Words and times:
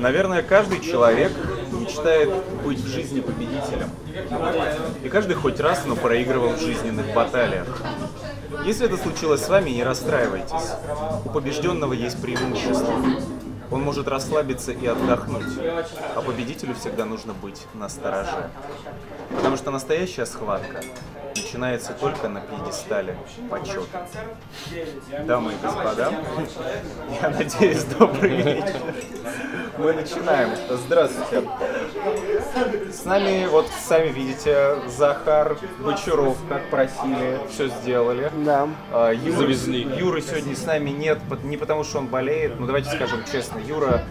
Наверное, 0.00 0.42
каждый 0.42 0.80
человек 0.80 1.30
мечтает 1.72 2.30
быть 2.64 2.80
в 2.80 2.86
жизни 2.86 3.20
победителем. 3.20 3.90
И 5.04 5.08
каждый 5.10 5.34
хоть 5.34 5.60
раз, 5.60 5.84
но 5.84 5.94
проигрывал 5.94 6.54
в 6.54 6.60
жизненных 6.60 7.12
баталиях. 7.12 7.66
Если 8.64 8.86
это 8.86 8.96
случилось 8.96 9.44
с 9.44 9.48
вами, 9.50 9.70
не 9.70 9.84
расстраивайтесь. 9.84 10.72
У 11.26 11.28
побежденного 11.28 11.92
есть 11.92 12.20
преимущество. 12.20 12.94
Он 13.70 13.82
может 13.82 14.08
расслабиться 14.08 14.72
и 14.72 14.86
отдохнуть, 14.86 15.58
а 16.16 16.22
победителю 16.22 16.74
всегда 16.74 17.04
нужно 17.04 17.34
быть 17.34 17.66
на 17.74 17.90
стороже. 17.90 18.50
Потому 19.36 19.58
что 19.58 19.70
настоящая 19.70 20.24
схватка 20.24 20.82
начинается 21.36 21.92
только 21.92 22.28
на 22.28 22.40
пьедестале 22.40 23.16
почета. 23.48 24.06
Дамы 25.24 25.52
и 25.52 25.56
господа, 25.62 26.12
я 27.22 27.30
надеюсь, 27.30 27.84
добрый 27.84 28.36
вечер. 28.36 28.82
Мы 29.78 29.92
начинаем. 29.92 30.50
Здравствуйте. 30.68 31.48
С 32.92 33.04
нами, 33.04 33.46
вот 33.46 33.66
сами 33.80 34.08
видите, 34.08 34.76
Захар 34.88 35.56
Бочаров, 35.78 36.36
как 36.48 36.68
просили, 36.70 37.40
все 37.50 37.68
сделали. 37.68 38.30
Да. 38.44 38.68
А, 38.92 39.10
Юры, 39.10 39.52
Юры 39.52 40.22
сегодня 40.22 40.54
с 40.54 40.64
нами 40.66 40.90
нет, 40.90 41.18
пот- 41.28 41.44
не 41.44 41.56
потому 41.56 41.84
что 41.84 41.98
он 41.98 42.06
болеет, 42.08 42.58
но 42.58 42.66
давайте 42.66 42.90
скажем 42.90 43.24
честно, 43.30 43.58
Юра 43.58 44.02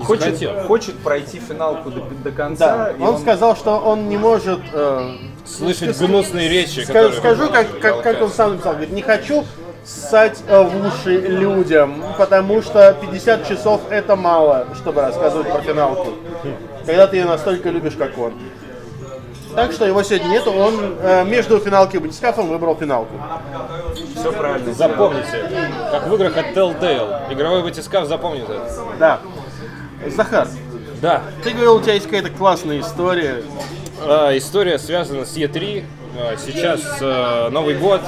хочет, 0.00 0.24
захотел. 0.24 0.60
хочет 0.66 0.98
пройти 0.98 1.38
финалку 1.38 1.90
до, 1.90 2.00
до 2.24 2.30
конца. 2.30 2.76
Да, 2.76 2.90
и 2.92 3.00
он 3.02 3.18
сказал, 3.18 3.56
что 3.56 3.78
он 3.78 4.08
не 4.08 4.16
может... 4.16 4.60
э, 4.72 5.16
Слышать 5.44 5.98
гнусные 5.98 6.48
речи, 6.48 6.80
ска- 6.80 6.86
которые... 6.86 7.12
скажу, 7.14 7.48
как, 7.50 7.78
как, 7.80 8.02
как 8.02 8.22
он 8.22 8.30
сам 8.30 8.52
написал, 8.52 8.72
говорит, 8.72 8.92
не 8.92 9.02
хочу 9.02 9.44
ссать 9.84 10.40
э, 10.46 10.62
в 10.62 10.86
уши 10.86 11.18
людям, 11.18 12.02
потому 12.16 12.62
что 12.62 12.96
50 13.00 13.48
часов 13.48 13.80
это 13.90 14.14
мало, 14.16 14.68
чтобы 14.76 15.00
рассказывать 15.00 15.50
про 15.50 15.60
финалку. 15.60 16.10
Когда 16.86 17.06
ты 17.06 17.16
ее 17.16 17.24
настолько 17.26 17.70
любишь, 17.70 17.94
как 17.98 18.16
он. 18.18 18.32
Так 19.54 19.72
что 19.72 19.84
его 19.84 20.02
сегодня 20.02 20.28
нету, 20.28 20.50
он 20.50 20.96
э, 21.02 21.24
между 21.24 21.58
финалкой 21.58 21.96
и 21.96 21.98
батискафом 21.98 22.48
выбрал 22.48 22.74
финалку. 22.74 23.14
все 24.16 24.32
правильно. 24.32 24.72
Запомните, 24.72 25.70
как 25.90 26.06
в 26.06 26.14
играх 26.14 26.36
от 26.38 26.46
Telltale. 26.56 27.32
Игровой 27.32 27.62
батискаф 27.62 28.06
запомнит 28.06 28.48
это. 28.48 28.66
Да. 28.98 29.20
Захар, 30.08 30.48
Да. 31.00 31.22
ты 31.42 31.50
говорил, 31.50 31.76
у 31.76 31.80
тебя 31.80 31.94
есть 31.94 32.06
какая-то 32.06 32.30
классная 32.30 32.80
история. 32.80 33.42
А, 34.00 34.36
история 34.36 34.78
связана 34.78 35.24
с 35.24 35.36
Е3. 35.36 35.84
А, 36.18 36.36
Сейчас 36.36 36.80
э, 37.00 37.48
Новый 37.50 37.74
год, 37.76 38.00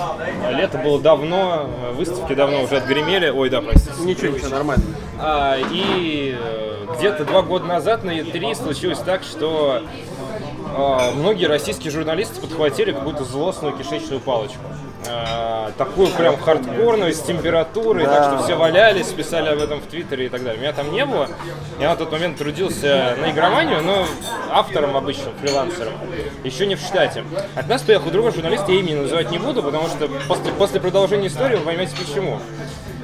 лето 0.50 0.76
было 0.78 1.00
давно, 1.00 1.70
э, 1.88 1.92
выставки 1.92 2.34
давно 2.34 2.62
уже 2.64 2.76
отгремели. 2.76 3.30
Ой, 3.30 3.48
да, 3.48 3.62
простите. 3.62 3.94
Ничего, 4.02 4.34
ничего, 4.34 4.50
нормально. 4.50 4.84
А, 5.18 5.56
и 5.70 6.36
э, 6.38 6.86
где-то 6.98 7.24
два 7.24 7.42
года 7.42 7.64
назад 7.66 8.04
на 8.04 8.10
Е3 8.10 8.54
случилось 8.56 8.98
так, 8.98 9.22
что 9.22 9.82
а, 10.76 11.12
многие 11.12 11.46
российские 11.46 11.90
журналисты 11.92 12.40
подхватили 12.40 12.92
какую-то 12.92 13.24
злостную 13.24 13.74
кишечную 13.76 14.20
палочку. 14.20 14.58
А, 15.06 15.72
такую 15.76 16.08
прям 16.08 16.38
хардкорную, 16.38 17.12
с 17.12 17.20
температурой, 17.20 18.04
так 18.04 18.24
что 18.24 18.44
все 18.44 18.54
валялись, 18.56 19.08
писали 19.08 19.48
об 19.48 19.58
этом 19.58 19.80
в 19.80 19.86
Твиттере 19.86 20.26
и 20.26 20.28
так 20.28 20.42
далее. 20.42 20.60
Меня 20.60 20.72
там 20.72 20.90
не 20.92 21.04
было. 21.04 21.28
Я 21.78 21.90
на 21.90 21.96
тот 21.96 22.12
момент 22.12 22.38
трудился 22.38 23.16
на 23.20 23.30
игроманию, 23.30 23.82
но 23.82 24.06
автором 24.50 24.96
обычным, 24.96 25.34
фрилансером. 25.40 25.92
Еще 26.42 26.66
не 26.66 26.76
в 26.76 26.80
штате. 26.80 27.24
От 27.54 27.68
нас 27.68 27.82
приехал 27.82 28.10
другой 28.10 28.32
журналист, 28.32 28.68
я 28.68 28.76
имени 28.76 28.94
называть 28.94 29.30
не 29.30 29.38
буду, 29.38 29.62
потому 29.62 29.88
что 29.88 30.08
после, 30.28 30.52
после 30.52 30.80
продолжения 30.80 31.28
истории 31.28 31.56
вы 31.56 31.64
поймете 31.64 31.94
почему. 31.96 32.40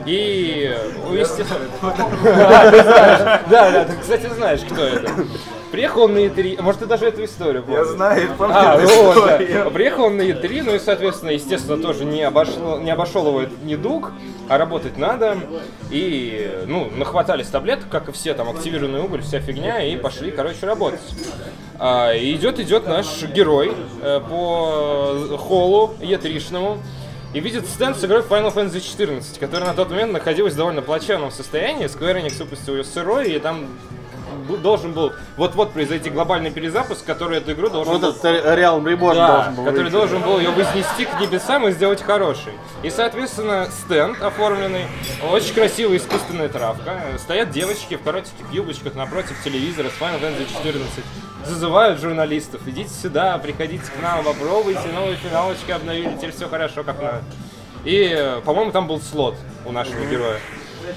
И, 0.06 0.74
ну, 1.04 1.14
естественно... 1.14 1.60
Да, 2.22 2.70
ты 2.70 2.82
знаешь. 2.82 3.40
Да, 3.50 3.70
да, 3.70 3.84
ты, 3.84 3.96
кстати, 4.00 4.26
знаешь, 4.26 4.60
кто 4.60 4.82
это. 4.82 5.12
Приехал 5.70 6.02
он 6.02 6.14
на 6.14 6.18
E3, 6.18 6.60
может, 6.62 6.80
ты 6.80 6.86
даже 6.86 7.06
эту 7.06 7.24
историю 7.24 7.62
помнишь? 7.62 7.86
Я 7.86 7.92
знаю, 7.92 8.28
помню 8.36 8.54
А, 8.56 8.74
эту 8.76 8.92
вот, 9.02 9.16
историю. 9.16 9.64
да. 9.64 9.70
Приехал 9.70 10.04
он 10.04 10.16
на 10.16 10.22
E3, 10.22 10.62
ну 10.64 10.74
и, 10.74 10.78
соответственно, 10.78 11.30
естественно, 11.30 11.80
тоже 11.80 12.04
не, 12.04 12.22
обошло, 12.22 12.78
не 12.78 12.90
обошел 12.90 13.26
его 13.28 13.40
этот 13.42 13.62
недуг, 13.62 14.10
а 14.48 14.58
работать 14.58 14.96
надо. 14.98 15.38
И, 15.90 16.64
ну, 16.66 16.90
нахватались 16.96 17.46
таблеток, 17.46 17.88
как 17.88 18.08
и 18.08 18.12
все, 18.12 18.34
там, 18.34 18.48
активированный 18.50 19.00
уголь, 19.00 19.22
вся 19.22 19.40
фигня, 19.40 19.82
и 19.82 19.96
пошли, 19.96 20.30
короче, 20.32 20.66
работать. 20.66 21.00
А, 21.78 22.12
идет, 22.16 22.58
идет 22.58 22.86
наш 22.86 23.22
герой 23.22 23.72
э, 24.02 24.20
по 24.28 25.36
холлу 25.38 25.94
Е3-шному, 26.00 26.78
и 27.32 27.38
видит 27.38 27.66
стенд 27.66 27.96
с 27.96 28.04
игрой 28.04 28.22
Final 28.22 28.52
Fantasy 28.52 28.78
XIV, 28.80 29.38
которая 29.38 29.68
на 29.68 29.74
тот 29.74 29.90
момент 29.90 30.12
находилась 30.12 30.54
в 30.54 30.56
довольно 30.56 30.82
плачевном 30.82 31.30
состоянии. 31.30 31.86
Square 31.86 32.24
Enix 32.24 32.38
выпустил 32.38 32.74
ее 32.74 32.82
сырой, 32.82 33.30
и 33.30 33.38
там 33.38 33.66
должен 34.56 34.92
был 34.92 35.12
вот-вот 35.36 35.72
произойти 35.72 36.10
глобальный 36.10 36.50
перезапуск, 36.50 37.04
который 37.04 37.38
эту 37.38 37.52
игру 37.52 37.68
должен 37.68 37.92
Вот 37.92 38.02
был 38.02 38.10
этот 38.10 38.56
Реал 38.56 38.80
Reborn 38.80 39.14
да, 39.14 39.26
должен 39.36 39.54
был 39.54 39.64
который 39.64 39.82
выйти. 39.82 39.92
должен 39.92 40.22
был 40.22 40.38
ее 40.38 40.50
вознести 40.50 41.04
к 41.04 41.20
небесам 41.20 41.68
и 41.68 41.72
сделать 41.72 42.02
хорошей. 42.02 42.52
И, 42.82 42.90
соответственно, 42.90 43.68
стенд 43.70 44.22
оформленный, 44.22 44.86
очень 45.32 45.54
красивая 45.54 45.96
искусственная 45.96 46.48
травка. 46.48 46.98
Стоят 47.18 47.50
девочки 47.50 47.96
в 47.96 48.02
коротеньких 48.02 48.52
юбочках 48.52 48.94
напротив 48.94 49.36
телевизора 49.44 49.88
с 49.88 50.00
Final 50.00 50.20
Fantasy 50.20 50.48
14. 50.48 51.04
Зазывают 51.46 52.00
журналистов, 52.00 52.60
идите 52.66 52.90
сюда, 52.90 53.38
приходите 53.38 53.84
к 53.84 54.02
нам, 54.02 54.22
попробуйте, 54.24 54.88
новые 54.94 55.16
финалочки 55.16 55.70
обновили, 55.70 56.14
теперь 56.16 56.32
все 56.32 56.48
хорошо, 56.48 56.84
как 56.84 57.00
надо. 57.00 57.22
И, 57.84 58.14
э, 58.14 58.42
по-моему, 58.44 58.72
там 58.72 58.86
был 58.86 59.00
слот 59.00 59.36
у 59.64 59.72
нашего 59.72 60.04
героя. 60.04 60.38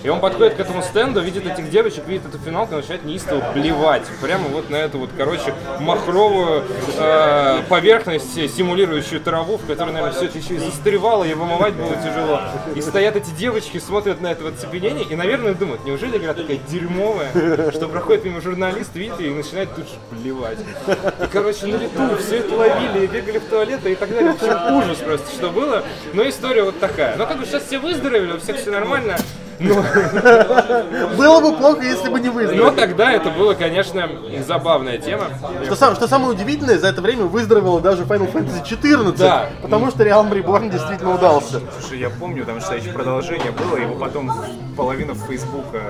И 0.04 0.10
он 0.10 0.20
подходит 0.20 0.56
к 0.56 0.60
этому 0.60 0.82
стенду, 0.82 1.22
видит 1.22 1.46
этих 1.46 1.70
девочек, 1.70 2.08
видит 2.08 2.26
эту 2.26 2.38
финалку 2.38 2.76
начинает 2.76 3.06
неистово 3.06 3.52
блевать. 3.54 4.04
Прямо 4.22 4.48
вот 4.50 4.70
на 4.70 4.78
эту 4.78 5.00
вот, 5.00 5.10
короче, 5.18 5.54
махровую 5.80 6.64
э, 6.98 7.62
поверхность, 7.70 8.38
э, 8.38 8.48
симулирующую 8.48 9.22
траву, 9.22 9.58
в 9.58 9.66
которой, 9.66 9.92
наверное, 9.92 10.14
все 10.14 10.26
это 10.26 10.38
еще 10.38 10.56
и 10.56 10.58
застревало, 10.60 11.24
и 11.24 11.34
вымывать 11.34 11.74
было 11.74 11.96
тяжело. 11.96 12.42
И 12.76 12.82
стоят 12.82 13.16
эти 13.16 13.30
девочки, 13.32 13.78
смотрят 13.78 14.22
на 14.22 14.28
это 14.32 14.44
вот 14.44 14.56
оцепенение 14.56 15.06
и, 15.06 15.16
наверное, 15.16 15.54
думают, 15.54 15.86
неужели 15.86 16.18
игра 16.18 16.34
такая 16.34 16.58
дерьмовая, 16.70 17.72
что 17.72 17.88
проходит 17.88 18.26
мимо 18.26 18.42
журналист, 18.42 18.96
видит 18.96 19.20
и 19.20 19.30
начинает 19.30 19.74
тут 19.76 19.86
же 19.86 19.96
блевать. 20.12 20.60
И, 20.60 21.28
короче, 21.32 21.68
на 21.68 21.78
лету 21.78 22.18
все 22.20 22.38
это 22.38 22.56
ловили 22.56 23.06
и 23.06 23.08
бегали 23.08 23.40
в 23.40 23.46
туалеты 23.46 23.92
и 23.92 23.96
так 23.96 24.10
далее. 24.10 24.34
В 24.34 24.44
общем, 24.44 24.76
ужас 24.76 24.98
просто, 24.98 25.32
что 25.32 25.50
было. 25.50 25.84
Но 26.14 26.28
история 26.28 26.64
вот 26.64 26.80
такая. 26.80 27.16
Но 27.18 27.26
как 27.26 27.40
бы 27.40 27.46
сейчас 27.46 27.64
все 27.64 27.80
выздоровели, 27.80 28.34
у 28.34 28.40
всех 28.40 28.58
все 28.58 28.72
нормально. 28.72 29.18
Но, 29.64 29.76
Было 31.18 31.42
бы 31.42 31.58
плохо, 31.58 31.82
если 31.84 32.10
бы 32.10 32.20
не 32.20 32.28
но 32.28 32.34
выздоровел. 32.34 32.72
тогда 32.76 33.12
это 33.14 33.30
было, 33.30 33.54
конечно, 33.54 34.10
забавная 34.46 34.98
тема. 34.98 35.28
Что, 35.66 35.76
сам, 35.76 35.96
что 35.96 36.08
самое 36.08 36.32
удивительное, 36.32 36.78
за 36.78 36.88
это 36.88 37.02
время 37.02 37.24
выздоровела 37.26 37.80
даже 37.80 38.04
Final 38.04 38.32
Fantasy 38.32 38.66
14, 38.66 39.18
Да. 39.20 39.50
потому 39.62 39.90
что 39.90 40.04
Реал 40.04 40.26
Reborn 40.26 40.70
действительно 40.70 41.16
удался. 41.16 41.62
Слушай, 41.80 42.00
я 42.00 42.10
помню, 42.10 42.46
там 42.46 42.60
что 42.62 42.76
еще 42.76 42.90
продолжение 42.90 43.52
было, 43.52 43.78
его 43.78 43.96
потом 43.96 44.32
половина 44.76 45.14
Фейсбука 45.16 45.82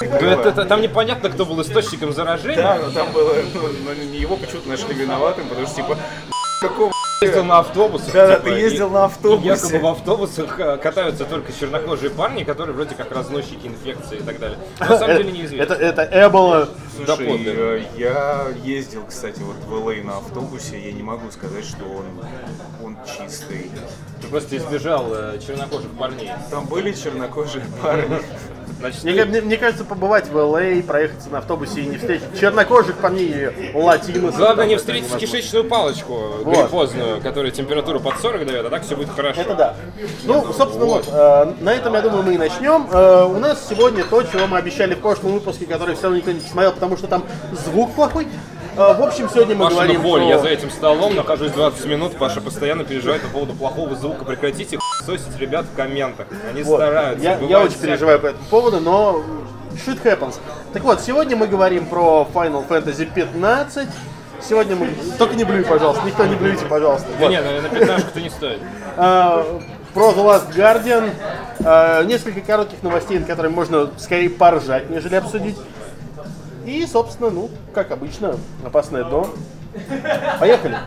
Ну, 0.00 0.06
это- 0.06 0.48
это- 0.48 0.64
там 0.64 0.80
непонятно, 0.80 1.28
кто 1.28 1.44
был 1.44 1.60
источником 1.60 2.12
заражения. 2.12 2.56
Да, 2.56 2.78
но 2.82 2.90
там 2.90 3.12
было, 3.12 3.32
ну, 3.54 3.60
но 3.84 3.92
его 4.16 4.36
почему-то 4.36 4.68
нашли 4.68 4.94
виноватым, 4.94 5.46
потому 5.48 5.66
что 5.66 5.76
типа 5.76 5.96
какого 6.62 6.90
ездил 7.22 7.44
на 7.44 7.58
автобусах. 7.58 8.12
Да, 8.12 8.26
да, 8.26 8.36
типа, 8.36 8.48
ты 8.48 8.58
и- 8.58 8.62
ездил 8.62 8.90
на 8.90 9.04
автобусе. 9.04 9.44
и 9.44 9.48
Якобы 9.48 9.78
в 9.78 9.86
автобусах 9.86 10.58
э, 10.58 10.76
катаются 10.78 11.24
только 11.24 11.52
чернокожие 11.52 12.10
парни, 12.10 12.44
которые 12.44 12.74
вроде 12.74 12.94
как 12.94 13.12
разносчики 13.12 13.66
инфекции 13.66 14.18
и 14.18 14.22
так 14.22 14.38
далее. 14.38 14.58
Но 14.78 14.86
на 14.86 14.98
самом 14.98 15.16
деле 15.18 15.32
неизвестно. 15.32 15.74
Это, 15.74 16.02
это 16.02 16.26
Эбола. 16.26 16.68
Слушай, 16.96 17.42
э, 17.46 17.82
я 17.96 18.46
ездил, 18.64 19.04
кстати, 19.06 19.40
вот 19.40 19.56
в 19.66 19.84
ЛА 19.84 19.94
на 20.02 20.16
автобусе, 20.18 20.78
я 20.80 20.92
не 20.92 21.02
могу 21.02 21.30
сказать, 21.30 21.64
что 21.64 21.84
он, 21.84 22.06
он 22.84 22.96
чистый. 23.06 23.70
Ты 24.20 24.28
просто 24.28 24.56
избежал 24.56 25.06
э, 25.12 25.38
чернокожих 25.46 25.90
парней. 25.98 26.30
Там 26.50 26.66
были 26.66 26.92
чернокожие 26.92 27.64
парни. 27.82 28.18
Значит, 28.80 29.04
Мне, 29.04 29.24
мне- 29.26 29.40
мне 29.42 29.56
кажется, 29.58 29.84
побывать 29.84 30.28
в 30.28 30.36
Л.А., 30.38 30.82
проехаться 30.82 31.28
на 31.28 31.38
автобусе 31.38 31.82
и 31.82 31.86
не 31.86 31.98
встретить 31.98 32.38
чернокожих 32.40 32.96
парней 32.96 33.48
и 33.48 33.76
латиносов. 33.76 34.38
Главное 34.38 34.66
не 34.66 34.76
встретить 34.76 35.14
кишечную 35.16 35.64
палочку 35.64 36.18
гриппозную, 36.46 37.20
которая 37.20 37.50
температуру 37.52 38.00
под 38.00 38.18
40 38.18 38.46
дает, 38.46 38.64
а 38.66 38.70
так 38.70 38.82
все 38.84 38.96
будет 38.96 39.10
хорошо. 39.10 39.42
Это 39.42 39.54
да. 39.54 39.76
Ну, 40.24 40.50
собственно, 40.54 40.86
вот, 40.86 41.06
э, 41.12 41.52
на 41.60 41.72
этом, 41.74 41.92
я 41.92 42.00
думаю, 42.00 42.22
мы 42.22 42.34
и 42.34 42.38
начнем. 42.38 42.88
Э, 42.90 43.24
у 43.24 43.38
нас 43.38 43.66
сегодня 43.68 44.02
то, 44.04 44.22
чего 44.22 44.46
мы 44.46 44.56
обещали 44.56 44.94
в 44.94 45.00
прошлом 45.00 45.32
выпуске, 45.34 45.66
который 45.66 45.94
все 45.94 46.04
равно 46.04 46.16
никто 46.18 46.32
не 46.32 46.40
посмотрел, 46.40 46.72
потому 46.72 46.96
что 46.96 47.06
там 47.06 47.24
звук 47.52 47.92
плохой. 47.94 48.28
Э, 48.80 48.94
в 48.94 49.02
общем, 49.02 49.28
сегодня 49.28 49.54
мы 49.54 49.64
Пашина 49.64 49.82
говорим 49.82 50.02
боль, 50.02 50.22
я 50.22 50.38
за 50.38 50.48
этим 50.48 50.70
столом 50.70 51.14
нахожусь 51.14 51.52
20 51.52 51.84
минут, 51.84 52.16
Паша 52.16 52.40
постоянно 52.40 52.82
переживает 52.82 53.20
по 53.20 53.28
поводу 53.28 53.52
плохого 53.52 53.94
звука. 53.94 54.24
Прекратите 54.24 54.78
сосить 55.04 55.38
ребят 55.38 55.66
в 55.70 55.76
комментах, 55.76 56.26
они 56.48 56.62
Вот. 56.62 56.76
стараются. 56.76 57.22
Я, 57.22 57.38
я 57.40 57.60
очень 57.60 57.72
всякое. 57.72 57.88
переживаю 57.88 58.20
по 58.20 58.26
этому 58.28 58.44
поводу, 58.48 58.80
но 58.80 59.22
shit 59.86 60.02
happens. 60.02 60.36
Так 60.72 60.82
вот, 60.82 61.02
сегодня 61.02 61.36
мы 61.36 61.46
говорим 61.46 61.84
про 61.84 62.26
Final 62.32 62.66
Fantasy 62.66 63.06
15. 63.12 63.86
Сегодня 64.48 64.76
мы... 64.76 64.88
Только 65.18 65.34
не 65.34 65.44
блюй, 65.44 65.62
пожалуйста. 65.62 66.02
Никто 66.06 66.24
не 66.24 66.34
блюйте, 66.34 66.64
пожалуйста. 66.64 67.06
Да 67.18 67.24
Вот. 67.26 67.30
нет, 67.30 67.44
на, 67.44 67.60
на 67.60 67.68
пятнашку-то 67.68 68.20
не 68.22 68.30
стоит. 68.30 68.60
А, 68.96 69.44
про 69.92 70.12
The 70.12 70.24
Last 70.24 70.54
Guardian. 70.56 71.10
А, 71.62 72.02
несколько 72.04 72.40
коротких 72.40 72.82
новостей, 72.82 73.18
на 73.18 73.26
которые 73.26 73.52
можно 73.52 73.90
скорее 73.98 74.30
поржать, 74.30 74.88
нежели 74.88 75.16
обсудить. 75.16 75.58
И, 76.70 76.86
собственно, 76.86 77.30
ну, 77.30 77.50
как 77.74 77.90
обычно, 77.90 78.38
опасное 78.64 79.02
дно. 79.02 79.28
Поехали. 80.38 80.78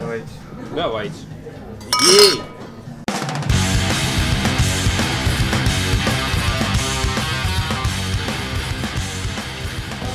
Давайте. 0.00 0.26
Давайте. 0.74 1.14
Ей! 2.10 2.40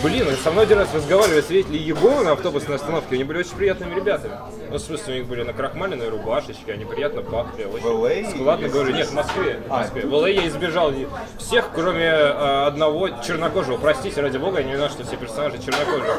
Блин, 0.03 0.27
со 0.43 0.51
мной 0.51 0.65
один 0.65 0.79
раз 0.79 0.93
разговаривали 0.93 1.39
свидетели 1.39 1.77
Егова 1.77 2.23
на 2.23 2.33
автобусной 2.33 2.75
остановке, 2.75 3.15
они 3.15 3.23
были 3.23 3.37
очень 3.37 3.55
приятными 3.55 3.95
ребятами. 3.95 4.33
Ну, 4.69 4.75
в 4.75 4.81
смысле, 4.81 5.13
у 5.13 5.17
них 5.19 5.27
были 5.27 5.43
накрахмаленные 5.43 6.09
рубашечки, 6.09 6.71
они 6.71 6.83
приятно 6.83 7.21
пахли, 7.21 7.63
очень 7.63 7.85
LA 7.85 8.29
складно 8.31 8.67
говорили. 8.67 8.97
Нет, 8.97 9.07
в 9.07 9.13
Москве. 9.13 9.59
В 9.65 9.69
Москве. 9.69 10.01
В 10.01 10.13
LA 10.13 10.31
я 10.31 10.47
избежал 10.49 10.91
всех, 11.37 11.69
кроме 11.73 12.03
э, 12.03 12.65
одного 12.65 13.09
чернокожего. 13.25 13.77
Простите, 13.77 14.19
ради 14.19 14.37
бога, 14.37 14.59
я 14.59 14.65
не 14.65 14.75
знаю, 14.75 14.89
что 14.91 15.05
все 15.05 15.15
персонажи 15.15 15.59
чернокожие. 15.59 16.11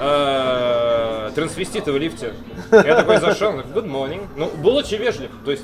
Э, 0.00 1.30
трансвеститы 1.34 1.92
в 1.92 1.96
лифте. 1.96 2.32
Я 2.72 2.96
такой 2.96 3.18
зашел, 3.18 3.52
good 3.52 3.86
morning. 3.86 4.26
Ну, 4.36 4.50
был 4.56 4.74
очень 4.76 4.96
вежлив, 4.96 5.30
то 5.44 5.52
есть 5.52 5.62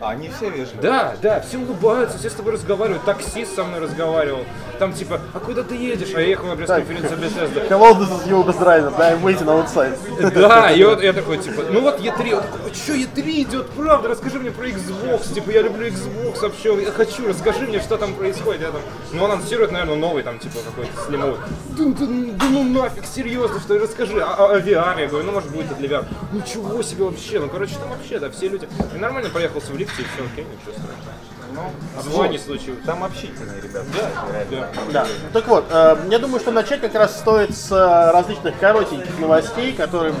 А, 0.00 0.10
они 0.10 0.30
все 0.30 0.50
вежливы. 0.50 0.82
да, 0.82 1.14
да, 1.22 1.40
все 1.40 1.58
улыбаются, 1.58 2.18
все 2.18 2.30
с 2.30 2.34
тобой 2.34 2.54
разговаривают. 2.54 3.04
Таксист 3.04 3.54
со 3.54 3.62
мной 3.62 3.80
разговаривал. 3.80 4.44
Там 4.78 4.92
типа, 4.92 5.20
а 5.34 5.40
куда 5.40 5.62
ты 5.62 5.76
едешь? 5.76 6.14
А 6.14 6.20
я 6.20 6.28
ехал 6.28 6.46
на 6.48 6.56
пресс-конференцию 6.88 7.18
Bethesda. 7.18 7.68
Hello, 7.68 7.94
this 7.94 8.10
is 8.10 8.26
Yoga 8.26 8.52
Driver, 8.52 8.92
да, 8.96 9.12
I'm 9.12 9.22
waiting 9.22 9.46
outside. 9.46 9.96
Да, 10.34 10.70
и 10.70 10.82
вот 10.84 11.02
я 11.02 11.12
такой, 11.12 11.38
типа, 11.38 11.64
ну 11.70 11.80
вот 11.80 12.00
E3, 12.00 12.34
он 12.34 12.42
такой, 12.42 12.74
что 12.74 12.94
E3 12.94 13.42
идет, 13.42 13.70
правда, 13.70 14.08
расскаши 14.08 14.38
мне 14.38 14.50
про 14.50 14.68
Xbox, 14.68 15.34
типа, 15.34 15.50
я 15.50 15.62
люблю 15.62 15.86
Xbox 15.88 16.40
вообще, 16.40 16.82
я 16.82 16.90
хочу, 16.90 17.28
расскажи 17.28 17.66
мне, 17.66 17.80
что 17.80 17.96
там 17.96 18.14
происходит. 18.14 18.62
Я 18.62 18.70
там, 18.70 18.80
ну, 19.12 19.24
он 19.24 19.32
анонсирует, 19.32 19.72
наверное, 19.72 19.96
новый 19.96 20.22
там, 20.22 20.38
типа, 20.38 20.58
какой-то 20.64 20.92
слимовый. 21.06 21.36
Да, 21.76 21.84
да, 21.84 22.06
да 22.06 22.46
ну 22.50 22.64
нафиг, 22.64 23.04
серьезно, 23.04 23.60
что, 23.60 23.78
расскажи, 23.78 24.20
а, 24.20 24.34
а, 24.38 24.56
а 24.56 24.58
VR, 24.58 25.00
я 25.00 25.06
говорю, 25.08 25.26
ну, 25.26 25.32
может, 25.32 25.50
будет 25.50 25.70
и 25.72 25.74
для 25.74 25.98
VR. 25.98 26.04
Ничего 26.32 26.82
себе 26.82 27.04
вообще, 27.04 27.38
ну, 27.38 27.48
короче, 27.48 27.74
там 27.74 27.90
вообще, 27.90 28.18
да, 28.18 28.30
все 28.30 28.48
люди. 28.48 28.68
И 28.94 28.98
нормально 28.98 29.30
проехался 29.30 29.72
в 29.72 29.76
лифте, 29.76 30.02
и 30.02 30.04
все 30.04 30.24
окей, 30.24 30.44
ничего 30.44 30.72
страшного. 30.72 31.37
Ну, 31.54 32.02
Зла 32.02 32.28
не 32.28 32.38
случилось. 32.38 32.80
Там 32.84 33.04
общительные 33.04 33.60
ребята. 33.60 33.86
Да. 33.94 34.44
Да. 34.50 34.68
Да. 34.92 35.06
Так 35.32 35.48
вот, 35.48 35.64
э, 35.70 35.96
я 36.10 36.18
думаю, 36.18 36.40
что 36.40 36.50
начать 36.50 36.80
как 36.80 36.94
раз 36.94 37.18
стоит 37.18 37.56
с 37.56 37.70
э, 37.72 38.10
различных 38.12 38.58
коротеньких 38.58 39.18
новостей, 39.18 39.72
которые 39.72 40.14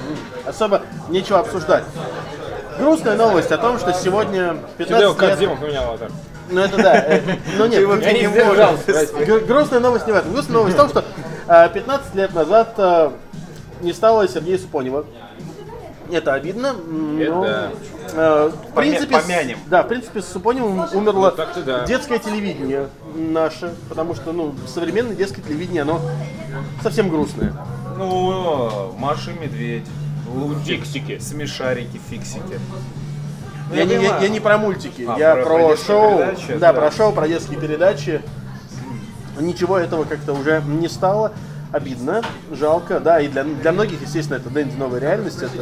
особо 0.46 0.82
нечего 1.08 1.40
обсуждать. 1.40 1.84
Грустная 2.78 3.16
новость 3.16 3.50
о 3.52 3.58
том, 3.58 3.78
что 3.78 3.92
сегодня 3.92 4.56
Хидео 4.78 4.96
15 4.98 5.00
лет... 5.00 5.16
Кадзима 5.16 5.56
поменял 5.56 5.84
аватар. 5.88 6.10
Ну 6.50 6.60
это 6.60 6.76
да, 6.82 6.96
э, 6.96 7.20
но 7.58 7.66
нет, 7.66 7.86
Я 8.02 8.12
не 8.12 8.20
не 8.20 8.26
сдержался. 8.28 9.06
Гр- 9.24 9.40
грустная 9.40 9.80
новость 9.80 10.06
не 10.06 10.12
в 10.12 10.16
этом. 10.16 10.32
Грустная 10.32 10.56
новость 10.58 10.76
в 10.76 10.78
том, 10.78 10.88
что 10.88 11.04
э, 11.46 11.68
15 11.74 12.14
лет 12.14 12.34
назад 12.34 12.74
э, 12.78 13.10
не 13.82 13.92
стало 13.92 14.26
Сергея 14.28 14.58
Супонева. 14.58 15.04
Это 16.10 16.32
обидно. 16.34 16.72
но, 16.72 17.20
Это- 17.44 17.72
э, 18.14 18.50
в 18.70 18.74
принципе, 18.74 19.18
помянем. 19.20 19.58
да, 19.66 19.82
в 19.82 19.88
принципе, 19.88 20.22
с 20.22 20.28
Супоневым 20.28 20.86
умерло 20.94 21.34
Ну, 21.36 21.62
да. 21.64 21.84
детское 21.84 22.18
телевидение 22.18 22.88
наше, 23.14 23.74
потому 23.88 24.14
что, 24.14 24.32
ну, 24.32 24.54
современное 24.66 25.14
детское 25.14 25.42
телевидение, 25.42 25.82
оно 25.82 26.00
совсем 26.82 27.08
грустное. 27.10 27.52
Ну, 27.96 28.92
Маша 28.96 29.32
и 29.32 29.38
Медведь. 29.38 29.84
Лунтик, 30.34 30.84
Фиксики. 30.84 31.18
Смешарики, 31.18 31.98
фиксики. 32.10 32.60
Ну, 33.70 33.76
Я, 33.76 33.84
не, 33.84 33.94
я- 33.94 34.18
я 34.18 34.28
не 34.28 34.40
про 34.40 34.56
мультики, 34.58 35.04
А, 35.06 35.18
я 35.18 35.34
про- 35.36 35.44
про, 35.44 35.76
шоу, 35.76 36.18
передачи, 36.18 36.54
да, 36.58 36.72
да. 36.72 36.80
про 36.80 36.90
шоу, 36.90 37.12
про 37.12 37.28
детские 37.28 37.58
передачи. 37.58 38.22
Ничего 39.38 39.78
этого 39.78 40.04
как-то 40.04 40.32
уже 40.32 40.62
не 40.66 40.88
стало. 40.88 41.32
Обидно, 41.70 42.22
жалко, 42.50 42.98
да, 42.98 43.20
и 43.20 43.28
для, 43.28 43.44
для 43.44 43.72
многих, 43.72 44.00
естественно, 44.00 44.38
это 44.38 44.48
Дэнди 44.48 44.74
новая 44.76 45.00
реальность, 45.00 45.42
это 45.42 45.52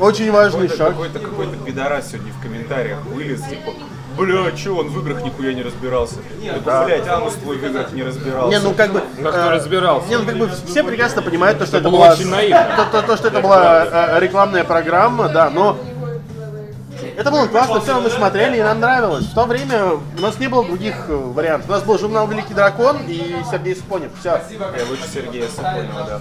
очень 0.00 0.32
важный 0.32 0.68
Какой-то, 0.68 0.76
шаг. 0.76 0.88
какой-то, 0.90 1.18
какой-то 1.20 1.56
пидорас 1.64 2.10
сегодня 2.10 2.32
в 2.32 2.42
комментариях 2.42 3.04
вылез, 3.04 3.42
типа, 3.42 3.70
бля, 4.16 4.50
че 4.50 4.70
он 4.70 4.88
в 4.88 4.98
играх 5.00 5.22
нихуя 5.22 5.54
не 5.54 5.62
разбирался? 5.62 6.16
Да. 6.64 6.84
Блять, 6.86 7.06
Анус 7.06 7.34
твой 7.34 7.56
в 7.56 7.64
играх 7.64 7.92
не 7.92 8.02
разбирался. 8.02 8.58
Не, 8.58 8.64
ну 8.64 8.74
как 8.74 8.92
бы. 8.92 9.00
Ну, 9.16 9.28
кто 9.28 9.38
э, 9.38 9.50
разбирался? 9.50 10.08
Не, 10.08 10.16
ну 10.18 10.24
как 10.26 10.36
бы 10.38 10.50
все 10.66 10.82
прекрасно 10.82 11.22
понимают, 11.22 11.60
то, 11.60 11.66
что 11.66 11.76
это, 11.76 11.88
было 11.88 11.98
была. 11.98 12.12
очень 12.14 12.30
наивно. 12.30 12.66
То, 12.76 13.00
то- 13.00 13.06
то, 13.06 13.16
что 13.16 13.28
это 13.28 13.40
была 13.40 14.16
э, 14.16 14.20
рекламная 14.20 14.64
программа, 14.64 15.28
да, 15.28 15.50
но. 15.50 15.78
Это 17.18 17.32
было 17.32 17.48
классно, 17.48 17.80
все 17.80 18.00
мы 18.00 18.10
смотрели 18.10 18.58
и 18.58 18.62
нам 18.62 18.78
нравилось. 18.78 19.24
В 19.24 19.34
то 19.34 19.44
время 19.44 19.94
у 19.94 20.20
нас 20.20 20.38
не 20.38 20.46
было 20.46 20.64
других 20.64 20.94
э, 21.08 21.16
вариантов. 21.16 21.68
У 21.68 21.72
нас 21.72 21.82
был 21.82 21.98
журнал 21.98 22.28
Великий 22.28 22.54
дракон 22.54 22.98
и 23.08 23.34
Сергей 23.50 23.74
Спонев. 23.74 24.12
Все. 24.20 24.40
Я 24.50 24.84
лучше 24.88 25.02
Сергея 25.12 25.48
Сапонина, 25.48 26.06
да. 26.06 26.20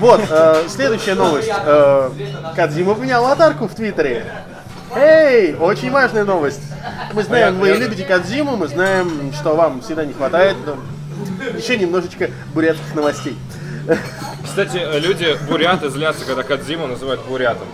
Вот, 0.00 0.22
э, 0.30 0.64
следующая 0.68 1.14
новость. 1.14 1.50
Э, 1.52 2.10
Кадзима 2.56 2.94
поменял 2.94 3.22
аватарку 3.26 3.68
в 3.68 3.74
Твиттере. 3.74 4.24
Эй, 4.96 5.54
очень 5.56 5.90
важная 5.90 6.24
новость. 6.24 6.62
Мы 7.12 7.22
знаем, 7.22 7.58
вы 7.58 7.68
любите 7.72 8.04
Кадзиму, 8.04 8.56
мы 8.56 8.68
знаем, 8.68 9.30
что 9.38 9.56
вам 9.56 9.82
всегда 9.82 10.06
не 10.06 10.14
хватает. 10.14 10.56
но 10.64 10.78
Еще 11.54 11.76
немножечко 11.76 12.30
бурятских 12.54 12.94
новостей. 12.94 13.36
Кстати, 14.42 14.80
люди 15.00 15.36
буряты 15.50 15.90
злятся, 15.90 16.24
когда 16.24 16.44
Кадзиму 16.44 16.86
называют 16.86 17.20
бурятом. 17.26 17.68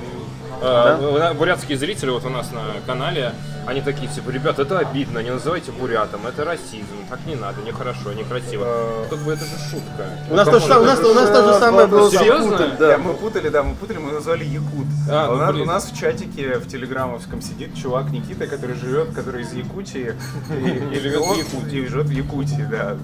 Э, 0.61 1.31
у- 1.33 1.35
Бурятские 1.35 1.79
зрители 1.79 2.11
вот 2.11 2.25
у 2.25 2.29
нас 2.31 2.51
на 2.53 2.63
канале, 2.87 3.33
они 3.67 3.81
такие, 3.81 4.09
типа, 4.11 4.31
ребят, 4.31 4.59
это 4.59 4.79
обидно, 4.79 5.19
не 5.21 5.31
называйте 5.31 5.73
бурятом, 5.73 6.27
это 6.27 6.45
расизм, 6.45 6.97
так 7.09 7.21
не 7.27 7.35
надо, 7.35 7.63
нехорошо, 7.63 8.13
некрасиво. 8.13 9.07
Как 9.11 9.19
бы 9.21 9.33
это 9.33 9.45
же 9.45 9.57
шутка. 9.71 10.07
У 10.31 10.35
нас, 10.35 10.49
то 10.49 10.59
же, 10.59 10.79
у 10.79 10.85
нас, 10.85 10.99
у 11.01 11.15
нас 11.15 11.31
то 11.31 11.53
же 11.53 11.59
самое 11.59 11.87
было 11.87 12.11
Серьезно? 12.11 12.53
Якутом, 12.53 12.71
Да, 12.79 12.89
да. 12.89 12.99
мы 12.99 13.15
путали, 13.15 13.49
да, 13.49 13.63
мы 13.63 13.75
путали, 13.75 13.99
мы 13.99 14.13
назвали 14.13 14.45
Якут. 14.45 14.87
А, 15.11 15.33
у, 15.33 15.37
нас, 15.37 15.53
блин. 15.53 15.63
у 15.63 15.67
нас 15.67 15.85
в 15.91 15.99
чатике 15.99 16.59
в 16.59 16.69
телеграммовском 16.69 17.41
сидит 17.43 17.77
чувак 17.77 18.11
Никита, 18.11 18.47
который 18.47 18.77
живет, 18.77 19.15
который 19.15 19.43
из 19.43 19.53
Якутии. 19.53 20.15
И, 20.93 20.99
живет 21.01 21.23
в 21.23 21.37
Якутии. 21.37 21.79
И 21.79 21.87
живет 21.87 22.07
в 22.07 22.11
Якутии, 22.11 22.67
да. 22.71 22.97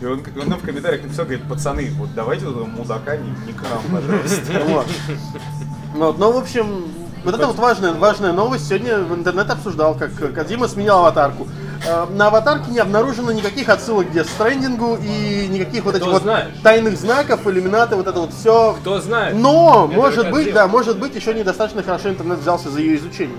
И 0.00 0.04
он, 0.04 0.22
он 0.40 0.48
нам 0.48 0.58
в 0.58 0.62
комментариях 0.64 1.02
написал, 1.02 1.24
говорит, 1.24 1.48
пацаны, 1.48 1.90
вот 1.94 2.10
давайте 2.14 2.44
этого 2.44 2.64
мудака 2.66 3.16
не, 3.16 3.30
не 3.46 3.52
к 3.52 3.62
нам, 3.62 3.82
пожалуйста. 3.90 4.84
Вот. 5.96 6.18
Ну, 6.18 6.30
в 6.32 6.36
общем, 6.36 6.84
вот 7.24 7.34
это 7.34 7.46
вот 7.46 7.56
важная, 7.56 7.92
важная 7.94 8.32
новость. 8.32 8.68
Сегодня 8.68 8.98
в 8.98 9.14
интернет 9.14 9.50
обсуждал, 9.50 9.94
как 9.94 10.12
Кадима 10.34 10.68
сменил 10.68 10.96
аватарку. 10.98 11.48
Э, 11.86 12.06
На 12.10 12.26
аватарке 12.28 12.70
не 12.70 12.78
обнаружено 12.78 13.32
никаких 13.32 13.68
отсылок 13.68 14.10
к 14.10 14.14
Stranding 14.14 15.02
и 15.02 15.48
никаких 15.48 15.84
вот 15.84 15.94
этих 15.94 16.04
Кто 16.04 16.12
вот 16.12 16.22
знает? 16.22 16.48
тайных 16.62 16.98
знаков, 16.98 17.46
иллюминаты, 17.46 17.96
вот 17.96 18.06
это 18.06 18.20
вот 18.20 18.32
все. 18.32 18.76
Кто 18.80 19.00
знает? 19.00 19.34
Но, 19.36 19.86
Это 19.90 19.96
может 20.00 20.26
же 20.26 20.30
быть, 20.32 20.52
да, 20.52 20.66
может 20.66 20.98
быть, 20.98 21.14
еще 21.14 21.32
недостаточно 21.34 21.82
хорошо 21.82 22.10
интернет 22.10 22.38
взялся 22.38 22.70
за 22.70 22.80
ее 22.80 22.96
изучение. 22.96 23.36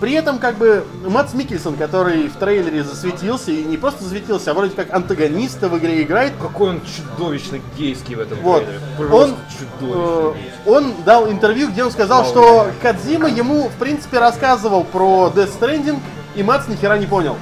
При 0.00 0.12
этом, 0.12 0.38
как 0.38 0.56
бы, 0.56 0.84
Матс 1.06 1.32
Микельсон, 1.32 1.76
который 1.76 2.28
в 2.28 2.36
трейлере 2.36 2.84
засветился, 2.84 3.50
и 3.50 3.64
не 3.64 3.78
просто 3.78 4.04
засветился, 4.04 4.50
а 4.50 4.54
вроде 4.54 4.74
как 4.76 4.92
антагониста 4.92 5.68
в 5.68 5.78
игре 5.78 6.02
играет, 6.02 6.34
Какой 6.40 6.70
он 6.70 6.82
чудовищно 6.84 7.60
гейский 7.78 8.14
в 8.14 8.20
этом 8.20 8.38
вот. 8.40 8.64
трейлере. 8.64 8.80
Он, 8.98 9.08
Просто 9.08 9.36
э, 9.80 10.34
он 10.66 10.94
дал 11.04 11.30
интервью, 11.30 11.70
где 11.70 11.82
он 11.82 11.90
сказал, 11.90 12.26
что 12.26 12.68
Кадзима 12.82 13.28
ему, 13.30 13.68
в 13.68 13.74
принципе, 13.78 14.18
рассказывал 14.18 14.84
про 14.84 15.32
Death 15.34 15.58
Stranding, 15.58 15.98
и 16.34 16.42
Мац 16.42 16.68
ни 16.68 16.76
хера 16.76 16.98
не 16.98 17.06
понял. 17.06 17.36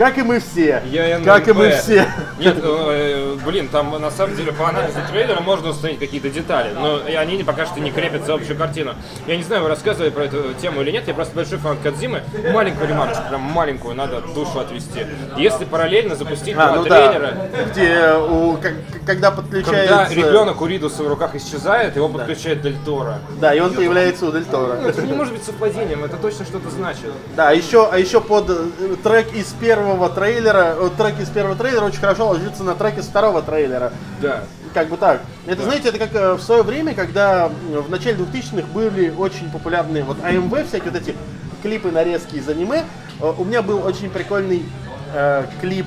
Как 0.00 0.16
и 0.16 0.22
мы 0.22 0.40
все. 0.40 0.82
Я 0.86 1.20
как 1.20 1.46
и 1.46 1.52
мы 1.52 1.72
все. 1.72 2.06
Нет, 2.38 2.56
э, 2.58 3.36
блин, 3.44 3.68
там 3.68 4.00
на 4.00 4.10
самом 4.10 4.34
деле 4.34 4.50
по 4.50 4.66
анализу 4.66 4.96
трейлера 5.10 5.42
можно 5.42 5.68
установить 5.68 6.00
какие-то 6.00 6.30
детали, 6.30 6.72
но 6.72 7.06
и 7.06 7.12
они 7.12 7.44
пока 7.44 7.66
что 7.66 7.80
не 7.80 7.90
крепят 7.90 8.24
за 8.24 8.32
общую 8.32 8.56
картину. 8.56 8.94
Я 9.26 9.36
не 9.36 9.42
знаю, 9.42 9.62
вы 9.62 9.68
рассказывали 9.68 10.08
про 10.08 10.24
эту 10.24 10.54
тему 10.54 10.80
или 10.80 10.90
нет, 10.90 11.06
я 11.06 11.12
просто 11.12 11.36
большой 11.36 11.58
фан 11.58 11.76
Кадзимы. 11.82 12.22
Маленькую 12.50 12.88
ремарочку, 12.88 13.24
прям 13.28 13.42
маленькую, 13.42 13.94
надо 13.94 14.22
душу 14.22 14.60
отвести. 14.60 15.04
Если 15.36 15.66
параллельно 15.66 16.16
запустить 16.16 16.56
А, 16.56 16.68
два 16.68 16.76
ну 16.76 16.84
трейлера, 16.84 17.32
да. 17.52 17.64
Где, 17.64 18.14
у, 18.14 18.56
как- 18.56 18.72
когда 19.04 19.30
подключается... 19.30 20.06
когда 20.08 20.14
ребенок 20.14 20.62
у 20.62 20.66
Ридуса 20.66 21.02
в 21.02 21.08
руках 21.08 21.34
исчезает, 21.34 21.96
его 21.96 22.08
подключает 22.08 22.62
Дель 22.62 22.78
Торо. 22.86 23.18
Да, 23.38 23.54
и 23.54 23.60
он 23.60 23.74
появляется 23.74 24.24
у 24.24 24.32
Дель 24.32 24.46
Торо. 24.46 24.78
Ну, 24.80 24.88
это 24.88 25.02
не 25.02 25.12
может 25.12 25.34
быть 25.34 25.44
совпадением, 25.44 26.04
это 26.04 26.16
точно 26.16 26.46
что-то 26.46 26.70
значит. 26.70 27.10
Да, 27.36 27.50
а 27.50 27.52
еще, 27.52 27.86
а 27.92 27.98
еще 27.98 28.22
под 28.22 28.48
э, 28.48 28.64
трек 29.02 29.34
из 29.34 29.48
первого 29.52 29.89
трейлера, 30.08 30.76
э, 30.78 30.90
трек 30.96 31.18
из 31.20 31.28
первого 31.28 31.56
трейлера 31.56 31.84
очень 31.84 32.00
хорошо 32.00 32.28
ложится 32.28 32.62
на 32.64 32.74
трек 32.74 32.98
из 32.98 33.06
второго 33.06 33.42
трейлера. 33.42 33.92
Да. 34.20 34.44
Как 34.74 34.88
бы 34.88 34.96
так. 34.96 35.20
Это, 35.46 35.62
знаете, 35.64 35.88
это 35.88 35.98
как 35.98 36.14
э, 36.14 36.34
в 36.34 36.40
свое 36.42 36.62
время, 36.62 36.94
когда 36.94 37.48
в 37.48 37.90
начале 37.90 38.16
2000-х 38.16 38.66
были 38.72 39.10
очень 39.10 39.50
популярные 39.50 40.04
вот 40.04 40.18
AMV, 40.18 40.66
всякие 40.68 40.90
вот 40.92 41.00
эти 41.02 41.16
клипы, 41.62 41.90
нарезки 41.90 42.36
из 42.36 42.48
аниме. 42.48 42.84
Э, 43.20 43.32
У 43.36 43.44
меня 43.44 43.62
был 43.62 43.84
очень 43.84 44.10
прикольный 44.10 44.64
э, 45.12 45.44
клип 45.60 45.86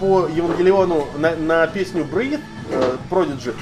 по 0.00 0.28
Евангелиону 0.28 1.06
на, 1.18 1.34
на 1.36 1.66
песню 1.66 2.04
Breathe, 2.04 2.40
э, 2.70 2.96
Prodigy. 3.10 3.54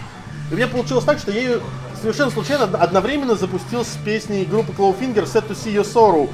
И 0.50 0.54
у 0.54 0.56
меня 0.56 0.66
получилось 0.68 1.04
так, 1.04 1.18
что 1.18 1.30
я 1.30 1.40
ее 1.40 1.60
совершенно 2.00 2.30
случайно 2.30 2.64
од- 2.64 2.74
одновременно 2.74 3.34
запустил 3.34 3.84
с 3.84 3.96
песней 4.04 4.44
группы 4.44 4.72
Clawfinger 4.72 5.24
Set 5.24 5.48
to 5.48 5.52
See 5.56 5.74
Your 5.74 5.84
Sorrow. 5.84 6.28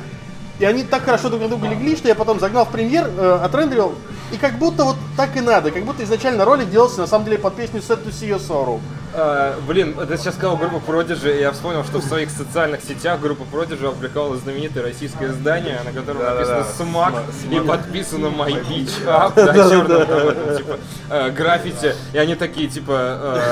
И 0.59 0.65
они 0.65 0.85
так 0.85 1.05
хорошо 1.05 1.29
друг 1.29 1.43
на 1.43 1.49
друга 1.49 1.69
легли, 1.69 1.97
что 1.97 2.09
я 2.09 2.15
потом 2.15 2.41
загнал 2.41 2.65
в 2.65 2.71
премьер, 2.71 3.11
э, 3.17 3.41
отрендерил 3.43 3.95
И 4.33 4.37
как 4.39 4.59
будто 4.59 4.85
вот 4.85 4.97
так 5.17 5.37
и 5.37 5.41
надо, 5.41 5.71
как 5.71 5.85
будто 5.85 6.03
изначально 6.05 6.45
ролик 6.45 6.71
делался 6.71 7.01
на 7.01 7.07
самом 7.07 7.27
деле 7.27 7.39
под 7.39 7.55
песню 7.57 7.81
Set 7.81 8.05
to 8.05 8.11
See 8.11 8.29
Your 8.29 8.41
Sorrow. 8.41 8.81
А, 9.19 9.59
блин, 9.67 9.95
ты 9.95 10.19
сейчас 10.19 10.35
сказал 10.35 10.59
группа 10.59 10.77
Prodigy, 10.77 11.39
и 11.39 11.41
я 11.41 11.53
вспомнил, 11.53 11.85
что 11.85 12.01
в 12.01 12.05
своих 12.05 12.31
социальных 12.31 12.83
сетях 12.83 13.19
группа 13.19 13.45
Prodigy 13.51 13.89
опубликовала 13.89 14.37
знаменитое 14.37 14.85
российское 14.85 15.29
издание, 15.29 15.81
на 15.85 15.93
котором 15.93 16.19
Да-да-да. 16.21 16.59
написано 16.59 16.65
«Смак» 16.65 17.15
и 17.51 17.61
подписано 17.61 18.27
«My 18.27 18.63
Beach 18.69 19.07
Up», 19.07 19.33
да, 19.35 19.55
черным 19.71 20.57
типа, 20.59 20.79
э, 21.09 21.31
граффити, 21.31 21.95
и 22.13 22.19
они 22.19 22.35
такие, 22.35 22.69
типа, 22.69 22.93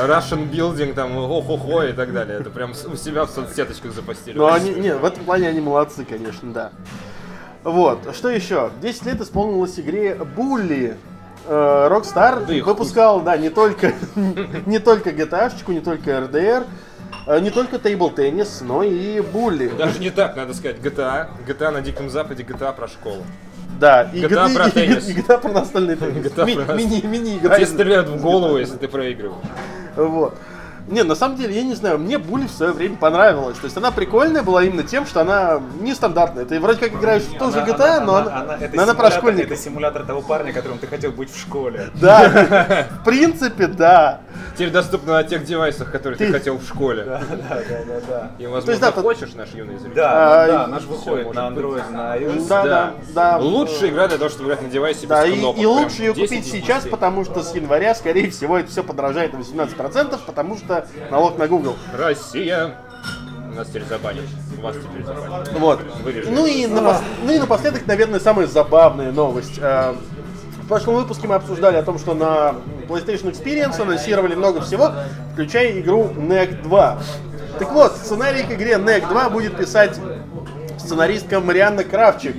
э, 0.04 0.06
Russian 0.06 0.50
Building, 0.50 0.92
там, 0.92 1.16
о-хо-хо 1.16 1.84
и 1.84 1.92
так 1.94 2.12
далее. 2.12 2.40
Это 2.40 2.50
прям 2.50 2.72
у 2.72 2.96
себя 2.96 3.24
в 3.24 3.30
соцсеточках 3.30 3.92
запостили. 3.92 4.36
Но 4.36 4.52
они, 4.52 4.70
не, 4.74 4.94
в 4.94 5.04
этом 5.04 5.24
плане 5.24 5.48
они 5.48 5.62
молодцы, 5.62 6.04
конечно, 6.04 6.52
да. 6.52 6.72
Вот, 7.62 8.14
что 8.14 8.28
еще? 8.28 8.70
10 8.82 9.06
лет 9.06 9.20
исполнилось 9.22 9.80
игре 9.80 10.14
Булли. 10.14 10.98
Э, 11.46 11.88
Rockstar 11.90 12.44
Да 12.46 12.64
выпускал, 12.64 13.20
да, 13.20 13.36
не 13.36 13.50
только, 13.50 13.92
не 14.66 14.78
только 14.78 15.10
GTA-шечку, 15.10 15.72
не 15.72 15.80
только 15.80 16.10
RDR, 16.10 16.64
э, 17.26 17.40
не 17.40 17.50
только 17.50 17.76
Table 17.76 18.14
Tennis, 18.14 18.62
но 18.64 18.82
и 18.82 19.20
Булли. 19.20 19.68
Даже 19.68 19.98
не 19.98 20.10
так, 20.10 20.36
надо 20.36 20.54
сказать, 20.54 20.78
GTA, 20.78 21.28
GTA 21.46 21.70
на 21.70 21.80
Диком 21.82 22.08
Западе, 22.08 22.42
GTA 22.44 22.74
про 22.74 22.88
школу. 22.88 23.24
Да, 23.78 24.02
и 24.12 24.20
GTA 24.22 24.50
и- 24.50 24.54
про 24.54 24.70
теннис. 24.70 25.08
и 25.08 25.14
GTA 25.14 25.38
про 25.40 25.52
настольный 25.52 25.96
теннис. 26.00 26.24
GTA 26.26 26.46
Ми- 26.46 26.54
про- 26.64 26.74
Мини, 26.74 27.00
мини-игра. 27.06 27.56
Тебе 27.56 27.66
стреляют 27.66 28.08
в 28.08 28.20
голову, 28.22 28.56
если 28.56 28.76
ты 28.76 28.88
проигрываешь. 28.88 29.36
Вот. 29.96 30.34
Не, 30.86 31.02
на 31.02 31.14
самом 31.14 31.36
деле, 31.36 31.54
я 31.54 31.62
не 31.62 31.74
знаю, 31.74 31.98
мне 31.98 32.18
Булли 32.18 32.46
в 32.46 32.50
свое 32.50 32.72
время 32.72 32.96
понравилась. 32.96 33.56
То 33.58 33.64
есть 33.64 33.76
она 33.76 33.90
прикольная 33.90 34.42
была 34.42 34.62
именно 34.64 34.82
тем, 34.82 35.06
что 35.06 35.22
она 35.22 35.60
нестандартная. 35.80 36.44
Ты 36.44 36.60
вроде 36.60 36.78
как 36.80 36.92
играешь 36.92 37.22
в 37.22 37.38
ту 37.38 37.50
же 37.50 37.60
GTA, 37.60 37.96
она- 37.96 38.00
но 38.04 38.14
она- 38.16 38.26
она, 38.36 38.54
она- 38.54 38.64
это 38.64 38.76
но 38.76 38.82
она 38.82 38.94
про 38.94 39.06
симулятор- 39.08 39.18
школьников. 39.18 39.52
Это 39.52 39.60
симулятор 39.62 40.04
того 40.04 40.20
парня, 40.20 40.52
которым 40.52 40.78
ты 40.78 40.86
хотел 40.86 41.10
быть 41.12 41.30
в 41.32 41.40
школе. 41.40 41.88
Да, 41.94 42.86
в 43.00 43.04
принципе, 43.04 43.66
да. 43.66 44.20
Теперь 44.54 44.70
доступно 44.70 45.14
на 45.14 45.24
тех 45.24 45.44
девайсах, 45.44 45.90
которые 45.90 46.18
ты, 46.18 46.30
хотел 46.30 46.58
в 46.58 46.64
школе. 46.66 47.04
Да, 47.04 47.20
да, 47.30 47.56
да, 47.68 48.00
да. 48.08 48.30
И, 48.38 48.44
возможно, 48.44 48.66
То 48.66 48.70
есть, 48.72 48.82
да, 48.82 48.92
тут- 48.92 49.02
хочешь, 49.04 49.34
наш 49.34 49.48
юный 49.54 49.78
зритель? 49.78 49.96
Да, 49.96 50.42
А, 50.44 50.46
ну 50.46 50.52
да, 50.52 50.66
наш 50.66 50.82
выходит 50.84 51.34
на. 51.34 51.38
Android, 51.48 51.90
на 51.90 52.16
iOS. 52.16 52.46
Да, 52.48 52.62
да, 52.64 52.92
да. 53.14 53.36
Лучшая 53.38 53.90
игра 53.90 54.06
для 54.08 54.18
того, 54.18 54.28
чтобы 54.30 54.48
играть 54.50 54.62
на 54.62 54.68
девайсе 54.68 55.06
Да, 55.06 55.26
без 55.26 55.34
и, 55.34 55.38
кнопок. 55.38 55.62
и 55.62 55.66
лучше 55.66 56.02
ее 56.02 56.14
10 56.14 56.28
купить 56.28 56.46
сейчас, 56.52 56.82
10. 56.84 56.90
потому 56.90 57.24
что 57.24 57.42
с 57.42 57.54
января, 57.54 57.94
скорее 57.94 58.30
всего, 58.30 58.58
это 58.58 58.70
все 58.70 58.82
подорожает 58.84 59.32
на 59.32 59.38
18%, 59.38 60.20
потому 60.26 60.56
что 60.56 60.73
налог 61.10 61.38
на 61.38 61.46
Google. 61.48 61.76
Россия. 61.96 62.74
Нас 63.54 63.68
теперь 63.68 63.84
забанят. 63.84 64.24
Вас 64.60 64.76
теперь 64.76 65.04
забанят. 65.04 65.52
Вот. 65.58 65.80
Вырежи. 66.02 66.30
Ну 66.30 66.46
и, 66.46 66.64
напос- 66.66 67.02
ну 67.22 67.32
и 67.32 67.38
напоследок, 67.38 67.86
наверное, 67.86 68.18
самая 68.20 68.46
забавная 68.46 69.12
новость. 69.12 69.58
Э, 69.60 69.94
В 70.62 70.66
прошлом 70.66 70.94
выпуске 70.94 71.28
мы 71.28 71.34
обсуждали 71.34 71.76
о 71.76 71.82
том, 71.82 71.98
что 71.98 72.14
на 72.14 72.54
PlayStation 72.88 73.30
Experience 73.30 73.80
анонсировали 73.80 74.34
много 74.34 74.60
всего, 74.62 74.92
включая 75.34 75.78
игру 75.80 76.04
NEC 76.16 76.62
2. 76.62 76.98
Так 77.58 77.70
вот, 77.72 77.92
сценарий 77.96 78.42
к 78.44 78.50
игре 78.50 78.72
NEC 78.76 79.06
2 79.08 79.30
будет 79.30 79.56
писать 79.56 80.00
сценаристка 80.78 81.40
Марианна 81.40 81.84
Кравчик. 81.84 82.34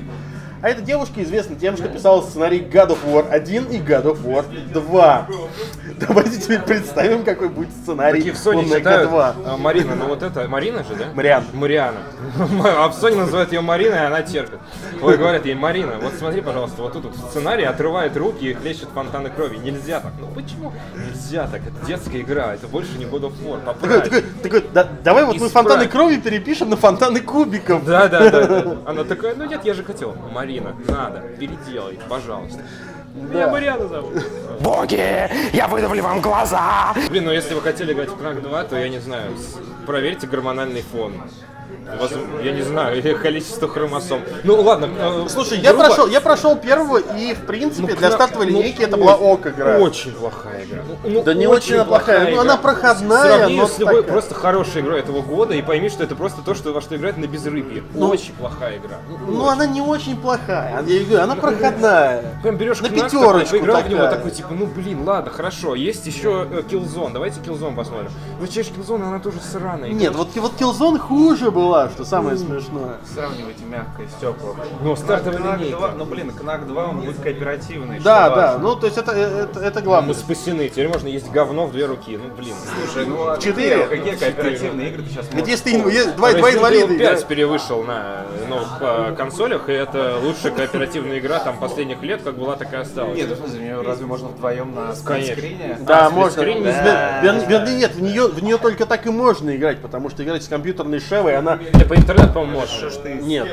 А 0.62 0.70
эта 0.70 0.82
девушка 0.82 1.22
известна 1.24 1.56
тем, 1.56 1.78
что 1.78 1.88
писала 1.88 2.22
сценарий 2.22 2.60
God 2.60 2.90
of 2.90 2.98
War 3.06 3.30
1 3.30 3.66
и 3.72 3.78
God 3.80 4.04
of 4.06 4.24
War 4.24 4.46
2. 4.74 5.28
Давайте 6.00 6.40
теперь 6.42 6.62
представим, 6.62 7.24
какой 7.24 7.50
будет 7.50 7.70
сценарий 7.72 8.18
Такие 8.20 8.34
в 8.34 8.38
Sony 8.38 8.66
читают 8.78 9.10
2. 9.10 9.36
а, 9.46 9.58
Марина, 9.58 9.96
ну 9.96 10.08
вот 10.08 10.24
это, 10.24 10.48
Марина 10.48 10.84
же, 10.84 10.96
да? 10.96 11.06
Мариан. 11.14 11.44
Мариана. 11.54 12.00
А 12.66 12.90
в 12.90 13.02
Sony 13.02 13.16
называют 13.16 13.52
ее 13.54 13.62
Марина, 13.62 13.94
и 13.96 13.98
она 14.00 14.22
терпит. 14.24 14.60
Ой, 15.02 15.18
говорят 15.18 15.46
ей, 15.46 15.56
Марина, 15.56 15.94
вот 16.02 16.14
смотри, 16.18 16.42
пожалуйста, 16.42 16.82
вот 16.82 16.94
тут 16.94 17.06
вот 17.06 17.16
в 17.16 17.30
сценарии 17.30 17.64
отрывает 17.66 18.18
руки 18.18 18.46
и 18.46 18.54
хлещет 18.54 18.90
фонтаны 18.94 19.30
крови. 19.30 19.58
Нельзя 19.58 20.00
так. 20.00 20.12
Ну 20.20 20.28
почему? 20.28 20.74
Нельзя 20.96 21.48
так, 21.48 21.62
это 21.62 21.86
детская 21.86 22.22
игра, 22.22 22.54
это 22.56 22.68
больше 22.68 22.98
не 22.98 23.06
God 23.06 23.32
of 23.32 23.34
War. 23.44 23.60
Такой, 23.64 24.02
такой, 24.02 24.22
такой, 24.42 24.64
«Да- 24.74 24.88
давай 25.04 25.26
вот 25.26 25.40
мы 25.40 25.50
фонтаны 25.50 25.88
крови 25.88 26.18
перепишем 26.18 26.70
на 26.70 26.76
фонтаны 26.76 27.20
кубиков. 27.22 27.86
Да, 27.86 28.08
да, 28.08 28.30
да, 28.30 28.46
да. 28.48 28.78
Она 28.86 29.04
такая, 29.04 29.36
ну 29.36 29.46
нет, 29.46 29.64
я 29.64 29.74
же 29.74 29.84
хотел. 29.84 30.16
Марина, 30.32 30.45
надо, 30.88 31.22
переделай, 31.40 32.00
пожалуйста. 32.10 32.62
Меня 33.16 33.48
Марьяна 33.48 33.88
зовут. 33.88 34.14
Боги, 34.60 35.30
я 35.56 35.68
выдавлю 35.68 36.04
вам 36.04 36.22
глаза! 36.22 36.94
Блин, 37.10 37.26
ну 37.26 37.32
если 37.32 37.54
вы 37.54 37.62
хотели 37.62 37.94
играть 37.94 38.10
в 38.10 38.18
Кнак 38.18 38.42
2, 38.42 38.64
то 38.66 38.78
я 38.78 38.90
не 38.90 39.00
знаю, 39.00 39.32
проверьте 39.86 40.28
гормональный 40.28 40.82
фон. 40.82 41.14
Воз- 42.00 42.12
Я 42.44 42.52
не 42.52 42.62
знаю, 42.64 43.02
количество 43.22 43.68
хромосом. 43.68 44.22
Ну 44.44 44.62
ладно. 44.62 44.90
э, 44.98 45.26
Слушай, 45.30 45.60
я 45.60 45.72
грубо- 45.72 45.86
прошел, 45.88 46.08
я 46.08 46.22
прошел 46.22 46.56
первого, 46.56 46.98
и 46.98 47.34
в 47.34 47.46
принципе 47.46 47.94
Ну, 47.94 47.96
для 47.98 48.12
стартовой 48.12 48.48
ну, 48.48 48.60
линейки 48.60 48.82
это 48.82 48.98
была 48.98 49.16
очень- 49.16 49.26
ок 49.26 49.48
игра. 49.48 49.78
Очень 49.78 50.12
плохая 50.14 50.66
игра. 50.66 50.82
Ну, 50.88 51.10
ну, 51.10 51.24
Да 51.24 51.34
не 51.34 51.48
очень 51.48 51.76
она 51.76 51.86
плохая, 51.86 52.32
ну, 52.32 52.40
она 52.42 52.58
проходная, 52.58 53.38
Сравни 53.38 53.58
но 53.58 53.68
с 53.68 53.78
любой 53.80 53.98
такая. 53.98 54.12
просто 54.12 54.34
хорошей 54.36 54.82
игрой 54.82 55.00
этого 55.00 55.22
года 55.22 55.54
и 55.54 55.62
пойми, 55.62 55.90
что 55.90 56.04
это 56.04 56.16
просто 56.16 56.42
то, 56.42 56.56
что, 56.56 56.74
во 56.74 56.82
что 56.82 56.96
играть 56.96 57.18
на 57.18 57.26
безрыбье. 57.28 57.84
Ну, 57.94 58.10
очень 58.10 58.34
плохая 58.34 58.78
игра. 58.78 58.98
Ну 59.28 59.44
очень. 59.44 59.52
она 59.54 59.66
не 59.68 59.82
очень 59.82 60.18
плохая, 60.18 60.84
я 60.88 61.00
говорю, 61.06 61.22
она 61.24 61.36
проходная. 61.36 62.24
Прям 62.42 62.58
берешь 62.58 62.82
На 62.82 62.90
Кнак, 62.90 63.06
пятерочку 63.06 63.44
такой, 63.44 63.60
поиграл 63.60 63.82
в 63.82 63.90
него 63.90 64.08
такой, 64.08 64.32
типа, 64.32 64.50
ну 64.52 64.66
блин, 64.66 65.04
ладно, 65.06 65.32
хорошо, 65.32 65.76
есть 65.76 66.06
еще 66.08 66.48
э, 66.50 66.62
Killzone, 66.70 67.14
давайте 67.14 67.40
Killzone 67.42 67.76
посмотрим. 67.76 68.12
Ну 68.40 68.48
чеш 68.48 68.68
Killzone, 68.68 69.04
она 69.08 69.20
тоже 69.20 69.38
сраная. 69.40 69.90
Нет, 69.90 70.16
вот, 70.16 70.30
вот 70.36 70.54
Killzone 70.60 70.98
хуже 71.00 71.52
была, 71.52 71.75
что 71.94 72.06
самое 72.06 72.38
смешное. 72.38 72.96
Сравнивайте 73.14 73.64
мягкое 73.66 74.08
с 74.08 74.14
теплым. 74.22 74.56
Ну, 74.82 74.96
стартовая 74.96 75.40
Кнак 75.40 75.60
линейка. 75.60 75.78
2, 75.78 75.92
ну 75.98 76.06
блин, 76.06 76.32
Кнак 76.32 76.68
2 76.68 76.84
он 76.86 77.00
будет 77.02 77.20
кооперативный. 77.20 78.00
Да, 78.00 78.30
да, 78.30 78.36
важно. 78.36 78.60
ну 78.60 78.76
то 78.76 78.86
есть 78.88 78.98
это, 78.98 79.12
это, 79.12 79.60
это 79.60 79.80
Мы 79.80 79.86
главное. 79.86 80.14
спасены, 80.14 80.70
теперь 80.70 80.88
можно 80.88 81.08
есть 81.08 81.30
говно 81.32 81.68
в 81.68 81.72
две 81.72 81.86
руки, 81.86 82.18
ну 82.18 82.34
блин. 82.36 82.56
Слушай, 82.84 83.08
ну 83.08 83.28
а 83.30 83.38
Четыре? 83.38 83.86
какие, 83.88 84.12
какие 84.12 84.16
кооперативные 84.16 84.90
игры 84.90 85.04
ты 85.04 85.10
сейчас 85.10 85.32
можешь 85.32 85.48
если 85.48 85.72
ты 85.82 86.12
два, 86.14 86.34
два 86.34 86.52
инвалида 86.52 86.86
Evil 86.86 86.88
5 86.88 86.98
играют. 86.98 87.26
перевышел 87.28 87.84
на 87.84 88.26
новых 88.50 88.78
э, 88.82 89.16
консолях, 89.18 89.70
и 89.70 89.74
это 89.74 90.18
лучшая 90.22 90.52
кооперативная 90.52 91.20
игра 91.20 91.40
там 91.40 91.58
последних 91.58 92.02
лет, 92.02 92.22
как 92.24 92.38
была, 92.38 92.56
так 92.56 92.72
и 92.74 92.76
осталась. 92.78 93.18
Нет, 93.18 93.38
смысле, 93.38 93.60
мне 93.60 93.82
разве 93.82 94.06
можно 94.06 94.28
вдвоем 94.30 94.74
на 94.74 94.94
скринскрине? 94.96 95.78
Да, 95.82 96.08
А, 96.08 96.10
можно. 96.10 96.42
вер- 96.42 97.48
Вернее, 97.48 97.76
нет, 97.78 97.96
в 97.96 98.02
нее, 98.02 98.28
в 98.28 98.44
нее 98.44 98.58
только 98.58 98.86
так 98.86 99.06
и 99.06 99.10
можно 99.10 99.56
играть, 99.56 99.82
потому 99.82 100.10
что 100.10 100.24
играть 100.24 100.44
с 100.44 100.48
компьютерной 100.48 101.00
шевой, 101.00 101.36
она... 101.38 101.58
Ты 101.74 101.86
по 101.86 101.96
интернету, 101.96 102.34
по-моему, 102.34 102.60
можешь. 102.60 102.76
Что 102.76 102.90
ж 102.90 102.94
ты? 102.98 103.14
Нет. 103.16 103.48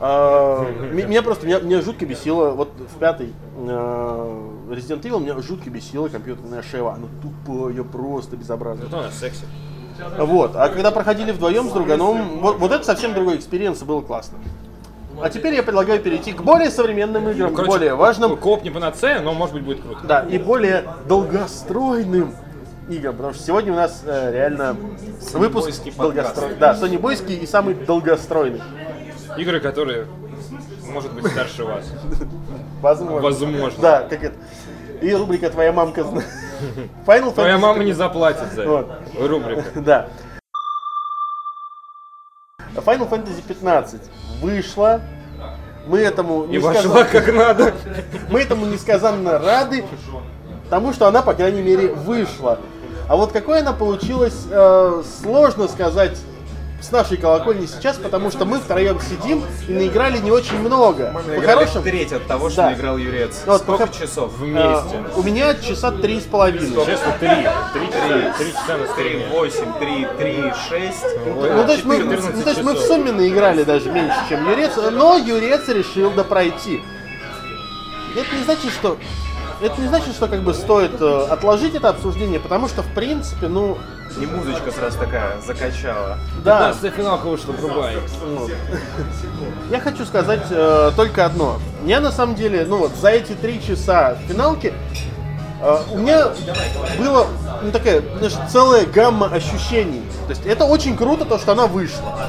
А, 0.00 0.64
Меня 0.92 1.22
просто, 1.22 1.46
меня, 1.46 1.60
меня 1.60 1.80
жутко 1.82 2.06
бесило, 2.06 2.50
вот 2.50 2.72
в 2.78 2.98
пятой 2.98 3.32
э, 3.56 4.50
Resident 4.70 5.02
Evil 5.02 5.20
меня 5.20 5.38
жутко 5.40 5.70
бесила 5.70 6.08
компьютерная 6.08 6.62
шева, 6.62 6.94
она 6.94 7.06
тупая, 7.22 7.82
просто 7.84 8.36
безобразная. 8.36 8.86
Зато 8.86 8.98
она 8.98 9.10
секси. 9.10 9.44
Вот, 10.18 10.54
а 10.56 10.68
когда 10.68 10.90
проходили 10.90 11.32
вдвоем 11.32 11.68
с 11.70 11.72
друганом, 11.72 12.40
вот, 12.40 12.58
вот 12.58 12.70
это 12.70 12.84
совсем 12.84 13.14
другой 13.14 13.36
experience, 13.36 13.80
и 13.80 13.84
было 13.84 14.02
классно. 14.02 14.38
А 15.22 15.30
теперь 15.30 15.54
я 15.54 15.62
предлагаю 15.62 16.00
перейти 16.00 16.32
к 16.32 16.42
более 16.42 16.70
современным 16.70 17.28
играм, 17.30 17.54
к 17.54 17.64
более 17.64 17.94
важным, 17.94 18.36
Кооп 18.36 18.62
не 18.62 18.70
панацея, 18.70 19.20
но 19.20 19.32
может 19.32 19.54
быть 19.54 19.64
будет 19.64 19.80
круто. 19.80 20.00
да, 20.06 20.20
и 20.28 20.36
более 20.38 20.84
долгостройным 21.08 22.34
играм, 22.88 23.14
потому 23.16 23.34
что 23.34 23.42
сегодня 23.42 23.72
у 23.72 23.76
нас 23.76 24.02
э, 24.04 24.32
реально 24.32 24.76
выпуск 25.32 25.82
долгостройный. 25.96 26.56
Да, 26.56 26.74
Sony 26.74 26.98
Бойский 26.98 27.36
и 27.36 27.46
самый 27.46 27.74
долгостройный. 27.74 28.62
Игры, 29.36 29.60
которые, 29.60 30.06
может 30.92 31.12
быть, 31.12 31.26
старше 31.26 31.64
вас. 31.64 31.84
Возможно. 32.80 33.20
Возможно. 33.20 33.82
Да, 33.82 34.02
как 34.08 34.22
это. 34.22 34.36
И 35.02 35.12
рубрика 35.12 35.50
«Твоя 35.50 35.72
мамка 35.72 36.04
знает». 36.04 36.26
Final 37.06 37.34
Твоя 37.34 37.58
мама 37.58 37.84
не 37.84 37.92
заплатит 37.92 38.52
за 38.54 38.62
это. 38.62 38.98
Рубрика. 39.18 39.64
Да. 39.80 40.08
Final 42.74 43.08
Fantasy 43.08 43.42
15 43.46 44.00
вышла. 44.40 45.00
Мы 45.86 46.00
этому 46.00 46.46
несказанно- 46.46 46.88
вошла 46.88 47.04
как 47.04 47.32
надо. 47.32 47.74
мы 48.28 48.40
этому 48.40 48.66
несказанно 48.66 49.38
рады, 49.38 49.84
потому 50.64 50.92
что 50.92 51.06
она, 51.06 51.22
по 51.22 51.32
крайней 51.32 51.62
мере, 51.62 51.88
вышла. 51.92 52.58
А 53.08 53.16
вот 53.16 53.32
какой 53.32 53.60
она 53.60 53.72
получилась, 53.72 54.34
э, 54.50 55.02
сложно 55.22 55.68
сказать 55.68 56.18
с 56.80 56.90
нашей 56.90 57.16
колокольни 57.16 57.66
сейчас, 57.66 57.96
потому 57.96 58.30
что 58.30 58.44
мы 58.44 58.58
втроем 58.58 58.98
сидим 59.00 59.42
и 59.66 59.72
наиграли 59.72 60.18
не 60.18 60.30
очень 60.30 60.58
много. 60.58 61.12
Мы 61.26 61.36
По-хорошему, 61.36 61.82
треть 61.84 62.12
от 62.12 62.26
того, 62.26 62.50
что 62.50 62.62
Да. 62.62 62.74
играл 62.74 62.98
Юрец. 62.98 63.42
Вот, 63.46 63.62
Сколько 63.62 63.86
пока- 63.86 63.98
часов? 63.98 64.32
э, 64.40 64.44
Вместе. 64.44 65.04
у 65.16 65.22
меня 65.22 65.54
часа 65.54 65.90
три 65.92 66.20
с 66.20 66.24
половиной. 66.24 66.84
Честно, 66.84 67.12
три. 67.18 67.28
Три 67.72 67.86
часа, 67.88 68.34
три 68.38 68.52
часа 68.52 68.76
на 68.76 68.86
Три, 68.94 69.26
восемь, 69.30 69.72
три, 69.78 70.06
три, 70.18 70.52
шесть. 70.68 71.04
Ну, 71.26 71.64
то 71.64 71.72
есть, 71.72 71.84
мы, 71.84 71.96
14 71.98 72.36
ну, 72.36 72.42
то 72.42 72.50
есть 72.50 72.62
мы 72.62 72.74
в 72.74 72.78
сумме 72.80 73.12
наиграли 73.12 73.62
даже 73.64 73.90
меньше, 73.90 74.16
чем 74.28 74.48
Юрец, 74.50 74.72
но 74.92 75.16
Юрец 75.16 75.68
решил 75.68 76.10
допройти. 76.10 76.82
Это 78.16 78.34
не 78.36 78.44
значит, 78.44 78.72
что 78.72 78.96
это 79.60 79.80
не 79.80 79.88
значит, 79.88 80.14
что 80.14 80.28
как 80.28 80.42
бы 80.42 80.54
стоит 80.54 81.00
э, 81.00 81.26
отложить 81.30 81.74
это 81.74 81.88
обсуждение, 81.88 82.40
потому 82.40 82.68
что 82.68 82.82
в 82.82 82.92
принципе, 82.94 83.48
ну, 83.48 83.78
И 84.20 84.26
музычка 84.26 84.70
сразу 84.70 84.98
такая 84.98 85.40
закачала. 85.40 86.18
да. 86.44 86.72
финалка 86.90 87.26
вышла, 87.26 87.54
ну, 87.60 88.48
Я 89.70 89.80
хочу 89.80 90.04
сказать 90.04 90.46
э, 90.50 90.92
только 90.96 91.24
одно. 91.24 91.58
я 91.84 92.00
на 92.00 92.12
самом 92.12 92.34
деле, 92.34 92.64
ну 92.68 92.78
вот 92.78 92.92
за 92.96 93.08
эти 93.10 93.32
три 93.32 93.62
часа 93.62 94.16
финалки 94.28 94.72
э, 95.62 95.78
у 95.92 95.98
меня 95.98 96.28
было 96.98 97.26
ну, 97.62 97.72
такая, 97.72 98.02
знаешь, 98.18 98.34
целая 98.50 98.86
гамма 98.86 99.26
ощущений. 99.26 100.02
То 100.26 100.30
есть 100.30 100.46
это 100.46 100.64
очень 100.64 100.96
круто, 100.96 101.24
то, 101.24 101.38
что 101.38 101.52
она 101.52 101.66
вышла. 101.66 102.28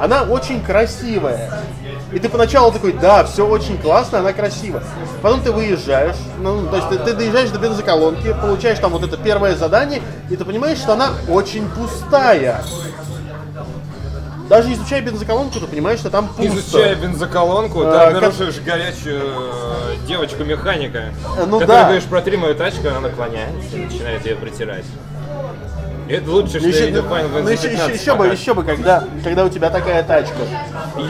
Она 0.00 0.22
очень 0.22 0.62
красивая. 0.62 1.62
И 2.12 2.18
ты 2.18 2.28
поначалу 2.28 2.70
такой, 2.70 2.92
да, 2.92 3.24
все 3.24 3.46
очень 3.46 3.76
классно, 3.78 4.20
она 4.20 4.32
красива. 4.32 4.82
Потом 5.22 5.40
ты 5.42 5.50
выезжаешь, 5.50 6.16
ну, 6.38 6.66
то 6.68 6.76
есть 6.76 6.88
ты, 6.88 6.98
ты 6.98 7.12
доезжаешь 7.14 7.50
до 7.50 7.58
бензоколонки, 7.58 8.34
получаешь 8.40 8.78
там 8.78 8.92
вот 8.92 9.02
это 9.02 9.16
первое 9.16 9.56
задание, 9.56 10.00
и 10.30 10.36
ты 10.36 10.44
понимаешь, 10.44 10.78
что 10.78 10.92
она 10.92 11.10
очень 11.28 11.68
пустая. 11.70 12.62
Даже 14.48 14.72
изучая 14.74 15.00
бензоколонку, 15.00 15.58
ты 15.58 15.66
понимаешь, 15.66 16.00
что 16.00 16.10
там 16.10 16.28
пусто. 16.28 16.44
Изучая 16.46 16.94
бензоколонку, 16.96 17.80
ты 17.80 17.86
А, 17.88 18.08
обнаружишь 18.08 18.60
горячую 18.60 19.22
э, 19.22 19.96
девочку-механика, 20.06 21.04
ну 21.46 21.58
которой 21.58 21.66
да. 21.66 21.84
говоришь, 21.84 22.04
протри 22.04 22.36
мою 22.36 22.54
тачку, 22.54 22.88
она 22.88 23.00
наклоняется 23.00 23.74
и 23.76 23.86
начинает 23.86 24.26
ее 24.26 24.36
протирать. 24.36 24.84
Это 26.08 26.30
лучшее, 26.30 26.60
что 26.60 26.68
Ну, 26.68 26.68
я 26.68 26.74
еще, 26.74 26.86
видел 26.86 27.02
в 27.02 27.06
Final 27.12 27.32
Fantasy 27.32 27.52
еще- 27.52 27.66
еще- 27.66 27.70
15 27.70 28.00
еще 28.00 28.14
бы, 28.14 28.26
еще 28.26 28.54
бы, 28.54 28.62
когда, 28.64 29.04
когда 29.22 29.44
у 29.44 29.48
тебя 29.48 29.70
такая 29.70 30.02
тачка. 30.02 30.36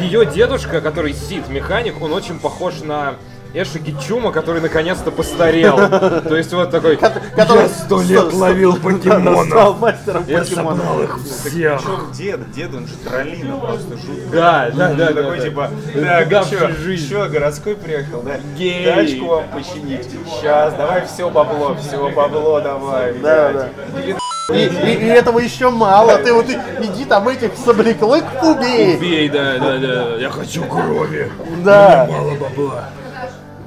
Ее 0.00 0.24
дедушка, 0.26 0.80
который 0.80 1.12
Сид, 1.14 1.48
механик, 1.48 2.00
он 2.00 2.12
очень 2.12 2.38
похож 2.38 2.80
на 2.82 3.14
Эши 3.56 3.78
Кичума, 3.78 4.32
который 4.32 4.60
наконец-то 4.60 5.12
постарел. 5.12 5.76
То 6.28 6.36
есть 6.36 6.52
вот 6.52 6.72
такой, 6.72 6.96
Который 6.96 7.68
сто 7.68 8.02
лет 8.02 8.32
ловил 8.32 8.76
покемонов. 8.82 9.80
Я 10.26 10.38
покемонов. 10.40 11.02
их 11.04 11.18
всех. 11.24 11.80
Причем 11.80 12.12
дед, 12.12 12.50
дед, 12.50 12.74
он 12.74 12.86
же 12.88 12.94
троллина 12.96 13.56
просто 13.56 13.90
жутко. 13.96 14.28
Да, 14.32 14.70
да, 14.74 14.88
да, 14.88 14.94
да, 14.94 15.22
такой 15.22 15.38
да. 15.38 15.44
типа, 15.44 15.70
так, 15.94 16.44
что, 16.46 17.28
городской 17.28 17.76
приехал, 17.76 18.22
да? 18.22 18.38
Гей. 18.56 18.86
Тачку 18.86 19.26
вам 19.26 19.44
починить. 19.50 20.08
Сейчас, 20.26 20.74
давай 20.74 21.06
все 21.06 21.30
бабло, 21.30 21.76
все 21.76 22.10
бабло 22.10 22.60
давай. 22.60 23.14
Да, 23.20 23.70
блядь. 23.94 24.16
И, 24.52 24.56
и- 24.56 24.92
и 25.04 25.06
этого 25.06 25.38
еще 25.38 25.70
мало. 25.70 26.18
Ты 26.18 26.32
вот 26.34 26.48
и- 26.50 26.58
иди 26.82 27.04
там 27.06 27.26
этих 27.28 27.52
саблеклык 27.56 28.24
убей. 28.42 28.96
Убей, 28.96 29.28
да, 29.28 29.58
да, 29.58 29.78
да. 29.78 30.16
Я 30.16 30.30
хочу 30.30 30.64
крови. 30.64 31.32
Да. 31.64 32.06
Мало 32.10 32.34
бабла. 32.34 32.84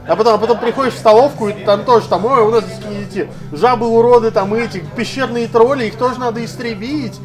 А 0.08 0.16
потом, 0.16 0.36
а 0.36 0.38
потом 0.38 0.60
приходишь 0.60 0.94
в 0.94 1.00
столовку, 1.00 1.50
и 1.50 1.54
там 1.66 1.84
тоже 1.84 2.08
там, 2.08 2.24
ой, 2.26 2.42
у 2.42 2.50
нас 2.52 2.64
эти 3.10 3.28
жабы 3.52 3.88
уроды, 3.88 4.32
там 4.32 4.54
эти 4.54 4.82
пещерные 4.96 5.48
тролли, 5.48 5.86
их 5.86 5.96
тоже 5.98 6.20
надо 6.20 6.44
истребить. 6.46 7.20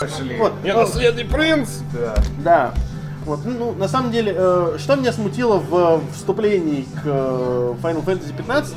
пошли. 0.00 0.36
Вот. 0.38 0.52
Я 0.64 0.74
наследный 0.76 1.24
принц. 1.24 1.68
Да. 1.92 2.14
Да. 2.38 2.74
Вот, 3.24 3.40
ну, 3.44 3.72
на 3.72 3.88
самом 3.88 4.10
деле, 4.10 4.34
э, 4.36 4.76
что 4.78 4.96
меня 4.96 5.12
смутило 5.12 5.58
в 5.58 5.74
э, 5.76 6.00
вступлении 6.14 6.82
к 6.82 7.02
э, 7.04 7.74
Final 7.82 8.04
Fantasy 8.04 8.34
15, 8.34 8.74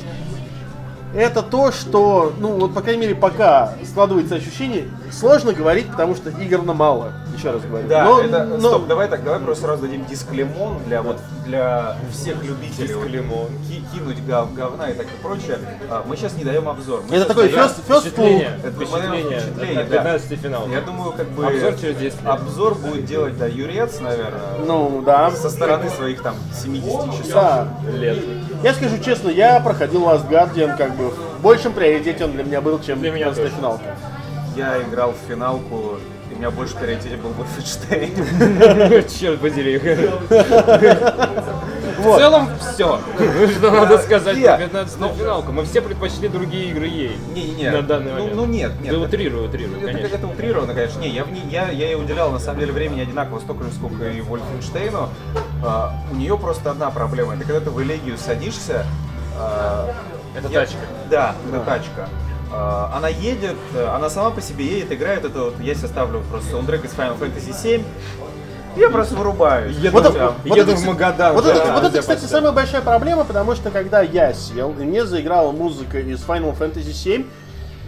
это 1.14 1.42
то, 1.42 1.72
что, 1.72 2.32
ну, 2.38 2.52
вот, 2.58 2.74
по 2.74 2.80
крайней 2.80 3.02
мере, 3.02 3.14
пока 3.14 3.74
складывается 3.84 4.34
ощущение, 4.36 4.88
сложно 5.10 5.52
говорить, 5.52 5.88
потому 5.90 6.14
что 6.14 6.30
игр 6.30 6.62
на 6.62 6.72
мало, 6.72 7.12
еще 7.42 7.50
раз 7.50 7.62
говорю. 7.62 7.88
Да, 7.88 8.04
Но- 8.04 8.20
это, 8.20 8.44
но- 8.44 8.58
стоп, 8.68 8.86
давай 8.86 9.08
так, 9.08 9.24
давай 9.24 9.40
просто 9.40 9.64
сразу 9.64 9.82
дадим 9.82 10.04
дисклемон 10.06 10.78
для 10.86 11.02
вот 11.02 11.18
для 11.44 11.96
всех 12.12 12.42
любителей 12.44 12.94
вот 12.94 13.02
Дисклемон. 13.04 13.46
ки- 13.68 13.82
кинуть 13.92 14.24
гов- 14.24 14.54
говна 14.54 14.90
и 14.90 14.94
так 14.94 15.06
и 15.06 15.22
прочее. 15.22 15.58
А, 15.90 16.04
мы 16.06 16.16
сейчас 16.16 16.34
не 16.36 16.44
даем 16.44 16.68
обзор. 16.68 17.02
Мы 17.10 17.16
Это 17.16 17.26
такой 17.26 17.48
даем- 17.48 17.58
first, 17.64 17.74
first. 17.88 18.00
Впечатление. 18.02 18.50
Это 18.62 18.70
Впечатление. 18.70 19.40
впечатление, 19.40 19.84
да. 19.84 19.96
15 19.96 20.36
финал. 20.36 20.68
Я 20.68 20.80
думаю, 20.82 21.12
как 21.12 21.28
бы 21.30 21.46
Обзор 21.46 21.74
через 21.74 21.96
10 21.96 22.20
лет. 22.22 22.28
обзор 22.30 22.74
будет 22.76 23.04
делать 23.06 23.36
да 23.38 23.46
Юрец, 23.46 23.98
наверное, 24.00 24.40
Ну, 24.64 25.02
да. 25.04 25.30
со 25.32 25.50
стороны 25.50 25.90
своих 25.90 26.22
там 26.22 26.36
70 26.54 27.18
часов. 27.18 27.34
Да. 27.34 27.68
лет. 27.92 28.18
Я 28.62 28.72
скажу 28.74 28.98
честно, 29.04 29.28
я 29.30 29.58
проходил 29.58 30.02
Last 30.04 30.28
Guardian 30.28 30.76
как 30.76 30.94
бы 30.94 31.08
в 31.10 31.40
большем 31.42 31.72
приоритете 31.72 32.24
он 32.24 32.32
для 32.32 32.44
меня 32.44 32.60
был, 32.60 32.78
чем 32.80 33.00
Для 33.00 33.10
меня 33.10 33.26
15 33.26 33.42
тоже. 33.44 33.56
финалка. 33.56 33.96
Я 34.56 34.80
играл 34.82 35.12
в 35.12 35.28
финалку, 35.28 35.96
меня 36.42 36.50
больше 36.50 36.74
приоритете 36.74 37.16
был 37.16 37.30
Wolfenstein. 37.30 39.08
Черт 39.20 39.38
подери. 39.40 39.78
В 41.98 42.16
целом 42.18 42.48
все, 42.58 42.98
что 43.56 43.70
надо 43.70 43.98
сказать 43.98 44.42
про 44.44 44.58
15 44.58 44.98
финалку. 45.16 45.52
Мы 45.52 45.64
все 45.64 45.80
предпочли 45.80 46.26
другие 46.26 46.70
игры 46.70 46.86
ей. 46.86 47.16
Не-не-не. 47.32 47.70
На 47.70 47.82
данный 47.82 48.10
Ну- 48.10 48.18
момент. 48.18 48.34
Ну 48.34 48.46
нет, 48.46 48.72
нет. 48.80 48.92
Да 48.92 48.98
утрирую, 48.98 49.44
утрирую, 49.48 49.76
Это, 49.78 49.86
конечно. 49.92 50.16
это 50.16 50.26
утрировано, 50.26 50.74
конечно. 50.74 50.98
Не, 50.98 51.10
я, 51.10 51.24
я, 51.48 51.68
я 51.70 51.86
ей 51.90 51.94
уделял 51.94 52.32
на 52.32 52.40
самом 52.40 52.58
деле 52.58 52.72
времени 52.72 53.02
одинаково 53.02 53.38
столько 53.38 53.62
же, 53.62 53.70
сколько 53.70 54.08
и 54.08 54.20
Вольфенштейну. 54.20 55.10
А, 55.64 55.94
у 56.10 56.16
нее 56.16 56.36
просто 56.36 56.72
одна 56.72 56.90
проблема. 56.90 57.34
Это 57.36 57.44
когда 57.44 57.60
ты 57.60 57.70
в 57.70 57.80
элегию 57.80 58.18
садишься. 58.18 58.84
а, 59.38 59.94
Это 60.36 60.48
я- 60.48 60.60
тачка. 60.62 60.78
Да, 61.08 61.36
это 61.48 61.60
тачка. 61.60 62.08
А, 62.52 62.92
она 62.94 63.08
едет, 63.08 63.56
она 63.94 64.10
сама 64.10 64.30
по 64.30 64.40
себе 64.40 64.66
едет, 64.66 64.92
играет. 64.92 65.24
Это 65.24 65.44
вот 65.44 65.54
я 65.60 65.74
себе 65.74 65.88
ставлю 65.88 66.22
просто 66.30 66.50
саундтрек 66.50 66.84
из 66.84 66.90
Final 66.92 67.18
Fantasy 67.18 67.54
7. 67.54 67.82
Я 68.76 68.88
просто 68.88 69.14
вырубаюсь. 69.14 69.76
Еду, 69.76 69.98
Вот 69.98 70.14
прям, 70.14 70.34
вот 70.44 70.56
еду 70.56 70.72
это, 70.72 70.80
в 70.80 70.86
Магадан. 70.86 71.34
Вот 71.34 71.44
да, 71.44 71.54
это, 71.54 71.72
вот 71.72 71.84
это, 71.84 72.00
кстати, 72.00 72.20
почти. 72.20 72.32
самая 72.32 72.52
большая 72.52 72.80
проблема, 72.80 73.24
потому 73.24 73.54
что 73.54 73.70
когда 73.70 74.00
я 74.00 74.32
сел, 74.32 74.74
и 74.78 74.84
мне 74.84 75.04
заиграла 75.04 75.52
музыка 75.52 75.98
из 75.98 76.24
Final 76.24 76.56
Fantasy 76.58 76.92
7, 76.92 77.24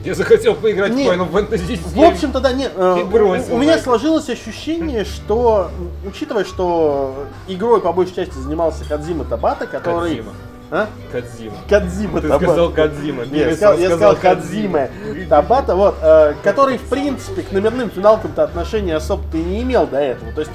Я 0.04 0.14
захотел 0.14 0.54
поиграть 0.54 0.92
в 0.92 0.96
Нет. 0.96 1.14
Final 1.14 1.30
Fantasy 1.30 1.76
7. 1.76 1.78
в 1.94 2.02
общем-то, 2.02 2.40
да, 2.40 2.52
нет, 2.52 2.72
э, 2.76 3.04
бросил, 3.04 3.54
у, 3.54 3.56
у 3.56 3.58
меня 3.58 3.76
да. 3.76 3.82
сложилось 3.82 4.28
ощущение, 4.28 5.04
что, 5.06 5.70
учитывая, 6.06 6.44
что 6.44 7.26
игрой 7.48 7.80
по 7.80 7.92
большей 7.92 8.16
части 8.16 8.34
занимался 8.34 8.84
Кадзима 8.84 9.24
Табата, 9.24 9.66
который... 9.66 10.16
Кодзима. 10.16 10.32
А? 10.74 10.88
Кадзима. 11.12 11.54
Кадзима 11.68 12.20
Ты 12.20 12.28
Табата. 12.28 12.44
сказал 12.46 12.70
Кадзима. 12.70 13.24
Нет, 13.26 13.50
я 13.50 13.54
сказал, 13.54 13.78
я 13.78 13.86
сказал 13.90 14.16
Кадзима 14.16 14.88
Табата, 15.28 15.76
вот, 15.76 15.94
э, 16.02 16.34
который, 16.42 16.78
в 16.78 16.88
принципе, 16.88 17.42
к 17.42 17.52
номерным 17.52 17.90
финалкам-то 17.90 18.42
отношения 18.42 18.96
особо-то 18.96 19.36
и 19.36 19.40
не 19.40 19.62
имел 19.62 19.86
до 19.86 19.98
этого. 19.98 20.32
То 20.32 20.40
есть, 20.40 20.52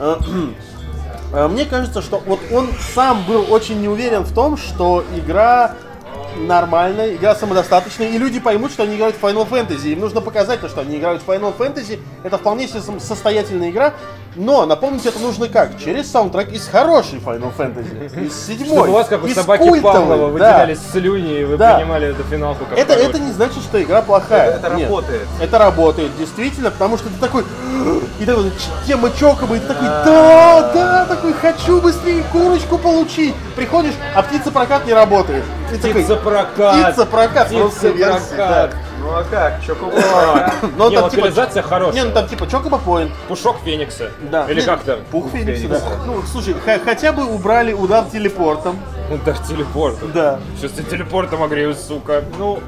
э, 0.00 0.16
э, 1.34 1.46
мне 1.46 1.66
кажется, 1.66 2.02
что 2.02 2.20
вот 2.26 2.40
он 2.52 2.68
сам 2.96 3.22
был 3.28 3.46
очень 3.48 3.80
не 3.80 3.86
уверен 3.86 4.22
в 4.24 4.34
том, 4.34 4.56
что 4.56 5.04
игра 5.14 5.76
нормальная, 6.36 7.14
игра 7.14 7.36
самодостаточная, 7.36 8.08
и 8.08 8.18
люди 8.18 8.40
поймут, 8.40 8.72
что 8.72 8.82
они 8.82 8.96
играют 8.96 9.14
в 9.14 9.22
Final 9.22 9.48
Fantasy. 9.48 9.92
Им 9.92 10.00
нужно 10.00 10.20
показать 10.20 10.60
то, 10.60 10.68
что 10.68 10.80
они 10.80 10.98
играют 10.98 11.22
в 11.22 11.28
Final 11.28 11.56
Fantasy. 11.56 12.00
Это 12.24 12.38
вполне 12.38 12.66
себе 12.66 12.80
сам- 12.80 12.98
состоятельная 12.98 13.70
игра, 13.70 13.94
но 14.34 14.66
напомнить 14.66 15.06
это 15.06 15.18
нужно 15.18 15.48
как? 15.48 15.78
Через 15.78 16.10
саундтрек 16.10 16.50
из 16.52 16.66
хорошей 16.68 17.18
Final 17.18 17.52
Fantasy, 17.56 18.26
из 18.26 18.46
седьмой, 18.46 18.68
Чтобы 18.78 18.88
у 18.88 18.92
вас, 18.92 19.08
как 19.08 19.22
у 19.22 19.26
из 19.26 19.34
собаки 19.34 19.62
культовой, 19.68 19.92
Павлова, 19.92 20.38
да. 20.38 20.52
выделялись 20.58 20.78
слюни, 20.92 21.40
и 21.40 21.44
вы 21.44 21.56
Да. 21.56 21.76
принимали 21.76 22.08
эту 22.08 22.22
финалку 22.24 22.64
как 22.64 22.78
Это, 22.78 22.92
хорошую. 22.94 23.10
это 23.10 23.18
не 23.20 23.32
значит, 23.32 23.62
что 23.62 23.82
игра 23.82 24.02
плохая. 24.02 24.50
Это- 24.50 24.66
это 24.66 24.76
Нет. 24.76 24.88
работает. 24.88 25.22
Это 25.40 25.58
работает, 25.58 26.16
действительно, 26.18 26.70
потому 26.70 26.98
что 26.98 27.08
ты 27.08 27.18
такой, 27.20 27.44
и 28.20 28.24
такой, 28.24 28.52
тема 28.86 29.10
чокоба, 29.18 29.56
и 29.56 29.60
ты 29.60 29.66
такой, 29.68 29.86
да, 29.86 30.70
да, 30.74 31.06
такой, 31.06 31.32
хочу 31.32 31.80
быстрее 31.80 32.22
курочку 32.32 32.78
получить. 32.78 33.34
Приходишь, 33.56 33.94
а 34.14 34.22
птица 34.22 34.50
прокат 34.50 34.86
не 34.86 34.92
работает. 34.94 35.44
И 35.72 35.76
такой, 35.76 36.02
Птица-прокат. 36.02 36.92
Птица-прокат, 36.92 37.52
русская 37.52 37.92
версия, 37.92 38.18
Птица-прокат. 38.20 38.74
Ну 39.00 39.10
а 39.10 39.24
как? 39.24 39.62
Чё, 39.64 39.74
кого? 39.74 39.92
Но 40.76 40.88
Не, 40.88 40.96
там 40.96 41.10
типа, 41.10 41.20
локализация 41.20 41.62
хорошая. 41.62 42.02
не, 42.02 42.08
ну 42.08 42.14
там 42.14 42.28
типа 42.28 42.46
Чокоба 42.46 42.80
Point. 42.84 43.10
Пушок 43.28 43.56
Феникса. 43.64 44.10
Да. 44.30 44.46
Или 44.50 44.60
Не, 44.60 44.66
как 44.66 44.82
там? 44.84 45.00
Пух 45.10 45.30
Феникса, 45.30 45.68
да. 45.68 45.80
Ну, 46.06 46.22
слушай, 46.22 46.54
хотя 46.84 47.12
бы 47.12 47.24
убрали 47.26 47.72
удар 47.72 48.04
телепортом. 48.10 48.78
Удар 49.10 49.36
телепортом. 49.38 50.12
Да. 50.12 50.38
Сейчас 50.56 50.72
я 50.78 50.84
телепортом 50.84 51.42
огрею, 51.42 51.74
сука. 51.74 52.24
Ну, 52.38 52.60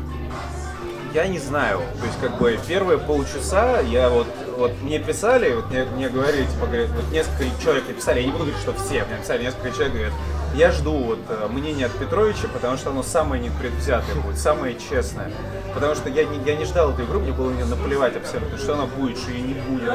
я 1.15 1.27
не 1.29 1.39
знаю. 1.39 1.79
То 2.01 2.07
есть, 2.07 2.19
как 2.21 2.39
бы, 2.39 2.59
первые 2.67 2.99
полчаса 2.99 3.81
я 3.81 4.09
вот, 4.11 4.27
вот 4.57 4.73
мне 4.83 4.99
писали, 4.99 5.55
вот 5.55 5.71
мне, 5.71 5.85
мне 5.85 6.09
говорили, 6.09 6.45
типа, 6.45 6.67
говорят, 6.67 6.91
вот 6.91 7.11
несколько 7.13 7.45
человек 7.63 7.89
написали, 7.89 8.21
я 8.21 8.27
не 8.27 8.33
буду 8.33 8.45
говорить, 8.45 8.63
что 8.63 8.73
все, 8.75 9.05
мне 9.05 9.17
написали 9.17 9.43
несколько 9.43 9.71
человек, 9.71 9.93
говорят, 9.93 10.13
я 10.55 10.73
жду 10.73 10.93
вот 10.93 11.19
э, 11.29 11.49
мнения 11.51 11.87
от 11.87 11.93
Петровича, 11.93 12.49
потому 12.53 12.77
что 12.79 12.91
оно 12.91 13.03
самое 13.03 13.43
непредвзятое 13.43 14.15
будет, 14.17 14.39
самое 14.39 14.77
честное. 14.79 15.31
Потому 15.75 15.95
что 15.95 16.09
я 16.09 16.25
не, 16.25 16.39
я 16.47 16.57
не 16.57 16.65
ждал 16.65 16.93
эту 16.93 17.05
игру, 17.05 17.21
мне 17.21 17.33
было 17.33 17.51
мне 17.51 17.65
наплевать 17.67 18.17
абсолютно, 18.17 18.57
что 18.57 18.75
она 18.75 18.87
будет, 18.87 19.19
что 19.19 19.31
ее 19.31 19.43
не 19.43 19.55
будет. 19.55 19.91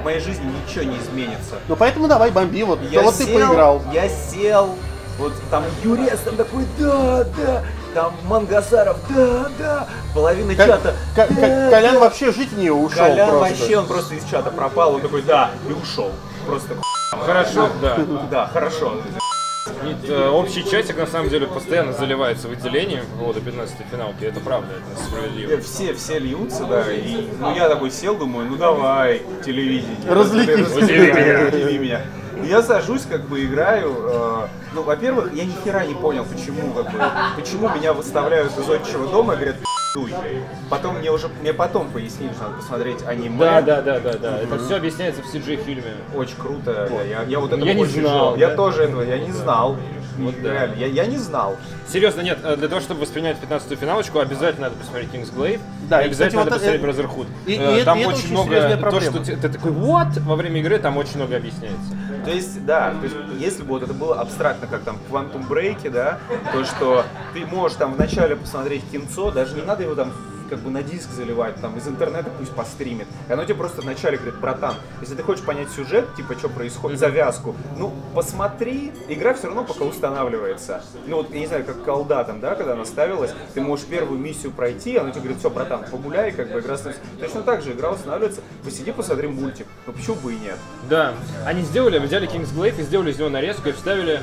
В 0.00 0.04
моей 0.04 0.20
жизни 0.20 0.50
ничего 0.66 0.84
не 0.84 0.96
изменится. 0.96 1.56
Ну 1.68 1.76
поэтому 1.76 2.08
давай 2.08 2.30
бомби, 2.30 2.62
вот, 2.62 2.80
Я 2.90 3.02
вот 3.02 3.14
ты 3.16 3.24
сел, 3.24 3.34
поиграл. 3.34 3.82
Я 3.92 4.08
сел, 4.08 4.74
вот 5.18 5.34
там 5.50 5.64
Юрец 5.84 6.20
там 6.20 6.36
такой, 6.36 6.64
да, 6.78 7.24
да, 7.36 7.62
там 7.96 8.14
Мангасаров, 8.24 8.98
да, 9.08 9.50
да, 9.58 9.88
половина 10.12 10.54
Ка- 10.54 10.66
чата. 10.66 10.94
Ка- 11.14 11.26
да, 11.30 11.34
Ка- 11.34 11.70
Колян 11.70 11.94
да». 11.94 12.00
вообще 12.00 12.30
жить 12.30 12.52
не 12.52 12.70
ушел 12.70 12.98
Колян 12.98 13.30
просто. 13.30 13.54
вообще, 13.54 13.78
он 13.78 13.86
просто 13.86 14.14
из 14.16 14.24
чата 14.30 14.50
пропал, 14.50 14.96
он 14.96 15.00
такой, 15.00 15.22
да, 15.22 15.50
и 15.66 15.72
ушел. 15.72 16.10
Просто 16.46 16.74
Хорошо, 17.10 17.70
да. 17.80 17.96
да, 18.30 18.46
хорошо. 18.48 18.96
И, 19.82 20.06
э, 20.08 20.28
общий 20.28 20.62
чатик 20.68 20.98
на 20.98 21.06
самом 21.06 21.30
деле 21.30 21.46
постоянно 21.46 21.94
заливается 21.94 22.48
выделением 22.48 23.06
по 23.14 23.18
поводу 23.20 23.40
15 23.40 23.76
финалки. 23.90 24.24
Это 24.24 24.40
правда, 24.40 24.68
это 24.74 25.02
справедливо. 25.02 25.62
Все, 25.62 25.94
все 25.94 26.18
льются, 26.18 26.64
да, 26.64 26.92
и 26.92 27.30
ну 27.40 27.54
я 27.54 27.68
такой 27.70 27.90
сел, 27.90 28.14
думаю, 28.14 28.46
ну 28.50 28.56
давай, 28.56 29.22
телевидение. 29.42 29.96
Развлеки. 30.06 30.50
Развлеки 30.50 30.92
меня, 30.92 31.48
удиви 31.48 31.78
меня. 31.78 32.02
Я 32.44 32.62
сажусь, 32.62 33.02
как 33.08 33.22
бы 33.28 33.44
играю. 33.44 33.92
э, 34.08 34.46
ну, 34.74 34.82
во-первых, 34.82 35.32
я 35.34 35.44
ни 35.44 35.52
хера 35.64 35.84
не 35.86 35.94
понял, 35.94 36.24
почему, 36.24 36.72
как 36.72 36.92
бы, 36.92 36.98
почему 37.36 37.68
меня 37.70 37.92
выставляют 37.92 38.52
из 38.58 38.68
отчего 38.68 39.06
дома 39.06 39.32
и 39.34 39.36
говорят, 39.36 39.56
дуй. 39.94 40.12
Потом 40.68 40.98
мне 40.98 41.10
уже, 41.10 41.28
мне 41.40 41.52
потом 41.52 41.88
пояснили, 41.90 42.32
что 42.34 42.44
надо 42.44 42.56
посмотреть 42.56 43.02
аниме. 43.06 43.38
Да, 43.38 43.62
да, 43.62 43.80
да, 43.80 44.00
да, 44.00 44.12
да. 44.18 44.38
Это 44.42 44.58
все 44.58 44.76
объясняется 44.76 45.22
в 45.22 45.34
CG-фильме. 45.34 45.94
Очень 46.14 46.36
круто. 46.36 46.88
да, 46.90 47.02
Я, 47.02 47.22
я 47.22 47.40
вот 47.40 47.52
это 47.52 47.64
Я 47.64 47.74
не 47.74 47.82
очень 47.82 48.00
знал, 48.02 48.12
ждал. 48.34 48.36
Я 48.36 48.48
да. 48.50 48.56
тоже 48.56 48.82
этого, 48.84 49.02
я 49.02 49.18
не 49.18 49.32
знал. 49.32 49.76
Вот 50.18 50.34
да. 50.42 50.50
реально, 50.52 50.74
я, 50.76 50.86
я 50.86 51.04
не 51.06 51.18
знал. 51.18 51.56
Серьезно, 51.86 52.22
нет, 52.22 52.38
э, 52.42 52.56
для 52.56 52.68
того, 52.68 52.80
чтобы 52.80 53.00
воспринять 53.02 53.36
15-ю 53.38 53.76
финалочку, 53.76 54.18
обязательно 54.18 54.68
надо 54.68 54.76
посмотреть 54.76 55.10
Kingsglaive. 55.10 55.60
Да, 55.90 56.00
и 56.02 56.08
и, 56.08 56.10
кстати, 56.10 56.34
обязательно 56.36 56.42
вот 56.42 56.50
надо 56.50 56.60
посмотреть 56.64 56.82
Brotherhood. 56.82 57.26
и- 57.46 57.52
и 57.52 57.58
Э, 57.58 57.62
это- 57.76 57.84
Там 57.84 57.98
и 57.98 58.00
это 58.00 58.08
очень 58.10 58.18
очень 58.20 58.30
много, 58.32 58.48
серьезная 58.48 58.76
то, 58.76 58.80
проблема. 58.82 59.12
что 59.14 59.24
ты, 59.24 59.36
ты 59.36 59.48
такой, 59.50 59.70
вот, 59.72 60.06
во 60.20 60.36
время 60.36 60.60
игры 60.60 60.78
там 60.78 60.96
очень 60.96 61.16
много 61.16 61.36
объясняется. 61.36 61.78
То 62.26 62.32
есть, 62.32 62.66
да, 62.66 62.90
то 62.90 63.04
есть, 63.04 63.14
если 63.38 63.62
бы 63.62 63.68
вот 63.68 63.84
это 63.84 63.94
было 63.94 64.20
абстрактно, 64.20 64.66
как 64.66 64.82
там 64.82 64.98
в 64.98 65.14
Quantum 65.14 65.48
Break, 65.48 65.88
да, 65.90 66.18
то, 66.52 66.64
что 66.64 67.04
ты 67.32 67.46
можешь 67.46 67.76
там 67.76 67.94
вначале 67.94 68.34
посмотреть 68.34 68.82
кинцо, 68.90 69.30
даже 69.30 69.54
не 69.54 69.62
надо 69.62 69.84
его 69.84 69.94
там 69.94 70.12
как 70.48 70.60
бы 70.60 70.70
на 70.70 70.82
диск 70.82 71.10
заливать, 71.10 71.56
там 71.60 71.76
из 71.76 71.86
интернета 71.86 72.30
пусть 72.38 72.52
постримит. 72.52 73.06
И 73.28 73.32
оно 73.32 73.44
тебе 73.44 73.54
просто 73.54 73.82
вначале 73.82 74.16
говорит, 74.16 74.40
братан, 74.40 74.74
если 75.00 75.14
ты 75.14 75.22
хочешь 75.22 75.44
понять 75.44 75.70
сюжет, 75.70 76.14
типа, 76.16 76.34
что 76.34 76.48
происходит, 76.48 76.98
завязку, 76.98 77.54
ну, 77.76 77.92
посмотри, 78.14 78.92
игра 79.08 79.34
все 79.34 79.46
равно 79.48 79.64
пока 79.64 79.84
устанавливается. 79.84 80.82
Ну, 81.06 81.16
вот, 81.16 81.32
я 81.32 81.40
не 81.40 81.46
знаю, 81.46 81.64
как 81.64 81.84
колда 81.84 82.24
там, 82.24 82.40
да, 82.40 82.54
когда 82.54 82.72
она 82.72 82.84
ставилась, 82.84 83.32
ты 83.54 83.60
можешь 83.60 83.86
первую 83.86 84.18
миссию 84.18 84.52
пройти, 84.52 84.96
оно 84.96 85.10
тебе 85.10 85.22
говорит, 85.22 85.38
все, 85.38 85.50
братан, 85.50 85.84
погуляй, 85.90 86.32
как 86.32 86.52
бы 86.52 86.60
игра 86.60 86.76
становится. 86.76 87.02
Точно 87.18 87.42
так 87.42 87.62
же 87.62 87.72
игра 87.72 87.90
устанавливается, 87.90 88.40
посиди, 88.64 88.92
посмотри 88.92 89.28
мультик. 89.28 89.66
Ну, 89.86 89.92
почему 89.92 90.16
бы 90.16 90.34
и 90.34 90.38
нет? 90.38 90.56
Да, 90.88 91.14
они 91.44 91.62
сделали, 91.62 91.98
взяли 91.98 92.28
Kingsglaive 92.28 92.80
и 92.80 92.82
сделали 92.82 93.10
из 93.10 93.18
него 93.18 93.28
нарезку 93.28 93.68
и 93.68 93.72
вставили... 93.72 94.22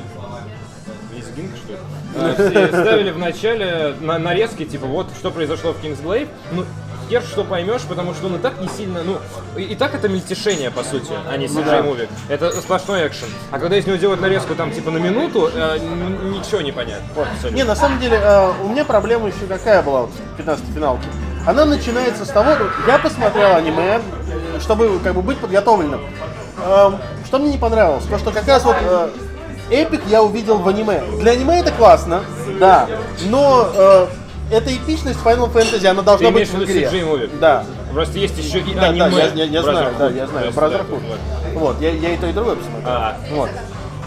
Лезгинг, 1.14 1.56
что 1.56 1.72
ли? 1.72 1.78
А, 2.16 2.30
и 2.30 2.66
Вставили 2.66 3.10
в 3.10 3.18
начале 3.18 3.94
на 4.00 4.18
нарезки, 4.18 4.64
типа, 4.64 4.86
вот 4.86 5.08
что 5.18 5.30
произошло 5.30 5.72
в 5.72 5.82
Kingsglaive. 5.82 6.28
Ну, 6.52 6.64
хер 7.08 7.22
что 7.22 7.44
поймешь, 7.44 7.82
потому 7.82 8.14
что 8.14 8.26
он 8.26 8.36
и 8.36 8.38
так 8.38 8.60
не 8.60 8.68
сильно, 8.68 9.02
ну, 9.02 9.18
и, 9.56 9.62
и 9.62 9.74
так 9.74 9.94
это 9.94 10.08
мельтешение, 10.08 10.70
по 10.70 10.82
сути, 10.82 11.12
а 11.30 11.36
не 11.36 11.46
CGI-муви. 11.46 12.08
Это 12.28 12.50
сплошной 12.52 13.06
экшен. 13.06 13.28
А 13.50 13.58
когда 13.58 13.76
из 13.76 13.86
него 13.86 13.96
делают 13.96 14.20
нарезку 14.20 14.54
там, 14.54 14.72
типа, 14.72 14.90
на 14.90 14.98
минуту, 14.98 15.50
э, 15.54 15.78
ничего 15.78 16.60
не 16.60 16.72
понятно. 16.72 17.06
Вот. 17.14 17.52
Не, 17.52 17.64
на 17.64 17.76
самом 17.76 18.00
деле, 18.00 18.18
э, 18.22 18.52
у 18.62 18.68
меня 18.68 18.84
проблема 18.84 19.28
еще 19.28 19.46
какая 19.48 19.82
была 19.82 20.02
вот 20.02 20.10
в 20.10 20.36
15 20.36 20.64
финалке. 20.74 21.06
Она 21.46 21.66
начинается 21.66 22.24
с 22.24 22.28
того, 22.28 22.52
я 22.86 22.98
посмотрел 22.98 23.54
аниме, 23.54 24.00
э, 24.00 24.60
чтобы 24.60 24.98
как 25.00 25.14
бы 25.14 25.20
быть 25.22 25.38
подготовленным. 25.38 26.00
Эм, 26.64 26.98
Что 27.26 27.38
мне 27.38 27.50
не 27.52 27.58
понравилось? 27.58 28.04
То, 28.04 28.18
что 28.18 28.30
как 28.30 28.46
раз 28.46 28.64
вот 28.64 28.76
э, 28.80 29.08
эпик 29.70 30.02
я 30.08 30.22
увидел 30.22 30.58
в 30.58 30.68
аниме. 30.68 31.02
Для 31.20 31.32
аниме 31.32 31.60
это 31.60 31.72
классно, 31.72 32.22
да, 32.60 32.86
но 33.26 33.68
э, 33.74 34.06
эта 34.50 34.74
эпичность 34.74 35.18
Final 35.24 35.52
Fantasy, 35.52 35.86
она 35.86 36.02
должна 36.02 36.28
Ты 36.28 36.34
быть 36.34 36.48
в 36.48 36.54
в 36.58 36.64
игре. 36.64 36.86
CGI-муви? 36.88 37.38
Да. 37.38 37.64
Просто 37.92 38.18
есть 38.18 38.36
еще 38.38 38.58
и 38.58 38.74
Да, 38.74 38.86
аниме. 38.86 39.10
да, 39.10 39.16
я, 39.18 39.26
я- 39.26 39.44
я 39.44 39.62
знаю, 39.62 39.94
да, 39.98 40.08
я 40.10 40.26
знаю, 40.26 40.52
да, 40.54 40.80
Вот, 41.54 41.80
я, 41.80 41.90
я 41.90 42.14
и 42.14 42.16
то, 42.16 42.26
и 42.26 42.32
другое 42.32 42.56
посмотрел. 42.56 42.88
А. 42.88 43.16
Вот. 43.30 43.50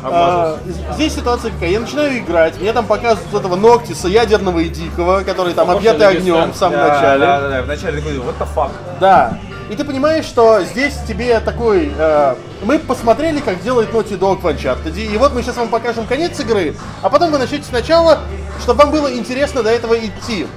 А, 0.03 0.57
здесь 0.93 1.15
ситуация 1.15 1.51
какая? 1.51 1.71
Я 1.71 1.79
начинаю 1.79 2.17
играть, 2.19 2.59
мне 2.61 2.71
там 2.71 2.85
показывают 2.85 3.31
вот 3.31 3.39
этого 3.39 3.55
Ноктиса, 3.55 4.07
ядерного 4.07 4.59
и 4.59 4.69
дикого, 4.69 5.21
который 5.21 5.53
там 5.53 5.67
на 5.67 5.73
огнем 5.73 6.51
в 6.51 6.55
самом 6.55 6.77
Да, 6.77 6.87
начале. 6.87 7.19
Да, 7.19 7.41
да, 7.41 7.49
да. 7.49 7.61
Вначале 7.63 7.97
такой, 7.97 8.17
what 8.17 8.37
the 8.39 8.47
fuck? 8.55 8.69
Да. 8.99 9.39
И 9.69 9.75
ты 9.75 9.83
понимаешь, 9.83 10.25
что 10.25 10.61
здесь 10.63 10.93
тебе 11.07 11.39
такой... 11.41 11.91
э, 11.97 12.35
мы 12.63 12.79
посмотрели, 12.79 13.39
как 13.39 13.61
делает 13.61 13.91
Naughty 13.91 14.17
Dog 14.17 14.39
в 14.39 14.45
Uncharted, 14.45 14.97
и 14.97 15.17
вот 15.17 15.33
мы 15.33 15.43
сейчас 15.43 15.57
вам 15.57 15.67
покажем 15.67 16.05
конец 16.05 16.39
игры, 16.39 16.73
а 17.01 17.09
потом 17.09 17.31
вы 17.31 17.37
начнете 17.37 17.65
сначала, 17.65 18.19
чтобы 18.61 18.83
вам 18.83 18.91
было 18.91 19.13
интересно 19.13 19.63
до 19.63 19.69
этого 19.69 19.97
идти. 19.99 20.47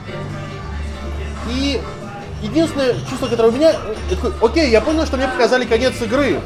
И 1.48 1.80
единственное 2.40 2.94
чувство, 3.08 3.26
которое 3.26 3.48
у 3.48 3.52
меня, 3.52 3.72
э, 3.72 4.14
такой, 4.14 4.32
окей, 4.40 4.70
я 4.70 4.80
понял, 4.80 5.04
что 5.06 5.16
мне 5.16 5.26
показали 5.26 5.64
конец 5.64 6.00
игры. 6.00 6.40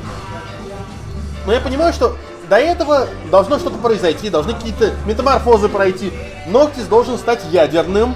Но 1.46 1.52
я 1.52 1.60
понимаю, 1.60 1.92
что 1.92 2.16
до 2.48 2.56
этого 2.56 3.08
должно 3.30 3.58
что-то 3.58 3.76
произойти, 3.76 4.30
должны 4.30 4.54
какие-то 4.54 4.92
метаморфозы 5.06 5.68
пройти. 5.68 6.12
Ноктис 6.46 6.84
должен 6.84 7.18
стать 7.18 7.40
ядерным. 7.50 8.14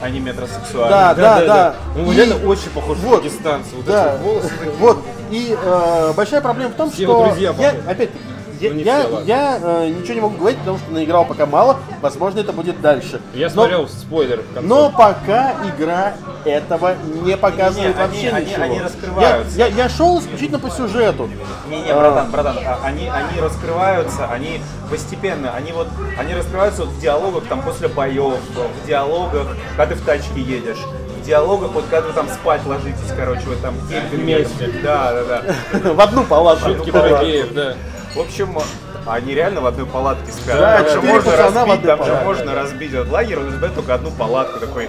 А 0.00 0.10
не 0.10 0.20
метросексуальный. 0.20 0.90
Да, 0.90 1.14
да, 1.14 1.44
да. 1.44 1.74
Ну, 1.96 2.12
И- 2.12 2.16
реально 2.16 2.36
очень 2.48 2.70
похож 2.70 2.98
вот, 2.98 3.16
на 3.16 3.22
дагестанца. 3.22 3.70
Вот 3.74 3.84
Да, 3.86 4.14
эти 4.14 4.22
волосы 4.22 4.48
такие. 4.58 4.72
вот. 4.78 4.98
И 5.30 5.56
э, 5.60 6.12
большая 6.16 6.40
проблема 6.40 6.70
в 6.70 6.74
том, 6.76 6.90
Все 6.90 7.04
что 7.04 7.26
друзья 7.26 7.54
я, 7.58 7.70
опять-таки, 7.70 8.24
я, 8.60 8.70
Ну, 8.70 8.76
не 8.76 8.82
я, 8.82 9.00
все, 9.00 9.20
я, 9.24 9.58
э, 9.62 9.88
ничего 9.88 10.14
не 10.14 10.20
могу 10.20 10.36
говорить, 10.36 10.58
потому 10.60 10.78
что 10.78 10.90
наиграл 10.92 11.24
пока 11.24 11.46
мало. 11.46 11.78
Возможно, 12.00 12.40
это 12.40 12.52
будет 12.52 12.80
дальше. 12.80 13.20
Я 13.34 13.46
Но- 13.46 13.52
смотрел 13.52 13.88
спойлер 13.88 14.40
в 14.42 14.54
конце. 14.54 14.68
Но 14.68 14.90
пока 14.90 15.54
игра 15.76 16.14
этого 16.44 16.94
не 17.24 17.36
показывает 17.36 17.96
Не, 17.96 18.02
не, 18.02 18.06
вообще 18.06 18.28
они- 18.28 18.36
они- 18.36 18.46
ничего. 18.50 18.64
они 18.64 18.80
раскрываются. 18.80 19.58
Я, 19.58 19.66
я, 19.66 19.74
я 19.84 19.88
шел 19.88 20.18
исключительно 20.20 20.58
по 20.58 20.70
сюжету. 20.70 21.28
Не-не, 21.68 21.92
братан, 21.92 22.30
братан, 22.30 22.56
а- 22.66 22.78
они, 22.84 23.08
они 23.08 23.40
раскрываются, 23.40 24.26
они 24.30 24.60
постепенно, 24.90 25.52
они 25.54 25.72
вот, 25.72 25.88
они 26.18 26.34
раскрываются 26.34 26.82
вот 26.84 26.90
в 26.94 27.00
диалогах 27.00 27.44
там 27.48 27.62
после 27.62 27.88
боев, 27.88 28.34
в 28.82 28.86
диалогах, 28.86 29.46
когда 29.76 29.86
ты 29.94 30.00
в 30.00 30.04
тачке 30.04 30.40
едешь, 30.40 30.78
в 31.22 31.26
диалогах, 31.26 31.72
вот 31.72 31.84
когда 31.90 32.06
вы 32.08 32.12
там 32.14 32.26
спать 32.28 32.64
ложитесь, 32.64 33.12
короче, 33.16 33.42
вот 33.46 33.60
там 33.60 33.74
кемпинг. 33.90 34.22
Вместе. 34.22 34.70
Да, 34.82 35.12
да, 35.12 35.42
да. 35.82 35.92
В 35.92 36.00
одну 36.00 36.24
палатку. 36.24 36.70
Шутки 36.70 36.90
про 36.90 37.22
геев, 37.22 37.52
да. 37.52 37.74
В 38.14 38.20
общем, 38.20 38.58
они 39.06 39.34
реально 39.34 39.60
в 39.60 39.66
одной 39.66 39.86
палатке 39.86 40.32
спят. 40.32 40.58
Да, 40.58 40.82
там 40.82 40.92
же 40.92 41.00
можно 41.02 41.36
разбить, 41.36 41.82
там 41.82 42.04
же 42.04 42.14
можно 42.24 42.54
разбить 42.54 42.92
этот 42.92 43.10
лагерь, 43.10 43.38
он 43.38 43.50
избавит 43.50 43.74
только 43.74 43.94
одну 43.94 44.10
палатку 44.10 44.60
такой. 44.60 44.88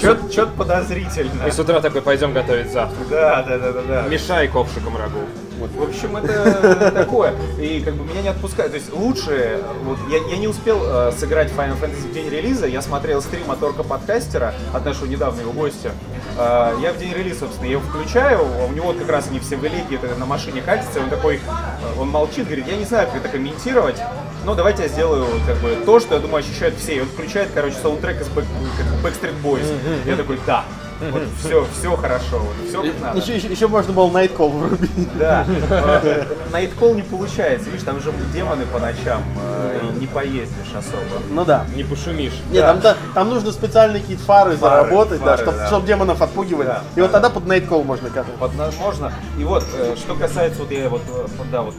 Чё-то 0.00 0.50
подозрительно. 0.56 1.46
И 1.46 1.50
с 1.50 1.58
утра 1.58 1.80
такой, 1.80 2.02
пойдем 2.02 2.32
готовить 2.32 2.72
завтрак. 2.72 3.08
Да, 3.08 3.42
да, 3.42 3.58
да, 3.58 3.72
да, 3.72 3.82
да. 3.82 4.02
Мешай 4.02 4.48
ковшиком 4.48 4.96
рагу. 4.96 5.20
В 5.58 5.82
общем, 5.82 6.16
это 6.16 6.90
такое. 6.90 7.32
И 7.58 7.80
как 7.80 7.94
бы 7.94 8.04
меня 8.04 8.22
не 8.22 8.28
отпускает. 8.28 8.72
То 8.72 8.76
есть 8.76 8.92
лучше, 8.92 9.62
вот 9.84 9.98
я, 10.10 10.18
я 10.28 10.36
не 10.36 10.48
успел 10.48 10.80
э, 10.82 11.12
сыграть 11.16 11.50
Final 11.52 11.80
Fantasy 11.80 12.10
в 12.10 12.12
день 12.12 12.28
релиза. 12.28 12.66
Я 12.66 12.82
смотрел 12.82 13.22
стрим 13.22 13.50
от 13.50 13.62
Орка 13.62 13.82
подкастера, 13.82 14.52
от 14.72 14.84
нашего 14.84 15.06
недавнего 15.06 15.52
гостя. 15.52 15.92
Э, 16.36 16.76
я 16.80 16.92
в 16.92 16.98
день 16.98 17.12
релиза, 17.12 17.40
собственно, 17.40 17.66
я 17.66 17.72
его 17.72 17.82
включаю, 17.82 18.40
а 18.40 18.66
у 18.66 18.72
него 18.72 18.86
вот 18.86 18.98
как 18.98 19.08
раз 19.08 19.28
они 19.28 19.40
все 19.40 19.56
в 19.56 19.64
это 19.64 20.14
на 20.16 20.26
машине 20.26 20.62
катятся, 20.62 21.00
он 21.00 21.10
такой, 21.10 21.36
э, 21.36 22.00
он 22.00 22.08
молчит, 22.08 22.46
говорит, 22.46 22.66
я 22.66 22.76
не 22.76 22.84
знаю, 22.84 23.06
как 23.08 23.16
это 23.16 23.28
комментировать, 23.28 24.00
но 24.44 24.54
давайте 24.54 24.82
я 24.82 24.88
сделаю 24.88 25.26
как 25.46 25.56
бы 25.58 25.76
то, 25.84 26.00
что 26.00 26.14
я 26.14 26.20
думаю 26.20 26.40
ощущают 26.40 26.76
все. 26.76 26.96
И 26.96 27.00
он 27.00 27.06
включает, 27.06 27.50
короче, 27.54 27.76
саундтрек 27.76 28.20
из 28.20 28.28
Backstreet 28.28 29.40
Boys. 29.42 29.66
Я 30.06 30.16
такой, 30.16 30.38
да, 30.46 30.64
вот 31.10 31.22
все, 31.40 31.66
все 31.78 31.96
хорошо, 31.96 32.38
вот, 32.38 32.54
все 32.68 32.82
как 32.82 33.00
надо. 33.00 33.18
Еще, 33.18 33.36
еще- 33.36 33.48
еще 33.48 33.66
можно 33.68 33.92
было 33.92 34.08
Nightcall 34.10 34.50
врубить. 34.50 35.18
Да. 35.18 35.44
Э, 35.70 36.24
Nightcall 36.52 36.94
не 36.94 37.02
получается. 37.02 37.68
Видишь, 37.70 37.84
там 37.84 38.00
живут 38.00 38.20
демоны 38.32 38.64
по 38.66 38.78
ночам. 38.78 39.22
э, 39.40 39.80
и 39.82 40.00
Не 40.00 40.06
поездишь 40.06 40.72
особо. 40.76 41.22
Ну 41.30 41.44
да. 41.44 41.66
Не 41.74 41.84
пошумишь. 41.84 42.34
Нет, 42.50 42.62
Да. 42.62 42.72
там, 42.72 42.80
та- 42.80 42.96
там 43.14 43.28
нужно 43.28 43.52
специальные 43.52 44.00
какие-то 44.02 44.22
фары, 44.24 44.56
заработать, 44.56 45.22
да, 45.22 45.36
фары, 45.36 45.66
чтобы 45.66 45.82
да. 45.82 45.86
демонов 45.86 46.20
отпугивать. 46.22 46.66
Да, 46.66 46.82
И 46.96 47.00
вот 47.00 47.10
да, 47.10 47.20
тогда 47.20 47.30
под 47.30 47.44
Nightcall 47.44 47.84
можно 47.84 48.08
катать. 48.10 48.34
Вот 48.38 48.54
на- 48.56 48.70
можно. 48.80 49.12
И 49.38 49.44
вот, 49.44 49.64
э, 49.76 49.94
что 49.96 50.14
касается, 50.14 50.60
вот 50.62 50.70
я 50.70 50.88
вот, 50.88 51.02
э, 51.08 51.26
да, 51.52 51.62
вот 51.62 51.74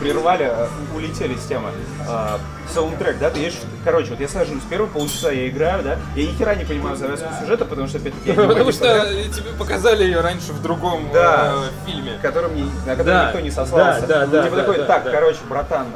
прервали, 0.00 0.46
э, 0.50 0.66
улетели 0.94 1.34
с 1.36 1.46
темы. 1.46 1.70
Э, 2.08 2.36
Саундтрек, 2.72 3.18
да, 3.20 3.30
ты 3.30 3.38
едешь, 3.38 3.58
короче, 3.84 4.10
вот 4.10 4.18
я 4.20 4.26
сажусь, 4.28 4.60
первые 4.68 4.90
полчаса 4.90 5.30
я 5.30 5.48
играю, 5.48 5.84
да, 5.84 5.98
я 6.16 6.26
ни 6.26 6.32
хера 6.32 6.56
не 6.56 6.64
понимаю 6.64 6.96
завязку 6.96 7.28
сюжета, 7.40 7.64
потому 7.64 7.86
что, 7.86 7.98
опять-таки, 7.98 8.30
я 8.30 8.34
не 8.36 8.48
Потому 8.48 8.72
что 8.72 9.06
тебе 9.32 9.52
показали 9.56 10.02
ее 10.02 10.20
раньше 10.20 10.52
в 10.52 10.60
другом 10.62 11.08
Да. 11.12 11.54
э, 11.54 11.86
фильме. 11.90 12.18
которым 12.20 12.54
не- 12.56 12.68
на 12.86 12.96
который 12.96 13.26
никто 13.26 13.40
не 13.40 13.50
сослался. 13.52 14.06
да, 14.06 14.20
да, 14.20 14.26
да, 14.26 14.42
Типа 14.44 14.56
такой, 14.56 14.78
так, 14.84 15.04
короче, 15.10 15.38
братан, 15.48 15.86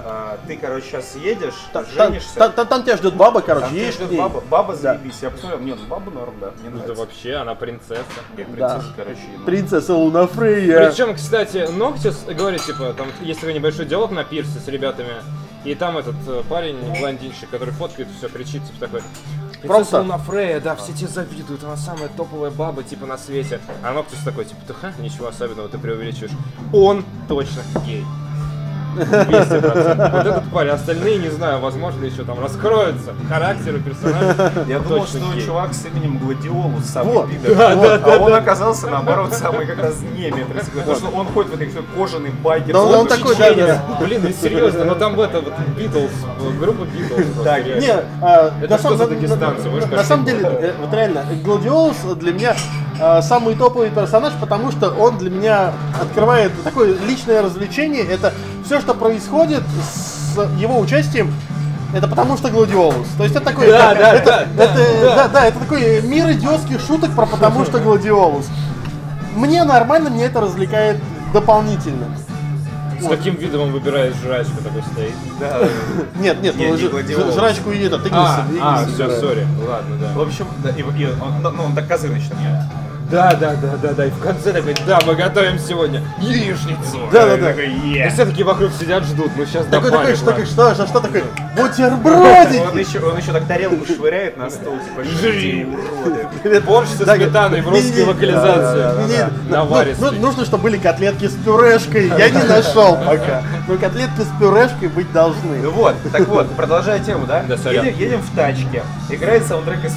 ты, 0.46 0.56
короче, 0.56 0.86
сейчас 0.86 1.16
едешь, 1.16 1.54
женишься. 1.96 2.34
та- 2.36 2.48
та- 2.50 2.64
Там 2.64 2.84
тебя 2.84 2.96
ждет 2.96 3.14
баба, 3.14 3.40
короче, 3.40 3.66
едешь 3.74 3.96
баба, 4.16 4.40
баба 4.48 4.76
заебись. 4.76 5.16
Я 5.22 5.30
посмотрел, 5.30 5.58
не, 5.60 5.72
ну 5.74 5.84
баба 5.88 6.10
норм, 6.12 6.34
да, 6.40 6.50
мне 6.60 6.70
нравится. 6.70 6.94
вообще, 6.94 7.34
она 7.34 7.54
принцесса. 7.56 8.02
Принцесса, 8.36 8.84
короче. 8.96 9.18
Принцесса 9.44 9.94
Луна 9.94 10.26
Фрейя. 10.28 10.88
Причем, 10.88 11.14
кстати, 11.16 11.68
Ноктис 11.72 12.24
говорит, 12.28 12.62
типа, 12.62 12.94
там 12.96 13.08
есть 13.22 13.40
такой 13.40 13.54
небольшой 13.54 13.86
диалог 13.90 14.12
на 14.12 14.22
пирсе 14.22 14.60
с 14.60 14.68
ребятами, 14.68 15.14
и 15.64 15.74
там 15.74 15.98
этот 15.98 16.14
э, 16.26 16.42
парень, 16.48 16.78
блондинчик, 17.00 17.50
который 17.50 17.74
фоткает, 17.74 18.08
все 18.16 18.28
кричит, 18.28 18.64
типа 18.64 18.80
такой. 18.80 19.02
Просто. 19.62 20.00
Луна 20.00 20.16
Фрея, 20.16 20.60
да, 20.60 20.76
все 20.76 20.92
тебе 20.92 21.08
завидуют, 21.08 21.64
она 21.64 21.76
самая 21.76 22.08
топовая 22.08 22.50
баба, 22.50 22.82
типа, 22.82 23.04
на 23.04 23.18
свете. 23.18 23.60
А 23.82 23.92
Ноктис 23.92 24.22
такой, 24.24 24.44
типа, 24.44 24.60
да 24.68 24.74
ха, 24.74 24.92
ничего 25.00 25.26
особенного, 25.26 25.68
ты 25.68 25.76
преувеличиваешь. 25.76 26.32
Он 26.72 27.04
точно 27.28 27.62
гей. 27.84 28.04
200%. 28.96 30.10
Вот 30.12 30.26
этот 30.26 30.50
парень, 30.52 30.70
остальные, 30.70 31.18
не 31.18 31.28
знаю, 31.28 31.60
возможно, 31.60 32.04
еще 32.04 32.24
там 32.24 32.40
раскроются. 32.42 33.12
Характеры 33.28 33.78
персонажей. 33.80 34.34
Я 34.68 34.78
думал, 34.80 35.06
что 35.06 35.18
гей. 35.18 35.44
чувак 35.46 35.72
с 35.74 35.86
именем 35.86 36.18
Гладиолус 36.18 36.84
самый 36.84 37.14
Вот. 37.14 37.30
пидор. 37.30 37.74
Вот. 37.76 38.00
А 38.04 38.18
он 38.18 38.34
оказался, 38.34 38.88
наоборот, 38.88 39.32
самый 39.32 39.66
как 39.66 39.78
раз 39.78 39.94
не. 40.16 40.30
Потому 40.30 40.96
что 40.96 41.08
он 41.10 41.26
ходит 41.28 41.50
в 41.52 41.54
этой 41.54 41.68
всё 41.68 41.82
кожаной 41.96 42.30
байке. 42.30 42.72
Да 42.72 42.82
он- 42.82 42.94
он 42.94 43.06
такой, 43.06 43.34
да. 43.36 43.50
Блин, 44.00 44.20
ну 44.24 44.30
серьезно, 44.30 44.84
ну 44.84 44.94
там 44.94 45.14
в 45.16 45.20
это 45.20 45.40
вот 45.40 45.52
Битлз, 45.76 46.10
группа 46.60 46.84
Битлз. 46.84 47.44
реально. 47.44 47.80
Не, 47.80 47.92
а, 48.22 48.52
Это 48.62 48.78
что 48.78 48.96
за 48.96 49.06
дагестанцы? 49.06 49.68
На- 49.90 50.04
самом 50.04 50.24
деле, 50.24 50.40
э, 50.42 50.72
вот 50.80 50.92
реально, 50.92 51.24
Гладиолус 51.44 51.96
для 52.16 52.32
меня 52.32 52.54
самый 53.22 53.54
топовый 53.54 53.90
персонаж, 53.90 54.32
потому 54.40 54.70
что 54.70 54.90
он 54.90 55.18
для 55.18 55.30
меня 55.30 55.72
открывает 56.00 56.52
такое 56.62 56.94
личное 57.06 57.42
развлечение. 57.42 58.04
Это 58.04 58.32
все, 58.64 58.80
что 58.80 58.94
происходит 58.94 59.62
с 59.92 60.38
его 60.58 60.78
участием. 60.78 61.32
Это 61.92 62.06
потому 62.06 62.36
что 62.36 62.50
Гладиолус. 62.50 63.08
То 63.18 63.24
есть 63.24 63.34
это 63.34 63.44
такой, 63.46 63.66
Да, 63.66 63.92
это, 63.92 64.00
да, 64.00 64.12
это, 64.12 64.48
да, 64.56 64.64
это- 64.64 64.74
да. 65.02 65.16
да, 65.16 65.28
да, 65.28 65.46
это 65.46 65.58
такой 65.58 66.02
мир 66.02 66.30
идиотских 66.30 66.80
шуток 66.80 67.10
про 67.16 67.26
потому 67.26 67.64
что 67.64 67.80
Гладиолус. 67.80 68.46
Мне 69.34 69.64
нормально, 69.64 70.10
мне 70.10 70.24
это 70.26 70.40
развлекает 70.40 70.98
дополнительно. 71.32 72.06
С 73.00 73.08
каким 73.08 73.34
видом 73.36 73.62
он 73.62 73.72
выбирает 73.72 74.14
жрачку 74.22 74.62
такой 74.62 74.82
стоит? 74.92 75.14
Да. 75.40 75.60
Нет, 76.20 76.42
нет, 76.42 76.54
Не, 76.56 76.66
ну, 76.66 77.32
жрачку 77.32 77.70
и 77.70 77.78
этот, 77.84 78.04
Игнис- 78.06 78.12
А, 78.12 78.44
а, 78.60 78.86
все, 78.86 79.10
сори. 79.18 79.46
Ладно, 79.66 79.96
да. 79.98 80.12
В 80.12 80.20
общем, 80.20 80.46
да, 80.62 80.68
и, 80.70 80.80
и 80.80 81.06
он, 81.06 81.40
ну, 81.42 81.64
он 81.64 81.74
доказывает, 81.74 82.20
значит, 82.20 82.38
мне. 82.38 82.62
Да, 83.10 83.32
да, 83.32 83.54
да, 83.60 83.76
да, 83.82 83.92
да. 83.92 84.06
И 84.06 84.10
в 84.10 84.20
конце 84.20 84.52
такой, 84.52 84.74
да, 84.86 85.00
мы 85.04 85.16
готовим 85.16 85.58
сегодня 85.58 86.02
яичницу. 86.20 87.08
Да, 87.12 87.26
да, 87.26 87.36
да. 87.36 87.48
Такой, 87.48 87.68
И 87.70 88.08
все 88.08 88.24
таки 88.24 88.44
вокруг 88.44 88.70
сидят, 88.72 89.04
ждут. 89.04 89.32
Ну 89.36 89.44
сейчас 89.46 89.66
Такой, 89.66 89.90
такой, 89.90 90.14
добавим. 90.14 90.26
такой, 90.26 90.46
что, 90.46 90.74
что, 90.74 90.86
что 90.86 91.00
такой? 91.00 91.24
Бутербродики! 91.56 92.62
Он 92.70 92.78
еще, 92.78 93.00
он 93.00 93.18
еще 93.18 93.32
так 93.32 93.46
тарелку 93.46 93.84
швыряет 93.84 94.36
на 94.36 94.48
стол, 94.48 94.78
типа, 94.78 95.04
жри, 95.04 95.66
уроды. 95.66 96.60
Борщ 96.60 96.88
со 96.90 97.04
сметаной 97.04 97.62
в 97.62 97.68
русской 97.68 98.04
локализации. 98.04 99.08
Не, 99.08 99.16
не, 99.16 99.50
На 99.50 99.64
ну, 99.64 99.70
варистой. 99.70 100.10
ну, 100.12 100.20
нужно, 100.20 100.44
чтобы 100.44 100.64
были 100.64 100.78
котлетки 100.78 101.26
с 101.26 101.34
пюрешкой. 101.34 102.08
Я 102.16 102.30
не 102.30 102.42
нашел 102.44 102.96
пока. 102.96 103.42
Но 103.66 103.76
котлетки 103.76 104.20
с 104.20 104.40
пюрешкой 104.40 104.88
быть 104.88 105.10
должны. 105.12 105.58
Ну 105.62 105.70
вот, 105.70 105.96
так 106.12 106.28
вот, 106.28 106.50
продолжая 106.54 107.00
тему, 107.00 107.26
да? 107.26 107.42
Едем, 107.42 108.20
в 108.20 108.36
тачке. 108.36 108.82
Играет 109.08 109.46
саундтрек 109.46 109.84
из, 109.84 109.92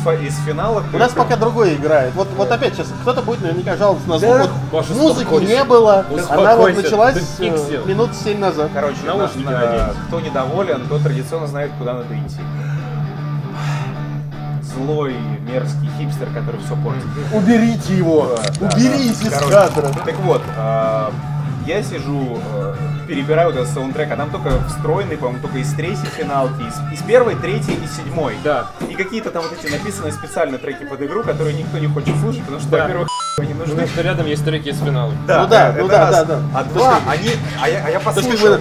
финала. 0.46 0.84
У 0.92 0.98
нас 0.98 1.12
пока 1.12 1.36
другое 1.36 1.76
играет. 1.76 2.14
Вот, 2.16 2.28
вот 2.36 2.52
опять 2.52 2.74
сейчас 2.74 2.88
кто-то 3.04 3.22
будет 3.22 3.42
наверняка 3.42 3.76
жаловаться 3.78 4.10
на 4.10 4.18
звук. 4.18 4.32
Да. 4.38 4.44
Вот 4.44 4.50
Паша, 4.72 4.94
музыки 4.94 5.26
успокойся. 5.28 5.54
не 5.54 5.64
было. 5.66 5.94
Она 6.00 6.16
вот 6.16 6.20
Успокойся, 6.22 6.82
началась 6.82 7.18
э, 7.40 7.82
минут 7.86 8.16
7 8.16 8.40
назад. 8.40 8.72
Короче, 8.74 8.98
Наушники 9.06 9.46
на- 9.46 9.52
на- 9.52 9.94
кто 10.08 10.20
недоволен, 10.22 10.88
тот 10.88 11.04
традиционно 11.04 11.48
знает, 11.48 11.72
куда 11.78 11.94
надо 11.94 12.14
идти. 12.18 12.40
Злой, 14.62 15.16
мерзкий 15.48 15.90
хипстер, 16.00 16.28
который 16.34 16.60
все 16.62 16.76
портит. 16.78 17.04
Уберите 17.34 17.96
его! 17.98 18.36
Да, 18.60 18.70
да, 18.70 18.76
Уберите 18.76 19.20
да. 19.24 19.28
из 19.28 19.34
Короче, 19.34 19.52
кадра! 19.54 19.92
Так 20.06 20.16
вот, 20.22 20.42
а, 20.58 21.12
я 21.66 21.82
сижу, 21.84 22.40
э, 22.56 22.76
перебираю 23.08 23.50
вот 23.52 23.58
этот 23.58 23.74
саундтрек, 23.74 24.12
а 24.12 24.16
там 24.16 24.30
только 24.30 24.52
встроенный, 24.68 25.18
по-моему, 25.18 25.42
только 25.42 25.60
из 25.60 25.74
третьей 25.74 26.08
финалки, 26.18 26.62
из, 26.62 27.00
из 27.00 27.04
первой, 27.04 27.36
третьей 27.36 27.76
и 27.76 27.88
седьмой. 27.88 28.36
Да. 28.44 28.68
И 28.90 28.94
какие-то 28.96 29.32
там 29.32 29.44
вот 29.44 29.54
эти 29.58 29.72
написанные 29.72 30.12
специально 30.14 30.58
треки 30.58 30.84
под 30.86 31.02
игру, 31.02 31.24
которые 31.24 31.56
никто 31.56 31.78
не 31.78 31.88
хочет 31.88 32.16
слушать, 32.20 32.42
потому 32.42 32.60
что, 32.60 32.70
Да. 32.70 32.84
во-первых, 32.84 33.08
они 33.40 33.54
нужны. 33.54 33.74
Потому 33.74 33.88
что 33.88 34.02
рядом 34.02 34.26
есть 34.28 34.46
треки 34.46 34.70
из 34.70 34.80
финала. 34.80 35.12
Ну 35.12 35.48
да, 35.48 35.70
это 35.70 35.80
ну 35.82 35.88
да, 35.88 36.00
раз. 36.00 36.12
да, 36.12 36.26
да. 36.26 36.40
А 36.54 36.62
есть 36.62 36.74
два, 36.74 36.94
как- 36.96 37.02
они, 37.14 37.30
а 37.62 37.70
я, 37.70 37.78
а 37.86 37.90
я 37.90 37.94
есть, 37.94 38.04
послушал, 38.06 38.58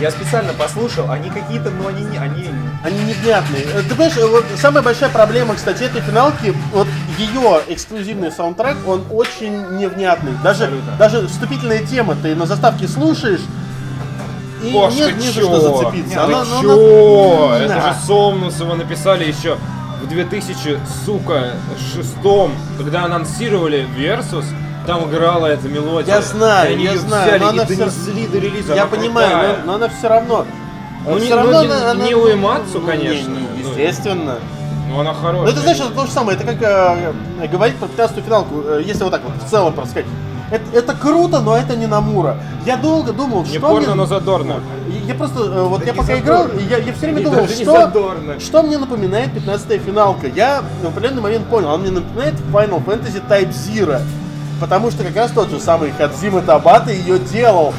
я 0.00 0.10
специально 0.10 0.52
послушал, 0.52 1.10
они 1.10 1.30
какие-то, 1.30 1.70
ну 1.70 1.88
они 1.88 2.04
не, 2.04 2.18
они 2.18 2.50
Они 2.84 2.98
невнятные. 3.04 3.62
Э, 3.62 3.82
Ты 3.82 3.90
понимаешь, 3.90 4.16
э, 4.18 4.26
вот 4.26 4.44
самая 4.56 4.82
большая 4.82 5.08
проблема, 5.10 5.54
кстати, 5.54 5.84
этой 5.84 6.00
финалки, 6.02 6.54
вот 6.72 6.86
ее 7.18 7.60
эксклюзивный 7.68 8.30
саундтрек, 8.32 8.76
он 8.86 9.02
очень 9.10 9.76
невнятный. 9.78 10.32
Даже, 10.42 10.64
Абсолютно. 10.64 10.92
даже 10.98 11.26
вступительная 11.28 11.84
тема, 11.84 12.14
ты 12.20 12.34
на 12.34 12.46
заставке 12.46 12.88
слушаешь, 12.88 13.40
и 14.62 14.72
Пашка, 14.72 14.98
нет 14.98 15.16
не 15.16 15.26
за 15.28 15.32
что 15.40 15.60
зацепиться. 15.60 16.08
Не, 16.10 16.16
Она- 16.16 16.44
ну, 16.44 16.62
чё? 16.62 17.46
она- 17.48 17.58
Это 17.58 17.68
Да. 17.74 17.80
же 17.92 18.06
Сомнусова 18.06 18.74
написали 18.74 19.24
еще 19.24 19.56
в 20.02 20.08
2000, 20.08 20.78
сука, 21.04 21.52
шестом, 21.92 22.52
когда 22.78 23.04
анонсировали 23.04 23.86
Versus, 23.96 24.44
там 24.86 25.08
играла 25.10 25.46
эта 25.46 25.68
мелодия. 25.68 26.14
Я 26.14 26.22
знаю, 26.22 26.70
И 26.70 26.74
они 26.74 26.84
я 26.84 26.96
знаю, 26.98 27.26
взяли 27.28 27.40
но 27.42 27.46
и 27.46 27.52
она 27.52 27.64
всё- 27.66 27.76
донесли 27.76 28.26
до 28.28 28.38
релиза. 28.38 28.74
Я 28.74 28.82
она 28.82 28.90
понимаю, 28.90 29.30
крутая. 29.30 29.56
но, 29.64 29.66
но 29.66 29.74
она 29.74 29.88
все 29.88 30.08
равно. 30.08 30.46
Ну, 31.04 31.16
всё 31.18 31.24
не- 31.26 31.32
равно 31.34 31.50
ну, 31.52 31.58
она- 31.58 31.66
не- 31.78 31.90
она- 31.90 32.04
не 32.06 32.14
Уэмацу, 32.14 32.64
ну, 32.80 32.86
конечно. 32.86 33.28
не- 33.28 33.36
не, 33.58 33.62
Ну, 33.62 33.68
естественно. 33.70 34.36
Ну 34.88 35.00
она 35.00 35.14
хорошая. 35.14 35.46
Ну 35.46 35.48
это 35.48 35.60
знаешь, 35.60 35.78
это 35.78 35.90
то 35.90 36.06
же 36.06 36.12
самое, 36.12 36.38
это 36.38 36.46
как 36.46 36.62
э, 36.62 37.48
говорить 37.48 37.76
про 37.76 37.88
15 37.88 38.24
финалку, 38.24 38.62
э, 38.64 38.82
если 38.84 39.02
вот 39.02 39.10
так 39.10 39.22
вот 39.24 39.32
в 39.42 39.50
целом 39.50 39.72
просто 39.72 39.92
сказать. 39.92 40.08
Это, 40.48 40.64
это 40.72 40.94
круто, 40.94 41.40
но 41.40 41.56
это 41.56 41.74
не 41.74 41.86
Намура. 41.86 42.36
Я 42.64 42.76
долго 42.76 43.12
думал, 43.12 43.42
Не 43.42 43.58
что 43.58 43.60
порно, 43.60 43.86
мне... 43.88 43.94
но 43.94 44.06
задорно. 44.06 44.60
Я 45.06 45.14
просто, 45.14 45.40
э, 45.40 45.62
вот 45.64 45.84
я 45.84 45.92
не 45.92 45.98
пока 45.98 46.16
задорно. 46.16 46.52
играл, 46.52 46.68
я, 46.70 46.78
я 46.78 46.92
все 46.92 47.00
время 47.06 47.20
И 47.20 47.24
думал, 47.24 47.46
не 47.46 47.54
что, 47.54 48.38
что 48.38 48.62
мне 48.62 48.78
напоминает 48.78 49.32
15 49.32 49.82
финалка. 49.82 50.28
Я 50.28 50.62
в 50.82 50.86
определенный 50.86 51.22
момент 51.22 51.46
понял, 51.46 51.70
она 51.70 51.78
мне 51.78 51.90
напоминает 51.90 52.34
Final 52.52 52.84
Fantasy 52.84 53.20
Type 53.28 53.50
Zero. 53.50 54.00
Потому 54.60 54.90
что 54.90 55.04
как 55.04 55.16
раз 55.16 55.32
тот 55.32 55.50
же 55.50 55.58
самый 55.58 55.90
Хадзима 55.90 56.42
Табата 56.42 56.90
ее 56.90 57.18
делал. 57.18 57.74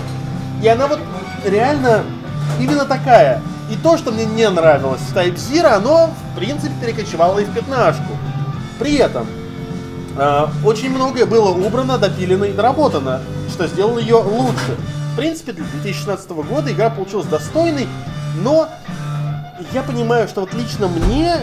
И 0.61 0.67
она 0.67 0.87
вот 0.87 0.99
реально 1.45 2.03
именно 2.59 2.85
такая. 2.85 3.41
И 3.69 3.75
то, 3.75 3.97
что 3.97 4.11
мне 4.11 4.25
не 4.25 4.49
нравилось 4.49 5.01
в 5.01 5.15
Type 5.15 5.35
Zero, 5.35 5.73
оно 5.73 6.07
в 6.07 6.35
принципе 6.37 6.73
перекочевало 6.81 7.39
и 7.39 7.45
в 7.45 7.53
пятнашку. 7.53 8.17
При 8.79 8.95
этом 8.95 9.27
э, 10.17 10.45
очень 10.63 10.89
многое 10.89 11.25
было 11.25 11.49
убрано, 11.49 11.97
допилено 11.97 12.45
и 12.45 12.53
доработано, 12.53 13.21
что 13.49 13.67
сделало 13.67 13.99
ее 13.99 14.15
лучше. 14.15 14.77
В 15.13 15.17
принципе, 15.17 15.51
для 15.51 15.65
2016 15.65 16.29
года 16.29 16.71
игра 16.71 16.89
получилась 16.89 17.25
достойной, 17.25 17.87
но 18.41 18.69
я 19.73 19.83
понимаю, 19.83 20.27
что 20.27 20.41
вот 20.41 20.53
лично 20.53 20.87
мне, 20.87 21.37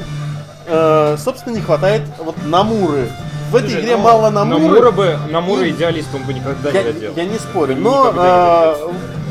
э, 0.66 1.16
собственно, 1.18 1.54
не 1.54 1.60
хватает 1.60 2.02
вот 2.18 2.36
Намуры. 2.46 3.10
В 3.54 3.56
этой 3.56 3.80
игре 3.80 3.96
мало 3.96 4.30
Намуры. 4.30 4.64
Намура 4.64 4.90
бы, 4.90 5.18
Намура 5.30 5.70
идеалист, 5.70 6.08
он 6.12 6.24
бы 6.24 6.34
никогда 6.34 6.70
Я, 6.70 6.82
не 6.82 6.92
доделал. 6.92 7.16
я 7.16 7.24
не 7.24 7.38
спорю, 7.38 7.76
но 7.76 8.10
не 8.10 8.18
э, 8.18 8.74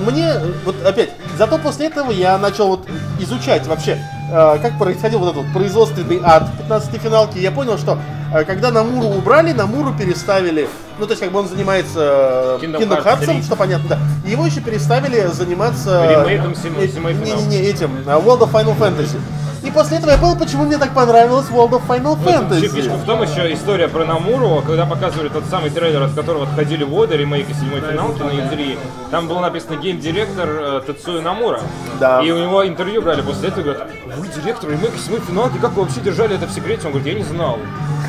мне, 0.09 0.33
вот 0.63 0.75
опять, 0.85 1.09
зато 1.37 1.57
после 1.57 1.87
этого 1.87 2.09
я 2.09 2.37
начал 2.37 2.69
вот 2.69 2.87
изучать 3.19 3.67
вообще, 3.67 3.97
э, 4.31 4.59
как 4.61 4.79
происходил 4.79 5.19
вот 5.19 5.35
этот 5.35 5.51
производственный 5.51 6.21
ад 6.23 6.49
15 6.57 7.01
финалки. 7.01 7.37
Я 7.37 7.51
понял, 7.51 7.77
что 7.77 7.99
э, 8.33 8.45
когда 8.45 8.71
Намуру 8.71 9.07
убрали, 9.07 9.51
Намуру 9.51 9.93
переставили, 9.93 10.69
ну 10.99 11.05
то 11.05 11.11
есть 11.11 11.21
как 11.21 11.33
бы 11.33 11.39
он 11.39 11.49
занимается 11.49 12.59
Kingdom 12.61 12.77
Kingdom 12.79 13.03
Hearts 13.03 13.19
Hearts, 13.19 13.25
3. 13.25 13.43
что 13.43 13.57
понятно, 13.57 13.89
да. 13.89 13.99
И 14.25 14.31
Его 14.31 14.45
еще 14.45 14.61
переставили 14.61 15.27
заниматься... 15.33 16.23
Ремейком 16.23 16.53
э, 16.53 16.55
седьмой 16.55 17.13
финал. 17.13 17.41
Не-не-не, 17.41 17.57
этим, 17.57 17.91
э, 18.07 18.09
World 18.09 18.39
of 18.39 18.51
Final 18.53 18.79
Fantasy. 18.79 19.17
И 19.63 19.71
после 19.71 19.97
этого 19.97 20.11
я 20.11 20.17
понял, 20.17 20.35
почему 20.37 20.65
мне 20.65 20.77
так 20.77 20.93
понравилось 20.93 21.47
World 21.47 21.69
of 21.71 21.87
Final 21.87 22.15
Вот 22.15 22.19
вообще 22.19 22.65
Fantasy. 22.67 22.67
фишка 22.67 22.95
в 22.95 23.05
том 23.05 23.23
еще 23.23 23.53
история 23.53 23.87
про 23.87 24.03
Намуру, 24.05 24.61
когда 24.65 24.85
показывали 24.85 25.29
тот 25.29 25.45
самый 25.45 25.69
трейлер, 25.69 26.03
от 26.03 26.13
которого 26.13 26.43
отходили 26.43 26.83
воды, 26.83 27.15
ремейка 27.15 27.53
седьмой 27.53 27.79
финалки 27.79 28.21
на 28.21 28.29
E3, 28.31 28.77
там 29.09 29.27
было 29.29 29.39
написано 29.39 29.77
гейм-директор 29.77 30.49
э, 30.49 30.81
Тацуя 30.85 31.21
Намура. 31.21 31.61
Да. 31.99 32.21
И 32.21 32.29
у 32.31 32.37
него 32.37 32.67
интервью 32.67 33.01
брали 33.01 33.21
после 33.21 33.47
этого, 33.49 33.63
говорят, 33.63 33.87
вы 34.17 34.27
директор 34.27 34.69
ремейка 34.69 34.97
седьмой 34.97 35.21
финалки, 35.21 35.57
как 35.59 35.71
вы 35.73 35.83
вообще 35.83 36.01
держали 36.01 36.35
это 36.35 36.45
в 36.47 36.51
секрете? 36.51 36.87
Он 36.87 36.91
говорит, 36.93 37.13
я 37.13 37.19
не 37.19 37.23
знал. 37.25 37.57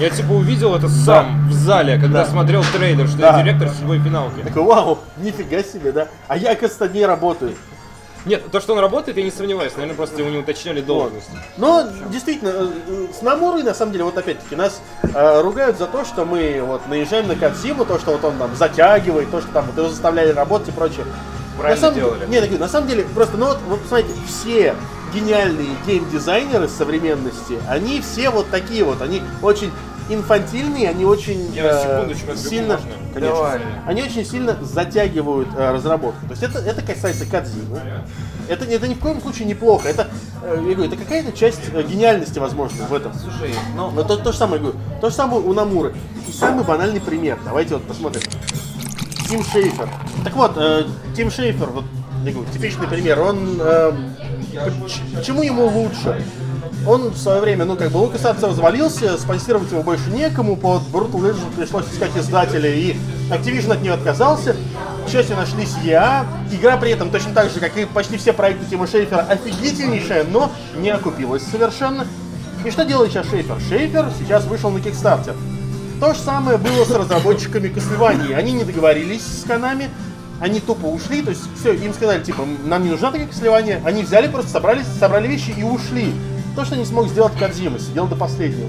Я 0.00 0.10
типа 0.10 0.32
увидел 0.32 0.74
это 0.74 0.88
сам 0.88 1.48
в 1.48 1.52
зале, 1.52 1.98
когда 2.00 2.24
Да. 2.24 2.30
смотрел 2.30 2.64
трейлер, 2.72 3.06
что 3.06 3.18
Да. 3.18 3.36
я 3.38 3.42
директор 3.44 3.68
седьмой 3.68 4.00
финалки. 4.00 4.40
Такой, 4.42 4.64
вау, 4.64 4.98
нифига 5.18 5.62
себе, 5.62 5.92
да? 5.92 6.08
А 6.26 6.36
я, 6.36 6.50
оказывается, 6.50 6.88
не 6.88 7.06
работаю. 7.06 7.52
Нет, 8.24 8.50
то, 8.50 8.60
что 8.60 8.72
он 8.72 8.78
работает, 8.78 9.16
я 9.18 9.22
не 9.22 9.30
сомневаюсь, 9.30 9.72
наверное, 9.74 9.96
просто 9.96 10.18
его 10.18 10.30
не 10.30 10.38
уточняли 10.38 10.80
должность. 10.80 11.28
Но 11.58 11.86
действительно, 12.10 12.50
э, 12.50 12.68
э, 12.88 13.06
с 13.18 13.22
Намурой, 13.22 13.62
на 13.62 13.74
самом 13.74 13.92
деле, 13.92 14.04
вот 14.04 14.16
опять-таки, 14.16 14.56
нас 14.56 14.80
э, 15.02 15.40
ругают 15.42 15.78
за 15.78 15.86
то, 15.86 16.04
что 16.04 16.24
мы 16.24 16.62
вот 16.62 16.88
наезжаем 16.88 17.28
на 17.28 17.36
Кадзиму, 17.36 17.84
то, 17.84 17.98
что 17.98 18.12
вот 18.12 18.24
он 18.24 18.38
там 18.38 18.54
затягивает, 18.56 19.30
то, 19.30 19.40
что 19.40 19.52
там 19.52 19.66
вот 19.66 19.76
его 19.76 19.88
заставляли 19.88 20.32
работать 20.32 20.68
и 20.68 20.72
прочее. 20.72 21.04
Правильно 21.58 21.80
на 21.80 21.80
самом, 21.80 21.94
делали. 21.94 22.26
Не, 22.26 22.40
так, 22.40 22.58
на 22.58 22.68
самом 22.68 22.88
деле, 22.88 23.04
просто, 23.14 23.36
ну 23.36 23.46
вот, 23.46 23.58
вот 23.68 23.80
посмотрите, 23.82 24.14
все 24.26 24.74
гениальные 25.12 25.68
геймдизайнеры 25.86 26.68
современности, 26.68 27.58
они 27.68 28.00
все 28.00 28.30
вот 28.30 28.50
такие 28.50 28.84
вот, 28.84 29.02
они 29.02 29.22
очень 29.42 29.70
инфантильные, 30.08 30.88
они 30.90 31.04
очень 31.04 31.52
Я 31.54 31.64
э, 31.70 31.82
секундочку 31.82 32.36
сильно, 32.36 32.74
можно? 32.74 32.90
конечно, 33.14 33.36
Давай. 33.36 33.60
они 33.86 34.02
очень 34.02 34.24
сильно 34.24 34.56
затягивают 34.62 35.48
э, 35.56 35.72
разработку. 35.72 36.24
То 36.26 36.32
есть 36.32 36.42
это, 36.42 36.58
это 36.58 36.82
касается 36.82 37.24
Кадзимы. 37.26 37.80
Это, 38.48 38.64
это 38.66 38.86
ни 38.86 38.94
в 38.94 38.98
коем 38.98 39.20
случае 39.22 39.46
неплохо. 39.48 39.88
Это, 39.88 40.08
э, 40.42 40.54
я 40.56 40.74
говорю, 40.74 40.84
это 40.84 40.96
какая-то 40.96 41.32
часть 41.32 41.60
э, 41.72 41.82
гениальности, 41.82 42.38
возможно, 42.38 42.84
в 42.86 42.92
этом. 42.94 43.12
Слушай, 43.14 43.54
ну, 43.76 43.90
Но 43.90 44.02
то, 44.02 44.16
то 44.16 44.32
же 44.32 44.38
самое, 44.38 44.56
я 44.62 44.68
говорю, 44.70 44.78
то 45.00 45.08
же 45.08 45.14
самое 45.16 45.40
у 45.42 45.52
Намуры. 45.52 45.94
И 46.28 46.32
самый 46.32 46.64
банальный 46.64 47.00
пример. 47.00 47.38
Давайте 47.44 47.74
вот 47.74 47.84
посмотрим. 47.84 48.22
Тим 49.28 49.42
Шейфер. 49.42 49.88
Так 50.22 50.34
вот, 50.34 50.52
э, 50.56 50.84
Тим 51.16 51.30
Шейфер, 51.30 51.66
вот 51.70 51.84
такой 52.26 52.44
типичный 52.52 52.86
пример. 52.86 53.20
Он 53.20 53.58
э, 53.58 53.92
поч- 54.82 55.00
почему 55.14 55.42
ему 55.42 55.66
лучше? 55.66 56.22
Он 56.86 57.08
в 57.08 57.16
свое 57.16 57.40
время, 57.40 57.64
ну 57.64 57.76
как 57.76 57.90
бы 57.90 57.96
Лукас 57.96 58.24
Артс 58.24 58.42
развалился, 58.42 59.16
спонсировать 59.16 59.70
его 59.70 59.82
больше 59.82 60.10
некому, 60.10 60.56
под 60.56 60.82
Brutal 60.92 61.20
Legend 61.20 61.56
пришлось 61.56 61.86
искать 61.86 62.14
издателя, 62.16 62.68
и 62.68 62.94
Activision 63.30 63.72
от 63.72 63.82
нее 63.82 63.94
отказался. 63.94 64.54
К 65.06 65.10
счастью, 65.10 65.36
нашлись 65.36 65.74
EA. 65.84 66.26
Игра 66.52 66.76
при 66.76 66.90
этом 66.90 67.10
точно 67.10 67.32
так 67.32 67.50
же, 67.50 67.60
как 67.60 67.76
и 67.76 67.86
почти 67.86 68.18
все 68.18 68.32
проекты 68.32 68.66
Тима 68.66 68.86
Шейфера, 68.86 69.20
офигительнейшая, 69.20 70.24
но 70.24 70.50
не 70.76 70.90
окупилась 70.90 71.42
совершенно. 71.42 72.06
И 72.64 72.70
что 72.70 72.84
делает 72.84 73.12
сейчас 73.12 73.28
Шейфер? 73.28 73.56
Шейфер 73.68 74.10
сейчас 74.18 74.44
вышел 74.44 74.70
на 74.70 74.78
Kickstarter. 74.78 75.34
То 76.00 76.12
же 76.12 76.20
самое 76.20 76.58
было 76.58 76.84
с 76.84 76.90
разработчиками 76.90 77.68
Castlevania. 77.68 78.34
Они 78.34 78.52
не 78.52 78.64
договорились 78.64 79.22
с 79.22 79.44
Konami, 79.44 79.88
они 80.40 80.60
тупо 80.60 80.86
ушли, 80.86 81.22
то 81.22 81.30
есть 81.30 81.42
все, 81.58 81.72
им 81.72 81.94
сказали, 81.94 82.22
типа, 82.22 82.44
нам 82.64 82.82
не 82.82 82.90
нужна 82.90 83.10
такая 83.10 83.26
Castlevania. 83.26 83.80
Они 83.86 84.02
взяли, 84.02 84.28
просто 84.28 84.50
собрались, 84.50 84.86
собрали 84.98 85.28
вещи 85.28 85.54
и 85.56 85.62
ушли. 85.62 86.12
То, 86.54 86.64
что 86.64 86.76
не 86.76 86.84
смог 86.84 87.08
сделать 87.08 87.32
Кадзима, 87.38 87.78
сидел 87.78 88.06
до 88.06 88.16
последнего. 88.16 88.68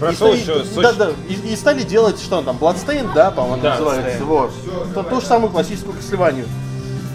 Прошел 0.00 0.32
и, 0.32 0.38
еще 0.38 0.60
и- 0.62 0.80
да, 0.80 0.92
да, 0.92 1.10
и, 1.28 1.34
и 1.52 1.56
стали 1.56 1.82
делать, 1.82 2.20
что 2.20 2.38
он 2.38 2.44
там, 2.44 2.56
Bloodstained, 2.56 3.12
да, 3.14 3.30
по-моему, 3.32 3.62
Да, 3.62 3.70
называется. 3.72 4.24
Вот. 4.24 4.50
То, 4.94 5.02
ту 5.02 5.20
же 5.20 5.26
самую 5.26 5.50
классическую 5.50 5.94
Castlevania. 5.96 6.46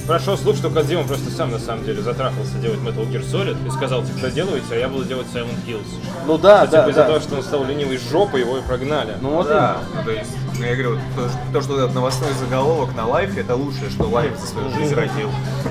Прошел 0.05 0.37
слух, 0.37 0.57
что 0.57 0.69
Кодзима 0.69 1.05
просто 1.05 1.31
сам 1.31 1.49
на 1.51 1.59
самом 1.59 1.85
деле 1.85 2.01
затрахался 2.01 2.57
делать 2.61 2.79
Metal 2.79 3.09
Gear 3.09 3.23
Solid 3.25 3.55
и 3.65 3.71
сказал, 3.71 4.03
типа, 4.03 4.19
доделывайте, 4.23 4.65
а 4.71 4.75
я 4.75 4.89
буду 4.89 5.05
делать 5.05 5.27
Silent 5.33 5.65
Hills. 5.65 5.87
Ну 6.27 6.37
да, 6.37 6.65
Типа 6.65 6.71
да, 6.83 6.89
из-за 6.89 7.01
да. 7.03 7.07
того, 7.07 7.19
что 7.21 7.35
он 7.35 7.43
стал 7.43 7.63
ленивой 7.63 7.97
жопой, 8.11 8.41
его 8.41 8.57
и 8.57 8.61
прогнали. 8.61 9.15
Ну 9.21 9.29
вот 9.29 9.47
Да, 9.47 9.77
ну, 9.95 10.11
есть, 10.53 10.59
ну, 10.59 10.65
я 10.65 10.75
говорю, 10.75 10.99
то, 11.15 11.29
то, 11.51 11.61
что 11.61 11.77
этот 11.77 11.93
новостной 11.93 12.31
заголовок 12.33 12.95
на 12.95 13.07
лайфе, 13.07 13.41
это 13.41 13.55
лучшее, 13.55 13.89
что 13.89 14.03
лайф 14.03 14.37
за 14.39 14.47
свою 14.47 14.69
жизнь 14.71 14.93
родил. 14.93 15.29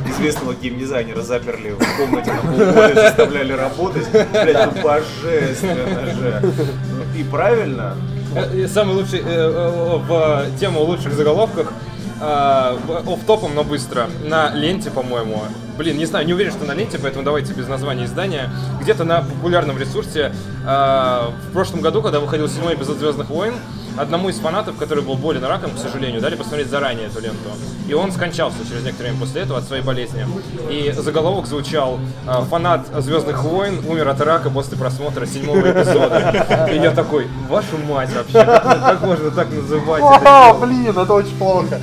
Известного 0.08 0.54
геймдизайнера 0.54 1.22
заперли 1.22 1.70
в 1.70 1.96
комнате 1.96 2.32
на 2.32 2.40
полгода, 2.40 2.94
заставляли 2.94 3.52
работать. 3.52 4.08
Блять, 4.10 4.74
ну 4.74 4.82
божественно 4.82 6.14
же. 6.14 6.52
И 7.16 7.24
правильно, 7.24 7.96
Э, 8.34 8.66
Самый 8.68 8.96
лучший 8.96 9.20
э, 9.20 9.24
э, 9.24 9.96
в 9.98 10.58
тему 10.58 10.80
лучших 10.82 11.12
заголовках 11.12 11.72
офф-топом, 12.20 13.52
но 13.56 13.64
быстро. 13.64 14.08
На 14.24 14.54
ленте, 14.54 14.90
по-моему. 14.90 15.42
Блин, 15.76 15.98
не 15.98 16.06
знаю, 16.06 16.24
не 16.24 16.32
уверен, 16.32 16.52
что 16.52 16.64
на 16.64 16.72
ленте, 16.72 17.00
поэтому 17.02 17.24
давайте 17.24 17.52
без 17.52 17.66
названия 17.66 18.04
издания. 18.04 18.48
Где-то 18.80 19.02
на 19.02 19.22
популярном 19.22 19.76
ресурсе 19.76 20.32
э, 20.64 20.66
в 20.66 21.52
прошлом 21.52 21.80
году, 21.80 22.00
когда 22.00 22.20
выходил 22.20 22.48
седьмой 22.48 22.74
эпизод 22.74 22.98
Звездных 22.98 23.28
войн, 23.28 23.54
одному 23.98 24.28
из 24.28 24.36
фанатов, 24.38 24.76
который 24.76 25.02
был 25.04 25.14
болен 25.14 25.44
раком, 25.44 25.70
к 25.72 25.78
сожалению, 25.78 26.20
дали 26.20 26.34
посмотреть 26.36 26.68
заранее 26.68 27.06
эту 27.06 27.20
ленту. 27.20 27.38
И 27.88 27.94
он 27.94 28.12
скончался 28.12 28.58
через 28.68 28.84
некоторое 28.84 29.10
время 29.10 29.20
после 29.24 29.42
этого 29.42 29.58
от 29.58 29.64
своей 29.64 29.82
болезни. 29.82 30.24
И 30.70 30.92
заголовок 30.96 31.46
звучал 31.46 31.98
э, 32.26 32.32
«Фанат 32.50 32.86
Звездных 32.98 33.42
войн 33.42 33.82
умер 33.88 34.08
от 34.08 34.20
рака 34.20 34.50
после 34.50 34.76
просмотра 34.78 35.26
седьмого 35.26 35.60
эпизода». 35.70 36.68
И 36.72 36.76
я 36.78 36.90
такой, 36.92 37.26
вашу 37.48 37.76
мать 37.88 38.10
вообще, 38.14 38.44
как, 38.44 38.62
как 38.62 39.00
можно 39.02 39.30
так 39.30 39.50
называть 39.50 40.02
О, 40.02 40.18
дело?» 40.20 40.66
блин, 40.66 40.98
это 40.98 41.12
очень 41.12 41.36
плохо. 41.36 41.80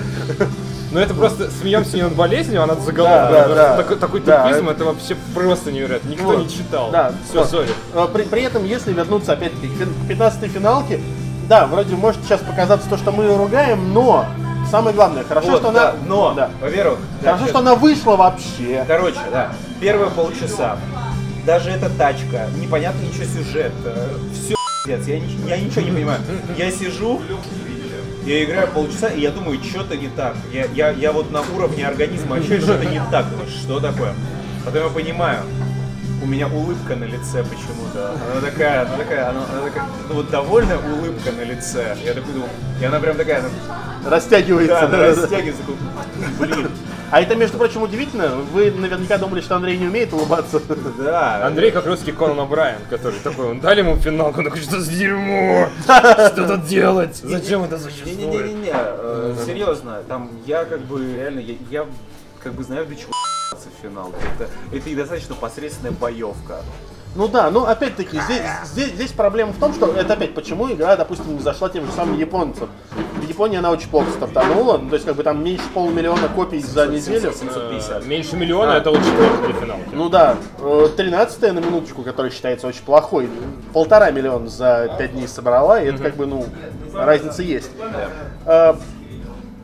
Ну 0.92 1.00
это 1.00 1.14
просто 1.14 1.52
смеемся 1.52 1.98
не 1.98 2.02
над 2.02 2.16
болезнью, 2.16 2.64
а 2.64 2.66
над 2.66 2.82
заголовком. 2.82 3.32
Да, 3.32 3.48
да, 3.48 3.56
да. 3.56 3.78
Такой, 3.78 3.98
такой 3.98 4.20
Да, 4.22 4.48
тупизм, 4.48 4.70
это- 4.70 4.86
вообще 4.86 5.16
просто 5.36 5.72
невероятно. 5.72 6.10
Никто 6.10 6.24
Вот. 6.26 6.40
не 6.40 6.50
читал. 6.50 6.90
Да, 6.92 7.14
Все, 7.30 7.40
вот. 7.42 7.50
сори. 7.50 7.70
Э, 7.94 8.08
При, 8.12 8.24
при 8.24 8.42
этом, 8.42 8.66
если 8.66 8.92
вернуться 8.92 9.34
опять-таки 9.34 9.68
к 9.68 9.72
фин- 9.78 9.94
к 10.06 10.08
15 10.08 10.48
финалке, 10.50 11.00
да, 11.50 11.66
вроде 11.66 11.96
может 11.96 12.24
сейчас 12.24 12.42
показаться 12.42 12.88
то, 12.88 12.96
что 12.96 13.12
мы 13.12 13.24
ее 13.24 13.36
ругаем, 13.36 13.92
но 13.92 14.26
самое 14.70 14.96
главное, 14.96 15.24
хорошо, 15.24 15.50
Вот, 15.50 15.62
что 15.62 15.72
да, 15.72 15.90
она... 15.90 16.00
но, 16.06 16.34
да. 16.34 16.52
во-первых, 16.62 17.00
да, 17.22 17.32
Хорошо, 17.32 17.46
чё- 17.46 17.50
что 17.50 17.60
она 17.60 17.76
вышла 17.76 18.16
вообще. 18.16 18.86
Короче, 18.88 19.20
да, 19.32 19.52
первые 19.82 20.12
полчаса. 20.12 20.78
Даже 21.46 21.72
эта 21.72 21.90
тачка, 21.90 22.48
непонятно 22.62 23.02
ничего 23.02 23.24
сюжет. 23.26 23.72
Все 24.32 24.56
пиздец, 24.86 25.08
я, 25.08 25.56
я 25.56 25.62
ничего 25.62 25.82
не 25.82 25.92
понимаю. 25.92 26.20
Я 26.56 26.70
сижу, 26.72 27.20
я 28.26 28.44
играю 28.44 28.68
полчаса, 28.68 29.08
и 29.08 29.20
я 29.22 29.32
думаю, 29.32 29.60
что-то 29.64 29.98
не 29.98 30.10
так. 30.10 30.36
Я, 30.54 30.66
я, 30.76 30.92
я 30.92 31.12
вот 31.12 31.32
на 31.32 31.42
уровне 31.56 31.88
организма 31.88 32.36
ощущаю, 32.36 32.62
что-то 32.62 32.86
не 32.86 33.02
так. 33.10 33.26
Что 33.50 33.80
такое? 33.80 34.14
Потом 34.64 34.84
я 34.84 34.90
понимаю, 34.90 35.40
у 36.22 36.26
меня 36.26 36.48
улыбка 36.48 36.96
на 36.96 37.06
лице 37.06 37.44
почему-то. 37.44 38.12
Она 38.32 38.42
такая, 38.42 38.82
она 38.82 38.98
такая, 38.98 39.30
она, 39.30 39.44
она 39.52 39.62
такая, 39.64 39.86
ну 40.10 40.16
вот 40.16 40.30
довольная 40.30 40.78
улыбка 40.78 41.32
на 41.32 41.44
лице. 41.44 41.96
Я 42.04 42.14
такой 42.14 42.34
думаю, 42.34 42.50
и 42.82 42.86
она 42.86 43.00
прям 43.00 43.16
такая, 43.18 43.42
ну, 43.42 44.10
Растягивается. 44.10 44.74
да, 44.74 44.88
да, 44.88 44.88
она 44.88 44.98
да. 44.98 45.22
растягивается, 45.22 45.62
такой, 45.62 45.76
блин, 46.40 46.72
А 47.12 47.22
это, 47.22 47.36
между 47.36 47.58
прочим, 47.58 47.82
удивительно. 47.82 48.28
Вы 48.54 48.72
наверняка 48.72 49.18
думали, 49.18 49.42
что 49.42 49.56
Андрей 49.56 49.78
не 49.78 49.88
умеет 49.88 50.14
улыбаться. 50.14 50.62
да. 50.98 51.46
Андрей 51.46 51.72
как 51.72 51.86
русский 51.86 52.12
Конан 52.12 52.40
О'Брайен, 52.40 52.80
который 52.90 53.20
такой, 53.20 53.52
он 53.52 53.60
дали 53.60 53.80
ему 53.80 53.96
финалку, 53.98 54.40
он 54.40 54.46
такой, 54.46 54.62
что 54.62 54.80
за 54.80 54.92
дерьмо? 54.92 55.70
Что 55.84 56.48
тут 56.48 56.66
делать? 56.66 57.16
Зачем 57.16 57.64
это 57.64 57.80
существует? 57.80 58.18
Не-не-не-не, 58.18 58.72
э, 58.74 59.36
серьезно, 59.46 60.02
там 60.08 60.30
я 60.46 60.66
как 60.66 60.82
бы 60.82 61.16
реально, 61.16 61.40
я, 61.70 61.86
как 62.44 62.54
бы 62.54 62.64
знаю, 62.64 62.86
до 62.86 62.96
чего 62.96 63.12
финал. 63.82 64.12
Это, 64.36 64.50
это 64.76 64.90
и 64.90 64.96
достаточно 64.96 65.36
посредственная 65.36 65.92
боевка. 65.92 66.62
Ну 67.16 67.28
да, 67.28 67.50
ну 67.50 67.66
опять-таки, 67.66 68.20
здесь, 68.22 68.42
здесь, 68.66 68.90
здесь 68.90 69.12
проблема 69.12 69.52
в 69.52 69.58
том, 69.58 69.74
что 69.74 69.92
это 69.94 70.14
опять 70.14 70.36
почему 70.36 70.72
игра, 70.72 70.96
допустим, 70.96 71.34
не 71.34 71.40
зашла 71.40 71.68
тем 71.68 71.88
же 71.88 71.92
самым 71.92 72.20
японцам. 72.20 72.70
В 73.16 73.28
Японии 73.28 73.58
она 73.58 73.72
очень 73.72 73.90
плохо 73.90 74.12
стартанула, 74.12 74.78
ну, 74.78 74.90
то 74.90 74.94
есть 74.94 75.08
как 75.08 75.16
бы 75.16 75.24
там 75.24 75.44
меньше 75.44 75.64
полумиллиона 75.74 76.28
копий 76.30 76.60
за 76.60 76.86
неделю. 76.86 77.32
750. 77.34 78.04
Э, 78.04 78.08
Меньше 78.08 78.36
миллиона, 78.36 78.74
это 78.74 78.92
вот 78.92 79.00
четвертый 79.00 79.48
для 79.52 79.60
финалки. 79.60 79.90
Ну 79.92 80.10
да, 80.10 80.38
13 80.98 81.42
на 81.42 81.60
минуточку, 81.60 82.04
которая 82.04 82.32
считается 82.32 82.68
очень 82.68 82.84
плохой, 82.84 83.28
полтора 83.74 84.12
миллиона 84.12 84.48
за 84.48 84.94
5 85.00 85.12
дней 85.14 85.28
собрала, 85.28 85.82
и 85.82 85.88
это 85.88 86.04
как 86.04 86.16
бы, 86.16 86.28
ну, 86.28 86.46
разница 86.94 87.42
есть. 87.42 87.72
Э, 88.46 88.76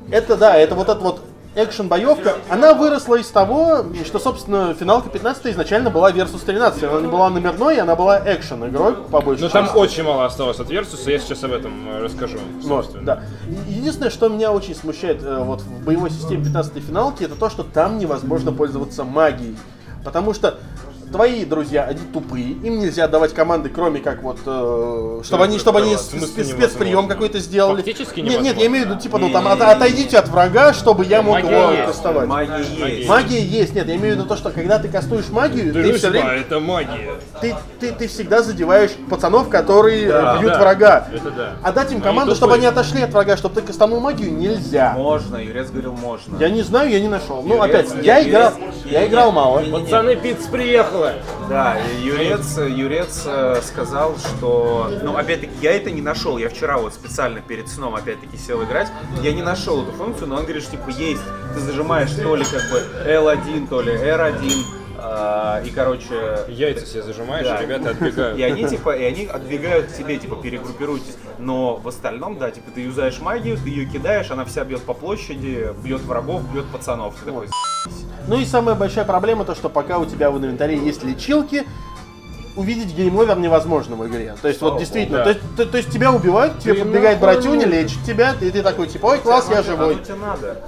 Это 0.10 0.36
да, 0.36 0.58
это 0.58 0.74
вот 0.74 0.90
эта 0.90 1.00
вот 1.00 1.22
экшен-боевка, 1.56 2.34
она 2.50 2.74
выросла 2.74 3.16
из 3.16 3.28
того, 3.30 3.86
что, 4.06 4.20
собственно, 4.20 4.74
финалка 4.74 5.10
15 5.10 5.48
изначально 5.48 5.90
была 5.90 6.12
Versus 6.12 6.46
13. 6.46 6.84
Она 6.84 7.02
не 7.02 7.08
была 7.08 7.30
номерной, 7.30 7.78
она 7.80 7.96
была 7.96 8.20
экшен-игрой, 8.20 8.96
по 9.10 9.22
большей 9.22 9.44
Но 9.44 9.50
там 9.50 9.66
части. 9.66 9.78
очень 9.78 10.04
мало 10.04 10.26
осталось 10.26 10.60
от 10.60 10.70
Версуса, 10.70 11.10
я 11.12 11.20
сейчас 11.20 11.44
об 11.44 11.52
этом 11.54 11.90
э, 11.90 12.00
расскажу. 12.04 12.38
Вот, 12.62 12.86
собственно. 12.86 13.04
да. 13.06 13.24
И- 13.48 13.74
Единственное, 13.74 14.10
что 14.10 14.28
меня 14.30 14.52
очень 14.52 14.76
смущает 14.76 15.24
э, 15.24 15.44
вот 15.44 15.62
в 15.62 15.84
боевой 15.84 16.10
системе 16.10 16.44
15 16.44 16.84
финалки, 16.84 17.24
это 17.24 17.36
то, 17.36 17.50
что 17.50 17.64
там 17.64 17.98
невозможно 17.98 18.52
пользоваться 18.52 19.04
магией. 19.04 19.58
Потому 20.04 20.34
что 20.36 20.60
твои 21.12 21.46
друзья, 21.46 21.86
они 21.86 22.00
тупые, 22.14 22.52
им 22.52 22.80
нельзя 22.80 23.08
давать 23.08 23.34
команды, 23.34 23.70
кроме 23.70 24.00
как 24.00 24.22
вот, 24.24 24.40
э, 24.46 25.22
чтобы 25.24 25.44
они, 25.46 25.60
чтобы 25.60 25.80
они 25.80 25.96
спецприем 25.96 27.08
какой-то 27.08 27.40
сделали. 27.40 27.78
Фактически 27.78 28.20
нет, 28.22 28.42
нет, 28.42 28.58
я 28.58 28.68
имею 28.68 28.86
в 28.86 28.90
виду, 28.90 29.00
типа, 29.00 29.18
ну 29.18 29.30
там, 29.32 29.48
от- 29.48 29.62
отойдите 29.62 30.18
от 30.18 30.28
врага, 30.30 30.74
чтобы 30.74 31.06
я 31.06 31.22
мог 31.22 31.40
его 31.40 31.86
кастовать. 31.86 32.28
Магия 32.28 32.64
есть. 32.98 33.10
Магия 33.10 33.42
есть, 33.42 33.76
нет, 33.76 33.88
я 33.88 33.96
имею 33.96 34.16
в 34.16 34.20
виду 34.20 34.28
то, 34.28 34.36
что 34.36 34.50
когда 34.52 34.80
ты 34.80 34.88
кастуешь 34.88 35.30
магию, 35.30 35.74
ты, 35.74 35.94
все 35.94 36.10
время, 36.10 36.32
это 36.32 36.60
магия. 36.60 37.12
ты, 37.42 37.56
ты, 37.80 37.92
ты 37.92 38.08
всегда 38.08 38.42
задеваешь 38.42 38.92
пацанов, 39.10 39.50
которые 39.50 40.08
Да, 40.10 40.36
э, 40.36 40.40
бьют 40.40 40.54
да, 40.54 40.60
врага. 40.60 41.08
это 41.14 41.32
да. 41.32 41.54
А 41.64 41.72
дать 41.72 41.90
им 41.92 41.98
Они 41.98 42.04
команду, 42.06 42.36
чтобы 42.36 42.56
они 42.56 42.66
отошли 42.66 43.02
от 43.02 43.12
врага, 43.12 43.38
чтобы 43.38 43.56
ты 43.56 43.62
кастанул 43.62 44.00
магию, 44.00 44.32
нельзя. 44.34 44.94
Можно, 44.98 45.38
Юрец 45.38 45.70
говорил, 45.70 45.94
можно. 45.94 46.36
Я 46.40 46.50
не 46.50 46.62
знаю, 46.62 46.90
я 46.90 47.00
не 47.00 47.08
нашел. 47.08 47.42
Ну, 47.44 47.62
опять, 47.62 47.90
я 48.02 48.22
играл, 48.28 48.54
я 48.86 49.08
играл 49.08 49.32
мало. 49.32 49.60
не- 49.60 49.72
не- 49.72 49.80
Пацаны, 49.86 50.16
приехала. 50.96 51.14
Да, 51.50 51.78
Юрец, 52.02 52.58
Юрец 52.58 53.24
э, 53.26 53.62
сказал, 53.62 54.16
что... 54.18 54.92
Ну, 55.04 55.16
опять-таки, 55.16 55.54
я 55.62 55.74
это 55.74 55.92
не 55.92 56.02
нашел. 56.02 56.38
Я 56.38 56.50
вчера 56.50 56.78
вот 56.78 56.94
специально 56.94 57.42
перед 57.42 57.68
сном, 57.70 57.96
опять-таки, 57.96 58.38
сел 58.38 58.64
играть. 58.64 58.92
Я 59.22 59.34
не 59.34 59.42
нашел 59.42 59.84
эту 59.84 59.92
функцию, 59.92 60.28
но 60.28 60.36
он 60.38 60.44
говорит, 60.44 60.64
что, 60.64 60.74
типа, 60.74 60.90
есть. 60.90 61.22
Ты 61.54 61.60
зажимаешь 61.60 62.12
то 62.12 62.36
ли, 62.36 62.46
как 62.46 62.70
бы, 62.72 62.84
L1, 63.06 63.68
то 63.68 63.82
ли 63.82 63.94
R1. 63.94 64.85
А, 65.08 65.62
и, 65.64 65.70
короче... 65.70 66.40
Яйца 66.48 66.86
себе 66.86 67.04
зажимаешь, 67.04 67.46
Да. 67.46 67.58
и 67.60 67.64
ребята 67.64 67.90
отбегают. 67.92 68.38
И 68.40 68.44
они 68.44 68.68
типа, 68.68 68.96
и 68.96 69.04
они 69.04 69.26
отбегают 69.26 69.88
к 69.88 69.96
тебе, 69.96 70.18
типа, 70.18 70.36
перегруппируйтесь. 70.38 71.16
Но 71.38 71.76
в 71.76 71.88
остальном, 71.88 72.38
да, 72.40 72.50
типа, 72.52 72.72
ты 72.74 72.82
юзаешь 72.82 73.20
магию, 73.20 73.58
ты 73.58 73.70
ее 73.70 73.86
кидаешь, 73.86 74.32
она 74.32 74.46
вся 74.46 74.64
бьет 74.66 74.82
по 74.82 74.94
площади, 74.94 75.74
бьет 75.84 76.02
врагов, 76.02 76.42
бьет 76.52 76.66
пацанов. 76.66 77.16
Ты 77.20 77.26
такой, 77.26 77.48
Ну 78.28 78.40
и 78.40 78.46
самая 78.46 78.76
большая 78.76 79.06
проблема 79.06 79.46
то, 79.46 79.54
что 79.54 79.70
пока 79.70 80.00
у 80.00 80.06
тебя 80.06 80.32
в 80.32 80.38
инвентаре 80.40 80.76
есть 80.78 81.04
лечилки, 81.04 81.64
увидеть 82.56 82.96
game 82.98 83.18
over 83.18 83.38
невозможно 83.40 83.96
в 83.96 84.08
игре. 84.08 84.36
То 84.42 84.48
есть 84.48 84.62
вот 84.62 84.70
Слава 84.70 84.80
действительно, 84.80 85.18
богу, 85.20 85.24
то, 85.26 85.30
есть, 85.40 85.56
то, 85.58 85.66
то 85.66 85.78
есть 85.78 85.92
тебя 85.92 86.12
убивают, 86.12 86.60
тебе 86.60 86.74
Ты 86.74 86.80
подбегает 86.82 87.20
братюня, 87.20 87.66
лечит 87.66 88.02
тебя, 88.06 88.34
и 88.42 88.50
ты 88.50 88.64
такой 88.64 88.88
типа, 88.88 89.08
ой, 89.08 89.20
класс, 89.20 89.48
я 89.50 89.60
«Оно- 89.60 89.64
живой. 89.64 89.94
оно 89.96 90.04
тебе 90.04 90.16
надо. 90.16 90.62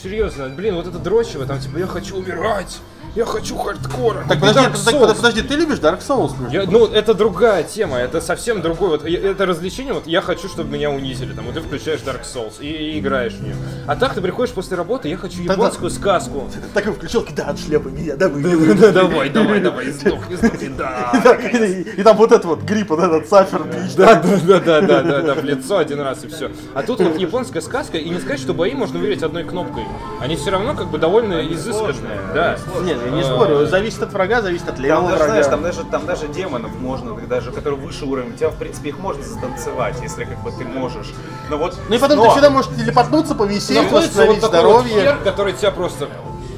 серьезно, 0.00 0.48
блин, 0.50 0.76
вот 0.76 0.86
это 0.86 0.98
дрочево, 0.98 1.46
там 1.46 1.58
типа 1.58 1.78
я 1.78 1.86
хочу 1.86 2.16
умирать, 2.16 2.80
я 3.14 3.24
хочу 3.26 3.56
хардкора. 3.56 4.24
Так, 4.28 4.40
подожди, 4.40 4.60
Dark 4.60 4.72
так, 4.84 4.94
Souls». 4.94 5.00
подожди, 5.00 5.16
подожди, 5.22 5.42
ты 5.42 5.54
любишь 5.54 5.78
Dark 5.78 6.00
Souls? 6.06 6.32
Я- 6.50 6.64
ну, 6.64 6.86
это 6.86 7.14
другая 7.14 7.62
тема, 7.62 7.98
это 7.98 8.20
совсем 8.20 8.62
другой. 8.62 8.88
Вот 8.90 9.06
я- 9.06 9.20
это 9.30 9.46
развлечение, 9.46 9.92
вот 9.92 10.06
я 10.06 10.20
хочу, 10.22 10.48
чтобы 10.48 10.70
меня 10.70 10.90
унизили. 10.90 11.32
Там, 11.32 11.44
вот 11.46 11.54
ты 11.54 11.60
включаешь 11.60 12.00
Dark 12.00 12.22
Souls 12.22 12.54
и, 12.60 12.66
и 12.66 12.98
играешь 12.98 13.34
в 13.34 13.42
нее. 13.42 13.54
А 13.86 13.96
так 13.96 14.14
ты 14.14 14.20
приходишь 14.20 14.54
после 14.54 14.76
работы, 14.76 15.08
я 15.08 15.16
хочу 15.16 15.42
японскую 15.42 15.90
сказку. 15.90 16.50
Такой 16.74 16.92
включил, 16.94 17.26
да, 17.36 17.44
от 17.44 17.58
шляпы 17.58 17.90
меня, 17.90 18.16
да, 18.16 18.28
вы. 18.30 18.74
Давай, 18.92 19.28
давай, 19.30 19.60
давай, 19.60 19.90
сдохни, 19.90 20.36
сдохни, 20.36 20.68
да. 20.68 21.12
И 21.52 21.82
и 21.82 22.02
там 22.02 22.16
вот 22.16 22.32
этот 22.32 22.44
вот 22.44 22.62
грипп, 22.62 22.90
вот 22.90 23.00
этот 23.00 23.28
сафер 23.28 23.62
бич. 23.64 23.94
Да, 23.94 24.14
да, 24.16 24.38
да, 24.46 24.60
да, 24.60 24.80
да, 24.80 25.02
да, 25.02 25.20
да, 25.22 25.34
в 25.34 25.44
лицо 25.44 25.78
один 25.78 26.00
раз 26.00 26.24
и 26.24 26.28
все. 26.28 26.50
А 26.74 26.82
тут 26.82 27.00
вот 27.00 27.18
японская 27.18 27.60
сказка, 27.62 27.98
и 27.98 28.08
не 28.08 28.18
сказать, 28.20 28.40
что 28.40 28.54
бои 28.54 28.74
можно 28.74 28.98
выиграть 28.98 29.22
одной 29.22 29.44
кнопкой. 29.44 29.84
Они 30.20 30.36
все 30.36 30.50
равно 30.50 30.74
как 30.74 30.88
бы 30.90 30.98
довольно 30.98 31.46
изысканные. 31.52 32.20
Да. 32.34 32.56
Нет, 32.82 33.01
я 33.04 33.10
не 33.10 33.22
спорю, 33.22 33.66
зависит 33.66 34.02
от 34.02 34.12
врага, 34.12 34.42
зависит 34.42 34.68
от 34.68 34.76
Там 34.76 34.84
левого 34.84 35.10
даже, 35.10 35.24
знаешь, 35.24 35.46
там 35.46 35.60
врага. 35.60 35.76
даже, 35.76 35.88
там 35.90 36.06
даже 36.06 36.28
демонов 36.28 36.70
можно, 36.78 37.14
даже, 37.26 37.50
которые 37.52 37.78
выше 37.80 38.04
уровня, 38.04 38.36
тебя, 38.36 38.48
в 38.50 38.56
принципе, 38.56 38.90
их 38.90 38.98
можно 38.98 39.22
застанцевать, 39.22 39.96
если 40.02 40.24
как 40.24 40.42
бы 40.42 40.50
ты 40.52 40.64
можешь. 40.64 41.12
Но 41.50 41.58
вот... 41.58 41.76
Ну 41.88 41.94
и 41.94 41.98
потом 41.98 42.18
но- 42.18 42.24
ты 42.24 42.30
всегда 42.30 42.50
можешь 42.50 42.70
телепортнуться, 42.76 43.34
повисеть, 43.34 43.76
Находится 43.76 44.24
вот 44.26 44.36
восстановить 44.36 44.42
вот 44.42 44.48
здоровье. 44.48 45.02
хер, 45.02 45.16
который 45.24 45.52
тебя 45.52 45.70
просто... 45.70 46.08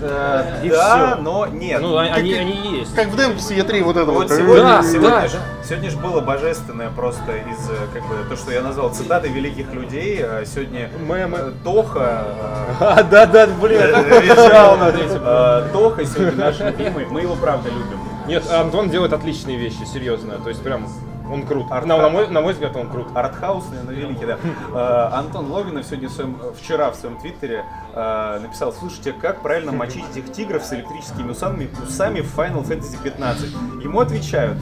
Э, 0.00 0.60
И 0.64 0.68
да, 0.70 1.12
всё. 1.14 1.22
но 1.22 1.46
нет. 1.46 1.80
Ну, 1.80 1.96
они, 1.96 2.32
они 2.34 2.78
есть. 2.80 2.94
Как 2.94 3.08
в 3.08 3.16
Демпсе 3.16 3.56
Е3 3.58 3.82
вот 3.82 3.96
это 3.96 4.06
Вот 4.10 4.28
вот. 4.28 4.30
сегодня, 4.38 4.62
Да, 4.62 4.82
сегодня, 4.82 5.10
да, 5.22 5.28
же, 5.28 5.38
сегодня 5.66 5.90
же 5.90 5.96
было 5.98 6.20
божественное 6.20 6.90
просто 6.90 7.32
из 7.36 7.70
э, 7.70 7.74
как 7.92 8.02
бы 8.08 8.16
то, 8.28 8.36
что 8.36 8.52
я 8.52 8.62
назвал 8.62 8.90
цитаты 8.92 9.28
великих 9.28 9.72
людей. 9.72 10.20
а 10.22 10.44
Сегодня 10.44 10.90
Мемы. 11.00 11.38
э, 11.38 11.52
Тоха 11.62 12.24
А, 12.80 13.02
да, 13.02 13.26
да, 13.26 13.46
блин, 13.46 13.80
этим. 13.80 15.20
э, 15.24 15.68
Тоха 15.72 16.04
сегодня 16.04 16.44
наш 16.44 16.58
любимый. 16.60 17.06
Мы 17.06 17.22
его 17.22 17.34
правда 17.36 17.68
любим. 17.70 17.98
Нет, 18.26 18.42
Антон 18.50 18.88
делает 18.90 19.12
отличные 19.12 19.56
вещи, 19.58 19.84
серьезно. 19.92 20.34
То 20.42 20.48
есть 20.48 20.62
прям 20.62 20.88
он 21.30 21.46
крут. 21.46 21.70
Арт- 21.70 21.86
На, 21.86 21.96
на 21.98 22.08
мой, 22.08 22.28
на 22.28 22.40
мой 22.40 22.52
взгляд, 22.52 22.76
он 22.76 22.88
крут. 22.88 23.08
Артхаусный, 23.14 23.78
но 23.84 23.92
великий, 23.92 24.26
да. 24.26 24.38
Э, 24.74 25.16
Антон 25.18 25.50
Логинов 25.50 25.84
сегодня 25.86 26.08
в 26.08 26.12
своем, 26.12 26.38
э, 26.42 26.52
вчера 26.60 26.90
в 26.90 26.96
своем 26.96 27.16
твиттере 27.18 27.64
э, 27.94 28.38
написал, 28.42 28.72
слушайте, 28.72 29.12
как 29.12 29.40
правильно 29.40 29.72
мочить 29.72 30.04
этих 30.14 30.32
тигров 30.32 30.64
с 30.64 30.72
электрическими 30.72 31.30
усами, 31.30 31.68
усами 31.86 32.20
в 32.20 32.36
Final 32.38 32.64
Fantasy 32.66 32.96
15? 33.02 33.50
Ему 33.82 34.00
отвечают, 34.00 34.58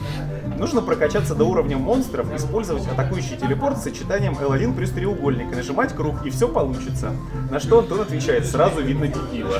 нужно 0.57 0.81
прокачаться 0.81 1.35
до 1.35 1.43
уровня 1.45 1.77
монстров, 1.77 2.33
использовать 2.33 2.87
атакующий 2.87 3.37
телепорт 3.37 3.77
с 3.79 3.83
сочетанием 3.83 4.33
L1 4.33 4.75
плюс 4.75 4.89
треугольник 4.91 5.51
и 5.51 5.55
нажимать 5.55 5.93
круг, 5.93 6.25
и 6.25 6.29
все 6.29 6.47
получится. 6.47 7.11
На 7.51 7.59
что 7.59 7.79
Антон 7.79 8.01
отвечает, 8.01 8.45
сразу 8.45 8.81
видно 8.81 9.07
дебила. 9.07 9.59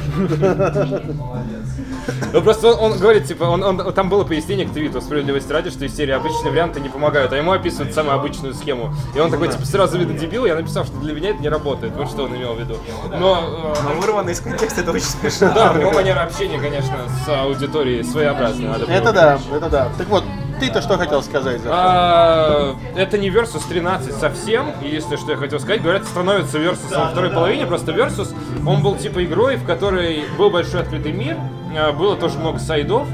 Ну 2.34 2.42
просто 2.42 2.68
он, 2.74 2.92
он 2.94 3.00
говорит, 3.00 3.26
типа, 3.26 3.44
он, 3.46 3.64
он- 3.64 3.94
там 3.94 4.10
было 4.10 4.24
пояснение 4.24 4.66
к 4.68 4.72
твиту, 4.72 5.02
справедливости 5.02 5.52
ради, 5.52 5.70
что 5.70 5.86
из 5.86 5.96
серии 5.96 6.12
обычные 6.12 6.52
варианты 6.52 6.80
не 6.80 6.90
помогают, 6.94 7.34
а 7.34 7.38
ему 7.38 7.52
описывают 7.52 7.94
самую 7.94 8.16
обычную 8.16 8.54
схему. 8.54 8.94
И 9.16 9.20
он 9.20 9.32
такой, 9.32 9.50
типа, 9.50 9.66
сразу 9.66 9.98
видно 9.98 10.18
дебил, 10.18 10.46
я 10.46 10.56
написал, 10.56 10.86
что 10.86 10.96
для 10.98 11.14
меня 11.14 11.32
это 11.32 11.40
не 11.40 11.50
работает. 11.50 11.94
Вот 11.96 12.10
что 12.10 12.24
он 12.24 12.36
имел 12.36 12.54
в 12.54 12.60
виду. 12.60 12.78
Но, 13.12 13.76
Но 13.84 13.94
вырвано 14.00 14.30
из 14.30 14.40
контекста 14.40 14.82
это 14.82 14.92
очень 14.92 15.06
э, 15.06 15.10
смешно. 15.30 15.52
да, 15.54 15.74
но 15.74 15.92
манера 15.92 16.22
общения, 16.22 16.60
конечно, 16.60 16.98
с 17.26 17.30
аудиторией 17.30 18.04
своеобразная. 18.04 18.76
Это 18.88 19.12
да, 19.12 19.40
это 19.54 19.70
да. 19.70 19.90
Так 19.98 20.08
вот, 20.08 20.24
ты-то 20.60 20.82
что 20.82 20.98
хотел 20.98 21.22
сказать? 21.24 21.62
А, 21.66 22.76
это 22.96 23.18
не 23.18 23.30
Versus 23.30 23.64
13 23.68 24.14
совсем. 24.16 24.72
Единственное, 24.82 25.18
что 25.18 25.32
я 25.32 25.38
хотел 25.38 25.60
сказать, 25.60 25.82
говорят, 25.82 26.06
становится 26.06 26.58
Versus 26.60 26.96
во 26.98 27.10
второй 27.10 27.32
половине. 27.32 27.66
Просто 27.66 27.92
Versus, 27.92 28.34
он 28.66 28.82
был 28.82 28.96
типа 28.96 29.24
игрой, 29.26 29.58
в 29.58 29.66
которой 29.66 30.26
был 30.38 30.50
большой 30.50 30.82
открытый 30.82 31.12
мир, 31.12 31.38
а, 31.76 31.92
было 31.92 32.16
тоже 32.16 32.38
много 32.38 32.60
сайдов. 32.60 33.08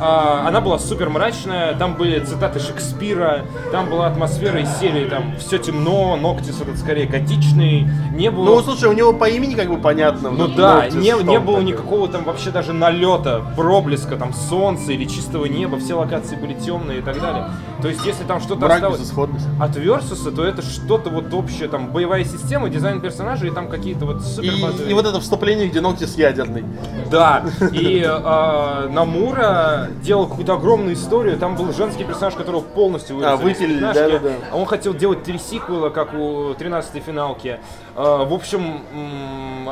А, 0.00 0.46
Она 0.46 0.60
была 0.60 0.78
супер 0.78 1.10
мрачная, 1.10 1.74
там 1.74 1.94
были 1.94 2.20
цитаты 2.20 2.60
Шекспира, 2.60 3.44
там 3.72 3.90
была 3.90 4.06
атмосфера 4.06 4.60
из 4.60 4.70
серии, 4.78 5.08
там 5.08 5.36
все 5.38 5.58
темно, 5.58 6.16
Ноктис 6.16 6.60
этот 6.60 6.78
скорее 6.78 7.06
готичный, 7.06 7.88
не 8.12 8.30
было... 8.30 8.44
Ну, 8.44 8.62
слушай, 8.62 8.88
у 8.88 8.92
него 8.92 9.12
по 9.12 9.28
имени 9.28 9.54
как 9.54 9.68
бы 9.68 9.78
понятно. 9.78 10.30
Ну 10.30 10.48
да, 10.48 10.82
Ноктис, 10.84 10.94
не, 10.94 11.22
не 11.24 11.38
было 11.40 11.60
никакого 11.60 12.08
там 12.08 12.24
вообще 12.24 12.50
даже 12.50 12.72
налета, 12.72 13.42
проблеска, 13.56 14.16
там 14.16 14.32
солнца 14.32 14.92
или 14.92 15.04
чистого 15.04 15.46
неба, 15.46 15.78
все 15.78 15.94
локации 15.94 16.36
были 16.36 16.54
темные 16.54 16.98
и 16.98 17.02
так 17.02 17.20
далее. 17.20 17.46
То 17.82 17.88
есть 17.88 18.04
если 18.04 18.24
там 18.24 18.40
что-то 18.40 18.66
осталось 18.66 19.12
от 19.60 19.76
Версуса, 19.76 20.30
то 20.30 20.44
это 20.44 20.62
что-то 20.62 21.10
вот 21.10 21.32
общее, 21.34 21.68
там 21.68 21.88
боевая 21.88 22.24
система, 22.24 22.68
дизайн 22.68 23.00
персонажей 23.00 23.50
и 23.50 23.52
там 23.52 23.68
какие-то 23.68 24.06
вот 24.06 24.22
супер 24.22 24.52
И, 24.52 24.90
и 24.90 24.94
вот 24.94 25.06
это 25.06 25.20
вступление, 25.20 25.68
где 25.68 25.80
Ноктис 25.80 26.16
ядерный. 26.16 26.64
Да, 27.10 27.44
и 27.72 28.04
э, 28.06 28.88
Намура 28.90 29.87
делал 29.88 30.26
какую-то 30.26 30.54
огромную 30.54 30.94
историю, 30.94 31.36
там 31.38 31.56
был 31.56 31.72
женский 31.72 32.04
персонаж, 32.04 32.34
которого 32.34 32.60
полностью 32.60 33.16
вырезали 33.16 33.34
А, 33.34 33.38
из 33.38 33.42
выпилили, 33.44 33.74
пятнашки. 33.80 34.00
да-да-да. 34.12 34.34
А 34.52 34.56
Он 34.56 34.66
хотел 34.66 34.94
делать 34.94 35.22
три 35.22 35.38
сиквела, 35.38 35.90
как 35.90 36.14
у 36.14 36.52
13-й 36.52 37.00
финалки. 37.00 37.58
Э, 37.96 38.24
в 38.24 38.32
общем, 38.32 38.82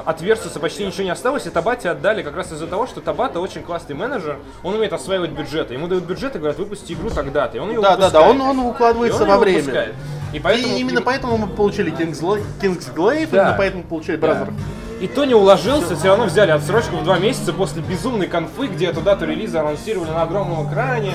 от 0.05 0.21
Версуса 0.21 0.61
почти 0.61 0.85
ничего 0.87 1.05
не 1.05 1.11
осталось, 1.11 1.47
и 1.47 1.51
Табате 1.51 1.91
отдали 1.91 2.23
как 2.23 2.37
раз 2.37 2.53
из-за 2.53 2.67
того, 2.67 2.87
что 2.87 3.01
Табата 3.01 3.41
очень 3.41 3.63
классный 3.63 3.95
менеджер, 3.95 4.39
он 4.63 4.75
умеет 4.75 4.93
осваивать 4.93 5.31
бюджеты. 5.31 5.75
Ему 5.75 5.87
дают 5.89 6.05
бюджет 6.05 6.35
и 6.35 6.39
говорят, 6.39 6.59
выпусти 6.59 6.93
игру 6.93 7.11
тогда-то, 7.11 7.57
и 7.57 7.61
он 7.61 7.71
ее 7.71 7.81
Да, 7.81 7.97
да, 7.97 8.11
да, 8.11 8.23
он, 8.23 8.41
он 8.41 8.59
укладывается 8.61 9.21
И 9.21 9.23
он 9.23 9.29
во 9.29 9.39
время. 9.39 9.59
выпускает. 9.59 9.95
И, 10.33 10.41
поэтому 10.41 10.75
И 10.77 10.81
именно 10.81 11.01
поэтому 11.03 11.37
мы 11.39 11.47
получили 11.47 11.93
Kingsgla- 11.93 12.43
Kingsglaive, 12.61 13.29
Да. 13.31 13.43
именно 13.43 13.55
поэтому 13.57 13.83
получили 13.85 14.19
Brother. 14.19 14.53
И 15.01 15.09
то 15.09 15.25
не 15.27 15.35
уложился, 15.35 15.95
все 15.95 16.09
равно 16.09 16.25
взяли 16.25 16.51
отсрочку 16.53 16.97
в 16.97 17.05
два 17.05 17.19
месяца 17.19 17.53
после 17.53 17.83
безумной 17.83 18.29
конфы, 18.29 18.67
где 18.67 18.87
эту 18.87 19.03
дату 19.03 19.27
релиза 19.27 19.61
анонсировали 19.61 20.09
на 20.09 20.23
огромном 20.23 20.69
экране, 20.71 21.13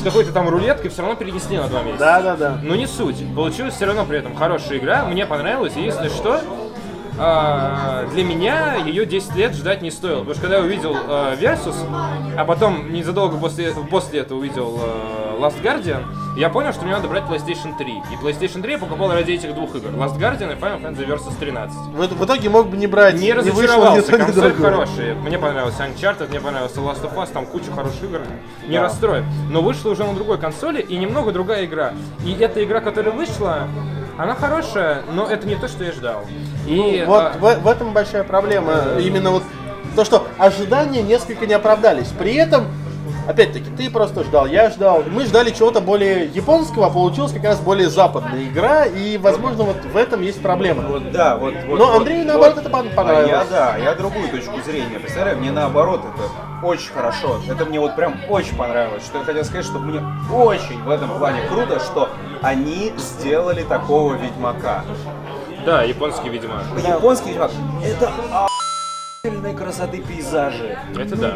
с 0.00 0.04
какой-то 0.04 0.32
там 0.32 0.48
рулеткой, 0.48 0.90
все 0.90 1.02
равно 1.02 1.16
перенесли 1.16 1.56
на 1.56 1.66
два 1.66 1.82
месяца. 1.82 1.98
Да, 1.98 2.22
да, 2.22 2.36
да. 2.36 2.58
Но 2.62 2.76
не 2.76 2.86
суть. 2.86 3.16
Получилась 3.34 3.74
все 3.74 3.86
равно 3.86 4.04
при 4.04 4.18
этом 4.18 4.36
хорошая 4.36 4.78
игра, 4.78 5.04
мне 5.06 5.26
понравилось, 5.26 5.72
и 5.76 5.82
если 5.82 6.08
что, 6.08 6.40
а, 7.18 8.06
для 8.12 8.24
меня 8.24 8.76
ее 8.76 9.06
10 9.06 9.34
лет 9.36 9.54
ждать 9.54 9.82
не 9.82 9.90
стоило. 9.90 10.20
Потому 10.20 10.34
что 10.34 10.42
когда 10.42 10.56
я 10.58 10.62
увидел 10.62 10.94
а, 10.94 11.34
Versus, 11.36 11.76
а 12.36 12.44
потом 12.44 12.92
незадолго 12.92 13.36
после, 13.36 13.72
после 13.90 14.20
этого 14.20 14.38
увидел 14.38 14.78
а, 14.80 15.38
Last 15.40 15.62
Guardian, 15.62 16.04
я 16.36 16.48
понял, 16.48 16.72
что 16.72 16.82
мне 16.82 16.92
надо 16.92 17.06
брать 17.06 17.24
PlayStation 17.24 17.76
3. 17.78 17.92
И 17.92 18.24
PlayStation 18.24 18.62
3 18.62 18.72
я 18.72 18.78
покупал 18.78 19.12
ради 19.12 19.32
этих 19.32 19.54
двух 19.54 19.76
игр. 19.76 19.88
Last 19.90 20.18
Guardian 20.18 20.52
и 20.52 20.60
Final 20.60 20.82
Fantasy 20.82 21.06
Versus 21.06 21.34
13. 21.38 21.76
В, 21.76 22.14
в 22.16 22.24
итоге 22.24 22.48
мог 22.48 22.68
бы 22.68 22.76
не 22.76 22.88
брать. 22.88 23.14
Не 23.14 23.32
вышло 23.32 23.44
ни 23.44 23.50
разочаровался, 23.50 24.12
ни 24.12 24.16
консоль 24.16 24.52
другое. 24.52 24.70
хорошая. 24.72 25.14
Мне 25.14 25.38
понравился 25.38 25.84
Uncharted, 25.84 26.30
мне 26.30 26.40
понравился 26.40 26.80
Last 26.80 27.02
of 27.02 27.14
Us, 27.14 27.32
там 27.32 27.46
куча 27.46 27.70
хороших 27.70 28.02
игр. 28.02 28.20
Не 28.66 28.78
расстроит. 28.78 29.24
Но 29.50 29.62
вышла 29.62 29.90
уже 29.90 30.04
на 30.04 30.14
другой 30.14 30.38
консоли 30.38 30.80
и 30.80 30.96
немного 30.96 31.30
другая 31.30 31.64
игра. 31.66 31.92
И 32.24 32.32
эта 32.32 32.64
игра, 32.64 32.80
которая 32.80 33.14
вышла, 33.14 33.68
она 34.18 34.34
хорошая, 34.34 35.02
но 35.12 35.26
это 35.26 35.46
не 35.46 35.56
то, 35.56 35.68
что 35.68 35.84
я 35.84 35.92
ждал. 35.92 36.24
И 36.66 37.04
Вот 37.06 37.22
а, 37.22 37.32
в, 37.38 37.62
в 37.62 37.68
этом 37.68 37.92
большая 37.92 38.24
проблема. 38.24 38.74
Именно 39.00 39.30
вот 39.30 39.42
то, 39.96 40.04
что 40.04 40.26
ожидания 40.38 41.02
несколько 41.02 41.46
не 41.46 41.54
оправдались. 41.54 42.08
При 42.18 42.34
этом, 42.34 42.66
опять-таки, 43.28 43.66
ты 43.76 43.90
просто 43.90 44.24
ждал, 44.24 44.46
я 44.46 44.70
ждал. 44.70 45.02
Мы 45.08 45.24
ждали 45.24 45.50
чего-то 45.50 45.80
более 45.80 46.26
японского, 46.26 46.86
а 46.86 46.90
получилась 46.90 47.32
как 47.32 47.44
раз 47.44 47.60
более 47.60 47.88
западная 47.88 48.44
игра. 48.44 48.86
И, 48.86 49.18
возможно, 49.18 49.64
вот 49.64 49.76
в 49.84 49.96
этом 49.96 50.22
есть 50.22 50.40
проблема. 50.42 50.82
Вот 50.82 51.12
да, 51.12 51.36
вот. 51.36 51.54
вот 51.66 51.78
Но 51.78 51.86
вот, 51.86 51.96
Андрею, 51.98 52.26
наоборот, 52.26 52.58
это 52.58 52.70
пон- 52.70 52.90
А 52.92 52.96
понравилось. 52.96 53.30
я, 53.30 53.44
да, 53.50 53.76
я 53.76 53.94
другую 53.94 54.28
точку 54.28 54.60
зрения. 54.64 54.98
Представляю, 54.98 55.38
мне 55.38 55.50
наоборот 55.50 56.02
это 56.02 56.66
очень 56.66 56.92
хорошо. 56.92 57.40
Это 57.48 57.64
мне 57.64 57.78
вот 57.80 57.94
прям 57.96 58.14
очень 58.28 58.56
понравилось. 58.56 59.04
Что 59.04 59.18
я 59.18 59.24
хотел 59.24 59.44
сказать, 59.44 59.66
что 59.66 59.78
мне 59.78 60.00
очень 60.32 60.82
в 60.82 60.90
этом 60.90 61.10
плане 61.18 61.40
круто, 61.48 61.78
что 61.80 62.08
они 62.44 62.92
сделали 62.98 63.62
такого 63.62 64.14
Ведьмака. 64.14 64.84
да, 65.64 65.82
японский 65.82 66.28
Ведьмак. 66.28 66.62
Японский 66.86 67.30
Ведьмак— 67.30 67.50
это 67.84 68.12
охуенной 69.24 69.54
красоты 69.54 70.02
пейзажи. 70.02 70.78
Это 70.96 71.16
да. 71.16 71.34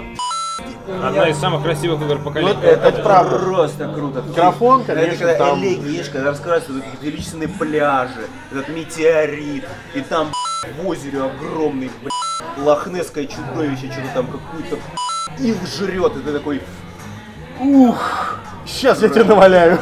Одна 1.07 1.29
из 1.29 1.39
самых 1.39 1.63
красивых 1.63 2.01
игр 2.03 2.19
поколения. 2.19 2.57
это, 2.63 2.89
это 2.89 3.03
правда. 3.03 3.39
просто 3.39 3.93
круто. 3.93 4.23
Микрофон, 4.23 4.83
Это 4.83 4.95
конечно, 4.95 5.19
когда 5.27 5.35
там- 5.47 5.59
элегии, 5.61 5.93
едешь, 5.97 6.09
когда 6.11 6.31
раскрываются 6.31 6.73
вот 6.73 6.83
величественные 7.03 7.49
пляжи, 7.49 8.27
этот 8.51 8.69
метеорит, 8.69 9.65
и 9.95 10.01
там 10.01 10.29
в 10.83 10.87
озере 10.87 11.23
огромный, 11.23 11.91
блядь, 12.03 12.67
лохнесское 12.67 13.27
чудовище, 13.27 13.91
что-то 13.93 14.09
там 14.15 14.27
какую-то 14.27 14.79
ил 15.41 15.57
жрет, 15.67 16.17
и 16.17 16.21
ты 16.21 16.33
такой, 16.33 16.63
ух, 17.61 18.39
Сейчас 18.69 19.01
я 19.03 19.09
тебе 19.09 19.25
наваляю. 19.25 19.79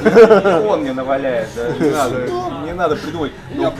Он 0.68 0.80
мне 0.80 0.92
наваляет, 0.92 1.48
да, 1.56 1.84
не 1.84 1.90
надо, 1.90 2.26
не 2.64 2.72
надо 2.72 2.96
придумать. 2.96 3.32
Ну, 3.54 3.72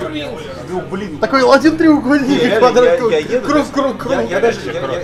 ну, 0.68 0.80
блин, 0.90 1.18
Такой 1.18 1.42
один 1.54 1.76
треугольник, 1.76 2.42
Я- 2.42 2.59
квадрат, 2.59 2.98
круг, 2.98 3.70
круг, 3.72 3.98
круг. 3.98 4.16
Я, 4.28 4.40
даже, 4.40 4.59
в 4.61 4.66
это 4.66 4.72
дерьмо, 4.72 4.96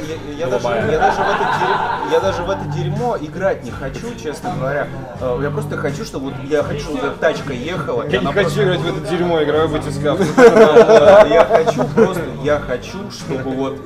я 2.10 2.20
даже 2.20 2.42
в 2.42 2.50
это 2.50 2.64
дерьмо 2.76 3.16
играть 3.20 3.64
не 3.64 3.70
хочу, 3.70 4.08
честно 4.20 4.52
говоря. 4.58 4.88
Э, 5.20 5.38
Я 5.42 5.50
просто 5.50 5.76
хочу, 5.76 6.04
чтобы 6.04 6.26
вот 6.30 6.34
я 6.48 6.62
хочу, 6.62 6.80
чтобы 6.80 6.98
эта 6.98 7.16
тачка 7.18 7.52
ехала. 7.52 8.04
Я 8.08 8.20
не 8.20 8.32
хочу 8.32 8.62
играть 8.62 8.80
в 8.80 8.98
это 8.98 9.08
дерьмо, 9.08 9.42
играю 9.42 9.68
в. 9.68 9.72
Да, 10.36 11.26
Я 11.30 11.44
хочу 11.44 11.84
просто, 11.94 12.22
я 12.42 12.58
хочу, 12.58 12.98
чтобы 13.10 13.50
вот 13.50 13.78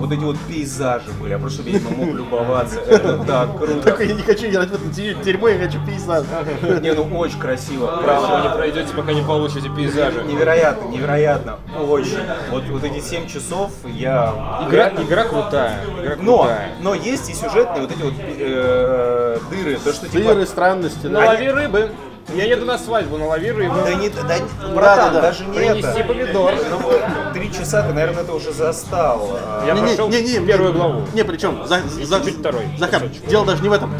вот 0.00 0.12
эти 0.12 0.20
вот 0.24 0.36
пейзажи 0.48 1.10
были, 1.20 1.32
я 1.32 1.38
просто 1.38 1.62
чтобы 1.62 1.76
я 1.76 1.80
мог 1.94 2.14
любоваться. 2.14 2.80
Это 2.80 3.18
так 3.18 3.58
круто. 3.58 3.82
Такой, 3.82 4.08
я 4.08 4.14
не 4.14 4.22
хочу 4.22 4.46
играть 4.46 4.70
в 4.70 4.74
это 4.74 4.84
де- 4.86 5.12
дерьмо, 5.14 5.48
я 5.48 5.58
хочу 5.60 5.78
пейзаж. 5.84 6.24
Не, 6.80 6.92
ну 6.92 7.18
очень 7.18 7.38
красиво. 7.38 7.86
Вы 7.96 8.02
Правда. 8.02 8.48
не 8.48 8.54
пройдете, 8.54 8.94
пока 8.94 9.12
не 9.12 9.22
получите 9.22 9.68
пейзажи. 9.68 10.22
Невероятно, 10.24 10.88
невероятно, 10.88 11.58
очень. 11.88 12.18
Вот, 12.50 12.64
вот 12.68 12.84
эти 12.84 13.00
7 13.00 13.26
часов 13.26 13.70
я... 13.84 14.64
Игра, 14.68 14.88
игра 14.88 15.24
крутая. 15.24 15.80
Игра 16.02 16.16
Но, 16.20 16.38
крутая. 16.38 16.72
но 16.80 16.94
есть 16.94 17.28
и 17.30 17.34
сюжетные 17.34 17.82
вот 17.82 17.90
эти 17.92 18.02
вот 18.02 18.14
э, 18.38 19.38
дыры, 19.50 19.78
то 19.82 19.92
что 19.92 20.08
типа... 20.08 20.34
Дыры, 20.34 20.46
странности, 20.46 21.06
да. 21.06 21.20
Налови 21.20 21.48
рыбы. 21.48 21.90
Я 22.34 22.44
еду 22.44 22.64
на 22.64 22.78
свадьбу, 22.78 23.16
налови 23.16 23.50
рыбы. 23.50 23.74
Да 23.84 23.94
не, 23.94 24.08
да, 24.08 24.38
не- 24.38 24.74
братан, 24.74 25.14
да. 25.14 25.20
даже 25.20 25.44
не 25.44 25.52
Принести 25.56 25.88
это. 25.98 26.04
помидор. 26.04 26.54
Ну, 26.70 27.32
три 27.34 27.52
часа 27.52 27.82
ты, 27.82 27.92
наверное, 27.92 28.22
это 28.22 28.32
уже 28.34 28.52
застал. 28.52 29.40
А, 29.44 29.64
Я 29.66 29.74
Не, 29.74 29.80
прошел 29.80 30.08
не, 30.08 30.22
не, 30.22 30.46
первую 30.46 30.72
главу. 30.72 31.02
Не, 31.12 31.24
причем, 31.24 31.66
за, 31.66 31.80
за- 32.04 32.20
второй. 32.20 32.66
Захар, 32.78 33.02
дело 33.28 33.46
даже 33.46 33.62
не 33.62 33.68
в 33.68 33.72
этом. 33.72 33.92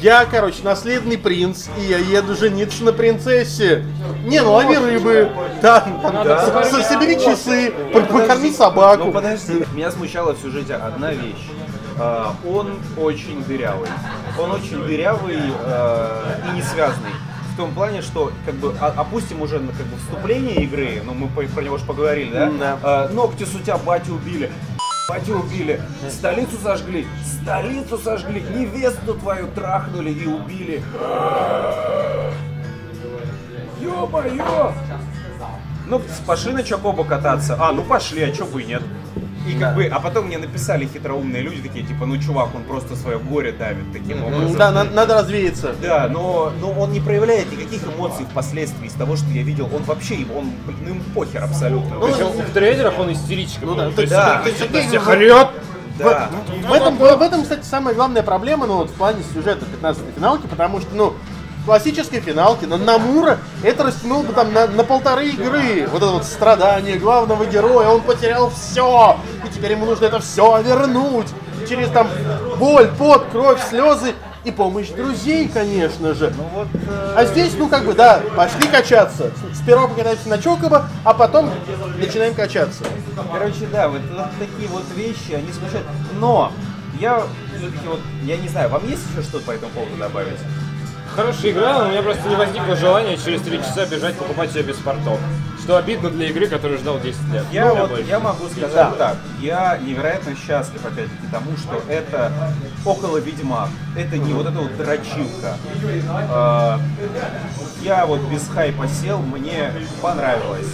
Я, 0.00 0.24
короче, 0.26 0.62
наследный 0.62 1.18
принц, 1.18 1.66
и 1.78 1.82
я 1.90 1.98
еду 1.98 2.36
жениться 2.36 2.84
на 2.84 2.92
принцессе. 2.92 3.84
Не, 4.24 4.40
ну 4.42 4.52
лови 4.52 4.76
рыбы, 4.76 5.28
да, 5.60 5.80
там, 5.80 6.14
Надо 6.14 6.40
с- 6.40 6.44
покормить. 6.44 6.86
с- 6.86 6.88
собери 6.88 7.16
часы, 7.20 7.72
пор- 7.92 8.04
покорми 8.04 8.50
Ну 8.50 8.54
собаку. 8.54 9.10
подожди, 9.12 9.64
меня 9.74 9.90
смущала 9.90 10.34
в 10.34 10.40
сюжете 10.40 10.74
одна 10.74 11.12
вещь. 11.12 11.48
А, 11.98 12.34
он 12.46 12.78
очень 12.96 13.42
дырявый. 13.42 13.88
Он 14.38 14.52
очень 14.52 14.84
дырявый 14.86 15.38
а, 15.64 16.38
и 16.48 16.54
не 16.56 16.62
связанный. 16.62 17.10
В 17.54 17.56
том 17.56 17.72
плане, 17.74 18.02
что 18.02 18.30
как 18.46 18.54
бы 18.54 18.72
опустим 18.78 19.42
уже 19.42 19.58
на 19.58 19.72
как 19.72 19.84
бы 19.86 19.96
вступление 19.96 20.62
игры, 20.62 21.02
ну 21.04 21.12
мы 21.12 21.26
про 21.28 21.60
него 21.62 21.76
же 21.76 21.84
поговорили, 21.84 22.30
да? 22.32 22.50
Да. 22.56 22.78
А, 22.84 23.08
ногти 23.08 23.42
с 23.42 23.52
у 23.52 23.58
тебя 23.58 23.78
батю 23.78 24.12
убили. 24.14 24.52
Батю 25.08 25.38
убили, 25.38 25.80
столицу 26.10 26.58
сожгли, 26.62 27.06
столицу 27.24 27.96
сожгли, 27.96 28.42
невесту 28.42 29.14
твою 29.14 29.46
трахнули 29.46 30.10
и 30.10 30.26
убили. 30.26 30.82
Ё-моё! 33.80 34.74
Ну, 35.86 36.02
пошли 36.26 36.52
на 36.52 36.62
Чокобо 36.62 37.04
кататься. 37.04 37.56
А, 37.58 37.72
ну 37.72 37.82
пошли, 37.84 38.22
а 38.22 38.30
чё 38.30 38.44
бы 38.44 38.62
и 38.62 38.66
нет. 38.66 38.82
И 39.48 39.58
как 39.58 39.74
бы, 39.74 39.86
а 39.86 40.00
потом 40.00 40.26
мне 40.26 40.38
написали 40.38 40.86
хитроумные 40.86 41.42
люди 41.42 41.62
такие, 41.62 41.84
типа, 41.86 42.06
ну 42.06 42.18
чувак, 42.18 42.54
он 42.54 42.62
просто 42.64 42.96
свое 42.96 43.18
горе 43.18 43.52
давит 43.52 43.92
таким 43.92 44.22
образом. 44.24 44.56
Да, 44.56 44.70
на- 44.70 44.84
надо 44.84 45.14
развеяться. 45.14 45.74
Да, 45.80 46.08
но, 46.08 46.52
но 46.60 46.72
он 46.72 46.92
не 46.92 47.00
проявляет 47.00 47.50
никаких 47.50 47.82
эмоций 47.84 48.26
впоследствии 48.30 48.86
из 48.86 48.92
того, 48.92 49.16
что 49.16 49.26
я 49.30 49.42
видел. 49.42 49.68
Он 49.74 49.82
вообще, 49.84 50.16
его- 50.16 50.38
он, 50.38 50.50
блин, 50.66 50.78
ну 50.82 50.88
ему 50.90 51.00
похер 51.14 51.42
абсолютно. 51.42 51.98
Причем 52.00 52.26
в 52.28 52.50
трейлерах 52.52 52.98
он 52.98 53.12
истеричка. 53.12 53.64
Ну 53.64 53.74
да, 53.74 53.86
То 53.86 53.96
то 53.96 54.02
есть 54.02 54.12
есть, 54.12 54.24
да, 54.24 54.40
то 54.42 54.48
есть, 54.48 54.60
на 54.60 54.66
окей, 54.66 54.88
всех 54.88 55.02
в- 55.02 55.06
да. 55.98 56.30
В 56.68 56.72
этом, 56.72 56.96
в 56.96 57.22
этом, 57.22 57.42
кстати, 57.42 57.64
самая 57.64 57.94
главная 57.94 58.22
проблема, 58.22 58.66
ну, 58.66 58.76
вот 58.76 58.90
в 58.90 58.94
плане 58.94 59.22
сюжета 59.34 59.64
15-й 59.66 60.12
финалки, 60.14 60.46
потому 60.46 60.80
что, 60.80 60.94
ну, 60.94 61.14
классической 61.68 62.20
финалке 62.20 62.66
на 62.66 62.78
Намура 62.78 63.36
это 63.62 63.84
растянуло 63.84 64.22
бы 64.22 64.32
там 64.32 64.54
на, 64.54 64.66
на 64.68 64.84
полторы 64.84 65.28
игры. 65.28 65.86
Вот 65.92 66.02
это 66.02 66.12
вот 66.12 66.24
страдание 66.24 66.96
главного 66.96 67.44
героя, 67.44 67.88
он 67.88 68.00
потерял 68.00 68.50
все, 68.50 69.18
и 69.46 69.52
теперь 69.52 69.72
ему 69.72 69.84
нужно 69.84 70.06
это 70.06 70.18
все 70.18 70.62
вернуть. 70.62 71.26
Через 71.68 71.90
там 71.90 72.08
боль, 72.58 72.88
пот, 72.96 73.26
кровь, 73.30 73.60
слезы 73.68 74.14
и 74.44 74.50
помощь 74.50 74.88
друзей, 74.88 75.46
конечно 75.46 76.14
же. 76.14 76.32
Ну 76.38 76.44
вот, 76.54 76.68
э, 76.72 77.14
А 77.14 77.26
здесь, 77.26 77.52
ну 77.58 77.68
как 77.68 77.84
бы, 77.84 77.92
да, 77.92 78.22
пошли 78.34 78.66
качаться. 78.66 79.30
Сперва 79.54 79.88
покатаемся 79.88 80.30
на 80.30 80.38
Чокоба, 80.38 80.88
а 81.04 81.12
потом 81.12 81.50
начинаем 81.98 82.32
качаться. 82.32 82.82
короче, 83.30 83.68
да, 83.70 83.90
вот, 83.90 84.00
вот 84.16 84.28
такие 84.38 84.70
вот 84.70 84.84
вещи, 84.96 85.32
они 85.32 85.52
смущают. 85.52 85.86
Но 86.18 86.50
я 86.98 87.24
все-таки 87.58 87.86
вот, 87.86 88.00
я 88.22 88.38
не 88.38 88.48
знаю, 88.48 88.70
вам 88.70 88.88
есть 88.88 89.02
еще 89.10 89.22
что-то 89.22 89.44
по 89.44 89.50
этому 89.50 89.70
поводу 89.72 89.96
добавить? 89.96 90.38
Хорошая 91.18 91.50
игра, 91.50 91.76
но 91.80 91.86
у 91.86 91.88
меня 91.88 92.00
просто 92.00 92.28
не 92.28 92.36
возникло 92.36 92.76
желания 92.76 93.16
через 93.16 93.42
3 93.42 93.58
часа 93.58 93.86
бежать 93.86 94.14
покупать 94.14 94.54
ее 94.54 94.62
без 94.62 94.76
портов. 94.76 95.18
Что 95.68 95.76
обидно 95.76 96.08
для 96.08 96.28
игры, 96.28 96.46
которую 96.46 96.78
ждал 96.78 96.98
10 96.98 97.30
лет. 97.30 97.44
Я 97.52 97.66
Ну, 97.66 97.86
вот, 97.88 98.00
я 98.06 98.18
могу 98.20 98.48
сказать 98.48 98.96
так, 98.96 99.18
я 99.38 99.76
невероятно 99.76 100.34
счастлив 100.34 100.82
опять-таки 100.82 101.26
тому, 101.30 101.58
что 101.58 101.82
это 101.92 102.32
около 102.86 103.18
Ведьмак, 103.18 103.68
это 103.94 104.16
не 104.16 104.32
вот 104.32 104.46
эта 104.46 104.58
вот 104.60 104.74
дрочилка. 104.78 105.58
А, 106.30 106.80
Я 107.82 108.06
вот 108.06 108.22
без 108.30 108.48
хайпа 108.48 108.88
сел, 108.88 109.18
мне 109.18 109.70
понравилось. 110.00 110.72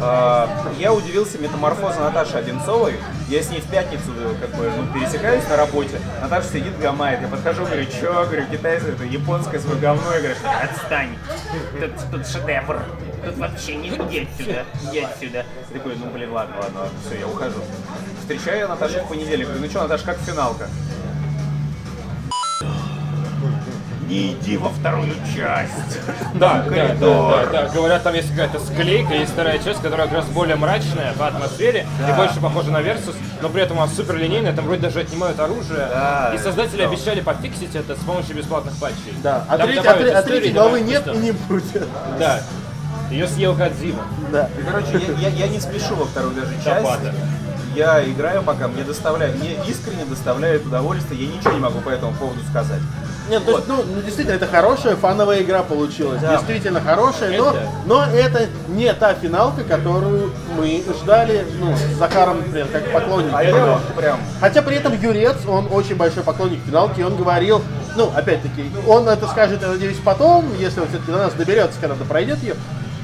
А, 0.00 0.48
Я 0.78 0.92
удивился 0.92 1.38
метаморфоза 1.38 1.98
Наташи 1.98 2.36
Одинцовой. 2.36 2.94
Я 3.28 3.42
с 3.42 3.50
ней 3.50 3.60
в 3.60 3.68
пятницу 3.68 4.12
как 4.40 4.50
бы 4.50 4.70
ну, 4.76 4.86
пересекаюсь 4.96 5.42
на 5.48 5.56
работе. 5.56 5.98
Наташа 6.22 6.46
сидит, 6.46 6.78
гамает. 6.78 7.20
Я 7.20 7.26
подхожу, 7.26 7.64
говорю, 7.64 7.84
чё, 7.86 8.24
говорю, 8.26 8.46
китайцы, 8.48 8.90
это 8.90 9.02
японское 9.02 9.58
свое 9.58 9.76
говно. 9.80 10.12
Я 10.12 10.18
говорю, 10.18 10.36
отстань, 10.62 11.18
тут, 11.80 11.90
тут 12.12 12.26
шедевр. 12.28 12.80
Тут 13.26 13.38
вообще 13.38 13.74
не 13.74 13.88
иди 13.88 14.20
отсюда, 14.20 14.64
иди 14.88 15.00
отсюда. 15.00 15.38
Я 15.38 15.78
такой, 15.78 15.96
ну 15.96 16.06
блин, 16.12 16.32
ладно, 16.32 16.54
ладно, 16.62 16.80
ладно, 16.82 16.98
все, 17.04 17.18
я 17.18 17.26
ухожу. 17.26 17.58
Встречаю 18.20 18.58
я 18.60 18.68
Наташу 18.68 19.00
в 19.00 19.08
понедельник. 19.08 19.46
Говорю, 19.46 19.64
ну 19.64 19.68
что, 19.68 19.82
Наташа, 19.82 20.04
как 20.04 20.18
финалка? 20.18 20.68
Не 24.08 24.34
иди 24.34 24.56
во 24.56 24.68
вторую 24.68 25.12
часть. 25.34 25.98
Да, 26.34 26.64
да, 26.70 26.70
да, 26.70 26.94
да, 26.94 27.46
да. 27.50 27.68
Говорят, 27.74 28.04
там 28.04 28.14
есть 28.14 28.30
какая-то 28.30 28.60
склейка, 28.60 29.14
есть 29.14 29.32
вторая 29.32 29.58
часть, 29.58 29.82
которая 29.82 30.06
как 30.06 30.18
раз 30.18 30.26
более 30.26 30.54
мрачная 30.54 31.12
по 31.14 31.26
атмосфере 31.26 31.84
и 32.08 32.12
больше 32.12 32.38
похожа 32.40 32.70
на 32.70 32.76
Versus, 32.76 33.16
но 33.42 33.48
при 33.48 33.62
этом 33.62 33.80
она 33.80 33.88
супер 33.88 34.14
линейная, 34.14 34.52
там 34.52 34.66
вроде 34.66 34.82
даже 34.82 35.00
отнимают 35.00 35.40
оружие. 35.40 35.88
Да, 35.90 36.30
и 36.32 36.38
создатели 36.38 36.82
да. 36.82 36.88
обещали 36.88 37.20
пофиксить 37.20 37.74
это 37.74 37.96
с 37.96 38.04
помощью 38.04 38.36
бесплатных 38.36 38.76
патчей. 38.76 39.14
Да, 39.24 39.44
а, 39.48 39.58
треть- 39.58 39.84
а 39.84 39.90
а 39.90 40.20
истории, 40.20 40.22
третьей 40.22 40.52
главы 40.52 40.80
нет 40.82 41.08
и 41.08 41.16
не 41.16 41.32
будет. 41.32 41.88
Да. 42.20 42.40
Ее 43.10 43.26
съел 43.28 43.54
Кадзима. 43.54 44.02
Да. 44.32 44.48
И, 44.58 44.62
короче, 44.62 45.00
я, 45.18 45.28
я- 45.28 45.34
я 45.46 45.48
не 45.48 45.60
спешу 45.60 45.94
во 45.96 46.04
вторую 46.06 46.34
даже 46.34 46.52
часть. 46.64 46.82
Топата. 46.82 47.14
Я 47.74 48.02
играю 48.08 48.42
пока, 48.42 48.68
мне 48.68 48.82
доставляет, 48.84 49.38
мне 49.38 49.54
искренне 49.68 50.06
доставляет 50.06 50.64
удовольствие, 50.64 51.26
я 51.26 51.36
ничего 51.36 51.52
не 51.52 51.60
могу 51.60 51.80
по 51.80 51.90
этому 51.90 52.12
поводу 52.14 52.40
сказать. 52.50 52.80
Нет, 53.28 53.44
то 53.44 53.50
есть, 53.56 53.68
ну, 53.68 53.82
ну, 53.84 54.00
действительно, 54.02 54.34
это 54.36 54.46
хорошая 54.46 54.96
фановая 54.96 55.42
игра 55.42 55.62
получилась. 55.62 56.22
Да. 56.22 56.36
Действительно 56.36 56.80
хорошая, 56.80 57.36
но, 57.36 57.50
Это- 57.50 57.68
но 57.84 58.04
это 58.06 58.46
не 58.68 58.90
та 58.94 59.12
финалка, 59.14 59.62
которую 59.64 60.32
мы 60.56 60.82
ждали, 61.02 61.44
ну, 61.60 61.76
с 61.76 61.98
Захаром, 61.98 62.38
например, 62.38 62.68
как 62.72 62.90
поклонник. 62.92 63.30
А 63.34 63.42
я 63.44 63.80
прям 63.96 64.20
Хотя 64.40 64.62
при 64.62 64.76
этом 64.76 64.98
Юрец, 64.98 65.36
он 65.46 65.68
очень 65.70 65.96
большой 65.96 66.22
поклонник 66.22 66.60
финалки, 66.64 67.00
и 67.00 67.02
он 67.02 67.16
говорил, 67.16 67.60
ну, 67.96 68.10
опять-таки, 68.16 68.70
он 68.86 69.06
это 69.08 69.26
скажет, 69.26 69.60
я 69.60 69.68
надеюсь, 69.68 69.98
потом, 70.02 70.46
если 70.58 70.80
он 70.80 70.88
все-таки 70.88 71.10
до 71.12 71.18
нас 71.18 71.34
доберется, 71.34 71.78
когда-то 71.80 72.04
пройдет 72.04 72.42
ее, 72.42 72.54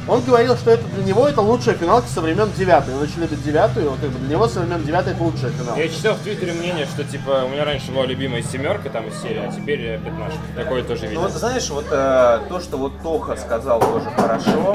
он 0.09 0.21
говорил, 0.23 0.57
что 0.57 0.71
это 0.71 0.85
для 0.95 1.05
него 1.05 1.29
это 1.29 1.41
лучшая 1.41 1.75
финалка 1.75 2.09
со 2.09 2.21
времен 2.21 2.51
девятой. 2.57 2.95
Он 2.95 3.03
очень 3.03 3.21
любит 3.21 3.43
девятую, 3.43 3.87
и 3.87 3.89
вот 3.89 3.99
как 4.01 4.11
бы 4.11 4.19
для 4.19 4.31
него 4.37 4.49
со 4.49 4.61
времен 4.61 4.85
девятой 4.85 5.13
это 5.13 5.23
лучшая 5.23 5.51
финалка. 5.53 5.81
Я 5.81 5.89
читал 5.89 6.15
в 6.15 6.19
Твиттере 6.21 6.53
мнение, 6.53 6.87
что 6.87 7.05
типа 7.05 7.45
у 7.47 7.49
меня 7.49 7.65
раньше 7.65 7.93
была 7.93 8.07
любимая 8.07 8.43
семерка 8.43 8.89
там 8.91 9.07
из 9.09 9.21
серии, 9.23 9.43
а 9.47 9.53
теперь 9.53 9.99
пятнашка. 10.01 10.39
Такое 10.57 10.83
тоже 10.83 11.03
Ну 11.05 11.09
видел. 11.09 11.23
вот 11.23 11.33
знаешь, 11.33 11.69
вот 11.71 11.87
э, 11.91 12.41
то, 12.49 12.61
что 12.61 12.77
вот 12.79 12.93
Тоха 13.03 13.37
сказал 13.37 13.81
тоже 13.81 14.11
хорошо, 14.17 14.75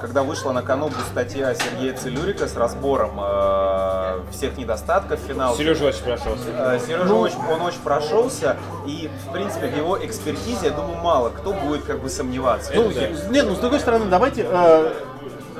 когда 0.00 0.22
вышла 0.22 0.52
на 0.52 0.62
Канобу 0.62 0.94
статья 1.10 1.54
Сергея 1.54 1.94
Целюрика 1.94 2.46
с 2.46 2.56
разбором 2.56 3.18
э, 3.18 4.20
всех 4.32 4.56
недостатков 4.56 5.20
финала. 5.20 5.56
Сережа 5.56 5.86
очень 5.86 6.02
прошелся. 6.02 6.44
Э, 6.48 6.78
Сережа 6.84 7.14
очень, 7.14 7.38
он 7.50 7.62
очень 7.62 7.80
прошелся, 7.80 8.56
и 8.86 9.10
в 9.26 9.32
принципе 9.32 9.68
в 9.68 9.76
его 9.76 10.04
экспертизе, 10.04 10.66
я 10.66 10.70
думаю, 10.70 10.96
мало 10.98 11.30
кто 11.30 11.52
будет 11.52 11.84
как 11.84 12.00
бы 12.00 12.08
сомневаться. 12.08 12.72
Ну, 12.74 12.90
да. 12.92 13.08
нет, 13.30 13.46
ну 13.46 13.54
с 13.54 13.58
другой 13.58 13.80
стороны, 13.80 14.06
давайте 14.06 14.46
э, 14.48 14.92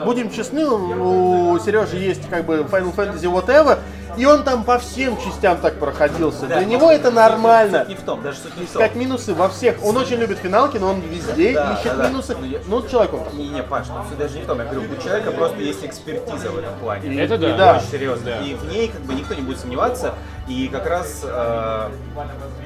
будем 0.05 0.31
честны, 0.31 0.67
у 0.67 1.59
Сережи 1.59 1.97
есть 1.97 2.29
как 2.29 2.45
бы 2.45 2.59
Final 2.59 2.95
Fantasy 2.95 3.25
Whatever, 3.25 3.79
и 4.17 4.25
он 4.25 4.43
там 4.45 4.65
по 4.65 4.79
всем 4.79 5.17
частям 5.19 5.59
так 5.59 5.79
проходился. 5.79 6.47
Да. 6.47 6.57
Для 6.59 6.65
него 6.67 6.91
это 6.91 7.11
нормально. 7.11 7.81
Суть 7.81 7.89
не 7.89 7.95
в 7.95 8.03
том, 8.03 8.23
даже 8.23 8.39
суть 8.39 8.57
не 8.57 8.67
в 8.67 8.71
том. 8.71 8.83
Искать 8.83 8.95
минусы 8.97 9.35
во 9.35 9.49
всех. 9.49 9.85
Он 9.85 9.97
очень 9.97 10.17
любит 10.17 10.39
финалки, 10.39 10.79
но 10.79 10.91
он 10.91 11.01
везде 11.01 11.53
Да, 11.55 11.75
ищет 11.75 11.97
да, 11.97 12.05
да. 12.05 12.09
минусы. 12.09 12.37
Ну, 12.39 12.47
я- 12.47 12.61
Ну, 12.67 12.89
человек 12.89 13.13
он. 13.15 13.21
Не, 13.37 13.49
не, 13.49 13.63
Паш, 13.63 13.87
тут 13.89 14.07
все 14.07 14.17
даже 14.17 14.39
не 14.39 14.43
в 14.43 14.47
том. 14.47 14.59
Я 14.59 14.65
говорю, 14.65 14.83
у 14.91 15.03
человека 15.03 15.31
просто 15.33 15.59
есть 15.61 15.85
экспертиза 15.85 16.51
в 16.51 16.59
этом 16.59 16.75
плане. 16.81 17.21
Это 17.21 17.39
да. 17.39 17.57
да. 17.57 17.77
Очень 17.77 17.89
серьезно. 17.89 18.25
Да. 18.27 18.41
И 18.41 18.55
в 18.55 18.65
ней 18.71 18.89
как 18.89 19.01
бы 19.03 19.15
никто 19.15 19.35
не 19.35 19.43
будет 19.43 19.61
сомневаться. 19.61 20.15
И 20.49 20.69
как 20.69 20.87
раз 20.87 21.23
э, 21.25 21.91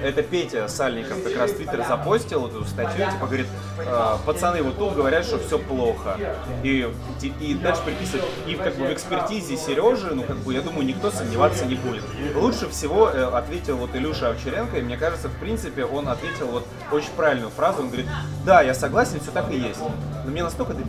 это 0.04 0.22
Петя 0.22 0.68
Сальников 0.68 1.22
как 1.22 1.34
раз 1.38 1.52
в 1.52 1.56
Твиттер 1.56 1.82
запостил 1.88 2.46
эту 2.46 2.62
статью, 2.66 3.06
типа 3.10 3.24
говорит, 3.26 3.46
э, 3.78 4.16
пацаны 4.26 4.62
вот 4.62 4.76
тут 4.78 4.94
говорят, 4.94 5.24
что 5.24 5.38
все 5.38 5.58
плохо. 5.58 6.18
И, 6.62 6.86
и, 7.22 7.26
и 7.40 7.54
дальше 7.54 7.80
приписывает, 7.86 8.24
и 8.46 8.54
как 8.54 8.74
бы 8.76 8.84
в 8.86 8.92
экспертизе 8.92 9.56
Сережи, 9.56 10.10
ну 10.14 10.24
как 10.24 10.36
бы 10.36 10.52
я 10.52 10.60
думаю, 10.60 10.84
никто 10.86 11.10
сомневаться 11.40 11.64
не 11.66 11.74
будет. 11.74 12.04
Лучше 12.34 12.68
всего 12.68 13.08
э, 13.08 13.24
ответил 13.24 13.76
вот 13.76 13.94
Илюша 13.94 14.30
Овчаренко, 14.30 14.78
и 14.78 14.82
мне 14.82 14.96
кажется, 14.96 15.28
в 15.28 15.34
принципе, 15.34 15.84
он 15.84 16.08
ответил 16.08 16.48
вот 16.48 16.66
очень 16.92 17.10
правильную 17.16 17.50
фразу, 17.50 17.82
он 17.82 17.88
говорит, 17.88 18.06
да, 18.44 18.62
я 18.62 18.74
согласен, 18.74 19.20
все 19.20 19.30
так 19.30 19.50
и 19.50 19.56
есть. 19.56 19.80
Но 19.80 20.30
мне 20.30 20.42
настолько 20.42 20.72
это 20.72 20.82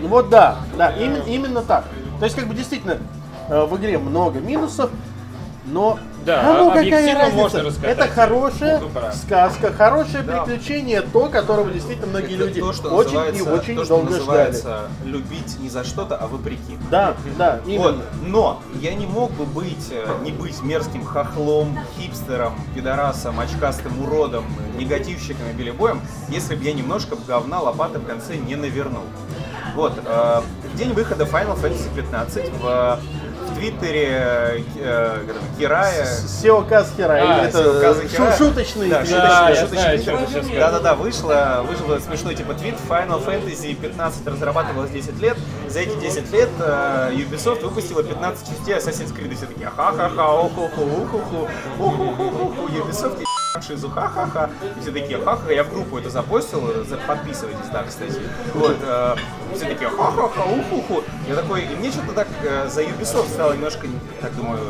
Ну 0.00 0.08
Вот 0.08 0.28
да, 0.28 0.58
да, 0.76 0.90
именно, 0.92 1.22
именно 1.24 1.62
так. 1.62 1.84
То 2.18 2.24
есть, 2.24 2.36
как 2.36 2.46
бы 2.46 2.54
действительно, 2.54 2.98
э, 3.48 3.64
в 3.64 3.76
игре 3.76 3.98
много 3.98 4.40
минусов, 4.40 4.90
но 5.66 5.98
Да, 6.24 6.42
кому 6.42 6.68
какая 6.70 6.80
объективно 6.82 7.18
разница? 7.20 7.36
можно 7.42 7.62
раскатать. 7.64 7.98
Это 7.98 8.08
хорошая 8.08 8.80
Ну, 8.80 8.90
сказка, 9.12 9.72
хорошее 9.72 10.22
Да. 10.22 10.42
приключение, 10.44 11.00
то, 11.02 11.26
которого 11.28 11.70
действительно 11.70 12.06
многие 12.08 12.34
Это 12.36 12.44
люди 12.46 12.60
то, 12.60 12.72
что 12.72 12.88
очень 12.90 13.36
и 13.36 13.42
очень 13.42 13.76
то, 13.76 13.84
что 13.84 13.96
долго 13.96 14.08
ждали. 14.10 14.18
называется 14.20 14.80
любить 15.04 15.58
не 15.60 15.68
за 15.68 15.84
что-то, 15.84 16.16
а 16.16 16.26
вопреки. 16.28 16.78
Да, 16.90 17.14
да, 17.38 17.60
Вот, 17.64 17.68
именно. 17.68 18.02
но 18.26 18.62
я 18.80 18.94
не 18.94 19.06
мог 19.06 19.30
бы 19.32 19.44
быть, 19.46 19.88
э, 19.90 20.06
не 20.22 20.30
быть 20.32 20.62
мерзким 20.62 21.04
хохлом, 21.04 21.78
хипстером, 21.98 22.54
пидорасом, 22.74 23.40
очкастым 23.40 24.00
уродом, 24.02 24.44
негативщиком 24.78 25.48
и 25.50 25.52
белебоем, 25.54 26.00
если 26.28 26.54
бы 26.54 26.64
я 26.64 26.72
немножко 26.72 27.16
говна 27.26 27.60
лопаты 27.60 27.98
в 27.98 28.06
конце 28.06 28.36
не 28.36 28.54
навернул. 28.56 29.04
Вот, 29.74 29.94
э, 30.04 30.40
в 30.72 30.76
день 30.76 30.92
выхода 30.92 31.24
Final 31.24 31.58
Fantasy 31.60 31.88
15 31.96 32.50
в, 32.50 32.62
в 32.62 32.98
Твиттере 33.62 34.08
э, 34.76 35.22
как 35.26 35.36
это, 35.36 35.44
Кирая... 35.56 36.04
Сео 36.04 36.62
Казхера, 36.62 37.12
А, 37.12 37.46
это 37.46 38.36
шуточный. 38.36 38.88
Да, 38.88 39.02
твит. 39.02 39.12
Да, 39.12 39.54
шуточный. 39.54 40.58
Да-да-да, 40.58 40.94
вышло, 40.96 41.64
вышел 41.68 42.00
смешной 42.00 42.34
типа 42.34 42.54
твит. 42.54 42.74
Final 42.88 43.24
Fantasy 43.24 43.74
15 43.76 44.26
разрабатывалась 44.26 44.90
10 44.90 45.20
лет. 45.20 45.36
За 45.68 45.80
эти 45.80 45.94
10 45.96 46.32
лет 46.32 46.48
э, 46.58 47.12
Ubisoft 47.12 47.62
выпустила 47.62 48.02
15 48.02 48.48
частей 48.48 48.74
Assassin's 48.74 49.16
Creed. 49.16 49.32
И 49.32 49.36
все 49.36 49.46
такие 49.46 49.68
ха-ха-ха, 49.68 50.24
оху-ху, 50.24 50.82
уху-ху, 50.82 51.48
уху-ху-ху, 51.78 52.68
Ubisoft 52.68 53.22
франшизу, 53.52 53.88
ха-ха-ха. 53.90 54.50
Все 54.80 54.90
такие, 54.90 55.18
ха-ха, 55.18 55.52
я 55.52 55.64
в 55.64 55.70
группу 55.72 55.98
это 55.98 56.10
запостил, 56.10 56.62
за- 56.84 56.96
подписывайтесь, 56.96 57.68
да, 57.72 57.82
кстати. 57.84 58.20
Вот, 58.54 58.76
э, 58.82 59.14
все 59.54 59.66
такие, 59.66 59.90
ха-ха-ха, 59.90 60.42
уху-ху. 60.44 61.02
Я 61.28 61.36
такой, 61.36 61.62
и 61.64 61.76
мне 61.76 61.90
что-то 61.90 62.12
так 62.12 62.28
э, 62.42 62.68
за 62.68 62.82
Ubisoft 62.82 63.28
стало 63.28 63.52
немножко, 63.52 63.86
так 64.20 64.34
думаю, 64.36 64.60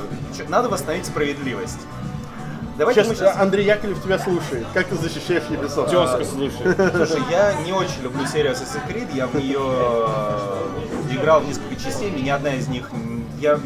надо 0.49 0.69
восстановить 0.69 1.07
справедливость. 1.07 1.81
Давайте 2.77 3.01
мы 3.03 3.15
Сейчас 3.15 3.19
сейчас... 3.19 3.37
Андрей 3.37 3.67
Яковлев 3.67 4.03
тебя 4.03 4.19
слушает. 4.19 4.67
Как 4.73 4.87
ты 4.87 4.97
защищаешь 4.97 5.45
Ubisoft? 5.51 5.91
Тезка 5.91 6.25
слушает. 6.25 6.77
Слушай, 6.97 7.23
я 7.31 7.53
не 7.65 7.73
очень 7.73 8.03
люблю 8.03 8.27
серию 8.27 8.53
Assassin's 8.53 8.87
Creed, 8.89 9.15
я 9.15 9.27
в 9.27 9.35
нее 9.35 9.61
э, 9.61 11.15
играл 11.15 11.41
в 11.41 11.47
несколько 11.47 11.77
частей, 11.77 12.11
ни 12.11 12.29
одна 12.31 12.55
из 12.55 12.69
них, 12.69 12.91
я 13.39 13.61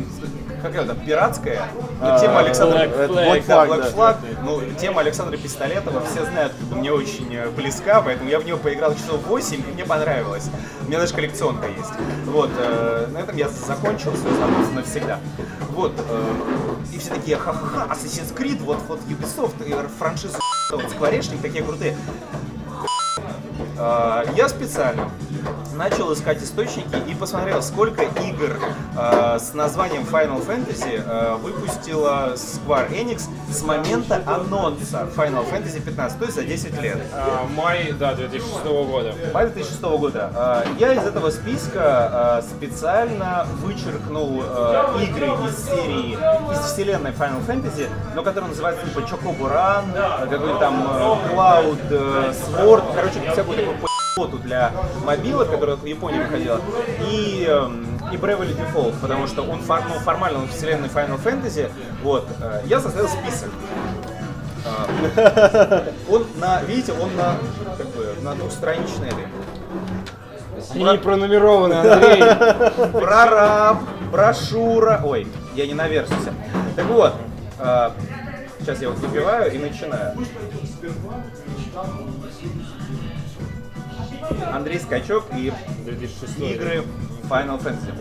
как 0.66 0.84
это, 0.84 0.94
пиратская, 0.94 1.62
но 2.00 2.18
тема 2.18 2.40
Александра 2.40 2.78
Black 2.78 2.94
это 2.94 3.12
Flag, 3.12 3.26
Black 3.26 3.46
Flag, 3.46 3.46
да. 3.46 3.66
Black 3.66 3.94
Flag, 3.94 4.16
ну, 4.44 4.60
тема 4.78 5.00
Александра 5.00 5.36
Пистолетова 5.36 6.02
все 6.04 6.24
знают, 6.24 6.52
как 6.52 6.68
бы 6.68 6.76
мне 6.76 6.92
очень 6.92 7.34
э, 7.34 7.48
близка, 7.50 8.02
поэтому 8.02 8.28
я 8.28 8.38
в 8.38 8.44
нее 8.44 8.56
поиграл 8.56 8.94
часов 8.94 9.26
8, 9.26 9.60
и 9.60 9.72
мне 9.72 9.84
понравилось. 9.84 10.48
У 10.84 10.88
меня 10.88 11.00
даже 11.00 11.14
коллекционка 11.14 11.66
есть. 11.68 11.92
Вот, 12.26 12.50
э, 12.58 13.06
на 13.12 13.18
этом 13.18 13.36
я 13.36 13.48
закончил 13.48 14.14
свое 14.16 14.36
знакомство 14.36 14.74
навсегда. 14.74 15.20
Вот, 15.70 15.92
э, 15.96 16.32
и 16.92 16.98
все 16.98 17.10
такие, 17.10 17.36
ха-ха-ха, 17.36 17.92
Assassin's 17.92 18.34
Creed, 18.34 18.62
вот, 18.62 18.78
вот 18.88 19.00
Ubisoft, 19.08 19.54
франшиза, 19.98 20.38
вот, 20.70 20.90
Скворечник, 20.90 21.40
такие 21.42 21.62
крутые. 21.62 21.96
А, 23.78 24.24
Я 24.34 24.48
специально 24.48 25.10
начал 25.76 26.12
искать 26.12 26.42
источники 26.42 26.96
и 27.06 27.14
посмотрел, 27.14 27.62
сколько 27.62 28.02
игр 28.02 28.58
а, 28.96 29.38
с 29.38 29.52
названием 29.54 30.02
Final 30.02 30.44
Fantasy 30.46 31.02
а, 31.06 31.36
выпустила 31.36 32.32
Square 32.34 32.90
Enix 32.90 33.22
с 33.50 33.62
момента 33.62 34.22
анонса 34.26 35.06
Final 35.14 35.48
Fantasy 35.50 35.80
15, 35.80 36.18
то 36.18 36.24
есть 36.24 36.36
за 36.36 36.44
10 36.44 36.80
лет. 36.80 36.98
А, 37.12 37.46
Май, 37.54 37.92
да, 37.98 38.14
2006 38.14 38.64
года. 38.64 39.14
Май 39.34 39.46
2006 39.46 39.82
года. 39.82 40.64
Я 40.78 40.94
из 40.94 41.06
этого 41.06 41.30
списка 41.30 42.42
специально 42.56 43.46
вычеркнул 43.62 44.42
игры 45.00 45.26
из 45.48 45.64
серии, 45.64 46.14
из 46.52 46.72
вселенной 46.72 47.10
Final 47.10 47.46
Fantasy, 47.46 47.88
но 48.14 48.22
которые 48.22 48.48
называются 48.48 48.86
типа 48.86 49.02
а, 49.54 50.26
какой-то 50.26 50.58
там 50.58 50.82
Cloud 50.82 51.88
Sword, 51.90 52.94
короче, 52.94 53.20
всякую 53.32 53.45
такую 53.54 53.76
по***ту 54.16 54.38
для 54.38 54.72
мобилок, 55.04 55.50
которая 55.50 55.76
в 55.76 55.84
Японии 55.84 56.18
выходила, 56.20 56.60
и, 57.10 57.46
эм, 57.48 57.86
и 58.12 58.16
Bravely 58.16 58.56
Default, 58.56 58.94
потому 59.00 59.26
что 59.26 59.42
он 59.42 59.60
фор- 59.60 59.84
ну, 59.88 59.94
формально 60.00 60.38
он 60.40 60.48
вселенной 60.48 60.88
Final 60.88 61.22
Fantasy. 61.22 61.70
Вот. 62.02 62.26
э, 62.40 62.62
Я 62.66 62.80
составил 62.80 63.08
список. 63.08 63.50
А, 64.64 65.84
Он 66.10 66.26
на, 66.38 66.60
видите, 66.62 66.92
он 66.92 67.14
на, 67.14 67.36
как 67.78 67.86
бы, 67.88 68.14
на 68.22 68.34
двухстраничной 68.34 69.08
этой. 69.08 69.26
Они 70.74 70.82
не 70.84 70.98
пронумерованы, 70.98 71.74
Андрей. 71.74 72.90
Прораб, 72.92 73.78
брошюра. 74.10 75.00
Ой, 75.04 75.28
я 75.54 75.66
не 75.66 75.74
на 75.74 75.86
версусе. 75.86 76.32
Так 76.74 76.86
вот, 76.86 77.14
а, 77.60 77.92
сейчас 78.58 78.80
я 78.82 78.88
вот 78.88 78.98
выпиваю 78.98 79.52
и 79.54 79.58
начинаю. 79.58 80.16
Андрей 84.52 84.78
Скачок 84.78 85.24
и 85.36 85.52
2006. 85.84 86.38
игры 86.52 86.84
Final 87.28 87.60
Fantasy. 87.62 87.92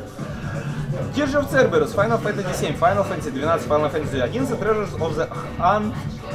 Gears 1.13 1.35
of 1.35 1.49
Cerberus, 1.51 1.93
Final 1.93 2.17
Fantasy 2.21 2.53
7, 2.53 2.77
Final 2.77 3.03
Fantasy 3.03 3.31
12, 3.31 3.65
Final 3.67 3.89
Fantasy 3.89 4.17
11, 4.17 4.57
Treasures 4.57 4.93
of 5.01 5.15
the 5.15 5.27
An 5.59 5.93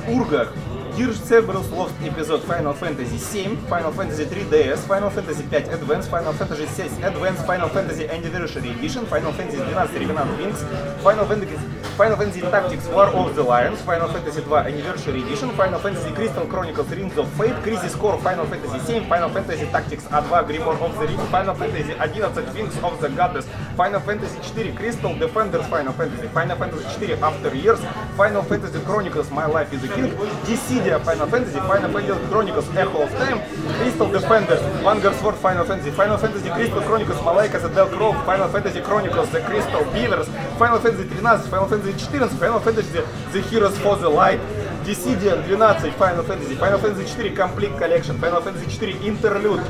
Urga, 0.09 0.53
Gears 0.97 1.19
of 1.21 1.27
Cerberus 1.29 1.71
Lost 1.71 1.95
Episode, 2.03 2.43
Final 2.43 2.75
Fantasy 2.75 3.17
7, 3.17 3.57
Final 3.69 3.93
Fantasy 3.93 4.25
3 4.25 4.45
DS, 4.51 4.87
Final 4.87 5.09
Fantasy 5.11 5.45
5 5.45 5.73
Advance, 5.73 6.09
Final 6.09 6.33
Fantasy 6.35 6.67
6 6.67 6.93
Advance, 7.03 7.43
Final 7.47 7.69
Fantasy 7.69 8.07
Anniversary 8.09 8.71
Edition, 8.71 9.07
Final 9.07 9.33
Fantasy 9.33 9.59
12 9.59 9.95
Revenant 9.95 10.39
Wings, 10.39 10.63
Final 11.03 11.25
Fantasy, 11.27 11.57
Final 11.97 12.17
Fantasy 12.17 12.41
Tactics 12.41 12.87
War 12.89 13.07
of 13.07 13.37
the 13.37 13.43
Lions, 13.43 13.81
Final 13.83 14.09
Fantasy 14.09 14.43
2 14.43 14.57
Anniversary 14.57 15.23
Edition, 15.23 15.51
Final 15.51 15.79
Fantasy 15.79 16.11
Crystal 16.13 16.47
Chronicles 16.47 16.89
Rings 16.91 17.17
of 17.19 17.29
Fate, 17.35 17.55
Crisis 17.63 17.95
Core, 17.95 18.19
Final 18.21 18.47
Fantasy 18.47 18.79
7, 18.79 19.09
Final 19.09 19.29
Fantasy 19.31 19.67
Tactics 19.67 20.05
A2 20.05 20.47
Grimoire 20.49 20.81
of 20.81 20.99
the 20.99 21.07
Ring, 21.07 21.19
Final 21.29 21.55
Fantasy 21.55 21.93
11 21.93 22.55
Wings 22.55 22.77
of 22.79 23.01
the 23.01 23.09
Goddess, 23.11 23.47
Final 23.77 24.01
Fantasy 24.01 24.39
4 24.39 24.73
Crystal 24.75 25.17
Defenders 25.19 25.67
Final 25.67 25.93
Fantasy, 25.93 26.29
Final 26.29 26.57
Fantasy 26.57 27.07
4 27.07 27.25
After 27.25 27.55
Years, 27.55 27.81
Final 28.17 28.43
Fantasy 28.43 28.81
Chronicles 28.81 29.31
My 29.31 29.47
Life 29.47 29.73
is 29.73 29.85
a 29.85 29.89
King, 29.89 30.11
Dissidia 30.45 31.01
Final 31.05 31.27
Fantasy, 31.27 31.59
Final 31.61 31.91
Fantasy 31.93 32.29
Chronicles 32.29 32.69
Echo 32.77 33.03
of 33.03 33.11
Time, 33.13 33.41
Crystal 33.79 34.11
Defenders, 34.11 34.61
Vanguard 34.83 35.15
Sword 35.17 35.35
Final 35.37 35.65
Fantasy, 35.65 35.91
Final 35.91 36.19
Fantasy 36.19 36.49
Crystal 36.51 36.81
Chronicles 36.83 37.19
Malaika 37.19 37.61
the 37.61 37.69
Del 37.69 37.89
Crow, 37.89 38.13
Final 38.25 38.49
Fantasy 38.49 38.81
Chronicles 38.81 39.31
The 39.31 39.41
Crystal 39.41 39.85
Beavers, 39.93 40.29
Final 40.59 40.79
Fantasy 40.79 41.05
13, 41.05 41.51
Final 41.51 41.69
Fantasy 41.69 41.90
14, 41.93 42.29
Final 42.39 42.61
Fantasy 42.61 43.01
The 43.33 43.41
Heroes 43.43 43.79
for 43.79 43.97
the 43.97 44.09
Light, 44.09 44.41
Dissidia 44.85 45.47
12, 45.47 45.95
Final 45.97 46.25
Fantasy, 46.25 46.55
Final 46.57 46.79
Fantasy 46.79 47.31
4 47.31 47.37
Complete 47.37 47.77
Collection, 47.77 48.19
Final 48.19 48.41
Fantasy 48.41 48.67
4 48.79 48.89
Interlude, 49.07 49.65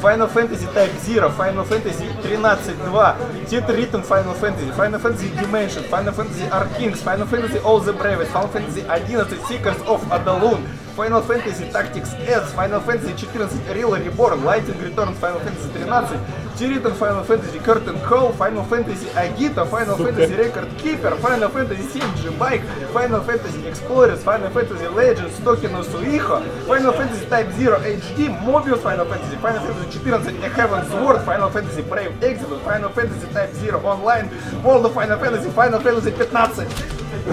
Final 0.00 0.28
Fantasy 0.28 0.66
Type 0.66 0.92
Zero, 0.98 1.28
Final 1.30 1.64
Fantasy 1.64 2.04
13.2, 2.06 3.46
Theater 3.46 3.72
Written 3.74 4.02
Final 4.02 4.34
Fantasy, 4.34 4.70
Final 4.70 5.00
Fantasy 5.00 5.28
Dimension, 5.30 5.82
Final 5.84 6.12
Fantasy 6.12 6.44
Arkings, 6.44 6.98
Final 6.98 7.26
Fantasy 7.26 7.58
All 7.60 7.80
the 7.80 7.92
Bravest, 7.92 8.30
Final 8.30 8.48
Fantasy 8.48 8.80
11 8.82 9.38
Seekers 9.46 9.80
of 9.82 10.00
Adalun, 10.10 10.64
Final 10.97 11.21
Fantasy 11.23 11.65
Tactics 11.71 12.13
S, 12.13 12.53
Final 12.53 12.79
Fantasy 12.79 13.13
14 13.25 13.73
Real 13.73 13.91
Reborn, 13.91 14.43
Lightning 14.45 14.77
Returns, 14.79 15.17
Final 15.17 15.39
Fantasy 15.39 15.69
13, 15.69 16.19
Tiritan 16.55 16.93
Final 16.93 17.23
Fantasy 17.23 17.59
Curtain 17.59 17.99
Call, 18.01 18.31
Final 18.33 18.63
Fantasy 18.65 19.07
Agita, 19.07 19.65
Final 19.67 19.97
Fantasy 19.97 20.35
Record 20.35 20.69
Keeper, 20.77 21.15
Final 21.17 21.49
Fantasy 21.49 21.99
7 21.99 22.15
G-Bike, 22.17 22.61
Final 22.93 23.21
Fantasy 23.21 23.67
Explorers, 23.67 24.23
Final 24.23 24.51
Fantasy 24.51 24.87
Legends, 24.89 25.39
Token 25.39 25.73
of 25.73 25.87
Suiho, 25.87 26.43
Final 26.67 26.93
Fantasy 26.93 27.25
Type 27.25 27.51
Zero 27.53 27.79
HD, 27.79 28.29
Mobius 28.45 28.81
Final 28.83 29.05
Fantasy, 29.05 29.35
Final 29.37 29.65
Fantasy 29.65 29.99
14 29.99 30.43
A 30.43 30.49
Heaven's 30.49 30.87
Sword, 30.89 31.21
Final 31.25 31.49
Fantasy 31.49 31.81
Brave 31.81 32.23
Exodus, 32.23 32.61
Final 32.61 32.89
Fantasy 32.89 33.27
Type 33.33 33.51
Zero 33.53 33.79
Online, 33.83 34.29
World 34.63 34.85
of 34.85 34.93
Final 34.93 35.17
Fantasy, 35.17 35.49
Final 35.49 35.79
Fantasy 35.79 36.11
15. 36.11 36.67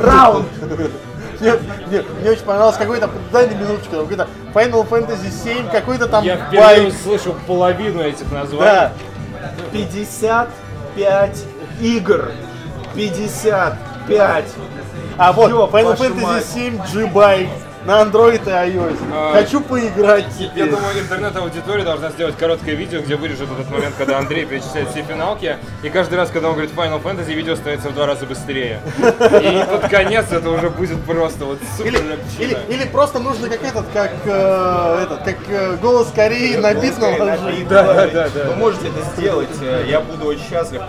Раунд! 0.00 1.10
Нет, 1.41 1.59
нет, 1.91 2.05
мне 2.21 2.31
очень 2.31 2.43
понравилось 2.43 2.77
какой-то, 2.77 3.09
дай 3.31 3.47
на 3.47 3.53
минуточку, 3.53 3.95
какой-то 3.95 4.27
Final 4.53 4.87
Fantasy 4.87 5.31
7, 5.43 5.69
какой-то 5.69 6.07
там 6.07 6.23
Я 6.23 6.37
впервые 6.37 6.59
байк. 6.83 6.93
слышу 7.03 7.35
половину 7.47 8.01
этих 8.01 8.31
названий. 8.31 8.65
Да, 8.65 8.91
55 9.71 11.43
игр. 11.81 12.31
55 12.95 14.45
А 15.17 15.33
вот, 15.33 15.49
Ёб 15.49 15.73
Final 15.73 15.97
Fantasy 15.97 16.21
мать. 16.21 16.45
7 16.45 16.77
G-Byte 16.93 17.49
на 17.85 18.01
Android 18.01 18.41
и 18.45 18.49
iOS. 18.49 18.97
А, 19.13 19.33
Хочу 19.33 19.61
поиграть 19.61 20.25
Я 20.39 20.47
теперь. 20.47 20.69
думаю, 20.69 20.99
интернет-аудитория 20.99 21.83
должна 21.83 22.09
сделать 22.09 22.35
короткое 22.37 22.75
видео, 22.75 23.01
где 23.01 23.15
вырежет 23.15 23.49
этот 23.51 23.69
момент, 23.69 23.95
когда 23.97 24.17
Андрей 24.17 24.45
перечисляет 24.45 24.89
все 24.89 25.03
финалки, 25.03 25.57
и 25.83 25.89
каждый 25.89 26.15
раз, 26.15 26.29
когда 26.31 26.49
он 26.49 26.55
говорит 26.55 26.71
Final 26.75 27.01
Fantasy, 27.01 27.33
видео 27.33 27.55
становится 27.55 27.89
в 27.89 27.93
два 27.93 28.07
раза 28.07 28.25
быстрее. 28.25 28.81
И 28.97 29.63
под 29.69 29.89
конец 29.89 30.25
это 30.31 30.49
уже 30.49 30.69
будет 30.69 31.01
просто 31.03 31.45
вот 31.45 31.59
супер 31.77 31.93
Или, 31.93 32.19
или, 32.39 32.57
или 32.69 32.87
просто 32.87 33.19
нужно 33.19 33.49
как 33.49 33.63
этот, 33.63 33.85
как 33.93 34.11
э, 34.25 34.99
этот, 35.03 35.23
как 35.23 35.37
э, 35.49 35.77
голос 35.81 36.11
Кореи 36.15 36.55
на 36.55 36.73
бит 36.73 36.97
наложить. 36.97 37.67
Да, 37.67 37.83
да, 37.83 38.07
да, 38.07 38.29
да. 38.33 38.43
Вы 38.49 38.55
можете 38.55 38.87
это 38.87 39.01
сделать, 39.15 39.49
э, 39.61 39.85
я 39.87 39.99
буду 39.99 40.25
очень 40.25 40.43
счастлив. 40.49 40.81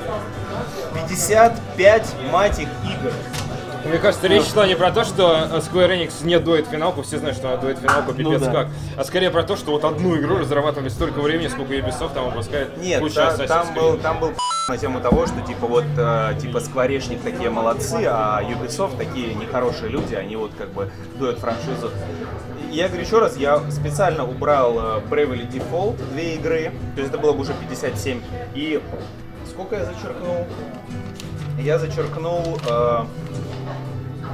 55, 1.08 2.06
мать 2.32 2.58
их, 2.58 2.68
игр. 2.84 3.12
Мне 3.88 3.98
кажется, 3.98 4.26
речь 4.26 4.46
шла 4.46 4.66
не 4.66 4.74
про 4.74 4.90
то, 4.90 5.04
что 5.04 5.48
Square 5.58 5.90
Enix 5.90 6.24
не 6.24 6.38
дует 6.40 6.66
финалку, 6.66 7.02
все 7.02 7.18
знают, 7.18 7.36
что 7.36 7.48
она 7.48 7.56
дует 7.56 7.78
финалку, 7.78 8.12
пипец 8.12 8.40
да. 8.40 8.52
как, 8.52 8.68
а 8.96 9.04
скорее 9.04 9.30
про 9.30 9.44
то, 9.44 9.56
что 9.56 9.70
вот 9.70 9.84
одну 9.84 10.16
игру 10.16 10.38
разрабатывали 10.38 10.88
столько 10.88 11.20
времени, 11.20 11.48
сколько 11.48 11.72
Ubisoft 11.74 12.14
там 12.14 12.30
выпускает 12.30 12.76
Нет, 12.78 13.00
кучу 13.00 13.14
та- 13.14 13.34
Assassin's 13.34 13.46
там 13.46 13.74
был, 13.74 13.96
там 13.98 14.18
был 14.18 14.32
на 14.68 14.76
тему 14.76 15.00
того, 15.00 15.26
что 15.26 15.40
типа 15.42 15.66
вот 15.68 15.84
э, 15.96 16.34
типа 16.40 16.58
скворечник 16.60 17.22
такие 17.22 17.48
молодцы, 17.48 18.04
а 18.08 18.42
Ubisoft 18.42 18.96
такие 18.96 19.34
нехорошие 19.34 19.88
люди, 19.88 20.14
они 20.14 20.34
вот 20.34 20.50
как 20.58 20.70
бы 20.70 20.90
дуют 21.18 21.38
франшизу. 21.38 21.90
Я 22.72 22.88
говорю 22.88 23.04
еще 23.04 23.20
раз, 23.20 23.36
я 23.36 23.60
специально 23.70 24.24
убрал 24.28 24.78
э, 24.78 25.00
Bravely 25.08 25.48
Default, 25.48 25.96
две 26.12 26.34
игры, 26.34 26.72
то 26.96 27.00
есть 27.00 27.12
это 27.12 27.18
было 27.18 27.32
бы 27.32 27.40
уже 27.40 27.54
57. 27.54 28.20
И 28.54 28.82
сколько 29.48 29.76
я 29.76 29.84
зачеркнул? 29.84 30.46
Я 31.58 31.78
зачеркнул 31.78 32.58
э, 32.68 33.04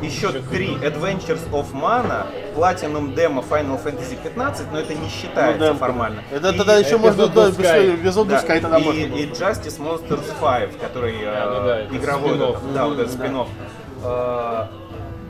еще 0.02 0.32
три 0.32 0.74
Adventures 0.76 1.48
of 1.50 1.72
Mana, 1.72 2.26
Platinum 2.56 3.14
Demo 3.14 3.44
Final 3.48 3.82
Fantasy 3.82 4.16
15, 4.22 4.72
но 4.72 4.78
это 4.80 4.94
не 4.94 5.08
считается 5.08 5.58
демка. 5.58 5.78
формально. 5.78 6.22
Это 6.30 6.50
И- 6.50 6.56
тогда 6.58 6.76
еще 6.76 6.98
можно 6.98 7.22
Episode 7.22 7.34
да, 7.34 7.48
of 7.48 7.58
Sky. 7.58 8.26
да, 8.26 8.60
тогда 8.60 8.78
и, 8.78 8.84
можно 8.84 9.00
и. 9.00 9.26
Justice 9.30 9.78
Monsters 9.80 10.32
5, 10.40 10.78
который 10.80 11.14
э, 11.22 11.26
А, 11.26 11.58
ну 11.60 11.66
да, 11.66 11.96
игровой, 11.96 12.30
спин-офф. 12.30 12.56
да, 12.74 12.86
вот 12.86 12.98
этот 12.98 13.12
спин 13.12 13.36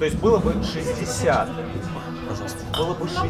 то 0.02 0.06
есть 0.06 0.18
было 0.18 0.38
бы 0.38 0.52
60. 0.64 1.48
Было 2.76 2.94
бы 2.94 3.06
60. 3.08 3.26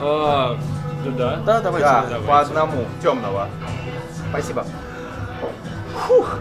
А, 0.00 0.56
да, 1.04 1.10
да. 1.10 1.36
Да, 1.44 1.60
давайте. 1.60 1.86
Да, 1.86 2.02
давайте. 2.08 2.26
по 2.26 2.40
одному. 2.40 2.84
Темного. 3.02 3.48
Спасибо. 4.30 4.64
Фух. 6.06 6.38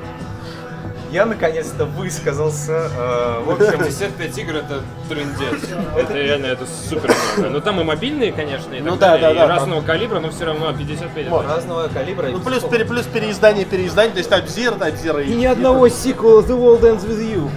Я 1.13 1.27
наконец-то 1.27 1.85
высказался. 1.85 2.89
Э, 2.97 3.43
в 3.45 3.51
общем, 3.51 3.77
55 3.85 4.37
игр 4.39 4.55
это 4.55 4.81
трендец. 5.07 5.69
Это 5.95 6.13
реально, 6.13 6.47
это 6.47 6.65
супер 6.89 7.13
много. 7.37 7.49
Ну 7.51 7.61
там 7.61 7.79
и 7.79 7.83
мобильные, 7.83 8.31
конечно, 8.31 8.73
и 8.73 8.81
Ну 8.81 8.95
да, 8.95 9.19
да, 9.19 9.31
да, 9.31 9.47
разного 9.47 9.81
калибра, 9.81 10.19
но 10.19 10.31
все 10.31 10.45
равно 10.45 10.73
55 10.73 11.27
это 11.27 11.43
разного 11.43 11.87
калибра. 11.87 12.29
Ну, 12.29 12.39
плюс, 12.39 12.63
пере- 12.63 12.85
плюс 12.85 13.05
переиздание, 13.05 13.63
переиздание, 13.63 14.11
то 14.13 14.17
есть 14.17 14.31
Type 14.31 14.47
Zero, 14.47 14.79
Type 14.79 14.99
Zero. 14.99 15.23
И 15.23 15.35
ни 15.35 15.45
одного 15.45 15.87
сиквела 15.87 16.41
The 16.41 16.57
World 16.57 16.81
Ends 16.81 17.07
With 17.07 17.21
You. 17.21 17.49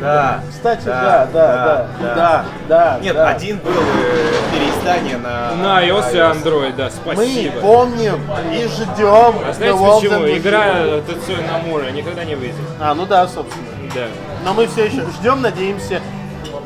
Да. 0.00 0.40
Кстати, 0.48 0.84
да, 0.84 1.28
да, 1.32 1.88
да, 2.00 2.14
да, 2.14 2.44
да. 2.68 2.98
Нет, 3.02 3.16
один 3.16 3.58
был 3.58 3.72
э, 3.72 4.32
переиздание 4.54 5.16
на... 5.16 5.52
На 5.56 5.84
iOS 5.84 6.14
и 6.14 6.16
Android, 6.16 6.76
да, 6.76 6.90
Мы 7.04 7.14
спасибо. 7.14 7.60
помним 7.60 8.20
и 8.52 8.68
ждем 8.68 9.34
А 9.44 9.50
The 9.50 9.54
знаете 9.54 9.78
World 9.78 10.00
почему? 10.00 10.14
Ends 10.14 10.26
With 10.26 10.38
Игра 10.38 10.66
You. 10.78 11.04
Тецуя 11.06 11.38
Намура 11.44 11.90
никогда 11.90 12.24
не 12.24 12.36
выйдет. 12.36 12.54
А, 12.78 12.94
ну 13.00 13.06
да, 13.06 13.26
собственно. 13.26 13.66
Да. 13.94 14.06
Но 14.44 14.52
мы 14.54 14.66
все 14.66 14.84
еще 14.86 15.02
ждем, 15.18 15.40
надеемся 15.40 16.00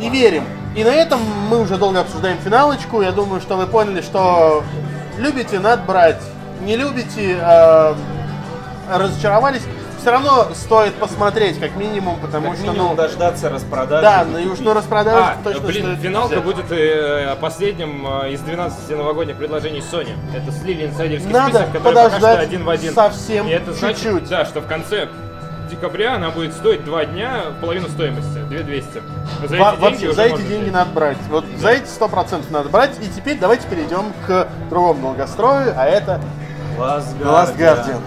и 0.01 0.09
верим. 0.09 0.45
И 0.74 0.82
на 0.82 0.89
этом 0.89 1.20
мы 1.49 1.61
уже 1.61 1.76
долго 1.76 2.01
обсуждаем 2.01 2.39
финалочку. 2.39 3.01
Я 3.03 3.12
думаю, 3.12 3.41
что 3.41 3.57
вы 3.57 3.66
поняли, 3.66 4.01
что 4.03 4.64
любите, 5.18 5.61
надо 5.61 5.82
брать. 5.85 6.20
Не 6.62 6.76
любите, 6.76 7.39
э, 7.41 7.95
разочаровались. 8.91 9.62
Все 10.01 10.11
равно 10.11 10.49
стоит 10.55 10.93
посмотреть, 10.97 11.59
как 11.59 11.76
минимум, 11.76 12.20
потому 12.20 12.51
Как 12.51 12.59
что, 12.59 12.66
минимум 12.72 12.89
ну, 12.91 12.95
дождаться 12.95 13.49
распродажи. 13.49 14.03
да, 14.03 14.26
ну 14.30 14.37
и 14.37 14.47
уж 14.47 14.59
ну 14.59 14.74
распродаж 14.74 15.16
А, 15.18 15.37
точно 15.43 15.61
блин, 15.62 15.82
стоит 15.85 15.99
финалка 16.01 16.32
взять. 16.32 16.45
будет 16.45 16.66
э, 16.72 17.35
последним 17.41 18.07
э, 18.22 18.32
из 18.32 18.41
12 18.41 18.91
новогодних 18.91 19.37
предложений 19.39 19.82
Sony. 19.91 20.11
Это 20.37 20.53
слили 20.53 20.85
инсайдерский 20.85 21.30
Надо 21.30 21.61
список, 21.61 21.66
который 21.72 21.82
пока 21.85 22.01
что 22.11 22.16
подождать 22.16 22.41
один 22.49 22.64
в 22.64 22.68
один. 22.68 22.93
совсем 22.93 23.47
И 23.49 23.51
это 23.53 23.72
значит, 23.72 24.03
чуть-чуть. 24.03 24.28
да, 24.28 24.45
что 24.45 24.61
в 24.61 24.66
конце 24.66 25.09
декабря 25.75 26.14
она 26.16 26.31
будет 26.31 26.53
стоить 26.55 26.85
два 26.85 27.05
дня 27.05 27.43
половину 27.61 27.89
стоимости, 27.89 28.39
2200. 28.49 29.03
За 29.47 29.57
Во- 29.57 29.72
эти 29.72 29.81
деньги 29.81 29.83
вообще, 29.83 30.07
уже 30.07 30.14
за 30.14 30.22
эти 30.25 30.41
деньги 30.43 30.70
надо 30.70 30.91
брать. 30.91 31.18
Вот 31.31 31.45
за 31.59 31.70
эти 31.70 31.87
сто 31.87 32.09
процентов 32.09 32.51
надо 32.51 32.68
брать. 32.68 32.93
И 33.01 33.09
теперь 33.09 33.39
давайте 33.39 33.66
перейдем 33.68 34.12
к 34.27 34.49
другому 34.70 35.01
долгострою, 35.03 35.75
а 35.77 35.85
это 35.87 36.20
Last 36.79 37.18
Last 37.20 37.57
Guardian. 37.57 38.01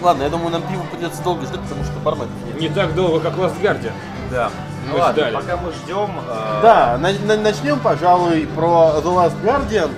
Ладно, 0.00 0.24
я 0.24 0.30
думаю, 0.30 0.50
нам 0.50 0.62
пиво 0.62 0.82
придется 0.90 1.22
долго 1.22 1.44
ждать, 1.46 1.60
потому 1.60 1.84
что 1.84 1.92
барменов 2.00 2.28
нет. 2.46 2.60
Не 2.60 2.68
так 2.68 2.94
долго, 2.94 3.20
как 3.20 3.34
Last 3.34 3.60
Guardian. 3.60 3.92
Да. 4.30 4.50
Ну 4.88 4.94
Мы 4.94 4.98
ладно, 5.00 5.22
ждали. 5.22 5.34
пока 5.36 5.56
мы 5.58 5.72
ждем, 5.72 6.10
э, 6.28 6.60
Да, 6.62 6.98
на- 6.98 7.12
на- 7.12 7.40
начнем, 7.40 7.78
пожалуй, 7.78 8.48
про 8.54 8.94
The 8.96 9.04
Last 9.04 9.40
Guardian. 9.44 9.90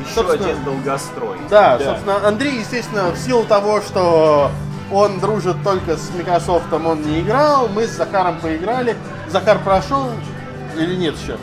еще 0.00 0.14
собственно, 0.14 0.44
один 0.52 0.64
долгострой. 0.64 1.38
Да, 1.50 1.76
Да. 1.76 1.84
собственно, 1.84 2.26
Андрей, 2.28 2.60
естественно, 2.60 3.10
в 3.10 3.18
силу 3.18 3.42
того, 3.44 3.80
что 3.80 4.50
он 4.90 5.20
дружит 5.20 5.56
только 5.62 5.96
с 5.96 6.10
Microsoft, 6.16 6.72
он 6.72 7.02
не 7.02 7.20
играл, 7.20 7.68
мы 7.68 7.86
с 7.86 7.90
Захаром 7.90 8.38
поиграли. 8.40 8.96
Захар 9.28 9.58
прошел 9.58 10.06
или 10.76 10.94
нет 10.96 11.14
еще? 11.20 11.36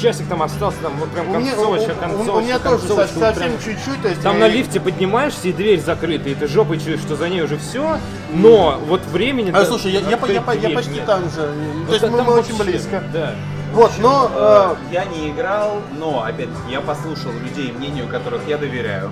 Часик 0.00 0.28
там 0.28 0.42
остался, 0.42 0.76
там 0.80 0.92
вот 0.96 1.10
прям 1.10 1.32
концовочка, 1.32 1.94
концовочка, 1.94 2.30
у 2.36 2.40
меня 2.40 2.58
тоже 2.60 2.86
совсем 2.86 3.34
прям. 3.34 3.52
чуть-чуть. 3.58 4.00
То 4.00 4.08
есть 4.08 4.22
Там 4.22 4.34
я- 4.34 4.40
на 4.40 4.48
лифте 4.48 4.78
поднимаешься, 4.78 5.48
и 5.48 5.52
дверь 5.52 5.80
закрыта, 5.80 6.28
и 6.28 6.36
ты 6.36 6.46
жопой 6.46 6.78
чуешь, 6.78 7.00
что 7.00 7.16
за 7.16 7.28
ней 7.28 7.42
уже 7.42 7.56
все, 7.58 7.98
но 8.32 8.78
вот 8.86 9.04
времени... 9.06 9.50
А, 9.52 9.64
слушай, 9.64 9.90
я, 9.90 9.98
я, 10.00 10.10
я, 10.10 10.34
я 10.34 10.40
почти 10.76 10.92
нет. 10.92 11.06
там 11.06 11.22
же. 11.30 11.52
Вот 11.80 11.86
То 11.88 11.92
есть 11.94 12.08
мы, 12.08 12.22
мы 12.22 12.32
очень 12.34 12.56
вообще, 12.56 12.72
близко. 12.72 13.02
Да. 13.12 13.34
Вот, 13.72 13.90
но 13.98 14.30
э, 14.32 14.74
Э, 14.90 14.92
Я 14.92 15.04
не 15.06 15.30
играл, 15.30 15.80
но, 15.98 16.22
опять 16.22 16.48
я 16.68 16.80
послушал 16.80 17.32
людей, 17.32 17.72
мнению 17.72 18.06
которых 18.06 18.46
я 18.46 18.58
доверяю. 18.58 19.10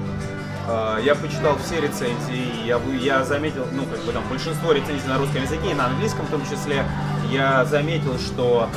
Э, 0.71 0.99
Я 1.03 1.15
почитал 1.17 1.57
все 1.59 1.81
рецензии, 1.81 2.65
я, 2.67 2.81
я 3.01 3.25
заметил, 3.25 3.67
ну, 3.73 3.85
как 3.87 4.01
бы 4.05 4.13
там 4.13 4.23
большинство 4.29 4.73
рецензий 4.73 5.09
на 5.09 5.19
русском 5.19 5.43
языке 5.43 5.71
и 5.73 5.75
на 5.75 5.87
английском 5.87 6.25
в 6.27 6.31
том 6.31 6.43
числе, 6.49 6.85
я 7.31 7.65
заметил, 7.65 8.19
что 8.19 8.69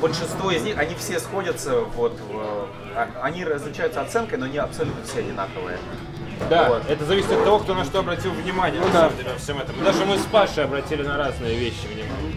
большинство 0.00 0.50
из 0.50 0.62
них, 0.62 0.76
они 0.78 0.94
все 0.96 1.18
сходятся, 1.18 1.80
вот, 1.96 2.12
в- 2.30 2.68
а- 2.96 3.08
они 3.22 3.44
различаются 3.44 4.00
оценкой, 4.02 4.38
но 4.38 4.46
они 4.46 4.58
абсолютно 4.58 5.02
все 5.04 5.20
одинаковые. 5.20 5.78
Да, 6.48 6.68
Вот. 6.70 6.82
это 6.88 7.04
зависит 7.04 7.30
от 7.32 7.44
того, 7.44 7.58
кто 7.58 7.74
на 7.74 7.84
что 7.84 7.98
обратил 8.00 8.30
внимание, 8.32 8.80
на 8.80 8.90
самом 8.92 9.16
деле, 9.16 9.30
во 9.32 9.38
всем 9.38 9.58
этом. 9.58 9.74
Даже 9.84 10.04
мы 10.06 10.16
с 10.18 10.22
Пашей 10.24 10.64
обратили 10.64 11.02
на 11.02 11.16
разные 11.18 11.54
вещи 11.58 11.86
внимание. 11.86 12.36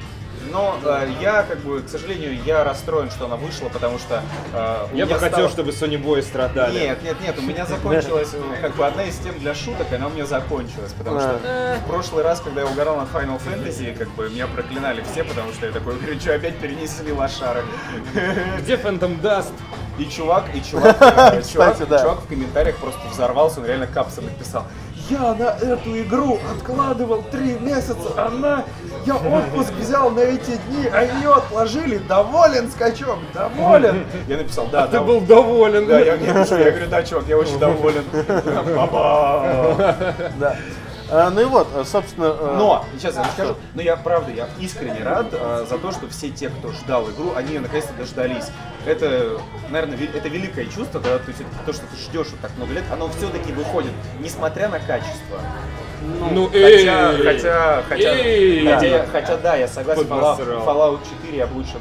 Но 0.52 0.78
э, 0.84 1.10
я, 1.22 1.44
как 1.44 1.60
бы, 1.60 1.82
к 1.82 1.90
сожалению, 1.90 2.42
я 2.44 2.64
расстроен, 2.64 3.10
что 3.12 3.26
она 3.26 3.36
вышла, 3.36 3.70
потому 3.70 3.98
что 4.00 4.22
э, 4.54 4.86
Я 4.94 5.06
бы 5.06 5.12
меня 5.12 5.20
хотел, 5.20 5.50
стало- 5.50 5.50
чтобы 5.50 5.72
Sony 5.72 6.02
Boy 6.02 6.22
страдали. 6.22 6.80
Нет, 6.80 7.04
нет, 7.04 7.18
нет, 7.22 7.38
у 7.38 7.42
меня 7.42 7.66
закончилась 7.66 8.30
э, 8.34 8.62
как 8.62 8.76
бы 8.76 8.86
одна 8.86 9.04
из 9.04 9.18
тем 9.18 9.38
для 9.40 9.56
шуток, 9.56 9.88
она 9.94 10.08
у 10.08 10.10
меня 10.10 10.26
закончилась, 10.26 10.94
потому 10.98 11.20
что 11.20 11.40
в 11.84 11.88
прошлый 11.88 12.24
раз, 12.24 12.42
когда 12.42 12.62
я 12.62 12.68
угорал 12.68 12.98
на 12.98 13.04
Final 13.04 13.40
Fantasy, 13.42 13.96
как 13.96 14.10
бы 14.10 14.30
меня 14.30 14.48
проклинали 14.48 15.04
все, 15.12 15.24
потому 15.24 15.52
что 15.54 15.66
я 15.66 15.72
такой, 15.72 15.96
говорю, 15.96 16.20
что 16.20 16.36
опять 16.36 16.58
перенесли 16.58 17.12
лошары. 17.12 17.64
Где 18.60 18.76
Phantom 18.76 19.22
Dust? 19.22 19.54
И 20.00 20.06
чувак, 20.06 20.46
и 20.56 20.62
чувак, 20.64 20.98
э, 21.00 21.42
чувак, 21.54 21.78
чувак 21.78 22.22
в 22.22 22.28
комментариях 22.28 22.78
просто 22.78 23.00
взорвался, 23.12 23.60
он 23.60 23.68
реально 23.68 23.86
капсом 23.86 24.26
написал. 24.26 24.66
Я 25.10 25.34
на 25.34 25.50
эту 25.66 26.02
игру 26.02 26.40
откладывал 26.56 27.24
три 27.24 27.56
месяца, 27.60 27.98
она, 28.16 28.64
я 29.06 29.16
отпуск 29.16 29.74
взял 29.74 30.10
на 30.12 30.22
эти 30.22 30.52
дни, 30.68 30.88
а 30.94 31.04
ее 31.04 31.34
отложили, 31.34 31.98
доволен 31.98 32.72
скачок, 32.72 33.20
доволен. 33.34 34.06
Я 34.28 34.38
написал, 34.38 34.68
да, 34.72 34.88
Ты 34.88 34.98
дов- 34.98 35.06
был 35.06 35.20
доволен. 35.22 35.88
Да, 35.88 36.00
я, 36.00 36.16
я 36.16 36.34
я 36.34 36.72
говорю, 36.72 36.88
да, 36.90 37.04
чувак, 37.04 37.26
я 37.28 37.38
очень 37.38 37.60
доволен. 37.60 38.04
Ба-ба. 38.76 39.76
да. 40.40 40.56
А, 41.12 41.30
ну 41.30 41.42
и 41.42 41.46
вот, 41.46 41.68
э, 41.76 41.84
собственно. 41.86 42.26
э, 42.40 42.56
Но, 42.58 42.86
сейчас 42.98 43.16
я 43.16 43.24
расскажу, 43.24 43.56
но 43.76 43.82
я 43.82 43.96
правда, 43.98 44.32
я 44.32 44.48
искренне 44.60 45.04
рад 45.04 45.28
э, 45.32 45.66
за 45.70 45.78
то, 45.78 45.92
что 45.92 46.08
все 46.10 46.30
те, 46.30 46.50
кто 46.50 46.72
ждал 46.72 47.10
игру, 47.12 47.34
они 47.36 47.60
наконец-то 47.60 47.94
дождались. 47.94 48.46
Это, 48.86 49.38
наверное, 49.70 49.98
ве- 49.98 50.16
это 50.16 50.28
великое 50.30 50.66
чувство, 50.66 51.00
когда 51.00 51.20
ты 51.20 51.34
то, 51.66 51.74
что 51.74 51.84
ты 51.88 51.96
ждешь 51.98 52.28
вот 52.32 52.40
так 52.40 52.52
много 52.58 52.74
лет, 52.74 52.84
оно 52.92 53.10
все-таки 53.10 53.52
выходит, 53.52 53.92
несмотря 54.20 54.70
на 54.70 54.80
качество. 54.80 55.40
Ну, 56.32 56.48
Хотя, 56.48 56.58
эй, 56.58 56.86
хотя, 57.24 57.84
хотя, 57.88 58.14
хотя, 58.76 59.06
хотя 59.12 59.38
да, 59.38 59.56
я 59.56 59.68
согласен, 59.68 60.04
Fallout, 60.04 60.38
Поднасрал. 60.38 60.66
Fallout 60.66 61.00
4 61.24 61.38
я 61.38 61.48
бы 61.48 61.56
лучше 61.56 61.74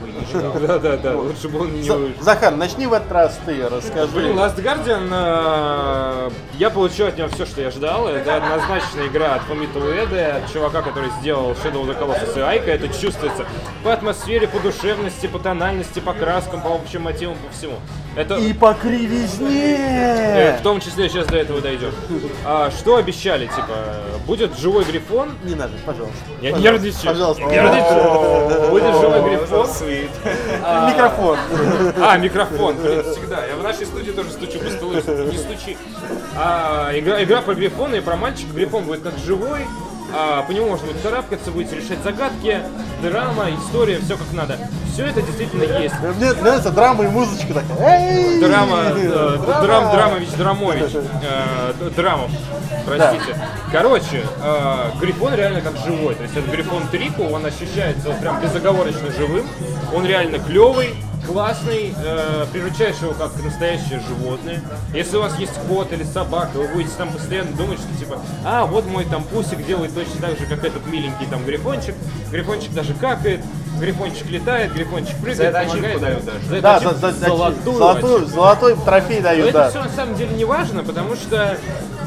бы 0.00 0.08
и 0.08 0.12
не 0.12 0.26
ждал. 0.30 0.52
Да-да-да, 0.60 1.16
лучше 1.16 1.48
бы 1.48 1.60
он 1.60 1.72
не 1.72 1.80
вышел. 1.80 2.22
Захар, 2.22 2.54
начни 2.56 2.86
в 2.86 2.92
этот 2.92 3.10
раз 3.10 3.38
ты, 3.46 3.68
расскажи. 3.68 4.12
Блин, 4.14 4.38
Last 4.38 4.56
Guardian, 4.62 5.08
э, 5.10 6.30
я 6.58 6.70
получил 6.70 7.06
от 7.06 7.16
него 7.16 7.28
все, 7.28 7.46
что 7.46 7.60
я 7.62 7.70
ждал. 7.70 8.08
Это 8.08 8.36
однозначно 8.36 9.06
игра 9.06 9.34
от 9.36 9.42
Фумито 9.42 9.78
Уэды, 9.78 10.20
от 10.20 10.52
чувака, 10.52 10.82
который 10.82 11.10
сделал 11.20 11.52
Shadow 11.52 11.84
of 11.84 11.88
the 11.88 11.98
Colossus 11.98 12.38
и 12.38 12.42
Айка. 12.42 12.70
Это 12.70 12.88
чувствуется 12.88 13.46
по 13.82 13.92
атмосфере, 13.92 14.46
по 14.46 14.58
душевности, 14.60 15.26
по 15.26 15.38
тональности, 15.38 16.00
по 16.00 16.12
краскам, 16.12 16.60
по 16.60 16.74
общим 16.74 17.02
мотивам, 17.02 17.36
по 17.38 17.52
всему. 17.52 17.76
Это 18.16 18.34
И 18.36 18.52
по 18.52 18.72
Э, 18.72 18.74
кривизне! 18.74 20.56
В 20.58 20.62
том 20.62 20.80
числе 20.80 21.08
сейчас 21.08 21.26
до 21.26 21.36
этого 21.36 21.60
дойдем. 21.60 21.92
А, 22.44 22.70
что 22.70 22.96
обещали, 22.96 23.46
типа, 23.46 23.76
будет 24.26 24.58
живой 24.58 24.84
грифон? 24.84 25.30
Не 25.44 25.54
надо, 25.54 25.72
пожалуйста. 25.86 26.16
Я 26.42 26.52
Пожалуйста, 26.52 26.72
нервничаю. 26.72 27.06
Пожалуйста. 27.06 27.42
Нервничаю. 27.44 28.70
Будет 28.70 28.94
живой 28.94 29.30
грифон. 29.30 29.66
Микрофон. 30.88 31.38
А, 32.02 32.18
микрофон, 32.18 32.76
блин, 32.76 33.02
всегда. 33.02 33.46
Я 33.46 33.56
в 33.56 33.62
нашей 33.62 33.86
студии 33.86 34.10
тоже 34.10 34.30
стучу 34.30 34.58
по 34.58 34.70
столу, 34.70 34.94
не 34.94 35.38
стучи. 35.38 35.76
А, 36.36 36.90
игра, 36.94 37.22
игра 37.22 37.42
про 37.42 37.54
грифона 37.54 37.96
и 37.96 38.00
про 38.00 38.16
мальчика. 38.16 38.52
Грифон 38.52 38.84
будет 38.84 39.02
как 39.02 39.16
живой. 39.18 39.60
А, 40.14 40.42
по 40.42 40.50
нему 40.52 40.68
можно 40.68 40.86
будет 40.86 41.00
карабкаться, 41.02 41.50
будете 41.50 41.76
решать 41.76 41.98
загадки, 42.02 42.60
драма, 43.02 43.46
история, 43.50 43.98
все 44.00 44.16
как 44.16 44.32
надо. 44.32 44.58
Все 44.92 45.06
это 45.06 45.22
действительно 45.22 45.62
есть. 45.80 45.94
Мне 46.00 46.32
нравится 46.32 46.70
драма 46.70 47.04
и 47.04 47.08
музычка 47.08 47.54
такая. 47.54 47.78
Эй! 47.78 48.40
Драма, 48.40 48.78
э, 48.94 49.38
драм, 49.62 49.92
Драмович 49.92 50.28
Драмович, 50.36 50.92
э, 50.94 51.90
Драмов, 51.96 52.30
простите. 52.84 53.36
Короче, 53.70 54.24
э, 54.42 54.90
Грифон 55.00 55.34
реально 55.34 55.60
как 55.60 55.76
живой, 55.76 56.14
то 56.14 56.22
есть 56.22 56.36
это 56.36 56.50
Грифон 56.50 56.88
Трико, 56.88 57.22
он 57.22 57.46
ощущается 57.46 58.12
прям 58.20 58.40
безоговорочно 58.40 59.10
живым, 59.12 59.46
он 59.94 60.04
реально 60.06 60.38
клевый, 60.38 60.94
классный, 61.26 61.94
э, 62.02 62.46
приручаешь 62.52 62.96
его 63.02 63.12
как 63.12 63.30
настоящее 63.42 64.00
животное. 64.00 64.60
Если 64.94 65.16
у 65.16 65.20
вас 65.22 65.38
есть 65.38 65.52
кот 65.68 65.92
или 65.92 66.02
собака, 66.04 66.56
вы 66.56 66.68
будете 66.68 66.92
там 66.96 67.10
постоянно 67.10 67.52
думать, 67.52 67.78
что 67.78 67.98
типа, 67.98 68.18
а, 68.44 68.66
вот 68.66 68.86
мой 68.86 69.04
там 69.04 69.22
пусик 69.24 69.64
делает 69.66 69.94
точно 69.94 70.20
так 70.20 70.38
же, 70.38 70.46
как 70.46 70.64
этот 70.64 70.86
миленький 70.86 71.26
там 71.26 71.44
Грифончик, 71.44 71.94
Грифончик 72.30 72.72
даже 72.72 72.94
какает, 72.94 73.40
Грифончик 73.78 74.28
летает, 74.30 74.72
Грифончик 74.74 75.16
прыгает, 75.18 75.36
За 75.36 75.44
это 75.60 75.68
помогает. 75.68 76.00
дают 76.00 76.24
даже. 76.24 76.46
За 76.46 76.54
это 76.56 76.62
Да, 76.62 76.80
за, 76.80 76.94
за- 76.94 77.12
золотую 77.12 77.76
золотую, 77.78 78.26
золотой 78.26 78.76
трофей 78.76 79.16
Но 79.18 79.22
дают, 79.22 79.48
это 79.48 79.58
да. 79.58 79.70
все 79.70 79.82
на 79.82 79.88
самом 79.90 80.14
деле 80.16 80.34
не 80.36 80.44
важно, 80.44 80.82
потому 80.82 81.14
что 81.16 81.56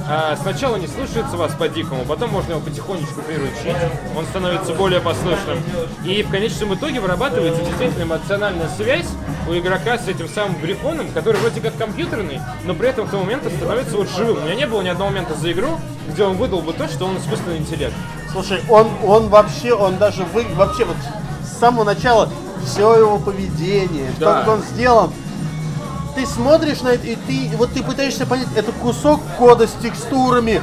а, 0.08 0.36
сначала 0.36 0.76
не 0.76 0.88
слушается 0.88 1.38
вас 1.38 1.54
по-дикому, 1.54 2.06
потом 2.06 2.32
можно 2.32 2.52
его 2.52 2.62
потихонечку 2.62 3.22
приручить, 3.22 3.76
он 4.18 4.26
становится 4.26 4.74
более 4.74 5.00
послушным. 5.00 5.60
И 6.06 6.24
в 6.24 6.30
конечном 6.30 6.74
итоге 6.74 7.00
вырабатывается 7.00 7.64
действительно 7.64 8.04
эмоциональная 8.04 8.70
связь 8.76 9.08
у 9.48 9.54
игрока 9.54 9.98
с 9.98 10.08
этим 10.08 10.28
самым 10.28 10.60
грифоном, 10.62 11.12
который 11.12 11.40
вроде 11.40 11.62
как 11.62 11.78
компьютерный, 11.78 12.40
но 12.66 12.74
при 12.74 12.90
этом 12.90 13.08
в 13.08 13.12
тот 13.12 13.22
момент 13.22 13.44
становится 13.56 13.98
вот 13.98 14.10
живым. 14.10 14.38
У 14.38 14.42
меня 14.46 14.56
не 14.56 14.68
было 14.68 14.82
ни 14.82 14.90
одного 14.90 15.10
момента 15.10 15.36
за 15.36 15.52
игру, 15.52 15.80
где 16.08 16.24
он 16.24 16.38
выдал 16.38 16.62
бы 16.62 16.74
то, 16.74 16.88
что 16.88 17.06
он 17.06 17.18
искусственный 17.18 17.58
интеллект. 17.58 17.94
Слушай, 18.32 18.62
он, 18.70 18.88
он 19.04 19.30
вообще, 19.30 19.74
он 19.74 19.98
даже 19.98 20.24
вы, 20.34 20.46
вообще 20.56 20.86
вот 20.86 20.98
с 21.44 21.60
самого 21.60 21.84
начала 21.84 22.30
все 22.66 22.96
его 22.98 23.20
поведение, 23.20 24.12
Да. 24.20 24.40
как 24.40 24.48
он 24.48 24.62
сделан. 24.64 25.12
Ты 26.16 26.26
смотришь 26.28 26.82
на 26.82 26.90
это, 26.90 27.08
и 27.08 27.16
ты, 27.16 27.50
вот 27.58 27.74
ты 27.74 27.82
пытаешься 27.84 28.26
понять, 28.26 28.48
это 28.56 28.72
кусок 28.72 29.22
кода 29.38 29.68
с 29.68 29.72
текстурами. 29.82 30.62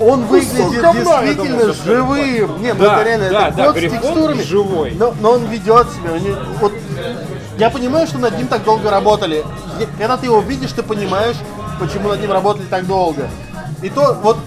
Он 0.00 0.24
выглядит 0.26 0.56
действительно 0.56 1.60
думал, 1.60 1.74
живым. 1.84 2.62
Не, 2.62 2.72
ну 2.74 2.84
Да, 2.84 2.94
это 2.96 3.04
реально, 3.08 3.30
да, 3.30 3.48
это 3.48 3.56
да, 3.56 3.64
код 3.66 3.76
с 3.76 3.78
Грифон 3.78 3.98
текстурами. 4.00 4.42
живой. 4.42 4.90
Но, 4.98 5.14
но 5.20 5.32
он 5.32 5.44
ведет 5.46 5.86
себя. 5.92 6.18
него- 6.18 6.38
вот, 6.60 6.72
я 7.58 7.70
понимаю, 7.70 8.06
что 8.06 8.18
над 8.18 8.36
ним 8.36 8.48
так 8.48 8.64
долго 8.64 8.90
работали. 8.90 9.44
Когда 9.98 10.16
ты 10.16 10.26
его 10.26 10.40
видишь, 10.40 10.72
ты 10.72 10.82
понимаешь, 10.82 11.36
почему 11.78 12.08
над 12.08 12.20
ним 12.20 12.32
работали 12.32 12.66
так 12.66 12.86
долго. 12.86 13.28
И 13.82 13.88
то 13.90 14.18
вот 14.22 14.38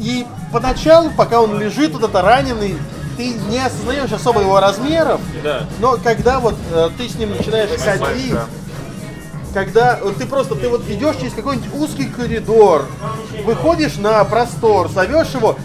и, 0.00 0.20
и 0.20 0.26
поначалу, 0.52 1.10
пока 1.10 1.40
он 1.40 1.58
лежит 1.58 1.92
вот 1.92 2.02
это 2.02 2.22
раненый, 2.22 2.76
ты 3.16 3.34
не 3.50 3.58
осознаешь 3.58 4.12
особо 4.12 4.40
его 4.40 4.58
размеров. 4.60 5.20
Да. 5.42 5.64
Но 5.80 5.96
когда 6.02 6.40
вот 6.40 6.54
э, 6.72 6.88
ты 6.96 7.08
с 7.08 7.14
ним 7.16 7.30
начинаешь 7.36 7.70
ходить, 7.80 8.32
да. 8.32 8.46
Когда 9.52 9.98
вот 10.02 10.16
ты 10.16 10.26
просто 10.26 10.54
ты 10.54 10.68
вот 10.68 10.82
идешь 10.88 11.16
через 11.16 11.32
какой-нибудь 11.32 11.70
узкий 11.74 12.04
коридор, 12.06 12.86
выходишь 13.44 13.96
на 13.96 14.22
простор, 14.24 14.88
зовешь 14.90 15.28
его, 15.34 15.56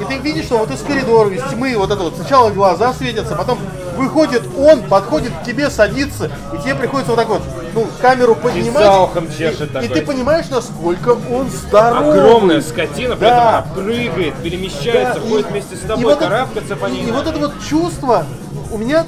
и 0.00 0.04
ты 0.04 0.16
видишь, 0.18 0.46
что 0.46 0.58
вот 0.58 0.70
из 0.70 0.80
коридора, 0.80 1.30
из 1.30 1.42
тьмы, 1.50 1.74
вот 1.76 1.90
это 1.90 2.02
вот 2.02 2.14
сначала 2.16 2.50
глаза 2.50 2.94
светятся, 2.94 3.36
потом 3.36 3.58
выходит 3.96 4.42
он, 4.56 4.82
подходит 4.84 5.30
к 5.42 5.44
тебе, 5.44 5.68
садится, 5.68 6.30
и 6.54 6.62
тебе 6.62 6.74
приходится 6.74 7.10
вот 7.12 7.16
так 7.20 7.28
вот, 7.28 7.42
ну, 7.74 7.86
камеру 8.00 8.34
поднимать. 8.34 8.86
ухом 9.02 9.28
чешет 9.30 9.70
и, 9.82 9.84
и 9.84 9.88
ты 9.88 10.00
понимаешь, 10.00 10.46
насколько 10.48 11.10
он 11.30 11.50
здоровый. 11.50 12.18
Огромная 12.18 12.60
скотина, 12.62 13.14
Да. 13.16 13.66
прыгает, 13.74 14.34
перемещается, 14.36 15.20
Да, 15.20 15.28
ходит 15.28 15.46
и- 15.48 15.50
вместе 15.50 15.76
с 15.76 15.84
и 15.84 15.86
тобой, 15.86 16.04
вот 16.04 16.12
это- 16.16 16.24
карабкаться 16.30 16.76
по 16.76 16.86
ней. 16.86 17.04
И 17.06 17.10
вот 17.10 17.26
это 17.26 17.38
вот 17.38 17.52
чувство 17.68 18.24
у 18.72 18.78
меня 18.78 19.04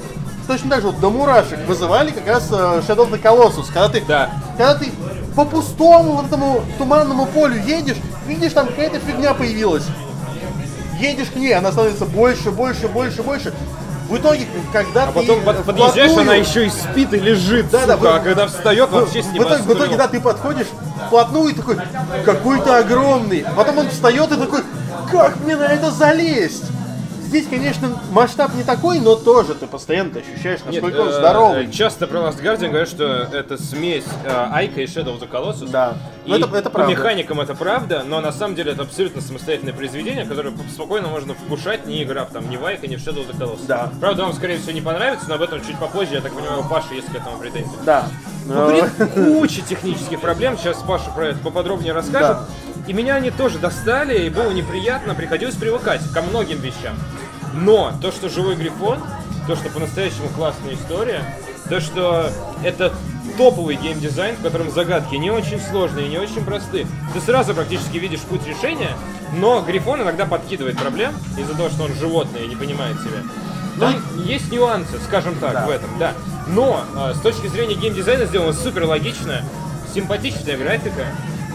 точно 0.47 0.69
так 0.71 0.81
же 0.81 0.87
вот 0.87 0.99
до 0.99 1.09
мурашек 1.09 1.59
вызывали 1.67 2.11
как 2.11 2.27
раз 2.27 2.47
э, 2.51 2.55
Shadow 2.87 3.09
of 3.09 3.11
the 3.11 3.21
Colossus, 3.21 3.67
когда 3.67 3.89
ты, 3.89 4.01
Да. 4.07 4.29
когда 4.57 4.75
ты 4.75 4.91
по 5.35 5.45
пустому 5.45 6.13
вот 6.13 6.25
этому 6.27 6.63
туманному 6.77 7.25
полю 7.25 7.55
едешь, 7.61 7.97
видишь 8.27 8.53
там 8.53 8.67
какая-то 8.67 8.99
фигня 8.99 9.33
появилась, 9.33 9.83
едешь 10.99 11.27
к 11.29 11.35
ней, 11.35 11.53
она 11.53 11.71
становится 11.71 12.05
больше, 12.05 12.51
больше, 12.51 12.87
больше, 12.87 13.23
больше. 13.23 13.53
В 14.09 14.17
итоге, 14.17 14.45
когда 14.73 15.03
А 15.05 15.07
ты 15.07 15.13
потом 15.13 15.41
под- 15.41 15.63
подъезжаешь, 15.63 16.11
вплотную- 16.11 16.21
она 16.21 16.35
еще 16.35 16.67
и 16.67 16.69
спит 16.69 17.13
и 17.13 17.19
лежит, 17.19 17.69
Да, 17.71 17.85
да, 17.87 17.95
сука, 17.95 18.01
вы- 18.03 18.09
а 18.09 18.19
когда 18.19 18.47
встает, 18.47 18.91
вообще 18.91 19.23
с 19.23 19.27
в 19.27 19.35
итоге, 19.35 19.63
в 19.63 19.73
итоге, 19.73 19.95
да, 19.95 20.07
ты 20.07 20.19
подходишь 20.19 20.67
вплотную 21.07 21.49
и 21.51 21.53
такой, 21.55 21.77
какой 22.25 22.59
ты 22.61 22.69
огромный. 22.69 23.45
Потом 23.55 23.77
он 23.79 23.89
встает 23.89 24.31
и 24.31 24.35
такой, 24.35 24.61
как 25.09 25.37
мне 25.39 25.55
на 25.55 25.63
это 25.63 25.89
залезть? 25.89 26.65
Здесь, 27.33 27.47
конечно, 27.47 27.89
масштаб 28.11 28.53
не 28.53 28.61
такой, 28.63 28.99
но 28.99 29.15
тоже 29.15 29.55
ты 29.55 29.65
постоянно 29.65 30.11
ощущаешь, 30.19 30.59
насколько 30.63 30.97
он 30.97 31.07
э, 31.09 31.13
здоровый. 31.13 31.65
э, 31.65 31.71
Часто 31.71 32.05
про 32.05 32.19
Last 32.19 32.39
Guardian 32.43 32.67
говорят, 32.69 32.87
что 32.87 33.05
это 33.33 33.57
смесь 33.57 34.03
э, 34.23 34.29
Айка 34.51 34.81
и 34.81 34.85
Shadow 34.85 35.17
of 35.17 35.19
the 35.19 35.27
Colossus. 35.27 35.71
Да. 35.71 35.95
И 36.25 36.29
Ну, 36.29 36.35
это- 36.37 36.55
это 36.55 36.69
по 36.69 36.75
правда. 36.75 36.91
механикам 36.91 37.41
это 37.41 37.55
правда, 37.55 38.03
но 38.05 38.21
на 38.21 38.31
самом 38.31 38.53
деле 38.53 38.73
это 38.73 38.83
абсолютно 38.83 39.19
самостоятельное 39.19 39.73
произведение, 39.73 40.25
которое 40.25 40.53
спокойно 40.71 41.07
можно 41.07 41.33
вкушать, 41.33 41.87
не 41.87 42.03
играв 42.03 42.29
там 42.29 42.47
ни 42.51 42.55
в 42.55 42.63
Айка, 42.65 42.85
ни 42.85 42.97
в 42.97 42.99
Shadow 42.99 43.27
of 43.27 43.31
the 43.35 43.39
Colossus. 43.39 43.65
Да. 43.67 43.89
Правда, 43.99 44.25
вам, 44.25 44.33
скорее 44.33 44.59
всего, 44.59 44.73
не 44.73 44.81
понравится, 44.81 45.25
но 45.27 45.33
об 45.33 45.41
этом 45.41 45.59
чуть 45.65 45.79
попозже, 45.79 46.13
я 46.13 46.21
так 46.21 46.33
понимаю, 46.33 46.59
у 46.59 46.65
Паши 46.65 46.93
есть 46.93 47.07
к 47.07 47.15
этому 47.15 47.39
претензии. 47.39 47.71
Да. 47.83 48.05
Ну, 48.45 48.67
блин, 48.67 48.85
куча 49.39 49.61
технических 49.61 50.21
проблем. 50.21 50.55
Сейчас 50.55 50.77
Паша 50.87 51.09
про 51.15 51.29
это 51.29 51.39
поподробнее 51.39 51.93
расскажет. 51.93 52.37
Да. 52.37 52.45
И 52.85 52.93
меня 52.93 53.15
они 53.15 53.31
тоже 53.31 53.57
достали, 53.57 54.27
и 54.27 54.29
было 54.29 54.51
неприятно, 54.51 55.15
приходилось 55.15 55.55
привыкать 55.55 56.01
ко 56.13 56.21
многим 56.21 56.59
вещам. 56.59 56.93
Но 57.53 57.93
то, 58.01 58.11
что 58.11 58.29
живой 58.29 58.55
грифон, 58.55 58.99
то, 59.47 59.55
что 59.55 59.69
по-настоящему 59.69 60.29
классная 60.29 60.73
история, 60.73 61.23
то, 61.69 61.79
что 61.79 62.29
это 62.63 62.93
топовый 63.37 63.75
геймдизайн, 63.75 64.35
в 64.35 64.41
котором 64.41 64.69
загадки 64.71 65.15
не 65.15 65.31
очень 65.31 65.59
сложные, 65.59 66.07
не 66.07 66.17
очень 66.17 66.43
простые. 66.43 66.87
Ты 67.13 67.21
сразу 67.21 67.53
практически 67.53 67.97
видишь 67.97 68.21
путь 68.21 68.45
решения, 68.45 68.91
но 69.35 69.61
грифон 69.61 70.01
иногда 70.01 70.25
подкидывает 70.25 70.77
проблем 70.77 71.13
из-за 71.37 71.55
того, 71.55 71.69
что 71.69 71.83
он 71.83 71.93
животное 71.93 72.43
и 72.43 72.47
не 72.47 72.55
понимает 72.55 72.99
себя. 72.99 73.23
Там 73.79 73.95
есть 74.23 74.51
нюансы, 74.51 74.99
скажем 75.07 75.35
так, 75.35 75.65
в 75.65 75.69
этом, 75.69 75.89
да. 75.97 76.13
Но 76.47 76.83
э, 76.95 77.13
с 77.15 77.21
точки 77.21 77.47
зрения 77.47 77.73
геймдизайна 77.75 78.25
сделано 78.25 78.53
супер 78.53 78.83
логично, 78.83 79.41
симпатичная 79.93 80.57
графика, 80.57 81.07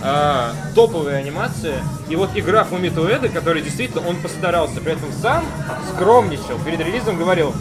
э, 0.03 0.51
топовая 0.75 1.17
анимация, 1.19 1.83
и 2.09 2.17
вот 2.17 2.31
игра 2.35 2.65
Фумито 2.65 3.03
Уэда, 3.03 3.29
который 3.29 3.63
действительно 3.63 4.07
он 4.07 4.17
постарался, 4.17 4.81
при 4.81 4.93
этом 4.93 5.11
сам 5.13 5.45
скромничал, 5.95 6.59
перед 6.65 6.81
релизом 6.81 7.17
говорил, 7.19 7.53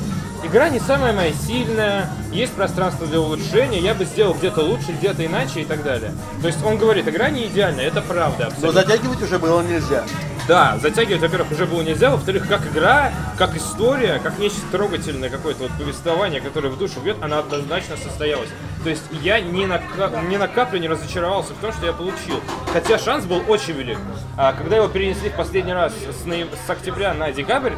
игра 0.44 0.70
не 0.70 0.80
самая 0.80 1.14
моя 1.14 1.34
сильная, 1.34 2.10
есть 2.32 2.54
пространство 2.54 3.08
для 3.08 3.20
улучшения, 3.20 3.80
я 3.80 3.94
бы 3.94 4.06
сделал 4.06 4.34
где-то 4.34 4.62
лучше, 4.62 4.92
где-то 4.92 5.26
иначе 5.26 5.62
и 5.62 5.66
так 5.66 5.84
далее. 5.84 6.12
То 6.42 6.48
есть 6.48 6.64
он 6.64 6.78
говорит, 6.78 7.08
игра 7.08 7.30
не 7.30 7.46
идеальная, 7.48 7.86
это 7.86 8.02
правда, 8.02 8.44
Но 8.44 8.48
абсолютно. 8.48 8.82
затягивать 8.82 9.22
уже 9.22 9.40
было 9.40 9.62
нельзя. 9.62 10.04
Да, 10.48 10.78
затягивать, 10.82 11.22
во-первых, 11.22 11.52
уже 11.52 11.66
было 11.66 11.82
нельзя, 11.82 12.10
во-вторых, 12.10 12.48
как 12.48 12.66
игра, 12.68 13.12
как 13.38 13.58
история, 13.58 14.20
как 14.24 14.40
нечто 14.40 14.62
трогательное 14.72 15.30
какое-то 15.30 15.64
вот 15.64 15.72
повествование, 15.74 16.40
которое 16.40 16.70
в 16.70 16.78
душу 16.78 17.02
бьет, 17.02 17.18
она 17.22 17.40
однозначно 17.40 17.98
состоялась. 17.98 18.48
То 18.84 18.90
есть 18.90 19.04
я 19.22 19.42
ни 19.42 19.66
на, 19.66 19.82
ни 20.30 20.38
на 20.38 20.48
каплю 20.48 20.80
не 20.80 20.88
разочаровался 20.88 21.54
в 21.54 21.58
том, 21.58 21.74
что 21.74 21.86
я 21.86 21.92
получил. 21.92 22.42
Хотя 22.72 22.98
шанс 22.98 23.26
был 23.26 23.42
очень 23.50 23.74
велик. 23.74 23.98
А 24.38 24.54
когда 24.54 24.78
его 24.78 24.88
перенесли 24.88 25.30
в 25.30 25.34
последний 25.36 25.74
раз 25.74 25.92
с, 25.94 26.26
ноя- 26.26 26.48
с 26.66 26.70
октября 26.70 27.14
на 27.14 27.34
декабрь, 27.34 27.74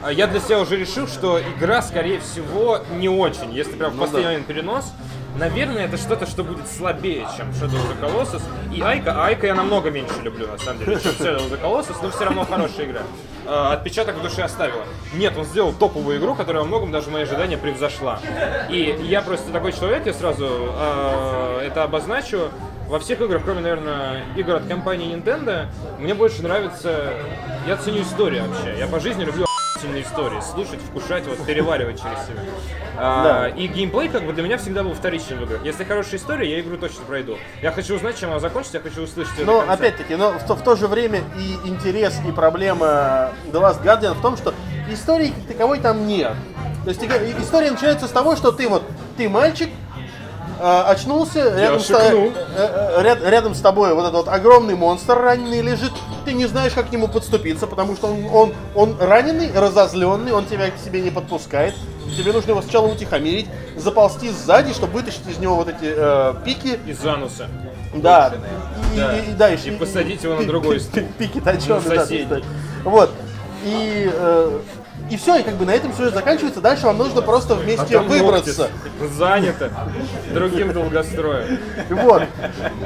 а, 0.00 0.12
я 0.12 0.28
для 0.28 0.38
себя 0.38 0.60
уже 0.60 0.76
решил, 0.76 1.08
что 1.08 1.40
игра, 1.40 1.82
скорее 1.82 2.20
всего, 2.20 2.80
не 2.92 3.08
очень. 3.08 3.52
Если 3.52 3.72
прям 3.72 3.92
в 3.92 3.98
последний 3.98 4.26
момент 4.26 4.46
перенос, 4.46 4.92
наверное, 5.36 5.84
это 5.84 5.96
что-то, 5.96 6.26
что 6.26 6.44
будет 6.44 6.68
слабее, 6.68 7.26
чем 7.36 7.50
Shadow 7.50 7.76
of 7.76 7.88
the 7.90 8.00
Colossus. 8.00 8.42
И 8.72 8.80
Айка, 8.80 9.24
Айка 9.24 9.46
я 9.46 9.54
намного 9.54 9.90
меньше 9.90 10.14
люблю, 10.22 10.46
на 10.46 10.58
самом 10.58 10.84
деле, 10.84 11.00
чем 11.00 11.12
Shadow 11.12 11.38
of 11.38 11.50
the 11.50 11.60
Colossus, 11.60 11.96
но 12.02 12.10
все 12.10 12.24
равно 12.24 12.44
хорошая 12.44 12.86
игра. 12.86 13.02
Э, 13.46 13.72
Отпечаток 13.72 14.16
в 14.16 14.22
душе 14.22 14.42
оставила. 14.42 14.84
Нет, 15.14 15.36
он 15.36 15.44
сделал 15.44 15.72
топовую 15.72 16.18
игру, 16.18 16.34
которая 16.34 16.62
во 16.62 16.68
многом 16.68 16.92
даже 16.92 17.10
мои 17.10 17.22
ожидания 17.22 17.58
превзошла. 17.58 18.20
И 18.70 18.98
я 19.02 19.22
просто 19.22 19.50
такой 19.52 19.72
человек, 19.72 20.06
я 20.06 20.12
сразу 20.12 20.46
э, 20.48 21.60
это 21.66 21.84
обозначу. 21.84 22.50
Во 22.88 22.98
всех 22.98 23.20
играх, 23.22 23.42
кроме, 23.44 23.60
наверное, 23.60 24.24
игр 24.36 24.56
от 24.56 24.66
компании 24.66 25.14
Nintendo, 25.14 25.66
мне 25.98 26.14
больше 26.14 26.42
нравится... 26.42 27.14
Я 27.66 27.76
ценю 27.76 28.02
историю 28.02 28.44
вообще. 28.46 28.78
Я 28.78 28.86
по 28.86 29.00
жизни 29.00 29.24
люблю 29.24 29.46
охуительные 29.74 30.02
истории. 30.02 30.40
Слушать, 30.40 30.80
вкушать, 30.80 31.26
вот, 31.26 31.44
переваривать 31.44 32.00
через 32.00 32.18
себя. 32.26 32.42
А, 32.96 33.48
И 33.56 33.66
геймплей, 33.66 34.08
как 34.08 34.24
бы, 34.24 34.32
для 34.32 34.42
меня 34.42 34.58
всегда 34.58 34.82
был 34.82 34.94
вторичным 34.94 35.40
в 35.40 35.42
играх. 35.44 35.64
Если 35.64 35.84
хорошая 35.84 36.16
история, 36.16 36.50
я 36.50 36.60
игру 36.60 36.76
точно 36.76 37.04
пройду. 37.04 37.36
Я 37.62 37.72
хочу 37.72 37.96
узнать, 37.96 38.18
чем 38.18 38.30
она 38.30 38.40
закончится, 38.40 38.78
я 38.78 38.82
хочу 38.82 39.02
услышать 39.02 39.36
ее 39.38 39.44
Но 39.44 39.64
опять-таки, 39.68 40.16
но 40.16 40.32
в 40.32 40.46
то, 40.46 40.54
в 40.54 40.62
то 40.62 40.76
же 40.76 40.86
время 40.86 41.20
и 41.38 41.68
интерес, 41.68 42.20
и 42.26 42.32
проблема 42.32 43.32
The 43.46 43.60
Last 43.60 43.82
Guardian 43.82 44.14
в 44.14 44.22
том, 44.22 44.36
что 44.36 44.54
истории 44.90 45.32
таковой 45.48 45.80
там 45.80 46.06
нет. 46.06 46.32
То 46.84 46.90
есть 46.90 47.02
история 47.02 47.70
начинается 47.70 48.06
с 48.06 48.10
того, 48.10 48.36
что 48.36 48.52
ты 48.52 48.68
вот, 48.68 48.82
ты 49.16 49.28
мальчик, 49.28 49.70
очнулся, 50.60 51.54
рядом 51.58 51.80
с, 51.80 51.90
э, 51.90 52.30
э, 52.56 53.02
ряд- 53.02 53.22
рядом 53.22 53.54
с 53.54 53.60
тобой 53.60 53.94
вот 53.94 54.02
этот 54.02 54.14
вот 54.14 54.28
огромный 54.28 54.74
монстр 54.74 55.18
раненый 55.18 55.60
лежит, 55.62 55.92
ты 56.24 56.32
не 56.32 56.46
знаешь, 56.46 56.72
как 56.72 56.88
к 56.88 56.92
нему 56.92 57.08
подступиться, 57.08 57.66
потому 57.66 57.96
что 57.96 58.06
он, 58.08 58.26
он, 58.32 58.54
он 58.74 58.96
раненый, 59.00 59.50
разозленный, 59.54 60.32
он 60.32 60.46
тебя 60.46 60.70
к 60.70 60.78
себе 60.84 61.00
не 61.00 61.10
подпускает. 61.10 61.74
Тебе 62.16 62.32
нужно 62.32 62.50
его 62.50 62.62
сначала 62.62 62.86
утихомирить, 62.86 63.46
заползти 63.76 64.30
сзади, 64.30 64.72
чтобы 64.72 64.92
вытащить 64.94 65.26
из 65.28 65.38
него 65.38 65.56
вот 65.56 65.68
эти 65.68 65.78
э, 65.96 66.34
пики, 66.44 66.78
Из 66.86 67.04
ануса. 67.04 67.48
да. 67.94 68.32
И, 68.94 68.96
Да. 68.98 69.16
и- 69.16 69.30
и- 69.30 69.32
да, 69.34 69.50
И 69.50 69.70
посадить 69.72 70.22
его 70.22 70.34
на 70.36 70.46
другой 70.46 70.78
стул. 70.80 71.02
Пики 71.18 71.40
точеные, 71.40 72.26
да, 72.26 72.40
Вот. 72.84 73.10
И, 73.64 74.10
э, 74.12 74.58
и 75.10 75.16
все, 75.16 75.36
и 75.36 75.42
как 75.42 75.54
бы 75.54 75.66
на 75.66 75.72
этом 75.72 75.92
сюжет 75.92 76.14
заканчивается. 76.14 76.60
Дальше 76.60 76.86
вам 76.86 76.98
нужно 76.98 77.20
просто 77.22 77.54
вместе 77.54 77.98
А 77.98 78.02
выбраться. 78.02 78.70
ногти 78.94 79.14
Занято. 79.14 79.70
Другим 80.32 80.72
долгостроем. 80.72 81.58
Вот. 81.90 82.22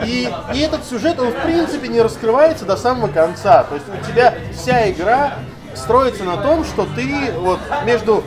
И, 0.04 0.28
и 0.54 0.58
этот 0.58 0.84
сюжет, 0.84 1.18
он 1.20 1.30
в 1.30 1.42
принципе 1.42 1.88
не 1.88 2.00
раскрывается 2.02 2.64
до 2.64 2.76
самого 2.76 3.08
конца. 3.08 3.64
То 3.64 3.74
есть 3.76 3.86
у 3.88 4.10
тебя 4.10 4.34
вся 4.52 4.90
игра 4.90 5.34
строится 5.74 6.24
на 6.24 6.36
том, 6.38 6.64
что 6.64 6.86
ты 6.96 7.32
вот 7.38 7.60
между 7.84 8.24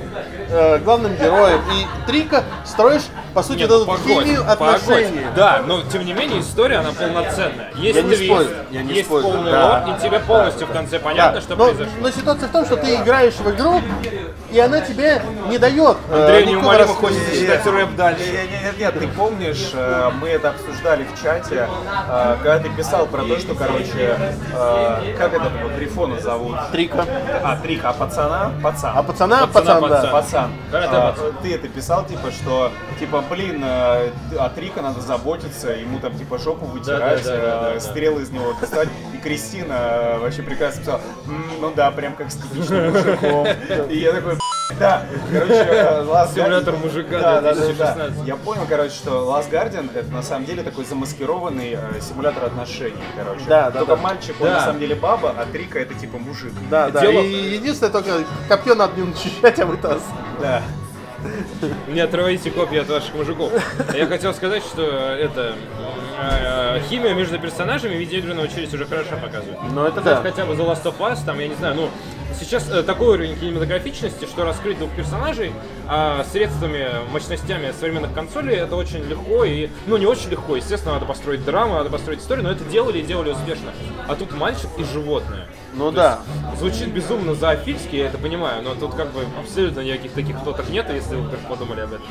э, 0.50 0.78
главным 0.80 1.16
героем 1.16 1.60
и 1.74 2.08
Трика 2.08 2.44
строишь, 2.66 3.04
по 3.34 3.44
сути, 3.44 3.60
Нет, 3.60 3.70
вот 3.70 3.76
эту 3.78 3.86
погодь, 3.86 4.26
химию 4.26 4.44
погодь. 4.44 4.76
отношений. 4.76 5.26
Да, 5.36 5.62
но 5.66 5.82
тем 5.84 6.06
не 6.06 6.14
менее 6.14 6.42
история, 6.42 6.78
она 6.78 6.92
полноценная. 6.92 7.72
Есть 7.76 7.96
Я 7.98 8.02
не 8.04 8.16
твист, 8.16 8.32
спорю, 8.32 8.50
я 8.72 8.84
не 8.84 8.94
есть 8.94 9.06
спорю, 9.06 9.24
полный 9.24 9.52
да. 9.52 9.84
лор, 9.88 9.96
и 9.96 10.02
тебе 10.02 10.20
полностью 10.20 10.68
в 10.68 10.72
конце 10.72 11.00
понятно, 11.00 11.40
Да, 11.40 11.42
что 11.42 11.56
но, 11.56 11.66
произошло. 11.66 11.94
но 12.00 12.10
ситуация 12.12 12.48
в 12.48 12.52
том, 12.52 12.66
что 12.66 12.78
ты 12.78 12.96
играешь 12.96 13.36
в 13.36 13.50
игру, 13.52 13.82
и 14.52 14.60
она 14.60 14.82
тебе 14.82 15.22
не 15.50 15.58
дает 15.58 15.98
Андрей 16.12 16.46
никакого 16.46 16.74
неумолимо 16.74 16.94
хочет 16.94 17.34
читать 17.34 17.66
рэп 17.66 17.96
дальше. 17.96 18.24
Нет, 18.32 18.50
нет, 18.64 18.80
нет, 18.80 19.00
ты 19.00 19.08
помнишь, 19.08 19.72
э, 19.74 20.12
мы 20.20 20.30
это 20.30 20.50
обсуждали 20.50 21.06
в 21.06 21.22
чате, 21.22 21.68
э, 22.10 22.36
когда 22.44 22.60
ты 22.60 22.70
писал 22.70 23.06
про 23.06 23.24
то, 23.24 23.40
что, 23.40 23.56
короче, 23.56 24.18
э, 24.54 25.16
как 25.18 25.34
этого 25.34 25.70
Грифона 25.78 26.20
зовут? 26.20 26.58
Трика. 26.72 27.06
А, 27.44 27.56
Трик, 27.58 27.82
а 27.86 27.94
пацана? 27.94 28.52
Пацан. 28.62 28.92
А 28.96 29.04
пацана, 29.04 29.48
пацан, 29.48 29.90
да. 29.90 30.08
пацан. 30.12 30.52
Карате 30.72 30.96
а, 30.96 31.12
пацан. 31.12 31.34
ты 31.42 31.56
это 31.56 31.68
писал, 31.70 32.06
типа, 32.06 32.32
что, 32.32 32.72
типа, 33.02 33.24
блин, 33.32 33.64
э, 33.66 34.12
от 34.40 34.58
Рика 34.60 34.82
надо 34.84 35.02
заботиться, 35.02 35.72
ему 35.72 36.00
там, 36.00 36.16
типа, 36.16 36.38
жопу 36.38 36.66
вытирать, 36.68 37.24
да, 37.24 37.32
да, 37.32 37.42
да, 37.62 37.70
э, 37.72 37.74
да. 37.74 37.80
стрелы 37.80 38.22
из 38.22 38.30
него 38.30 38.54
достать. 38.62 38.90
И 39.16 39.18
Кристина 39.18 39.74
э, 39.74 40.18
вообще 40.20 40.44
прекрасно 40.44 40.82
писала, 40.82 41.02
«М, 41.26 41.44
ну 41.62 41.74
да, 41.76 41.90
прям 41.90 42.14
как 42.16 42.30
с 42.32 42.36
типичным 42.36 42.92
мужиком. 42.92 43.48
И 43.90 43.98
я 43.98 44.12
такой, 44.14 44.38
да, 44.80 45.04
короче, 45.32 45.54
Last 46.06 46.36
Симулятор 46.36 46.76
мужика 46.78 47.20
Да, 47.20 47.42
да, 47.42 47.54
да, 47.56 47.66
2016. 47.66 48.18
да. 48.20 48.24
Я 48.24 48.36
понял, 48.36 48.66
короче, 48.70 48.94
что 48.94 49.12
Last 49.26 49.50
Guardian 49.50 49.90
это 49.96 50.12
на 50.12 50.22
самом 50.22 50.46
деле 50.46 50.62
такой 50.62 50.86
замаскированный 50.86 51.80
э, 51.82 52.02
симулятор 52.02 52.46
отношений, 52.46 53.02
короче. 53.18 53.42
Да, 53.48 53.72
да, 53.72 53.80
Только 53.80 53.96
да. 53.96 54.02
мальчик, 54.02 54.36
он 54.40 54.48
Да. 54.48 54.54
на 54.54 54.62
самом 54.62 54.80
деле 54.80 54.94
баба, 54.94 55.34
а 55.36 55.46
Трика 55.52 55.80
это 55.80 55.96
типа 55.96 56.20
мужик. 56.20 56.54
Да, 56.70 56.90
да. 56.92 57.02
Дело- 57.02 57.22
И 57.22 57.56
единственное 57.56 57.92
только 57.92 58.12
копье 58.48 58.76
надо 58.76 58.94
не 59.00 59.08
начищать, 59.08 59.60
а 59.60 59.66
вытаскивать. 59.66 60.04
Да. 60.40 60.62
Не 61.88 62.00
отрывайте 62.00 62.52
копии 62.52 62.78
от 62.78 62.90
ваших 62.90 63.14
мужиков. 63.16 63.52
Я 63.96 64.08
хотел 64.08 64.34
сказать, 64.34 64.64
что 64.64 64.82
это 64.84 65.56
э, 66.20 66.82
химия 66.90 67.14
между 67.14 67.40
персонажами 67.40 67.96
в 67.96 68.00
видеоигры 68.00 68.34
научились 68.34 68.74
уже 68.74 68.86
хорошо 68.86 69.18
показывать. 69.22 69.60
Ну 69.72 69.86
это 69.86 70.02
да. 70.02 70.22
хотя 70.22 70.46
бы 70.46 70.54
The 70.54 70.66
Last 70.66 70.84
of 70.84 70.98
Us, 71.00 71.20
там, 71.26 71.40
я 71.40 71.48
не 71.48 71.56
знаю, 71.56 71.76
ну, 71.76 71.90
сейчас 72.40 72.70
э, 72.70 72.84
такой 72.84 73.16
уровень 73.16 73.38
кинематографичности, 73.38 74.26
что 74.26 74.44
раскрыть 74.44 74.78
двух 74.78 74.92
персонажей 74.92 75.52
а 75.88 76.24
средствами, 76.32 76.88
мощностями 77.12 77.72
современных 77.78 78.14
консолей, 78.14 78.58
это 78.58 78.76
очень 78.76 79.04
легко 79.04 79.44
и, 79.44 79.70
ну, 79.88 79.98
не 79.98 80.06
очень 80.06 80.30
легко, 80.30 80.56
естественно, 80.56 80.94
надо 80.96 81.06
построить 81.06 81.44
драму, 81.44 81.74
надо 81.74 81.90
построить 81.90 82.22
историю, 82.22 82.46
но 82.46 82.52
это 82.52 82.64
делали 82.66 83.00
и 83.00 83.04
делали 83.04 83.32
успешно. 83.32 83.72
А 84.08 84.16
тут 84.16 84.32
мальчик 84.34 84.70
и 84.78 84.84
животное. 84.84 85.48
Ну 85.74 85.90
То 85.92 85.96
да. 85.96 86.20
есть 86.50 86.60
Звучит 86.60 86.90
безумно 86.90 87.34
зоофильски, 87.34 87.96
я 87.96 88.08
это 88.08 88.18
понимаю, 88.18 88.62
но 88.62 88.76
тут 88.76 88.94
как 88.94 89.12
бы 89.12 89.22
абсолютно 89.40 89.80
никаких 89.80 90.12
таких 90.12 90.38
фоток 90.40 90.70
нет, 90.70 90.86
если 90.94 91.16
вы 91.16 91.22
вдруг 91.24 91.42
подумали 91.48 91.82
об 91.82 91.94
этом. 91.94 92.06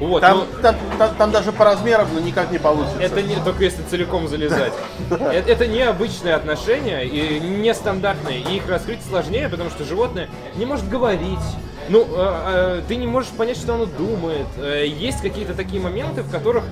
Вот, 0.00 0.20
Там, 0.20 0.38
но- 0.38 0.60
там, 0.60 0.76
там- 0.98 1.14
там 1.14 1.30
даже 1.30 1.52
по 1.52 1.64
размерам 1.64 2.08
ну, 2.12 2.20
никак 2.20 2.50
не 2.50 2.58
получится. 2.58 2.98
это 3.00 3.22
не 3.22 3.36
только 3.36 3.64
если 3.64 3.82
целиком 3.84 4.28
залезать. 4.28 4.72
Это, 5.10 5.24
это 5.50 5.66
необычные 5.66 6.34
отношения 6.34 7.02
и 7.04 7.40
нестандартные. 7.40 8.40
И 8.40 8.56
их 8.56 8.68
раскрыть 8.68 9.02
сложнее, 9.08 9.48
потому 9.48 9.70
что 9.70 9.84
животное 9.84 10.28
не 10.56 10.66
может 10.66 10.88
говорить. 10.88 11.38
Ну, 11.88 12.06
э, 12.10 12.78
э, 12.78 12.82
ты 12.88 12.96
не 12.96 13.06
можешь 13.06 13.30
понять, 13.30 13.56
что 13.56 13.74
оно 13.74 13.86
думает. 13.86 14.46
Э, 14.56 14.86
есть 14.86 15.20
какие-то 15.20 15.54
такие 15.54 15.80
моменты, 15.82 16.22
в 16.22 16.30
которых 16.30 16.64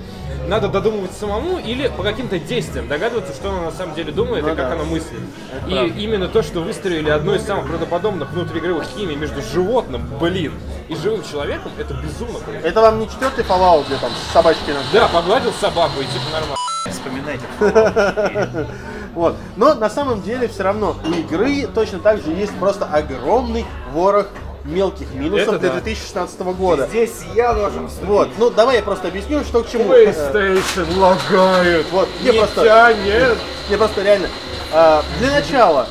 надо 0.48 0.68
додумывать 0.68 1.12
самому 1.12 1.58
или 1.58 1.88
по 1.88 2.02
каким-то 2.02 2.38
действиям 2.38 2.88
догадываться, 2.88 3.32
что 3.34 3.50
оно 3.50 3.64
на 3.64 3.70
самом 3.70 3.94
деле 3.94 4.12
думает 4.12 4.44
Ну 4.44 4.52
и 4.52 4.56
как 4.56 4.68
да. 4.68 4.72
оно 4.72 4.84
мыслит. 4.84 5.20
Это 5.52 5.68
и 5.68 5.74
правда. 5.74 5.98
именно 5.98 6.28
то, 6.28 6.42
что 6.42 6.60
выстроили 6.60 7.10
одну 7.10 7.34
из 7.34 7.42
самых 7.42 7.66
правдоподобных 7.68 8.32
внутриигровых 8.32 8.84
химий 8.84 9.16
между 9.16 9.42
животным, 9.42 10.08
блин, 10.20 10.52
и 10.88 10.96
живым 10.96 11.22
человеком, 11.22 11.70
это 11.78 11.94
безумно 11.94 12.40
круто. 12.40 12.58
Это 12.62 12.80
вам 12.80 12.98
не 13.00 13.08
четвертый 13.08 13.44
Fallout, 13.44 13.86
где 13.86 13.96
там 13.96 14.10
собачки 14.32 14.70
на 14.70 14.80
Да, 14.92 15.08
погладил 15.08 15.52
собаку 15.52 16.00
и 16.00 16.04
типа 16.04 16.24
нормально. 16.32 16.56
Вспоминайте. 16.90 17.44
Вот. 19.14 19.36
Но 19.56 19.74
на 19.74 19.90
самом 19.90 20.22
деле 20.22 20.48
все 20.48 20.62
равно 20.62 20.96
у 21.06 21.12
игры 21.12 21.66
точно 21.66 21.98
так 21.98 22.22
же 22.22 22.30
есть 22.30 22.54
просто 22.58 22.86
огромный 22.86 23.66
ворох 23.92 24.28
мелких 24.64 25.12
минусов 25.14 25.48
Это 25.48 25.58
для 25.58 25.68
да. 25.70 25.74
2016 25.80 26.40
года. 26.40 26.86
Здесь 26.86 27.12
я 27.34 27.52
должен 27.52 27.88
Вот, 28.02 28.28
ну 28.38 28.50
давай 28.50 28.76
я 28.76 28.82
просто 28.82 29.08
объясню, 29.08 29.42
что 29.44 29.62
к 29.62 29.70
чему. 29.70 29.92
PlayStation 29.92 30.98
лагает. 30.98 31.86
Вот, 31.90 32.08
не 32.20 32.30
Не 32.30 32.38
просто- 32.38 32.64
тянет. 32.64 33.38
Не 33.68 33.76
просто 33.76 34.02
реально. 34.02 34.28
а, 34.72 35.02
для 35.18 35.30
начала, 35.32 35.86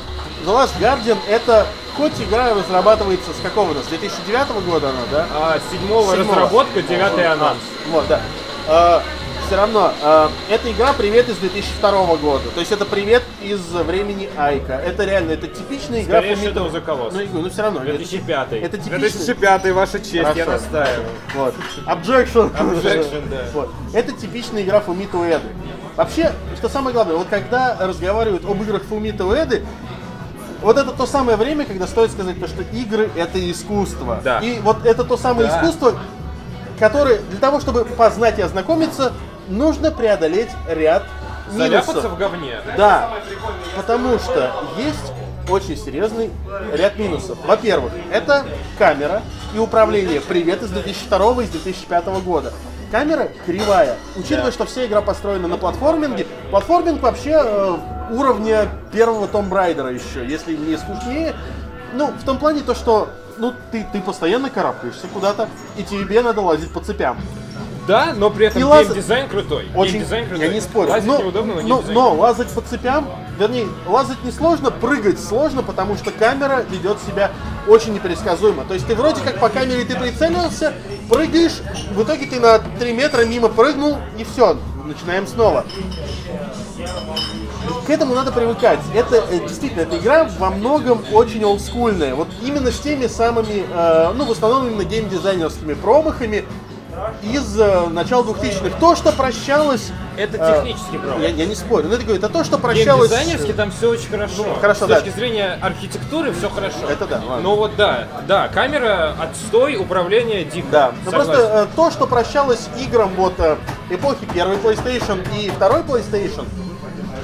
The 0.46 0.50
Last 0.50 0.70
Guardian 0.80 1.18
это 1.28 1.66
хоть 1.96 2.12
игра 2.20 2.54
разрабатывается 2.54 3.30
с 3.32 3.42
какого 3.42 3.70
у 3.70 3.74
нас? 3.74 3.84
С 3.84 3.88
2009 3.88 4.60
года 4.62 4.88
она, 4.88 4.98
да? 5.10 5.26
А, 5.34 5.58
седьмого 5.70 6.10
Седьмого. 6.16 6.34
разработка, 6.40 6.82
девятый 6.82 7.26
анонс. 7.26 7.58
Вот, 7.90 8.04
да. 8.08 8.20
Все 9.46 9.56
равно, 9.56 9.92
а, 10.02 10.30
эта 10.48 10.70
игра 10.72 10.92
привет 10.92 11.28
из 11.28 11.36
2002 11.36 12.16
года. 12.16 12.44
То 12.54 12.60
есть 12.60 12.72
это 12.72 12.84
привет 12.84 13.22
из 13.42 13.60
времени 13.60 14.28
Айка. 14.36 14.74
Это 14.74 15.04
реально, 15.04 15.32
это 15.32 15.46
типичная 15.46 16.02
игра 16.02 16.18
Скорее 16.20 16.36
Фумито- 16.36 16.72
the 16.72 16.84
Colossus. 16.84 17.28
Ну, 17.32 17.42
ну 17.42 17.50
все 17.50 17.62
равно. 17.62 17.80
это- 17.80 17.96
2005. 17.98 18.52
Это 18.52 18.78
типичный. 18.78 18.98
2005, 18.98 19.72
ваша 19.72 19.98
честь, 19.98 20.14
я 20.14 20.24
Хорошо. 20.24 20.50
настаиваю. 20.52 21.06
Вот. 21.34 21.54
Objection. 21.86 22.52
Objection, 22.58 23.28
да. 23.30 23.44
Вот. 23.52 23.70
Это 23.92 24.12
типичная 24.12 24.62
игра 24.62 24.80
Фумито 24.80 25.18
Уэды. 25.18 25.48
Вообще, 25.96 26.32
что 26.56 26.68
самое 26.68 26.94
главное, 26.94 27.16
вот 27.16 27.26
когда 27.28 27.76
разговаривают 27.78 28.44
об 28.44 28.62
играх 28.62 28.82
Фумито 28.84 29.26
Уэды, 29.26 29.64
вот 30.62 30.78
это 30.78 30.92
то 30.92 31.06
самое 31.06 31.36
время, 31.36 31.64
когда 31.66 31.86
стоит 31.86 32.12
сказать, 32.12 32.40
то, 32.40 32.46
что 32.48 32.62
игры 32.72 33.10
это 33.16 33.50
искусство. 33.50 34.20
Да. 34.24 34.38
И 34.38 34.60
вот 34.60 34.86
это 34.86 35.04
то 35.04 35.16
самое 35.16 35.48
Да. 35.48 35.58
искусство, 35.60 35.98
которое 36.78 37.18
для 37.18 37.38
того, 37.38 37.60
чтобы 37.60 37.84
познать 37.84 38.38
и 38.38 38.42
ознакомиться, 38.42 39.12
нужно 39.52 39.90
преодолеть 39.90 40.50
ряд 40.68 41.04
Заляпаться 41.50 41.92
минусов. 41.92 42.12
в 42.12 42.18
говне. 42.18 42.60
Да, 42.76 43.10
потому 43.76 44.18
что 44.18 44.52
есть 44.78 45.12
очень 45.48 45.76
серьезный 45.76 46.30
ряд 46.72 46.98
минусов. 46.98 47.38
Во-первых, 47.44 47.92
это 48.10 48.44
камера 48.78 49.22
и 49.54 49.58
управление. 49.58 50.20
Привет 50.20 50.62
из 50.62 50.70
2002 50.70 51.42
и 51.42 51.44
из 51.44 51.50
2005 51.50 52.06
года. 52.24 52.52
Камера 52.90 53.28
кривая. 53.46 53.96
Учитывая, 54.16 54.52
что 54.52 54.66
вся 54.66 54.86
игра 54.86 55.00
построена 55.00 55.48
на 55.48 55.56
платформинге, 55.56 56.26
платформинг 56.50 57.00
вообще 57.00 57.40
э, 57.42 57.76
уровня 58.10 58.68
первого 58.92 59.26
Том 59.28 59.48
Брайдера 59.48 59.90
еще, 59.90 60.26
если 60.26 60.54
не 60.54 60.76
скучнее. 60.76 61.34
Ну, 61.94 62.08
в 62.08 62.24
том 62.24 62.38
плане 62.38 62.60
то, 62.60 62.74
что 62.74 63.08
ну, 63.38 63.54
ты, 63.70 63.86
ты 63.92 64.00
постоянно 64.00 64.50
карабкаешься 64.50 65.06
куда-то, 65.12 65.48
и 65.76 65.82
тебе 65.82 66.20
надо 66.22 66.42
лазить 66.42 66.72
по 66.72 66.80
цепям. 66.80 67.18
Да, 67.86 68.12
но 68.16 68.30
при 68.30 68.46
этом 68.46 68.62
И 68.62 68.64
лаз- 68.64 68.84
геймдизайн 68.86 69.28
крутой. 69.28 69.66
Очень, 69.74 69.92
Геймдизайн 69.94 70.28
крутой. 70.28 70.46
я 70.46 70.52
не 70.52 70.60
спорю. 70.60 70.90
Лазить 70.90 71.08
но, 71.08 71.18
неудобно, 71.18 71.54
но 71.62 71.62
но, 71.62 71.82
но 71.92 72.14
лазать 72.14 72.48
по 72.50 72.60
цепям, 72.60 73.08
вернее, 73.38 73.66
лазать 73.86 74.22
несложно, 74.24 74.70
прыгать 74.70 75.18
сложно, 75.18 75.62
потому 75.62 75.96
что 75.96 76.12
камера 76.12 76.64
ведет 76.70 76.98
себя 77.04 77.32
очень 77.66 77.92
непредсказуемо. 77.94 78.64
То 78.64 78.74
есть 78.74 78.86
ты 78.86 78.94
вроде 78.94 79.20
как 79.20 79.40
по 79.40 79.48
камере 79.48 79.84
ты 79.84 79.96
прицелился, 79.96 80.74
прыгаешь, 81.10 81.60
в 81.92 82.02
итоге 82.04 82.26
ты 82.26 82.38
на 82.38 82.58
3 82.60 82.92
метра 82.92 83.24
мимо 83.24 83.48
прыгнул, 83.48 83.96
и 84.16 84.22
все, 84.24 84.56
начинаем 84.84 85.26
снова. 85.26 85.64
К 87.86 87.90
этому 87.90 88.14
надо 88.14 88.30
привыкать. 88.30 88.78
Это 88.94 89.16
э, 89.28 89.40
действительно, 89.40 89.80
эта 89.82 89.98
игра 89.98 90.28
во 90.38 90.50
многом 90.50 91.02
очень 91.12 91.44
олдскульная. 91.44 92.14
Вот 92.14 92.28
именно 92.42 92.70
с 92.70 92.78
теми 92.78 93.06
самыми, 93.08 93.64
э, 93.68 94.12
ну, 94.14 94.24
в 94.24 94.30
основном 94.30 94.68
именно 94.68 94.84
геймдизайнерскими 94.84 95.74
промахами 95.74 96.44
из 97.22 97.58
э, 97.58 97.88
начала 97.88 98.22
2000-х. 98.22 98.78
То, 98.78 98.96
что 98.96 99.12
прощалось... 99.12 99.90
Это 100.16 100.36
э, 100.36 100.56
технический 100.56 100.98
промах. 100.98 101.20
Я, 101.22 101.28
я 101.28 101.46
не 101.46 101.54
спорю, 101.54 101.88
но 101.88 101.94
это 101.94 102.02
говорю, 102.04 102.18
это 102.18 102.28
то, 102.28 102.44
что 102.44 102.58
прощалось... 102.58 103.10
Геймдизайнерски 103.10 103.52
там 103.52 103.70
все 103.70 103.90
очень 103.90 104.08
хорошо. 104.08 104.44
хорошо, 104.60 104.86
С 104.86 104.88
да. 104.88 105.00
точки 105.00 105.10
зрения 105.10 105.58
архитектуры 105.60 106.32
все 106.32 106.50
хорошо. 106.50 106.88
Это 106.88 107.06
да, 107.06 107.16
ладно. 107.16 107.40
Ну 107.42 107.56
вот 107.56 107.76
да, 107.76 108.08
да, 108.26 108.48
камера 108.48 109.14
отстой, 109.20 109.76
управление 109.76 110.44
дико. 110.44 110.66
Да, 110.70 110.92
ну 111.04 111.10
Согласен. 111.10 111.32
просто 111.32 111.68
э, 111.72 111.76
то, 111.76 111.90
что 111.90 112.06
прощалось 112.06 112.68
играм 112.78 113.10
вот 113.16 113.34
э, 113.38 113.56
эпохи 113.90 114.26
первой 114.32 114.56
PlayStation 114.56 115.26
и 115.38 115.50
второй 115.50 115.82
PlayStation, 115.82 116.44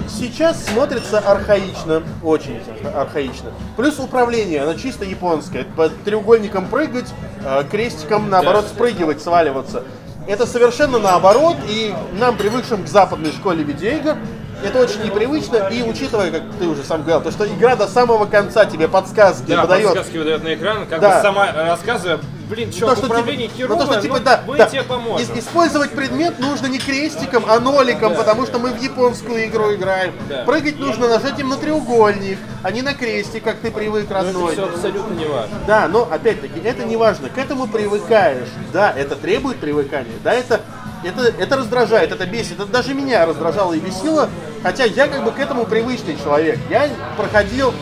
сейчас 0.09 0.65
смотрится 0.65 1.19
архаично, 1.19 2.03
очень 2.23 2.61
архаично. 2.95 3.51
Плюс 3.77 3.99
управление, 3.99 4.63
оно 4.63 4.75
чисто 4.75 5.05
японское. 5.05 5.65
По 5.77 5.89
треугольникам 5.89 6.67
прыгать, 6.69 7.09
э, 7.45 7.65
крестиком 7.71 8.31
наоборот 8.31 8.67
спрыгивать, 8.67 9.23
сваливаться. 9.23 9.85
Это 10.27 10.47
совершенно 10.47 10.99
наоборот, 10.99 11.57
и 11.69 11.95
нам, 12.13 12.37
привыкшим 12.37 12.85
к 12.85 12.89
западной 12.89 13.33
школе 13.33 13.63
видеоигр, 13.65 14.17
это 14.63 14.81
очень 14.81 15.03
непривычно, 15.03 15.69
и 15.71 15.83
учитывая, 15.83 16.31
как 16.31 16.43
ты 16.59 16.67
уже 16.67 16.83
сам 16.85 17.03
говорил, 17.03 17.21
то, 17.23 17.31
что 17.31 17.47
игра 17.47 17.77
до 17.77 17.87
самого 17.87 18.27
конца 18.27 18.65
тебе 18.65 18.89
подсказки 18.89 19.47
да, 19.49 19.63
выдает. 19.63 19.87
подсказки 19.87 20.17
выдает 20.17 20.43
на 20.45 20.55
экран, 20.55 20.87
как 20.87 21.01
Да. 21.01 21.17
бы 21.17 21.23
сама 21.23 21.47
э, 21.49 21.67
рассказывая, 21.69 22.19
блин, 22.49 22.73
что, 22.73 22.87
То, 22.89 22.97
что 22.97 23.07
управление 23.07 23.49
типа, 23.49 23.59
херовое, 23.59 23.77
ну, 23.79 23.87
то, 23.87 23.93
что, 23.93 24.03
типа, 24.03 24.19
ну, 24.19 24.25
да, 24.25 24.41
мы 24.47 24.57
да. 24.57 24.67
тебе 24.67 24.83
поможем. 24.83 25.29
Ис- 25.29 25.39
использовать 25.39 25.91
предмет 25.93 26.39
нужно 26.39 26.67
не 26.67 26.79
крестиком, 26.79 27.45
а 27.49 27.61
ноликом, 27.61 28.15
потому 28.15 28.47
что 28.47 28.59
мы 28.59 28.71
в 28.71 28.83
японскую 28.83 29.45
игру 29.47 29.75
играем. 29.75 30.13
Да. 30.29 30.43
Прыгать 30.45 30.79
нужно 30.79 31.09
нажатием 31.09 31.49
на 31.51 31.57
треугольник, 31.57 32.39
а 32.63 32.71
не 32.73 32.83
на 32.83 32.95
крестик, 32.95 33.45
как 33.45 33.57
ты 33.59 33.71
привык, 33.71 34.07
Но 34.11 34.17
это 34.17 34.25
родной. 34.27 34.53
все 34.53 34.65
абсолютно 34.65 35.15
не 35.15 35.27
важно. 35.27 35.57
Да, 35.67 35.89
но 35.89 36.09
опять-таки, 36.11 36.61
это 36.65 36.85
не 36.85 36.97
важно. 36.97 37.29
К 37.29 37.39
этому 37.39 37.67
привыкаешь. 37.69 38.49
Да, 38.73 38.93
это 38.97 39.15
требует 39.17 39.59
привыкания. 39.59 40.13
Да, 40.25 40.33
это, 40.33 40.61
это, 41.05 41.23
это 41.23 41.57
раздражает, 41.57 42.13
это 42.13 42.27
бесит. 42.27 42.55
Это 42.61 42.67
даже 42.67 42.95
меня 42.95 43.25
раздражало 43.27 43.73
и 43.75 43.81
бесило. 43.81 44.29
Хотя 44.63 44.85
я 44.85 45.07
как 45.09 45.25
бы 45.25 45.31
к 45.33 45.39
этому 45.39 45.65
привычный 45.67 46.17
человек. 46.17 46.59
Я 46.69 46.89
проходил, 47.17 47.73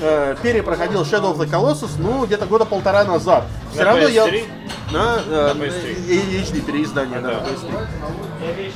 э, 0.00 0.34
перепроходил 0.42 1.02
Shadow 1.02 1.34
of 1.34 1.38
the 1.38 1.48
Colossus, 1.50 1.90
ну, 1.98 2.24
где-то 2.24 2.46
года 2.46 2.64
полтора 2.64 3.04
назад. 3.04 3.44
Все 3.72 3.80
На 3.80 3.90
равно 3.90 4.08
я... 4.08 4.24
PS3? 4.26 4.44
На, 4.92 5.16
э, 5.26 5.52
На 5.54 5.58
PS3. 5.64 6.06
и- 6.08 6.42
HD 6.42 6.60
переиздание, 6.62 7.20
да, 7.20 7.28
Да. 7.28 7.34
на 7.40 7.46
PS3. 7.46 8.72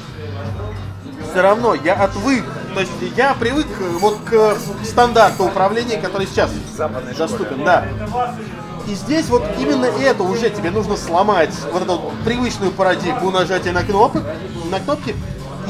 Все 1.30 1.43
равно 1.43 1.74
я 1.74 1.95
отвык. 1.95 2.45
То 2.74 2.80
есть 2.80 2.93
я 3.16 3.34
привык 3.34 3.66
э, 3.80 3.84
вот 3.99 4.18
к 4.24 4.57
стандарту 4.84 5.45
управления, 5.45 5.99
который 5.99 6.26
сейчас 6.26 6.51
Западной 6.76 7.14
доступен, 7.14 7.64
да. 7.64 7.84
И 8.89 8.95
здесь 8.95 9.26
вот 9.28 9.43
именно 9.59 9.84
это 9.84 10.22
уже 10.22 10.49
тебе 10.49 10.70
нужно 10.70 10.97
сломать, 10.97 11.55
вот 11.70 11.82
эту 11.82 12.11
привычную 12.24 12.72
парадигму 12.72 13.30
нажатия 13.30 13.70
на 13.72 13.82
кнопок, 13.82 14.22
на 14.70 14.80
кнопки, 14.80 15.14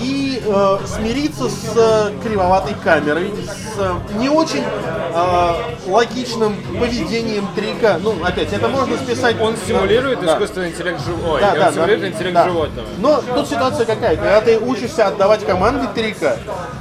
и 0.00 0.42
э, 0.44 0.78
смириться 0.86 1.48
с 1.48 1.72
э, 1.76 2.12
кривоватой 2.22 2.74
камерой, 2.82 3.32
с 3.44 3.78
э, 3.78 3.94
не 4.18 4.28
очень 4.28 4.62
э, 4.64 5.52
логичным 5.86 6.56
поведением 6.78 7.48
трика. 7.54 7.98
Ну, 8.02 8.14
опять, 8.24 8.52
это 8.52 8.68
можно 8.68 8.96
списать... 8.96 9.36
Он 9.40 9.56
симулирует 9.56 10.20
Да. 10.20 10.34
искусственный 10.34 10.68
интеллект 10.70 11.04
живой. 11.04 11.40
Да, 11.40 11.52
он 11.52 11.58
да, 11.58 11.72
симулирует 11.72 12.00
да, 12.00 12.08
интеллект 12.08 12.34
да. 12.34 12.44
животного. 12.44 12.88
Но 12.98 13.22
тут 13.34 13.48
ситуация 13.48 13.86
какая? 13.86 14.16
Когда 14.16 14.40
ты 14.40 14.58
учишься 14.58 15.06
отдавать 15.06 15.44
команды 15.44 15.86
трика, 15.94 16.36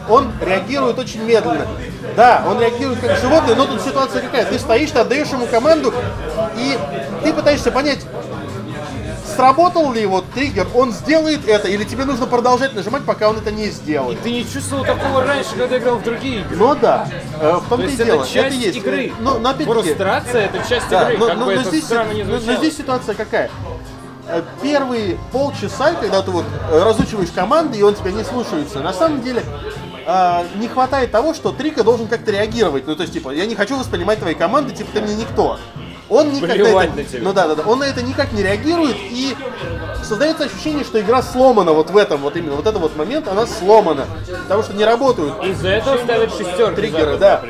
он 0.09 0.31
реагирует 0.41 0.99
очень 0.99 1.23
медленно. 1.23 1.67
Да, 2.15 2.43
он 2.47 2.59
реагирует 2.59 2.99
как 2.99 3.17
животное, 3.17 3.55
но 3.55 3.65
тут 3.65 3.81
ситуация 3.81 4.21
какая? 4.21 4.45
Ты 4.45 4.57
стоишь, 4.59 4.91
ты 4.91 4.99
отдаешь 4.99 5.27
ему 5.27 5.45
команду, 5.45 5.93
и 6.57 6.77
ты 7.23 7.33
пытаешься 7.33 7.71
понять, 7.71 7.99
сработал 9.37 9.93
ли 9.93 10.05
вот 10.05 10.25
триггер, 10.33 10.67
он 10.75 10.91
сделает 10.91 11.47
это, 11.47 11.67
или 11.67 11.83
тебе 11.83 12.03
нужно 12.05 12.25
продолжать 12.25 12.73
нажимать, 12.73 13.03
пока 13.03 13.29
он 13.29 13.37
это 13.37 13.51
не 13.51 13.69
сделает. 13.69 14.21
Ты 14.21 14.31
не 14.31 14.43
чувствовал 14.45 14.83
такого 14.83 15.23
раньше, 15.23 15.51
когда 15.57 15.77
играл 15.77 15.95
в 15.97 16.03
другие 16.03 16.41
игры. 16.41 16.57
Но 16.57 16.75
да, 16.75 17.07
э, 17.39 17.53
в 17.53 17.61
То 17.61 17.69
том-то 17.69 17.87
и 17.87 17.95
дело. 17.95 18.23
это 18.23 18.29
часть 18.33 18.55
есть. 18.57 18.77
игры. 18.77 19.13
Но, 19.19 19.39
но 19.39 19.49
опять-таки, 19.51 19.81
Фрустрация 19.81 20.45
это 20.45 20.67
часть 20.67 20.89
Да, 20.89 21.03
игры, 21.11 21.17
но, 21.19 21.27
как 21.27 21.37
но- 21.37 21.45
бы 21.45 21.55
но 21.55 21.61
это 21.61 21.69
здесь, 21.69 21.83
странно 21.85 22.11
не 22.13 22.23
но- 22.23 22.39
но 22.39 22.55
здесь 22.55 22.75
ситуация 22.77 23.15
какая? 23.15 23.49
Э, 24.27 24.41
Первые 24.61 25.17
полчаса, 25.31 25.93
когда 25.93 26.21
ты 26.21 26.31
вот 26.31 26.43
э, 26.71 26.83
разучиваешь 26.83 27.29
команды, 27.33 27.77
и 27.77 27.81
он 27.83 27.93
тебя 27.95 28.11
не 28.11 28.23
слушается, 28.25 28.79
на 28.81 28.91
самом 28.91 29.21
деле 29.21 29.41
э, 30.05 30.43
не 30.55 30.67
хватает 30.67 31.11
того, 31.11 31.33
что 31.33 31.51
Трика 31.51 31.83
должен 31.83 32.07
как-то 32.07 32.31
реагировать. 32.31 32.87
Ну, 32.87 32.95
то 32.95 33.03
есть, 33.03 33.13
типа, 33.13 33.29
я 33.31 33.45
не 33.45 33.55
хочу 33.55 33.77
воспринимать 33.77 34.19
твои 34.19 34.33
команды, 34.35 34.73
типа, 34.73 34.89
ты 34.93 35.01
мне 35.01 35.15
никто. 35.15 35.59
Он 36.09 36.31
Плевать 36.31 36.89
это, 36.89 36.97
на 36.97 37.03
тебя. 37.03 37.19
Ну 37.23 37.33
да, 37.33 37.47
да, 37.47 37.55
да. 37.55 37.63
Он 37.63 37.79
на 37.79 37.83
это 37.83 38.01
никак 38.01 38.31
не 38.31 38.43
реагирует, 38.43 38.95
и 38.97 39.35
создается 40.03 40.45
ощущение, 40.45 40.83
что 40.83 40.99
игра 41.01 41.21
сломана 41.21 41.73
вот 41.73 41.89
в 41.89 41.97
этом, 41.97 42.21
вот 42.21 42.35
именно 42.35 42.55
вот 42.55 42.65
этот 42.65 42.81
вот 42.81 42.95
момент, 42.95 43.27
она 43.27 43.45
сломана. 43.45 44.05
Потому 44.43 44.63
что 44.63 44.73
не 44.73 44.85
работают 44.85 45.43
Из-за 45.43 45.69
этого 45.69 45.97
ставят 45.97 46.31
шестерки. 46.31 46.75
Триггеры, 46.75 47.17
да. 47.17 47.41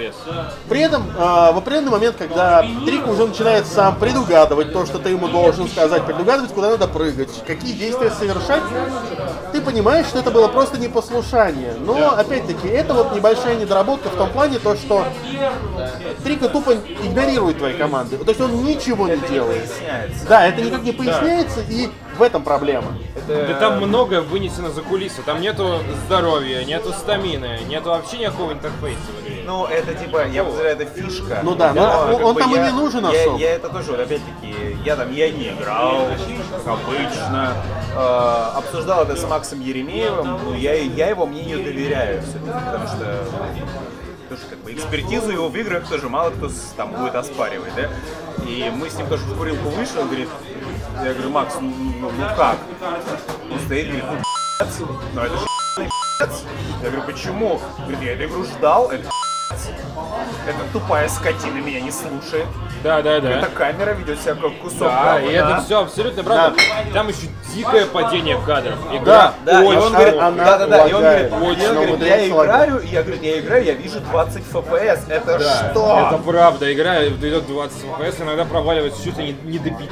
при 0.68 0.82
этом 0.82 1.04
э, 1.10 1.20
в 1.20 1.58
определенный 1.58 1.92
момент, 1.92 2.16
когда 2.18 2.66
Трик 2.86 3.08
уже 3.08 3.28
начинает 3.28 3.68
сам 3.68 3.98
предугадывать 3.98 4.74
то, 4.74 4.86
что 4.86 4.98
ты 5.00 5.10
ему 5.10 5.28
должен 5.28 5.68
сказать, 5.68 6.06
предугадывать, 6.06 6.52
куда 6.52 6.70
надо 6.72 6.88
прыгать, 6.88 7.30
какие 7.46 7.74
действия 7.74 8.10
совершать, 8.12 8.64
ты 9.52 9.62
понимаешь, 9.62 10.08
что 10.08 10.20
это 10.20 10.32
было 10.32 10.48
просто 10.48 10.80
непослушание. 10.80 11.76
Но, 11.80 12.12
опять-таки, 12.12 12.68
это 12.68 12.94
вот 12.94 13.14
небольшая 13.14 13.58
недоработка 13.58 14.10
в 14.10 14.16
том 14.16 14.30
плане, 14.30 14.60
то, 14.60 14.76
что 14.76 15.06
Трика 16.24 16.50
тупо 16.50 16.74
игнорирует 17.04 17.58
твои 17.58 17.74
команды. 17.74 18.18
То 18.18 18.30
есть 18.30 18.42
он 18.54 18.64
ничего 18.66 19.08
не 19.08 19.18
делает. 19.18 19.68
Поясняется. 19.70 20.28
Да, 20.28 20.48
это 20.48 20.62
никак 20.62 20.84
не 20.84 20.92
поясняется, 20.92 21.62
и 21.70 21.90
в 22.18 22.22
этом 22.22 22.44
проблема. 22.44 22.98
Да 23.28 23.54
там 23.60 23.78
многое 23.78 24.22
вынесено 24.22 24.70
за 24.72 24.82
кулисы. 24.82 25.22
Там 25.22 25.42
нету 25.42 25.80
здоровья, 26.06 26.64
нету 26.64 26.92
стамины, 26.94 27.60
нету 27.68 27.90
вообще 27.90 28.18
никакого 28.20 28.54
интерфейса 28.54 29.00
в 29.18 29.26
игре. 29.26 29.44
Ну, 29.46 29.66
это 29.66 29.94
типа, 29.94 30.28
я 30.28 30.44
бы 30.44 30.52
это 30.62 30.86
фишка. 30.86 31.40
Ну 31.44 31.56
да, 31.56 31.74
но 31.74 32.08
как 32.12 32.26
он 32.26 32.34
бы 32.36 32.42
там 32.42 32.52
и 32.52 32.56
я- 32.56 32.66
не 32.70 32.78
нужен 32.78 33.04
я, 33.10 33.22
особо. 33.22 33.38
Я 33.38 33.52
это 33.52 33.70
тоже, 33.70 33.94
опять-таки, 33.94 34.78
я 34.84 34.96
там, 34.96 35.14
я 35.14 35.30
не 35.32 35.50
играл, 35.50 36.08
как 36.66 36.74
обычно. 36.74 37.54
Э, 37.96 38.58
обсуждал 38.58 39.04
это 39.04 39.16
с 39.16 39.24
Максом 39.28 39.62
Еремеевым, 39.62 40.40
ну, 40.44 40.54
я, 40.54 40.74
я 40.76 41.10
его 41.10 41.26
мнению 41.26 41.64
доверяю 41.64 42.22
все-таки, 42.24 42.52
потому 42.66 42.88
что 42.88 43.24
тоже 44.30 44.42
как 44.50 44.60
бы 44.60 44.74
экспертизу 44.74 45.32
его 45.32 45.48
в 45.48 45.56
играх 45.56 45.88
тоже 45.88 46.10
мало 46.10 46.32
кто 46.32 46.50
там 46.76 46.92
будет 46.92 47.16
оспаривать, 47.16 47.72
да? 47.76 47.90
И 48.46 48.72
мы 48.74 48.90
с 48.90 48.96
ним 48.96 49.08
тоже 49.08 49.24
в 49.24 49.38
курилку 49.38 49.70
вышли, 49.70 50.00
он 50.00 50.08
говорит, 50.08 50.30
я 51.04 51.14
говорю, 51.14 51.30
Макс, 51.30 51.56
ну, 51.60 51.74
ну, 52.00 52.12
ну 52.12 52.26
как? 52.36 52.58
Он 53.52 53.60
стоит, 53.62 53.88
говорит, 53.88 54.06
ну, 54.10 54.18
«Пи***ц, 54.60 54.84
ну 55.14 55.22
это 55.22 55.38
ж 55.38 55.42
***ц». 56.20 56.46
Я 56.84 56.90
говорю, 56.90 57.06
почему? 57.06 57.62
Говорит, 57.80 58.02
я 58.02 58.14
эту 58.14 58.26
игру 58.26 58.44
ждал, 58.44 58.90
это 58.92 59.04
***ц». 59.04 59.17
Эта 60.48 60.60
тупая 60.72 61.10
скотина 61.10 61.58
меня 61.58 61.82
не 61.82 61.92
слушает. 61.92 62.46
Да, 62.84 63.02
да, 63.02 63.20
да. 63.20 63.40
Эта 63.40 63.48
камера 63.48 63.92
ведет 63.92 64.20
себя 64.20 64.36
как 64.36 64.58
кусок 64.60 64.82
Да, 64.82 65.20
и 65.20 65.36
говна. 65.36 65.56
это 65.56 65.66
все 65.66 65.82
абсолютно 65.82 66.24
правда. 66.24 66.58
Там 66.94 67.08
еще 67.08 67.28
дикое 67.54 67.86
падение 67.86 68.40
кадров. 68.46 68.78
Да, 68.90 68.98
Игра 68.98 69.34
Да, 69.46 69.62
и 69.62 69.66
очень 69.66 69.80
он 69.80 69.92
говорит, 69.94 70.16
она 70.16 70.46
да, 70.46 70.58
да, 70.60 70.68
да, 70.68 70.88
и 70.88 70.94
он 70.94 71.02
говорит, 71.02 71.34
Очень 71.34 71.64
и 71.64 71.68
он 71.68 71.76
говорит, 71.76 72.02
я 72.02 72.28
играю, 72.28 72.80
и 72.80 72.88
я 72.88 73.04
говорю, 73.04 73.22
я 73.22 73.40
играю, 73.40 73.66
я 73.66 73.74
вижу 73.74 74.00
20 74.00 74.44
FPS, 74.54 75.00
это 75.10 75.40
Да, 75.40 75.70
что? 75.72 76.08
Это 76.08 76.24
правда, 76.24 76.74
игра 76.74 77.06
идет 77.06 77.48
20 77.48 77.84
FPS, 77.84 78.24
иногда 78.24 78.46
проваливается 78.46 79.04
чуть 79.04 79.18
ли 79.18 79.36
не, 79.44 79.52
не 79.52 79.60
до 79.60 79.72
5, 79.72 79.90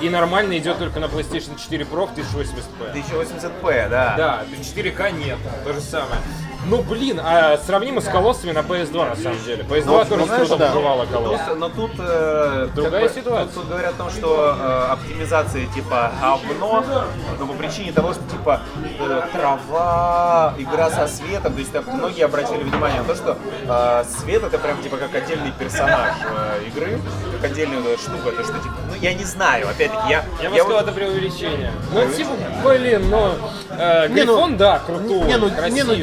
и 0.00 0.08
нормально 0.08 0.56
идет 0.58 0.78
только 0.78 1.00
на 1.00 1.06
PlayStation 1.06 1.60
4 1.60 1.84
Pro 1.84 2.06
в 2.06 2.16
1080p. 2.16 2.94
1080p, 2.94 3.88
да. 3.88 4.14
Да, 4.16 4.42
4К 4.62 5.12
нет, 5.12 5.38
то 5.64 5.72
же 5.72 5.80
самое. 5.80 6.20
Ну 6.66 6.82
блин, 6.82 7.20
а 7.22 7.58
сравнимо 7.58 8.00
с 8.00 8.04
колоссами 8.08 8.52
на 8.52 8.60
PS2 8.60 9.08
на 9.10 9.16
самом 9.16 9.42
деле. 9.44 9.64
PS2 9.64 9.84
Ну, 9.86 10.04
тоже 10.04 10.16
ну, 10.16 10.22
с 10.24 10.26
знаешь, 10.26 10.48
трудом 10.48 10.58
да. 10.58 10.66
проживала 10.66 11.06
колосс. 11.06 11.40
Тут- 11.46 11.58
но 11.58 11.68
тут 11.68 11.90
э, 11.98 12.68
Другая 12.74 13.02
как 13.08 13.16
ситуация. 13.16 13.44
Тут, 13.46 13.54
тут 13.54 13.68
говорят 13.68 13.94
о 13.94 13.98
том, 13.98 14.10
что 14.10 14.56
э, 14.58 14.86
оптимизация 14.92 15.66
типа 15.66 16.12
говно, 16.20 17.04
но 17.38 17.46
по 17.46 17.52
причине 17.52 17.92
того, 17.92 18.12
что 18.14 18.22
типа 18.30 18.60
э, 18.98 19.22
трава, 19.32 20.54
игра 20.58 20.90
со 20.90 21.06
светом, 21.06 21.52
то 21.52 21.58
есть 21.58 21.72
так, 21.72 21.86
многие 21.86 22.24
обратили 22.24 22.62
внимание 22.62 23.02
на 23.02 23.08
то, 23.08 23.14
что 23.14 23.36
э, 23.68 24.04
свет 24.18 24.42
это 24.42 24.58
прям 24.58 24.82
типа 24.82 24.96
как 24.96 25.14
отдельный 25.14 25.52
персонаж 25.52 26.14
э, 26.22 26.62
игры, 26.68 26.98
как 27.40 27.50
отдельная 27.50 27.96
штука, 27.98 28.30
то 28.36 28.42
что 28.42 28.54
типа, 28.54 28.74
ну 28.88 28.94
я 29.00 29.12
не 29.14 29.24
знаю, 29.24 29.68
опять-таки, 29.68 30.08
я... 30.10 30.24
Я 30.42 30.50
бы 30.50 30.56
сказал, 30.56 30.78
вот- 30.78 30.82
это 30.82 30.92
преувеличение. 30.92 31.72
Ну, 31.92 32.10
типа, 32.10 32.30
блин, 32.64 33.10
ну, 33.10 33.32
э, 33.70 34.08
Не, 34.08 34.24
ну, 34.24 34.34
Грифон, 34.36 34.56
да, 34.56 34.78
крутой, 34.84 35.22
Не, 35.26 35.36
ну, 35.36 35.50
красиво. 35.50 35.74
не, 35.74 35.82
ну 35.82 35.94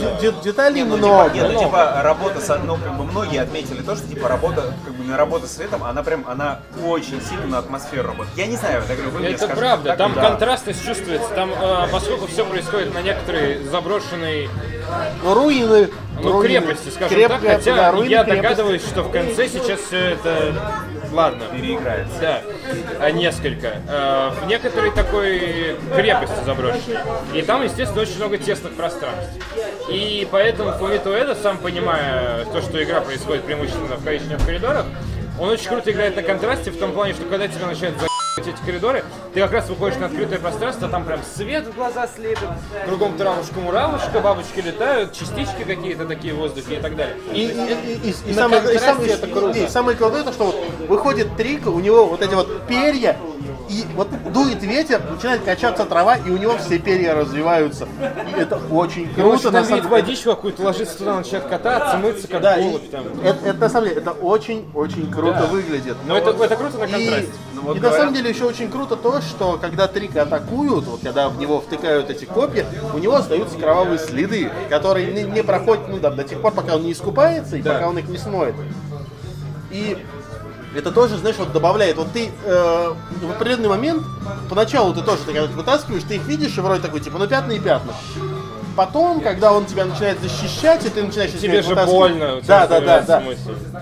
де- 0.51 0.57
де- 0.57 0.63
деталей 0.71 0.83
Ну, 0.83 0.97
много. 0.97 1.29
типа, 1.29 1.43
нет, 1.43 1.51
ну, 1.53 1.59
типа, 1.59 2.01
работа, 2.03 2.39
со, 2.41 2.57
ну, 2.59 2.75
как 2.77 2.97
бы 2.97 3.03
многие 3.03 3.41
отметили 3.41 3.81
то, 3.81 3.95
что, 3.95 4.07
типа, 4.07 4.27
работа, 4.27 4.73
как 4.85 4.93
бы, 4.93 5.03
на 5.03 5.17
работа 5.17 5.47
с 5.47 5.55
светом, 5.55 5.83
она 5.83 6.03
прям, 6.03 6.25
она 6.27 6.59
очень 6.85 7.21
сильно 7.21 7.45
на 7.47 7.57
атмосферу 7.59 8.09
работает. 8.09 8.37
Я 8.37 8.47
не 8.47 8.55
знаю, 8.57 8.81
я 8.87 8.95
говорю, 8.95 9.11
вы 9.11 9.19
мне 9.19 9.29
Это 9.29 9.37
скажете, 9.39 9.59
правда, 9.59 9.89
так, 9.89 9.97
там 9.97 10.13
да. 10.13 10.21
контрастность 10.29 10.85
чувствуется, 10.85 11.29
там, 11.35 11.51
э, 11.51 11.87
поскольку 11.91 12.27
все 12.27 12.45
происходит 12.45 12.93
на 12.93 13.01
некоторой 13.01 13.63
заброшенной 13.63 14.49
Ну, 15.23 15.33
руины. 15.33 15.89
ну, 16.21 16.31
руины. 16.33 16.47
крепости, 16.61 16.89
скажем 16.89 17.17
Креп- 17.17 17.27
так, 17.29 17.41
хотя 17.41 17.75
да, 17.75 17.91
руины 17.91 18.09
я 18.09 18.23
крепости. 18.23 18.41
догадываюсь, 18.41 18.81
что 18.83 19.03
в 19.03 19.11
конце 19.11 19.47
сейчас 19.47 19.79
все 19.81 19.97
это... 20.11 20.53
Ладно. 21.11 21.45
Переиграется. 21.51 22.19
Да, 22.19 22.41
а, 22.99 23.11
несколько. 23.11 23.75
Э, 23.87 24.31
В 24.41 24.47
некоторой 24.47 24.91
такой 24.91 25.75
крепости 25.95 26.43
заброшенной. 26.45 26.97
И 27.33 27.41
там, 27.41 27.63
естественно, 27.63 28.01
очень 28.01 28.17
много 28.17 28.37
тесных 28.37 28.73
пространств. 28.73 29.29
И 29.89 30.27
поэтому 30.31 30.71
Фумито 30.73 31.09
Эда, 31.13 31.35
сам 31.35 31.57
понимая 31.57 32.45
то, 32.45 32.61
что 32.61 32.81
игра 32.81 33.01
происходит 33.01 33.43
преимущественно 33.43 33.95
в 33.97 34.03
коричневых 34.03 34.45
коридорах, 34.45 34.85
он 35.39 35.49
очень 35.49 35.69
круто 35.69 35.91
играет 35.91 36.15
на 36.15 36.23
контрасте 36.23 36.71
в 36.71 36.77
том 36.77 36.91
плане, 36.91 37.13
что 37.13 37.23
когда 37.25 37.47
тебя 37.47 37.67
начинают 37.67 37.97
эти 38.37 38.53
коридоры, 38.65 39.03
ты 39.33 39.41
как 39.41 39.51
раз 39.51 39.67
выходишь 39.69 39.97
на 39.99 40.05
открытое 40.05 40.39
пространство, 40.39 40.87
там 40.87 41.03
прям 41.05 41.19
свет 41.35 41.67
в 41.67 41.75
глаза 41.75 42.07
слепит, 42.07 42.47
кругом 42.85 43.17
травушка-муравушка, 43.17 44.19
бабочки 44.21 44.59
летают, 44.61 45.13
частички 45.13 45.63
какие-то 45.65 46.05
такие 46.05 46.33
в 46.33 46.37
воздухе 46.37 46.75
и 46.77 46.81
так 46.81 46.95
далее. 46.95 47.17
И, 47.33 47.41
и, 47.41 47.45
и- 47.45 48.09
и- 48.09 48.31
и 48.31 48.33
самое, 48.33 48.61
и 48.73 48.77
самое- 48.77 49.11
это 49.11 49.27
круто. 49.27 49.57
и 49.59 49.67
самое 49.67 49.97
крутое, 49.97 50.23
то, 50.23 50.31
что 50.31 50.45
вот 50.45 50.55
выходит 50.87 51.35
трик, 51.35 51.67
у 51.67 51.79
него 51.79 52.05
вот 52.05 52.21
эти 52.21 52.33
вот 52.33 52.67
перья, 52.67 53.17
и 53.69 53.85
вот 53.95 54.07
дует 54.33 54.61
ветер, 54.63 55.01
начинает 55.09 55.43
качаться 55.43 55.85
трава, 55.85 56.15
и 56.17 56.29
у 56.29 56.37
него 56.37 56.57
все 56.57 56.79
перья 56.79 57.13
развиваются. 57.15 57.87
И 58.35 58.39
это 58.39 58.57
очень 58.69 59.03
И 59.03 59.13
круто. 59.13 59.37
еще 59.37 59.49
на 59.51 59.63
самом 59.63 59.87
водичку 59.89 60.29
какую-то, 60.31 60.63
ложится 60.63 60.97
туда, 60.97 61.17
начинает 61.17 61.45
кататься, 61.47 61.97
мыться, 61.97 62.27
как 62.27 62.41
Да, 62.41 62.57
и 62.57 62.63
голубь 62.63 62.89
там. 62.89 63.03
это, 63.23 63.45
это 63.45 63.59
на 63.59 63.69
самом 63.69 63.87
деле, 63.89 64.01
это 64.01 64.11
очень-очень 64.11 65.11
круто 65.11 65.39
Да. 65.41 65.45
выглядит. 65.47 65.95
Но 66.07 66.17
это, 66.17 66.31
это 66.31 66.55
круто 66.55 66.77
на 66.77 66.83
И, 66.85 66.91
контрасте. 66.91 67.31
Ну 67.53 67.61
вот 67.61 67.77
и 67.77 67.79
на 67.79 67.87
говорят- 67.87 67.99
самом 67.99 68.13
деле 68.13 68.29
еще 68.29 68.45
очень 68.45 68.69
круто 68.71 68.95
то, 68.95 69.21
что 69.21 69.57
когда 69.61 69.87
Трика 69.87 70.23
атакуют, 70.23 70.85
вот 70.85 71.01
когда 71.03 71.29
в 71.29 71.37
него 71.39 71.61
втыкают 71.61 72.09
эти 72.09 72.25
копья, 72.25 72.65
у 72.93 72.97
него 72.97 73.15
остаются 73.15 73.57
кровавые 73.57 73.99
следы, 73.99 74.49
которые 74.69 75.11
не, 75.11 75.23
не 75.23 75.43
проходят 75.43 75.87
ну, 75.87 75.99
да, 75.99 76.09
до 76.09 76.23
тех 76.23 76.41
пор, 76.41 76.51
пока 76.53 76.75
он 76.75 76.83
не 76.83 76.91
искупается 76.93 77.57
и 77.57 77.61
Да. 77.61 77.73
пока 77.73 77.89
он 77.89 77.97
их 77.99 78.07
не 78.09 78.17
смоет. 78.17 78.55
И 79.71 79.97
это 80.75 80.91
тоже, 80.91 81.17
знаешь, 81.17 81.37
вот 81.37 81.51
добавляет. 81.51 81.97
Вот 81.97 82.11
ты 82.11 82.31
э, 82.45 82.93
в 83.21 83.31
определенный 83.31 83.69
момент, 83.69 84.03
поначалу 84.49 84.93
ты 84.93 85.01
тоже, 85.01 85.19
ты 85.25 85.33
когда 85.33 85.47
вытаскиваешь, 85.47 86.03
ты 86.03 86.15
их 86.15 86.25
видишь 86.25 86.57
и 86.57 86.61
вроде 86.61 86.81
такой, 86.81 86.99
типа, 87.01 87.17
ну 87.17 87.27
пятна 87.27 87.51
и 87.53 87.59
пятна. 87.59 87.93
Потом, 88.73 89.19
когда 89.19 89.51
он 89.51 89.65
тебя 89.65 89.83
начинает 89.83 90.21
защищать, 90.21 90.85
и 90.85 90.89
ты 90.89 91.03
начинаешь 91.03 91.31
Тебе 91.31 91.61
же 91.61 91.75
больно, 91.75 92.39
Да, 92.47 92.67
да, 92.67 92.79
да, 92.79 93.01
да. 93.01 93.23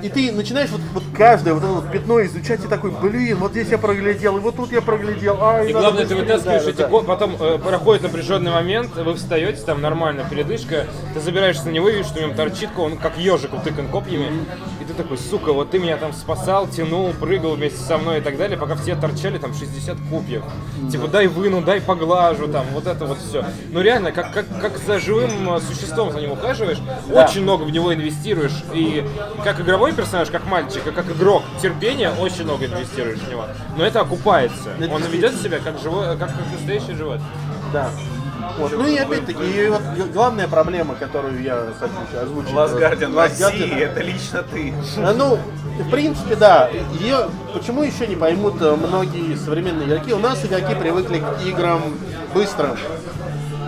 И 0.02 0.10
ты 0.10 0.32
начинаешь 0.32 0.72
вот, 0.72 0.82
вот 0.95 1.03
каждое 1.16 1.53
вот 1.53 1.61
это 1.64 1.72
вот 1.74 1.91
пятно 1.91 2.26
изучать 2.26 2.66
и 2.66 2.68
такой, 2.68 2.90
блин, 2.90 3.38
вот 3.38 3.52
здесь 3.52 3.68
я 3.68 3.78
проглядел, 3.78 4.38
и 4.38 4.40
вот 4.40 4.56
тут 4.56 4.72
я 4.72 4.82
проглядел. 4.82 5.38
Ай, 5.44 5.70
И 5.70 5.74
надо 5.74 5.82
главное, 5.91 6.06
ты 6.07 6.16
быстрее». 6.16 6.22
вытаскиваешь 6.24 6.64
Да, 6.64 6.70
эти 6.72 6.78
да, 6.78 6.88
ко- 6.88 7.02
потом 7.02 7.36
э, 7.40 7.60
проходит 7.60 8.02
напряженный 8.02 8.49
момент, 8.52 8.95
вы 8.95 9.14
встаете, 9.14 9.61
там 9.61 9.80
нормально, 9.80 10.26
передышка, 10.28 10.88
ты 11.14 11.20
забираешься 11.20 11.66
на 11.66 11.70
него, 11.70 11.88
видишь, 11.88 12.07
что 12.07 12.20
у 12.20 12.24
него 12.24 12.34
торчит, 12.34 12.72
он 12.76 12.98
как 12.98 13.16
ежик 13.20 13.53
утыкан 13.53 13.90
копьями, 13.90 14.44
и 14.82 14.86
такой, 15.00 15.18
сука, 15.18 15.54
вот 15.54 15.72
ты 15.72 15.80
меня 15.80 15.98
там 15.98 16.12
спасал, 16.14 16.68
тянул, 16.68 17.14
прыгал 17.14 17.56
вместе 17.56 17.80
со 17.80 17.98
мной 17.98 18.20
и 18.20 18.22
так 18.22 18.38
далее, 18.38 18.58
пока 18.58 18.76
все 18.76 18.96
торчали 18.96 19.38
там 19.38 19.54
60 19.54 19.98
копьев. 20.10 20.44
Типа, 20.92 21.08
дай 21.08 21.28
выну, 21.28 21.62
дай 21.62 21.80
поглажу, 21.82 22.48
там, 22.48 22.66
вот 22.74 22.86
это 22.86 23.06
вот 23.06 23.18
все. 23.18 23.46
Ну 23.72 23.82
реально, 23.82 24.12
как, 24.12 24.34
как, 24.34 24.46
как 24.62 24.78
за 24.78 25.00
живым 25.00 25.56
э, 25.56 25.60
существом 25.62 26.12
за 26.12 26.20
ним 26.20 26.32
ухаживаешь, 26.34 26.80
Да. 27.10 27.26
очень 27.26 27.44
много 27.44 27.64
в 27.64 27.72
него 27.72 27.94
инвестируешь, 27.94 28.64
и 28.74 29.06
как 29.44 29.62
игровой 29.62 29.94
персонаж, 29.94 30.30
как 30.30 30.46
мальчик, 30.46 30.86
и 30.86 30.92
как 30.92 31.10
игрок, 31.10 31.44
терпение 31.62 32.12
очень 32.12 32.44
много 32.44 32.66
инвестируешь 32.66 33.20
в 33.20 33.30
него. 33.30 33.46
Но 33.78 33.86
это 33.86 34.02
окупается. 34.02 34.70
Он 34.92 35.02
ведет 35.04 35.36
себя 35.42 35.60
как 35.60 35.80
живой, 35.80 36.06
как, 36.18 36.30
как 36.30 36.52
настоящий 36.52 36.94
живот. 36.94 37.20
Да. 37.72 37.90
Вот. 38.58 38.72
Ну 38.74 38.88
и 38.88 38.98
опять-таки, 38.98 39.44
и 39.44 39.68
вот 39.70 39.82
главная 40.14 40.48
проблема, 40.48 40.96
которую 40.96 41.42
я 41.42 41.68
хочу 41.80 42.22
озвучить. 42.24 42.54
Last 42.54 43.42
России, 43.42 43.80
это 43.80 44.02
лично 44.02 44.44
ты. 44.44 44.74
А, 44.98 45.14
Ну, 45.14 45.40
в 45.80 45.90
принципе, 45.90 46.36
да. 46.36 46.70
Ее 47.00 47.30
почему 47.54 47.84
еще 47.84 48.08
не 48.08 48.16
поймут 48.16 48.56
э, 48.62 48.76
многие 48.76 49.36
современные 49.38 49.88
игроки? 49.88 50.14
У 50.14 50.20
нас 50.20 50.44
игроки 50.46 50.76
привыкли 50.76 51.20
к 51.20 51.46
играм 51.46 51.82
быстрым. 52.34 52.76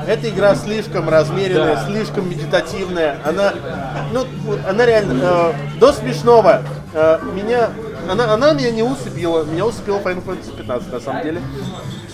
Эта 0.08 0.30
игра 0.30 0.56
слишком 0.56 1.08
размеренная, 1.10 1.76
Да. 1.76 1.86
слишком 1.86 2.30
медитативная. 2.30 3.18
Она, 3.24 3.54
ну, 4.12 4.26
она 4.68 4.86
реально 4.86 5.20
э, 5.24 5.54
до 5.80 5.94
смешного. 5.94 6.64
Э, 6.94 7.20
меня, 7.34 7.70
она, 8.10 8.34
она 8.34 8.54
меня 8.54 8.72
не 8.72 8.84
усыпила. 8.84 9.44
Меня 9.46 9.66
усыпила 9.66 10.00
Final 10.00 10.26
Fantasy 10.26 10.58
15 10.58 10.92
на 10.92 11.00
самом 11.00 11.24
деле. 11.24 11.42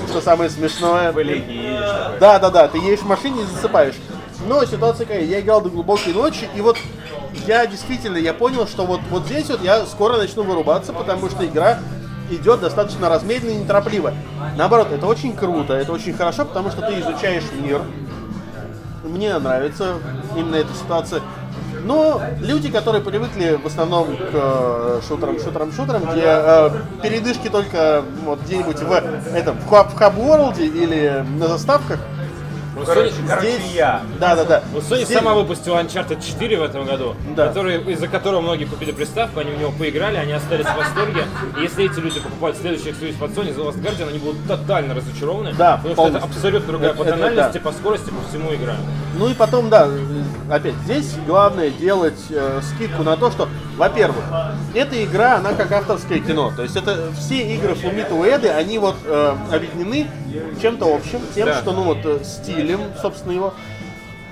Что 0.09 0.21
самое 0.21 0.49
смешное. 0.49 1.07
Такой. 1.07 1.43
Да, 2.19 2.39
да, 2.39 2.49
да, 2.49 2.67
ты 2.67 2.77
едешь 2.77 2.99
в 2.99 3.07
машине 3.07 3.41
и 3.41 3.45
засыпаешь. 3.45 3.95
Но 4.47 4.63
ситуация 4.65 5.05
какая, 5.05 5.23
я 5.23 5.39
играл 5.39 5.61
до 5.61 5.69
глубокой 5.69 6.13
ночи, 6.13 6.47
и 6.55 6.61
вот 6.61 6.77
я 7.47 7.65
действительно, 7.65 8.17
я 8.17 8.33
понял, 8.33 8.67
что 8.67 8.85
вот, 8.85 9.01
вот 9.09 9.25
здесь 9.25 9.49
вот 9.49 9.61
я 9.61 9.85
скоро 9.85 10.17
начну 10.17 10.43
вырубаться, 10.43 10.93
потому 10.93 11.29
что 11.29 11.45
игра 11.45 11.79
идет 12.29 12.59
достаточно 12.59 13.09
размеренно 13.09 13.49
и 13.49 13.55
неторопливо. 13.55 14.13
Наоборот, 14.55 14.91
это 14.91 15.05
очень 15.07 15.35
круто, 15.35 15.73
это 15.73 15.91
очень 15.91 16.13
хорошо, 16.13 16.45
потому 16.45 16.69
что 16.69 16.81
ты 16.81 16.99
изучаешь 16.99 17.43
мир. 17.59 17.81
Мне 19.03 19.37
нравится 19.37 19.95
именно 20.35 20.55
эта 20.55 20.73
ситуация. 20.73 21.21
Но 21.88 22.22
люди, 22.41 22.69
которые 22.69 23.01
привыкли 23.01 23.57
в 23.64 23.65
основном 23.65 24.07
к 24.18 24.19
э, 24.34 25.01
шутерам, 25.07 25.39
шутерам, 25.39 25.72
шутерам, 25.72 26.01
где 26.11 26.22
э, 26.26 26.69
передышки 27.01 27.47
только 27.49 28.03
вот 28.26 28.41
где-нибудь 28.41 28.80
в 28.81 28.91
этом 29.34 29.57
в, 29.57 29.72
хаб- 29.72 29.89
в 29.91 29.95
Хаб-Ворлде 29.95 30.65
или 30.65 31.23
на 31.39 31.47
заставках, 31.47 31.99
Ну, 32.76 32.85
Короче, 32.85 33.09
Sony- 33.09 33.27
короче, 33.27 33.47
здесь, 33.53 33.72
я. 33.73 34.01
да, 34.19 34.35
да, 34.35 34.43
да. 34.43 34.64
Вот 34.73 34.84
Sony 34.84 35.03
Здесь- 35.05 35.18
сама 35.18 35.34
выпустила 35.34 35.80
Uncharted 35.81 36.22
4 36.23 36.59
в 36.59 36.61
этом 36.64 36.85
году, 36.85 37.15
Да. 37.35 37.47
который, 37.47 37.81
из-за 37.93 38.07
которого 38.07 38.41
многие 38.41 38.65
купили 38.65 38.91
приставку, 38.91 39.39
они 39.39 39.49
в 39.51 39.57
него 39.59 39.72
поиграли, 39.72 40.18
они 40.18 40.34
остались 40.34 40.65
в 40.68 40.76
восторге. 40.76 41.23
И 41.57 41.61
если 41.64 41.85
эти 41.85 41.99
люди 41.99 42.19
покупают 42.19 42.55
следующий 42.57 42.91
эксклюзив 42.91 43.18
под 43.18 43.31
Sony, 43.31 43.55
The 43.55 43.65
Last 43.65 43.81
Guardian, 43.81 44.09
они 44.09 44.19
будут 44.19 44.45
тотально 44.47 44.93
разочарованы. 44.93 45.53
Да, 45.57 45.77
потому 45.77 45.93
что 45.95 46.03
это 46.03 46.11
полностью. 46.19 46.30
абсолютно 46.35 46.68
другая 46.68 46.89
Это- 46.91 46.97
по 46.99 47.03
это 47.07 47.11
тональности, 47.18 47.57
да. 47.57 47.59
по 47.61 47.72
скорости, 47.72 48.09
по 48.11 48.30
всему 48.30 48.53
игра. 48.53 48.76
Ну 49.18 49.27
и 49.30 49.34
потом, 49.34 49.69
да, 49.72 49.88
опять, 50.49 50.75
здесь 50.85 51.13
главное 51.25 51.69
делать 51.69 52.19
э, 52.29 52.61
скидку 52.63 53.03
на 53.03 53.17
то, 53.17 53.31
что, 53.31 53.47
во-первых, 53.77 54.23
эта 54.73 55.03
игра, 55.03 55.35
она 55.37 55.53
как 55.53 55.71
авторское 55.71 56.19
кино. 56.19 56.51
То 56.55 56.63
есть 56.63 56.75
это 56.75 57.11
все 57.17 57.55
игры 57.55 57.75
Фумито 57.75 58.15
Уэды, 58.15 58.49
они 58.49 58.79
вот 58.79 58.95
э, 59.05 59.35
объединены 59.51 60.07
чем-то 60.61 60.93
общим, 60.93 61.19
тем, 61.33 61.47
Да. 61.47 61.55
что, 61.61 61.71
ну 61.71 61.83
вот, 61.83 61.99
э, 62.03 62.19
стилем, 62.23 62.81
собственно, 63.01 63.33
его. 63.33 63.53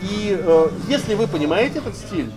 И 0.01 0.37
э, 0.39 0.67
если 0.87 1.15
вы 1.15 1.25
понимаете 1.27 1.79
этот 1.79 1.95
стиль, 1.95 2.31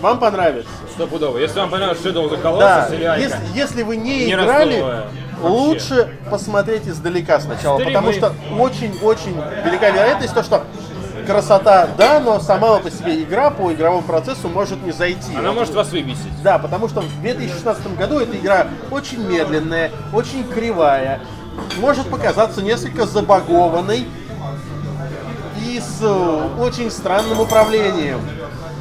вам 0.00 0.18
понравится. 0.18 0.70
Стопудово. 0.94 1.38
Если 1.38 1.58
вам 1.60 1.70
понравилось 1.70 2.00
of 2.00 2.14
the 2.14 2.42
Colossus 2.42 2.58
Да, 3.00 3.16
если, 3.16 3.38
если 3.54 3.82
вы 3.82 3.96
не, 3.96 4.26
Не 4.26 4.32
играли, 4.32 4.82
лучше 5.42 6.16
посмотреть 6.30 6.88
издалека 6.88 7.38
сначала, 7.40 7.76
Стримы. 7.78 7.90
потому 7.92 8.12
что 8.12 8.32
очень-очень 8.58 9.36
велика 9.64 9.90
вероятность, 9.90 10.34
то, 10.34 10.42
что 10.42 10.64
красота, 11.22 11.88
да, 11.96 12.20
но 12.20 12.40
сама 12.40 12.78
по 12.78 12.90
себе 12.90 13.22
игра 13.22 13.50
по 13.50 13.72
игровому 13.72 14.02
процессу 14.02 14.48
может 14.48 14.82
не 14.82 14.92
зайти. 14.92 15.34
она 15.36 15.52
может 15.52 15.74
вас 15.74 15.90
выбесить. 15.90 16.42
Да, 16.42 16.58
потому 16.58 16.88
что 16.88 17.00
в 17.00 17.22
2016 17.22 17.96
году 17.96 18.18
эта 18.18 18.36
игра 18.36 18.66
очень 18.90 19.26
медленная, 19.26 19.90
очень 20.12 20.44
кривая, 20.44 21.20
может 21.78 22.08
показаться 22.08 22.62
несколько 22.62 23.06
забагованной 23.06 24.06
и 25.66 25.80
с 25.80 26.02
очень 26.58 26.90
странным 26.90 27.40
управлением. 27.40 28.20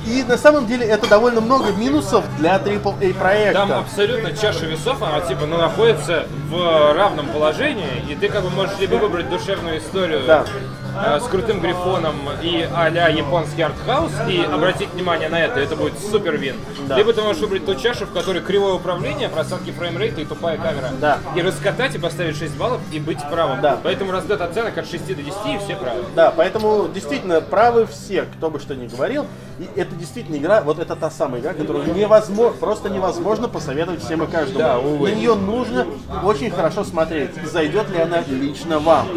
И 0.05 0.23
на 0.23 0.37
самом 0.37 0.65
деле 0.65 0.85
это 0.85 1.07
довольно 1.07 1.41
много 1.41 1.71
минусов 1.71 2.25
для 2.39 2.55
AAA 2.57 3.13
проекта. 3.13 3.67
Там 3.67 3.71
абсолютно 3.71 4.31
чаша 4.35 4.65
весов, 4.65 5.01
она 5.01 5.21
типа 5.21 5.45
ну, 5.45 5.57
находится 5.57 6.25
в 6.49 6.93
равном 6.93 7.27
положении, 7.27 8.03
и 8.09 8.15
ты 8.15 8.27
как 8.27 8.43
бы 8.43 8.49
можешь 8.49 8.77
либо 8.79 8.95
выбрать 8.95 9.29
душевную 9.29 9.77
историю 9.77 10.21
Да. 10.25 10.45
Э, 10.95 11.19
с 11.19 11.27
крутым 11.27 11.59
грифоном 11.61 12.15
и 12.41 12.67
а-ля 12.73 13.07
японский 13.07 13.61
артхаус 13.61 14.11
и 14.27 14.41
обратить 14.41 14.89
внимание 14.93 15.29
на 15.29 15.39
это, 15.39 15.59
это 15.59 15.75
будет 15.75 15.93
супер 15.99 16.37
вин. 16.37 16.55
Да. 16.87 16.97
Либо 16.97 17.13
ты 17.13 17.21
можешь 17.21 17.41
выбрать 17.41 17.65
ту 17.65 17.75
чашу, 17.75 18.05
в 18.05 18.11
которой 18.11 18.41
кривое 18.41 18.73
управление, 18.73 19.29
просадки 19.29 19.71
фреймрейта 19.71 20.21
и 20.21 20.25
тупая 20.25 20.57
камера. 20.57 20.89
Да. 20.99 21.19
И 21.35 21.41
раскатать 21.41 21.95
и 21.95 21.99
поставить 21.99 22.37
6 22.37 22.57
баллов 22.57 22.81
и 22.91 22.99
быть 22.99 23.19
правым. 23.29 23.61
Да. 23.61 23.79
Поэтому 23.83 24.11
раздат 24.11 24.41
оценок 24.41 24.77
от 24.77 24.87
6 24.87 25.07
до 25.07 25.21
10 25.21 25.27
и 25.27 25.57
все 25.59 25.75
правы. 25.75 26.03
Да, 26.15 26.33
поэтому 26.35 26.87
действительно 26.93 27.41
правы 27.41 27.85
все, 27.85 28.23
кто 28.23 28.49
бы 28.49 28.59
что 28.59 28.75
ни 28.75 28.87
говорил. 28.87 29.25
И 29.59 29.69
это 29.75 29.95
действительно 29.95 30.37
игра, 30.37 30.61
вот 30.61 30.79
это 30.79 30.95
та 30.95 31.11
самая 31.11 31.41
игра, 31.41 31.53
которую 31.53 31.93
невозможно, 31.93 32.57
просто 32.57 32.89
невозможно 32.89 33.47
посоветовать 33.47 34.03
всем 34.03 34.23
и 34.23 34.27
каждому. 34.27 34.59
Да, 34.59 34.79
увы. 34.79 35.09
На 35.09 35.15
нее 35.15 35.35
нужно 35.35 35.85
очень 36.23 36.49
хорошо 36.49 36.83
смотреть, 36.83 37.31
зайдет 37.45 37.89
ли 37.89 37.99
она 37.99 38.23
лично 38.27 38.79
вам. 38.79 39.07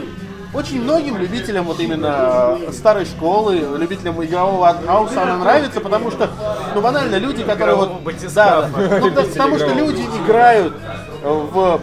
Очень 0.55 0.83
многим 0.83 1.17
любителям 1.17 1.65
вот 1.65 1.81
именно 1.81 2.59
старой 2.73 3.05
школы, 3.07 3.57
любителям 3.79 4.23
игрового 4.25 4.69
артхауса 4.69 5.23
она 5.23 5.37
нравится, 5.39 5.81
потому 5.81 6.11
что, 6.11 6.31
ну 6.75 6.81
банально, 6.81 7.17
люди, 7.17 7.43
которые 7.43 7.75
вот... 7.77 7.93
Да, 8.35 8.69
ну, 9.01 9.11
потому 9.11 9.59
что 9.59 9.73
люди 9.73 10.03
играют 10.25 10.75
в 11.23 11.81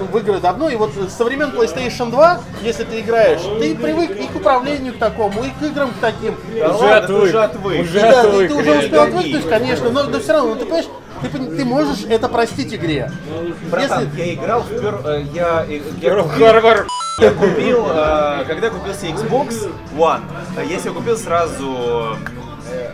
в 0.00 0.16
игры 0.16 0.40
давно, 0.40 0.70
и 0.70 0.76
вот 0.76 0.92
со 1.10 1.24
времен 1.24 1.50
PlayStation 1.50 2.10
2, 2.10 2.40
если 2.62 2.84
ты 2.84 3.00
играешь, 3.00 3.42
ты 3.60 3.74
привык 3.74 4.10
и 4.12 4.26
к 4.26 4.36
управлению 4.36 4.94
к 4.94 4.96
такому, 4.96 5.44
и 5.44 5.50
к 5.50 5.62
играм 5.62 5.90
к 5.90 5.98
таким. 6.00 6.34
Да 6.58 6.70
Уже 6.70 6.78
ладно, 6.78 7.06
ты 7.06 7.12
отвык. 7.12 7.22
уже 7.28 7.42
отвык. 7.42 7.80
Уже 7.82 8.00
Да, 8.00 8.22
ты, 8.22 8.28
отвык, 8.28 8.48
ты 8.48 8.54
уже 8.54 8.64
реально. 8.64 8.82
успел 8.84 9.02
отвыкнуть, 9.02 9.48
конечно, 9.48 9.90
но, 9.90 10.02
но 10.04 10.18
все 10.20 10.32
равно, 10.32 10.54
ну, 10.54 10.56
ты 10.56 10.64
понимаешь, 10.64 10.86
ты, 11.20 11.28
ты 11.28 11.64
можешь 11.66 12.04
это 12.08 12.28
простить 12.28 12.72
игре. 12.72 13.12
Братан, 13.70 14.04
Если- 14.04 14.20
я 14.20 14.34
играл 14.34 14.60
в 14.62 14.68
пер... 14.68 15.00
э, 15.04 15.24
Я, 15.34 15.66
э, 15.68 15.80
я 16.00 16.22
Харбор. 16.22 16.86
Я 17.20 17.32
купил, 17.32 17.86
э, 17.90 18.44
когда 18.46 18.70
купил 18.70 18.94
себе 18.94 19.10
Xbox 19.10 19.70
One, 19.94 20.22
э, 20.56 20.64
я 20.64 20.78
себе 20.78 20.92
купил 20.92 21.18
сразу 21.18 22.16
э, 22.70 22.86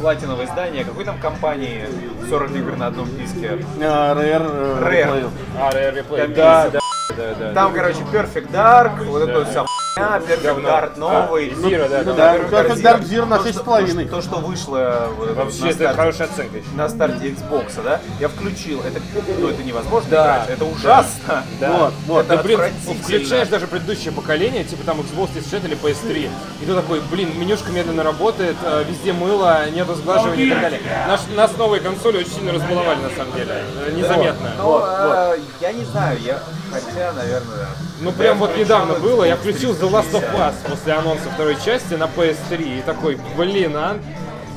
платиновое 0.00 0.46
издание 0.46 0.82
какой 0.82 1.04
там 1.04 1.18
компании 1.18 1.84
40 2.30 2.50
игр 2.52 2.76
на 2.76 2.86
одном 2.86 3.06
диске. 3.18 3.62
А, 3.82 4.14
Rare, 4.14 4.50
э, 4.50 4.82
Rare. 4.82 5.30
А, 5.58 5.70
Rare 5.72 5.94
Replay. 5.94 6.18
Там 6.22 6.34
Да, 6.34 6.70
да, 6.70 6.80
да, 7.16 7.34
да. 7.38 7.52
Там, 7.52 7.74
короче, 7.74 7.98
Perfect 8.10 8.50
Dark, 8.50 9.04
вот 9.04 9.22
это 9.28 9.40
вот 9.40 9.48
вся 9.48 9.66
хуйня, 10.00 10.18
Perfect. 10.18 10.64
Dark 10.64 10.98
новый. 10.98 11.50
А, 11.50 11.88
да, 11.88 12.02
Ну 12.04 12.14
да. 12.14 12.38
да, 12.38 12.62
Perfect 12.62 12.82
Dark 12.82 13.02
Zero 13.02 13.24
на 13.26 13.38
То, 13.38 13.52
что- 13.52 13.62
6,5. 13.64 14.08
То, 14.10 14.22
что 14.22 14.36
вышло 14.38 15.08
вот 15.16 15.28
вот 15.28 15.36
Вообще, 15.36 15.62
на 15.62 15.66
это 15.66 15.74
старте. 15.76 15.96
хорошая 15.96 16.28
оценка 16.28 16.56
на 16.74 16.88
старте 16.88 17.28
Xbox, 17.30 17.82
да, 17.84 18.00
я 18.18 18.28
включил, 18.28 18.80
это, 18.80 19.00
ну, 19.38 19.48
это 19.48 19.62
невозможно 19.62 20.10
Да. 20.10 20.24
играть, 20.24 20.50
это 20.50 20.64
ужасно. 20.64 21.44
Да. 21.60 21.70
Вот, 21.72 21.92
вот. 22.06 22.24
Это 22.26 22.36
Да, 22.36 22.42
блин, 22.42 22.60
включаешь 23.02 23.48
даже 23.48 23.66
предыдущее 23.66 24.12
поколение, 24.12 24.64
типа 24.64 24.84
там 24.84 25.00
Xbox 25.00 25.30
360 25.32 25.64
или 25.64 25.76
PS3, 25.76 26.30
и 26.62 26.64
ты 26.66 26.74
такой, 26.74 27.00
блин, 27.10 27.38
менюшка 27.38 27.70
медленно 27.70 28.02
работает, 28.02 28.56
э, 28.64 28.84
везде 28.88 29.12
мыло, 29.12 29.68
нету 29.70 29.94
сглаживания 29.94 30.44
и 30.46 30.50
так 30.50 30.60
далее. 30.60 30.80
Наш, 31.06 31.20
нас 31.34 31.56
новые 31.56 31.80
консоли 31.80 32.18
очень 32.18 32.30
сильно 32.32 32.52
разбаловали, 32.52 32.98
на 33.00 33.10
самом 33.10 33.32
деле, 33.34 33.62
э, 33.86 33.92
незаметно. 33.92 34.50
Но, 34.58 34.84
э, 34.86 35.38
я 35.60 35.72
не 35.72 35.84
знаю, 35.84 36.18
я, 36.24 36.40
хотя, 36.72 37.12
наверное, 37.12 37.66
Ну 38.00 38.12
прям 38.12 38.38
вот 38.38 38.56
недавно 38.56 38.94
было, 38.94 39.24
я 39.24 39.36
включил 39.36 39.72
The 39.72 39.89
Last 39.90 40.12
of 40.12 40.24
Us 40.36 40.54
после 40.68 40.92
анонса 40.92 41.28
второй 41.30 41.56
части 41.56 41.94
на 41.94 42.04
PS3 42.04 42.78
и 42.78 42.82
такой, 42.82 43.18
блин, 43.36 43.72
а 43.74 43.98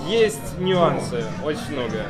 есть 0.08 0.60
нюансы, 0.60 1.24
очень 1.44 1.72
много. 1.72 2.06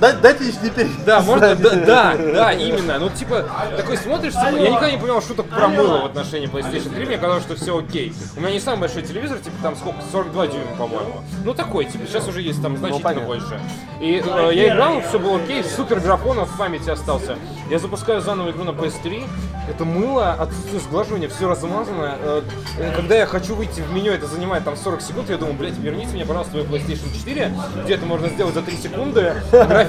Да- 0.00 0.12
Дайте 0.12 0.52
теперь. 0.52 0.88
Да, 1.04 1.20
можно, 1.20 1.54
да, 1.54 1.70
да, 1.74 2.16
да, 2.16 2.52
именно. 2.52 2.98
Ну, 2.98 3.10
типа, 3.10 3.44
такой 3.76 3.96
смотришь, 3.96 4.32
типа, 4.32 4.56
я 4.56 4.70
никогда 4.70 4.90
не 4.90 4.98
понимал 4.98 5.22
шуток 5.22 5.46
про 5.46 5.68
мыло 5.68 5.98
в 6.02 6.04
отношении 6.06 6.48
PlayStation 6.48 6.94
3, 6.94 7.06
мне 7.06 7.18
казалось, 7.18 7.44
что 7.44 7.54
все 7.56 7.78
окей. 7.78 8.12
У 8.36 8.40
меня 8.40 8.52
не 8.52 8.60
самый 8.60 8.80
большой 8.80 9.02
телевизор, 9.02 9.38
типа, 9.38 9.56
там 9.62 9.76
сколько, 9.76 9.98
42 10.10 10.46
дюйма, 10.48 10.76
по-моему. 10.78 11.22
Ну, 11.44 11.54
такой, 11.54 11.84
типа, 11.84 12.06
сейчас 12.06 12.26
уже 12.28 12.42
есть 12.42 12.62
там 12.62 12.76
значительно 12.76 13.10
больше. 13.26 13.60
И 14.00 14.22
э, 14.24 14.50
я 14.54 14.68
играл, 14.74 15.00
все 15.02 15.18
было 15.18 15.36
окей, 15.36 15.62
супер 15.64 16.00
графон 16.00 16.38
в 16.44 16.58
памяти 16.58 16.90
остался. 16.90 17.36
Я 17.70 17.78
запускаю 17.78 18.20
заново 18.20 18.50
игру 18.50 18.64
на 18.64 18.70
PS3, 18.70 19.24
это 19.68 19.84
мыло, 19.84 20.32
отсутствие 20.32 20.80
сглаживания, 20.80 21.28
все 21.28 21.48
размазано. 21.48 22.16
Э, 22.20 22.42
э, 22.78 22.92
когда 22.96 23.14
я 23.16 23.26
хочу 23.26 23.54
выйти 23.54 23.80
в 23.80 23.92
меню, 23.92 24.12
это 24.12 24.26
занимает 24.26 24.64
там 24.64 24.76
40 24.76 25.02
секунд, 25.02 25.30
я 25.30 25.36
думаю, 25.36 25.56
блядь, 25.56 25.76
верните 25.76 26.12
мне, 26.14 26.24
пожалуйста, 26.24 26.52
свою 26.52 26.66
PlayStation 26.66 27.12
4, 27.14 27.52
где 27.84 27.94
это 27.94 28.06
можно 28.06 28.28
сделать 28.28 28.54
за 28.54 28.62
3 28.62 28.76
секунды, 28.76 29.34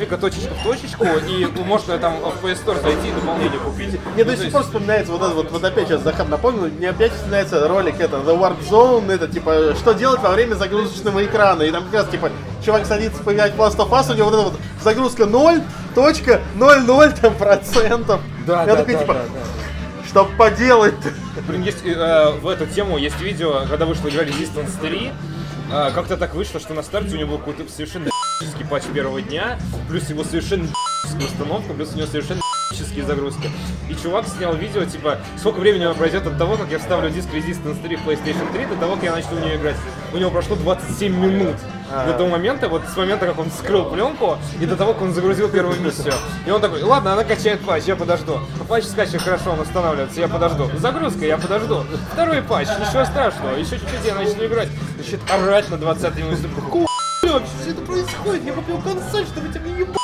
графика 0.02 0.18
точечка 0.18 0.54
в 0.54 0.64
точечку, 0.64 1.06
и 1.28 1.46
можно 1.64 1.98
там 2.00 2.16
в 2.20 2.44
PS 2.44 2.66
Store 2.66 2.82
зайти 2.82 3.10
и 3.10 3.12
дополнение 3.12 3.60
купить. 3.60 3.90
Мне 3.90 4.00
Ну, 4.18 4.24
до 4.24 4.32
то 4.32 4.32
сих 4.32 4.42
есть- 4.42 4.52
пор 4.54 4.64
вспоминается 4.64 5.12
вот 5.12 5.22
это 5.22 5.34
вот, 5.36 5.52
вот 5.52 5.64
опять 5.64 5.88
сейчас 5.88 6.02
Захар 6.02 6.28
напомнил, 6.28 6.68
мне 6.68 6.90
опять 6.90 7.12
вспоминается 7.14 7.68
ролик 7.68 8.00
это 8.00 8.18
The 8.18 8.38
Warp 8.38 8.58
Zone, 8.70 9.12
это 9.12 9.28
типа, 9.28 9.76
что 9.78 9.94
делать 9.94 10.22
во 10.22 10.30
время 10.32 10.56
загрузочного 10.56 11.24
экрана, 11.24 11.62
и 11.64 11.72
там 11.72 11.84
как 11.86 11.94
раз 11.94 12.08
типа, 12.10 12.32
чувак 12.66 12.86
садится 12.86 13.22
поиграть 13.24 13.54
в 13.56 13.60
Last 13.62 13.78
of 13.78 13.90
Us, 13.90 14.12
у 14.12 14.16
него 14.16 14.30
вот 14.30 14.34
эта 14.34 14.44
вот 14.50 14.60
загрузка 14.84 15.24
0.00 15.24 17.22
там 17.22 17.36
процентов. 17.36 18.22
Да, 18.48 18.62
Я 18.62 18.66
да, 18.68 18.76
такой 18.78 18.94
да, 18.96 19.00
типа, 19.02 19.14
да, 19.14 19.20
да. 19.22 20.08
что 20.08 20.26
поделать-то? 20.38 21.10
Блин, 21.48 21.62
есть 21.64 21.86
э, 21.86 22.32
в 22.42 22.48
эту 22.48 22.66
тему 22.66 22.98
есть 22.98 23.20
видео, 23.22 23.62
когда 23.70 23.86
вышла 23.86 24.10
игра 24.10 24.24
Resistance 24.24 24.72
3. 24.82 25.12
Э, 25.72 25.92
как-то 25.94 26.18
так 26.18 26.36
вышло, 26.36 26.60
что 26.60 26.74
на 26.74 26.84
старте 26.84 27.16
у 27.16 27.20
него 27.20 27.32
был 27.32 27.38
какой-то 27.40 27.72
совершенно 27.72 28.10
патч 28.70 28.84
первого 28.94 29.22
дня, 29.22 29.60
плюс 29.90 30.10
его 30.10 30.24
совершенно 30.24 30.68
***ская 31.06 31.26
установка, 31.26 31.74
плюс 31.74 31.94
у 31.94 31.98
него 31.98 32.08
совершенно 32.08 32.42
загрузки. 33.00 33.50
И 33.90 33.96
чувак 33.96 34.28
снял 34.28 34.56
видео, 34.56 34.86
типа, 34.86 35.20
сколько 35.38 35.60
времени 35.60 35.92
пройдет 35.94 36.26
от 36.28 36.38
того, 36.38 36.58
как 36.58 36.70
я 36.72 36.80
вставлю 36.80 37.10
диск 37.10 37.30
Resistance 37.34 37.82
3 37.82 37.96
в 37.96 38.08
PlayStation 38.08 38.52
3, 38.54 38.66
до 38.66 38.76
того, 38.76 38.96
как 38.96 39.04
я 39.04 39.12
начну 39.12 39.38
в 39.38 39.42
нее 39.42 39.58
играть. 39.58 39.76
У 40.14 40.18
него 40.18 40.32
прошло 40.32 40.56
27 40.56 41.16
минут. 41.16 41.56
До 41.92 42.14
того 42.14 42.30
момента, 42.30 42.70
вот 42.70 42.84
с 42.92 42.96
момента, 42.96 43.26
как 43.26 43.38
он 43.38 43.52
скрыл 43.52 43.86
пленку, 43.86 44.38
и 44.60 44.66
до 44.66 44.76
того, 44.76 44.94
как 44.94 45.02
он 45.02 45.14
загрузил 45.14 45.50
первую 45.50 45.80
миссию. 45.82 46.14
И 46.46 46.52
он 46.52 46.62
такой, 46.62 46.82
ладно, 46.84 47.14
она 47.14 47.24
качает 47.24 47.60
патч, 47.62 47.84
я 47.86 47.96
подожду. 47.96 48.40
Патч 48.68 48.86
скачивает 48.86 49.22
хорошо, 49.22 49.52
он 49.52 49.60
устанавливается, 49.60 50.20
я 50.22 50.28
подожду. 50.28 50.70
Загрузка, 50.78 51.26
я 51.26 51.38
подожду. 51.38 51.84
Второй 52.14 52.42
патч, 52.42 52.68
ничего 52.80 53.04
страшного, 53.06 53.56
еще 53.58 53.78
чуть-чуть 53.78 54.06
я 54.06 54.16
начну 54.16 54.46
играть. 54.46 54.70
Начнет 54.98 55.20
орать 55.30 55.70
на 55.70 55.78
20 55.78 56.16
минуте. 56.18 56.48
Вообще 57.24 57.50
все 57.62 57.72
это 57.72 57.82
происходит? 57.82 58.46
Я 58.46 58.54
купил 58.54 58.82
консоль, 58.82 59.26
чтобы 59.26 59.50
тебя 59.50 59.70
не 59.70 59.80
ебать. 59.80 59.98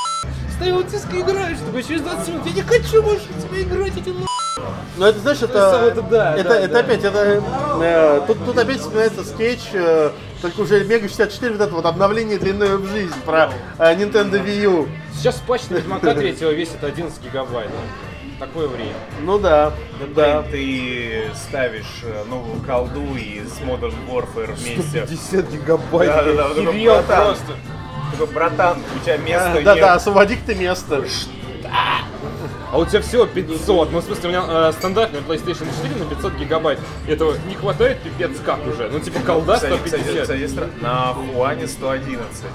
Ставил 0.55 0.83
диск 0.83 1.13
и 1.13 1.21
играешь. 1.21 1.57
Такой, 1.65 1.83
через 1.83 2.01
20 2.01 2.27
минут, 2.29 2.45
я 2.45 2.53
не 2.53 2.61
хочу 2.61 3.03
больше 3.03 3.27
тебя 3.41 3.61
играть, 3.61 3.97
эти 3.97 4.09
нахуй. 4.09 4.46
Ну 4.97 5.05
это 5.05 5.19
знаешь, 5.19 5.41
это, 5.41 5.89
Это 5.91 6.01
да, 6.01 6.35
это, 6.35 6.49
да, 6.49 6.59
это 6.59 6.73
да. 6.73 6.79
опять, 6.79 7.03
это, 7.03 7.41
э, 7.81 8.21
тут, 8.25 8.43
тут 8.45 8.57
опять 8.57 8.79
вспоминается 8.79 9.23
скетч, 9.23 9.61
э, 9.73 10.11
только 10.41 10.61
уже 10.61 10.83
Мега 10.85 11.07
64, 11.07 11.51
вот 11.53 11.61
это 11.61 11.73
вот 11.73 11.85
обновление 11.85 12.39
длиной 12.39 12.77
в 12.77 12.87
жизнь 12.87 13.13
про 13.25 13.51
э, 13.77 13.95
Nintendo 13.95 14.43
Wii 14.43 14.61
U. 14.63 14.87
Сейчас 15.13 15.35
патч 15.47 15.69
на 15.69 15.75
Ведьмака 15.75 16.13
3 16.15 16.31
весит 16.55 16.83
11 16.83 17.23
гигабайт. 17.23 17.69
Такое 18.39 18.67
время. 18.67 18.93
Ну 19.21 19.39
да, 19.39 19.73
да. 20.15 20.43
ты 20.43 21.23
ставишь 21.33 22.03
э, 22.03 22.23
новую 22.29 22.61
колду 22.61 23.15
и 23.15 23.41
с 23.41 23.59
Modern 23.61 23.95
Warfare 24.07 24.53
вместе. 24.53 25.01
50 25.01 25.51
гигабайт. 25.51 26.09
Да, 26.09 26.23
да, 26.23 26.33
да, 26.33 26.49
такой, 26.49 26.85
братан, 26.85 27.25
просто. 27.25 27.53
такой, 28.11 28.27
братан, 28.27 28.77
у 28.95 29.03
тебя 29.03 29.17
места 29.17 29.53
Да, 29.55 29.61
да, 29.61 29.73
нет. 29.73 29.81
да, 29.81 29.93
освободи 29.95 30.37
ты 30.45 30.53
место. 30.53 31.03
А 32.77 32.79
у 32.79 32.85
тебя 32.85 33.01
всего 33.01 33.25
500. 33.25 33.91
Ну, 33.91 34.01
в 34.01 34.03
смысле, 34.03 34.29
у 34.29 34.31
меня 34.31 34.43
э, 34.47 34.71
стандартная 34.71 35.21
PlayStation 35.21 35.65
4 35.83 35.95
на 35.95 36.05
500 36.05 36.35
гигабайт. 36.35 36.77
Этого 37.07 37.35
не 37.47 37.55
хватает 37.55 37.97
пипец 38.03 38.39
как 38.45 38.59
уже. 38.67 38.87
Ну, 38.91 38.99
типа, 38.99 39.19
колда 39.21 39.55
Кстати, 39.55 39.79
кстати, 39.83 40.03
150. 40.03 40.21
кстати, 40.21 40.41
стра- 40.43 40.83
на 40.83 41.15
Хуане 41.15 41.67
111. 41.67 42.45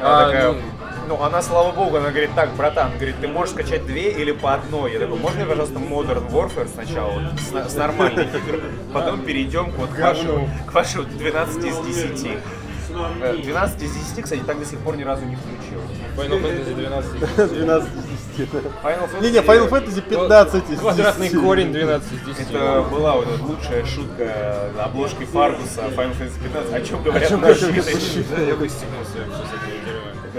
А, 0.00 0.16
Она 0.16 0.24
такая, 0.24 0.52
ну. 0.52 0.58
ну, 1.08 1.22
она, 1.22 1.42
слава 1.42 1.72
богу, 1.72 1.98
она 1.98 2.08
говорит, 2.08 2.30
так, 2.34 2.54
братан, 2.54 2.92
говорит, 2.94 3.16
ты 3.20 3.28
можешь 3.28 3.52
скачать 3.52 3.84
две 3.84 4.12
или 4.12 4.32
по 4.32 4.54
одной. 4.54 4.94
Я 4.94 5.00
такой, 5.00 5.18
можно 5.18 5.44
пожалуйста, 5.44 5.78
Modern 5.78 6.30
Warfare 6.30 6.68
сначала, 6.72 7.20
с, 7.38 7.70
с 7.70 7.74
нормальных 7.74 8.34
игр, 8.34 8.62
потом 8.94 9.20
перейдем 9.26 9.72
к, 9.72 9.76
вот, 9.76 9.90
к, 9.90 9.98
вашему, 9.98 10.48
к 10.66 10.72
вашему 10.72 11.04
12 11.04 11.64
из 11.64 11.78
10. 11.80 12.38
Э, 13.20 13.36
12 13.42 13.82
из 13.82 13.92
10, 13.92 14.22
кстати, 14.24 14.40
так 14.46 14.58
до 14.58 14.64
сих 14.64 14.78
пор 14.78 14.96
ни 14.96 15.02
разу 15.02 15.26
не 15.26 15.36
включил. 15.36 15.80
Final 16.16 16.42
Fantasy 16.42 16.74
12. 16.74 17.52
12 17.52 17.88
из 17.88 18.04
10. 18.04 18.13
Final 18.42 19.08
Fantasy- 19.08 19.22
Не-не, 19.22 19.38
Final 19.38 19.68
Fantasy 19.70 20.00
15 20.02 20.70
из 20.70 20.78
Квадратный 20.80 21.28
10. 21.28 21.40
корень 21.42 21.72
12 21.72 22.12
из 22.12 22.20
10. 22.36 22.50
Это 22.50 22.82
была 22.90 23.12
вот 23.16 23.28
эта 23.32 23.42
лучшая 23.42 23.84
шутка 23.84 24.70
на 24.76 24.84
обложке 24.84 25.24
Фаргуса 25.26 25.80
Final 25.96 26.16
Fantasy 26.18 26.42
15. 26.42 26.72
О 26.74 26.80
чем 26.80 27.02
говорят 27.02 27.30
Да, 27.30 28.42
я 28.42 28.54
бы 28.54 28.68
стегнулся 28.68 29.18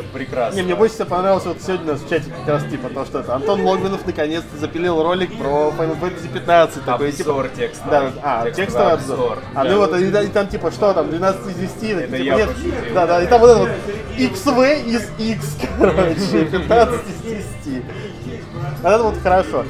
прекрасно. 0.03 0.55
Не, 0.57 0.63
мне 0.63 0.75
больше 0.75 0.95
всего 0.95 1.07
понравилось 1.09 1.45
вот 1.45 1.61
сегодня 1.61 1.85
у 1.85 1.91
нас 1.93 2.01
в 2.01 2.09
чате 2.09 2.31
как 2.31 2.47
раз 2.47 2.63
типа 2.69 2.89
то, 2.89 3.05
что 3.05 3.19
это 3.19 3.35
Антон 3.35 3.61
Логвинов 3.65 4.05
наконец-то 4.05 4.57
запилил 4.57 5.01
ролик 5.03 5.37
про 5.37 5.73
Final 5.77 5.99
Fantasy 5.99 6.31
15. 6.33 6.83
Такой, 6.85 7.11
типа, 7.11 7.29
Обзор 7.31 7.49
текстовый. 7.49 7.91
Да, 7.91 8.11
а, 8.23 8.45
Текстовый 8.45 8.53
текстовый 8.55 8.93
обзор. 8.93 9.39
А, 9.53 9.63
Да. 9.63 9.69
ну 9.71 9.77
вот, 9.77 9.95
и, 9.99 10.07
и 10.07 10.27
там 10.27 10.47
типа, 10.47 10.71
что 10.71 10.93
там, 10.93 11.09
12 11.09 11.47
из 11.47 11.55
10, 11.55 11.83
Это 11.83 12.01
типа, 12.03 12.15
я 12.23 12.35
нет, 12.35 12.47
пошутил. 12.49 12.71
да, 12.93 13.07
да, 13.07 13.23
и 13.23 13.27
там 13.27 13.41
вот 13.41 13.49
это 13.49 13.59
вот 13.59 13.69
XV 14.17 14.83
из 14.83 15.09
X, 15.17 15.57
короче, 15.79 16.45
15 16.45 17.01
из 17.25 17.45
10. 17.65 17.83
Вот 18.81 18.91
это 18.91 19.03
вот 19.03 19.15
хорошо. 19.21 19.65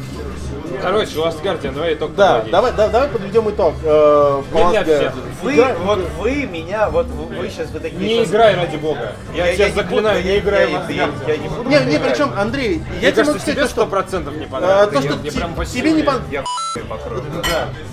Короче, 0.81 1.11
Last 1.15 1.41
Guardian, 1.43 1.73
давай 1.73 1.93
итог 1.95 2.15
Да, 2.15 2.27
подводить. 2.33 2.51
давай, 2.51 2.71
да- 2.73 2.87
давай 2.89 3.07
подведем 3.09 3.49
итог. 3.49 3.73
Э, 3.83 4.41
Не 4.53 4.69
для 4.71 4.83
всех. 4.83 5.13
Вы, 5.41 5.55
Игра- 5.55 5.75
вот 5.83 5.99
вы 6.19 6.31
меня, 6.45 6.89
вот 6.89 7.07
вы, 7.07 7.35
вы 7.35 7.49
сейчас 7.49 7.69
вы 7.71 7.79
такие... 7.79 7.97
Не 7.99 8.19
щас- 8.21 8.29
играй 8.29 8.55
ради 8.55 8.75
бога. 8.77 9.13
Я, 9.33 9.53
тебя 9.53 9.69
не 9.69 9.75
заклинаю, 9.75 10.17
буду, 10.21 10.29
не 10.29 10.37
играй 10.39 10.65
в 10.67 10.69
я, 10.69 10.77
Last 10.77 10.93
я, 10.93 11.03
Guardian. 11.05 11.27
я 11.27 11.37
не 11.37 11.47
буду 11.47 11.69
Не, 11.69 11.79
не, 11.85 11.99
причем, 11.99 12.31
Андрей, 12.37 12.77
я 12.77 12.77
Мне 12.77 12.99
тебе 12.99 13.07
могу 13.07 13.15
кажется, 13.15 13.39
сказать, 13.39 13.45
тебе 13.45 13.53
то, 13.63 13.67
что, 13.67 13.81
сто 13.81 13.85
процентов 13.87 14.35
не 14.35 14.45
э, 14.45 14.47
понравится. 14.47 14.87
то, 14.87 14.95
Я- 15.07 15.11
что 15.11 15.19
я 15.25 15.31
прям 15.31 15.53
по 15.55 15.65
тебе 15.65 15.91
не 15.91 15.99
силе. 15.99 16.09
пон- 16.09 16.21
Я 16.31 16.43
покрою. 16.89 17.23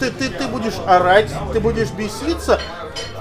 Ты, 0.01 0.11
ты, 0.11 0.29
ты 0.29 0.49
будешь 0.49 0.75
орать, 0.87 1.31
ты 1.53 1.61
будешь 1.61 1.91
беситься. 1.91 2.59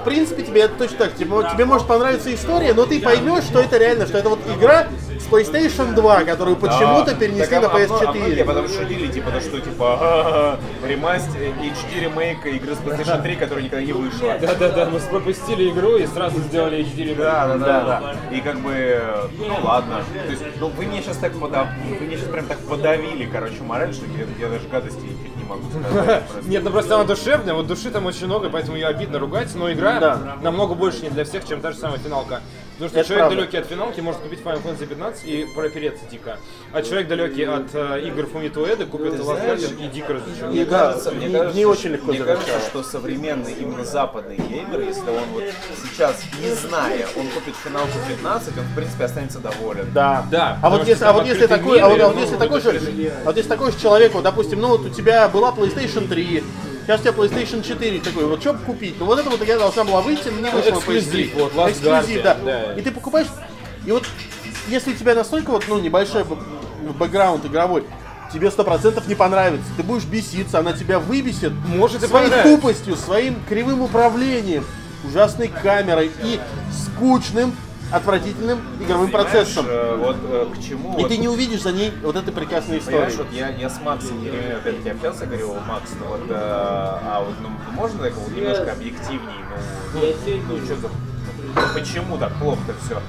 В 0.00 0.04
принципе, 0.04 0.42
тебе 0.42 0.62
это 0.62 0.74
точно 0.74 0.96
так. 0.98 1.14
Тебе, 1.14 1.30
тебе 1.52 1.64
может 1.64 1.86
понравиться 1.86 2.34
история, 2.34 2.74
но 2.74 2.84
ты 2.86 3.00
поймешь, 3.00 3.44
что 3.44 3.60
это 3.60 3.78
реально, 3.78 4.06
что 4.06 4.18
это 4.18 4.30
вот 4.30 4.40
игра 4.58 4.88
с 5.22 5.26
PlayStation 5.32 5.94
2, 5.94 6.24
которую 6.24 6.56
почему-то 6.56 7.14
перенесли 7.14 7.46
Так, 7.46 7.62
на 7.62 7.68
а- 7.68 7.70
а 7.70 7.78
мно- 7.86 7.98
а 8.08 8.12
многие 8.12 8.42
PS4. 8.42 8.44
потом 8.44 8.68
шутили, 8.68 9.06
типа, 9.06 9.30
да 9.30 9.40
что, 9.40 9.60
типа, 9.60 9.98
«А-а-а, 10.00 10.86
ремастер, 10.86 11.40
HD 11.40 12.00
ремейк 12.00 12.44
игры 12.46 12.74
с 12.74 12.78
PlayStation 12.78 13.22
3, 13.22 13.36
которая 13.36 13.64
никогда 13.64 13.84
не 13.84 13.92
вышла. 13.92 14.34
Да-да-да, 14.40 14.86
мы 14.86 14.98
пропустили 15.00 15.70
игру 15.70 15.96
и 15.96 16.06
сразу 16.06 16.38
сделали 16.40 16.78
HD 16.84 16.96
ремейк. 17.04 17.18
Да, 17.18 17.46
да, 17.48 17.58
да, 17.58 17.82
да. 18.30 18.36
И 18.36 18.40
как 18.40 18.58
бы, 18.60 19.00
ну 19.38 19.56
ладно. 19.62 20.02
То 20.26 20.30
есть, 20.30 20.42
ну 20.58 20.68
вы 20.68 20.86
меня 20.86 21.02
сейчас 21.02 21.16
так 21.18 21.32
подав... 21.38 21.68
вы 22.00 22.06
меня 22.06 22.16
сейчас 22.16 22.28
прям 22.28 22.46
так 22.46 22.58
подавили, 22.58 23.26
короче, 23.26 23.62
мораль, 23.62 23.92
что 23.94 24.04
я, 24.06 24.46
я 24.46 24.52
даже 24.52 24.68
гадости 24.68 25.00
не 25.36 25.44
могу 25.44 25.62
сказать. 25.70 26.22
Нет, 26.46 26.64
ну 26.64 26.70
просто 26.70 26.94
она 26.96 27.04
душевная, 27.04 27.54
вот 27.54 27.66
души 27.66 27.90
там 27.90 28.06
очень 28.06 28.26
много, 28.26 28.50
поэтому 28.50 28.76
ее 28.76 28.86
обидно 28.86 29.18
ругать, 29.18 29.54
но 29.54 29.70
игра 29.72 30.36
намного 30.42 30.74
больше 30.74 31.02
не 31.02 31.10
для 31.10 31.24
всех, 31.24 31.46
чем 31.46 31.60
та 31.60 31.72
же 31.72 31.78
самая 31.78 31.98
финалка. 31.98 32.40
Потому 32.74 32.88
что 32.90 32.98
Это 32.98 33.08
человек 33.08 33.22
правда. 33.26 33.36
далекий 33.36 33.56
от 33.58 33.66
финалки 33.66 34.00
может 34.00 34.20
купить 34.22 34.40
Final 34.40 34.62
Fantasy 34.64 34.86
15 34.86 35.24
и 35.24 35.46
пропереться 35.54 36.04
дико. 36.10 36.38
А 36.72 36.82
человек 36.82 37.06
далекий 37.08 37.44
от 37.44 37.66
э, 37.74 38.00
игр 38.06 38.26
Фумито 38.26 38.64
Эды 38.66 38.86
купит 38.86 39.12
Last 39.14 39.46
Guardian 39.46 39.84
и 39.84 39.88
дико 39.88 40.14
разочаруется. 40.14 40.46
Мне 40.46 40.64
кажется, 40.64 41.10
мне 41.12 41.26
не- 41.28 41.32
кажется, 41.34 41.56
не 41.58 41.66
очень 41.66 41.90
легко 41.90 42.06
Мне 42.08 42.18
кажется, 42.18 42.46
завершалось. 42.46 42.66
что 42.68 42.82
современный 42.82 43.52
именно 43.52 43.84
западный 43.84 44.36
геймер, 44.36 44.80
если 44.80 45.02
он 45.10 45.22
вот 45.32 45.44
сейчас, 45.82 46.20
не 46.42 46.50
зная, 46.54 47.06
он 47.16 47.28
купит 47.28 47.54
финалку 47.62 47.92
15, 48.08 48.58
он 48.58 48.64
в 48.64 48.74
принципе 48.74 49.04
останется 49.04 49.38
доволен. 49.38 49.86
Да. 49.92 50.26
Да, 50.30 50.58
А 50.62 50.70
вот 50.70 50.86
если, 50.88 51.04
а 51.04 51.12
вот 51.12 51.26
если 51.26 51.46
такой, 51.46 51.78
а 51.78 51.88
вот, 51.88 52.00
а 52.00 52.08
вот 52.08 52.16
если 52.18 52.36
такой 52.36 52.60
же, 52.60 52.70
а 52.70 53.24
вот 53.26 53.36
если 53.36 53.48
такой 53.48 53.70
же 53.72 53.78
человек, 53.78 54.14
вот, 54.14 54.24
допустим, 54.24 54.60
ну 54.60 54.68
вот 54.68 54.86
у 54.86 54.88
тебя 54.88 55.28
была 55.28 55.52
PlayStation 55.52 56.08
3, 56.08 56.42
сейчас 56.84 57.00
у 57.00 57.02
тебя 57.02 57.12
PlayStation 57.12 57.62
4, 57.62 58.00
такой, 58.00 58.26
вот 58.26 58.40
что 58.40 58.54
купить? 58.54 58.96
Ну 58.98 59.06
вот 59.06 59.18
это 59.18 59.30
вот 59.30 59.42
игра 59.42 59.58
должна 59.58 59.84
была 59.84 60.00
выйти, 60.00 60.28
но 60.28 60.40
не 60.48 60.50
вышла 60.50 60.70
Эксклюзив, 60.70 61.34
PS3. 61.34 61.40
вот, 61.40 61.54
Last 61.54 61.70
Эксклюзив, 61.72 62.22
да. 62.22 62.36
да. 62.44 62.74
И 62.74 62.82
ты 62.82 62.90
покупаешь, 62.90 63.28
и 63.84 63.92
вот 63.92 64.06
если 64.68 64.92
у 64.92 64.94
тебя 64.94 65.14
настолько 65.14 65.50
вот, 65.50 65.64
ну, 65.68 65.78
небольшой 65.80 66.24
бэкграунд 66.98 67.44
игровой, 67.46 67.84
тебе 68.32 68.50
сто 68.50 68.64
процентов 68.64 69.06
не 69.08 69.14
понравится. 69.14 69.66
Ты 69.76 69.82
будешь 69.82 70.04
беситься, 70.04 70.58
она 70.58 70.72
тебя 70.72 70.98
выбесит. 70.98 71.52
Может 71.66 72.02
своей 72.06 72.42
тупостью, 72.42 72.96
своим 72.96 73.36
кривым 73.48 73.82
управлением, 73.82 74.64
ужасной 75.04 75.48
камерой 75.48 76.10
и 76.22 76.40
скучным, 76.70 77.54
отвратительным 77.92 78.60
игровым 78.80 79.10
процессом. 79.10 79.64
Знаешь, 79.66 79.80
э, 79.82 79.96
вот 79.96 80.16
э, 80.24 80.46
к 80.54 80.62
чему... 80.62 80.98
И 80.98 81.02
вот- 81.02 81.08
ты 81.08 81.16
не 81.18 81.28
увидишь 81.28 81.62
за 81.62 81.72
ней 81.72 81.92
вот 82.02 82.16
этой 82.16 82.32
прекрасной 82.32 82.80
Понимаешь, 82.80 83.12
истории. 83.12 83.28
вот 83.28 83.36
я, 83.36 83.48
я 83.50 83.68
с 83.68 83.80
Максом 83.80 84.22
Еремеевым 84.24 84.56
опять-таки 84.56 84.88
общался, 84.90 85.26
говорил, 85.26 85.54
Макс, 85.66 85.90
ну 86.00 86.06
вот, 86.06 86.20
э, 86.28 86.34
а 86.34 87.24
вот 87.26 87.34
ну, 87.42 87.48
можно 87.74 88.02
так 88.02 88.14
вот 88.14 88.34
немножко 88.34 88.72
объективнее, 88.72 89.44
ну, 89.94 90.00
ну, 90.00 90.42
ну 90.48 90.64
что 90.64 90.76
за, 90.76 90.88
ну, 90.88 91.60
почему 91.74 92.18
так 92.18 92.32
плохо-то 92.34 92.74
все? 92.84 93.00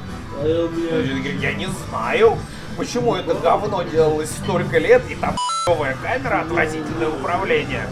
Я 1.39 1.53
не 1.53 1.67
знаю, 1.67 2.37
почему 2.77 3.15
это 3.15 3.33
говно 3.35 3.83
делалось 3.83 4.31
столько 4.31 4.77
лет, 4.79 5.01
и 5.09 5.15
там 5.15 5.35
новая 5.67 5.95
камера, 6.01 6.41
отвратительное 6.41 7.09
управление, 7.09 7.87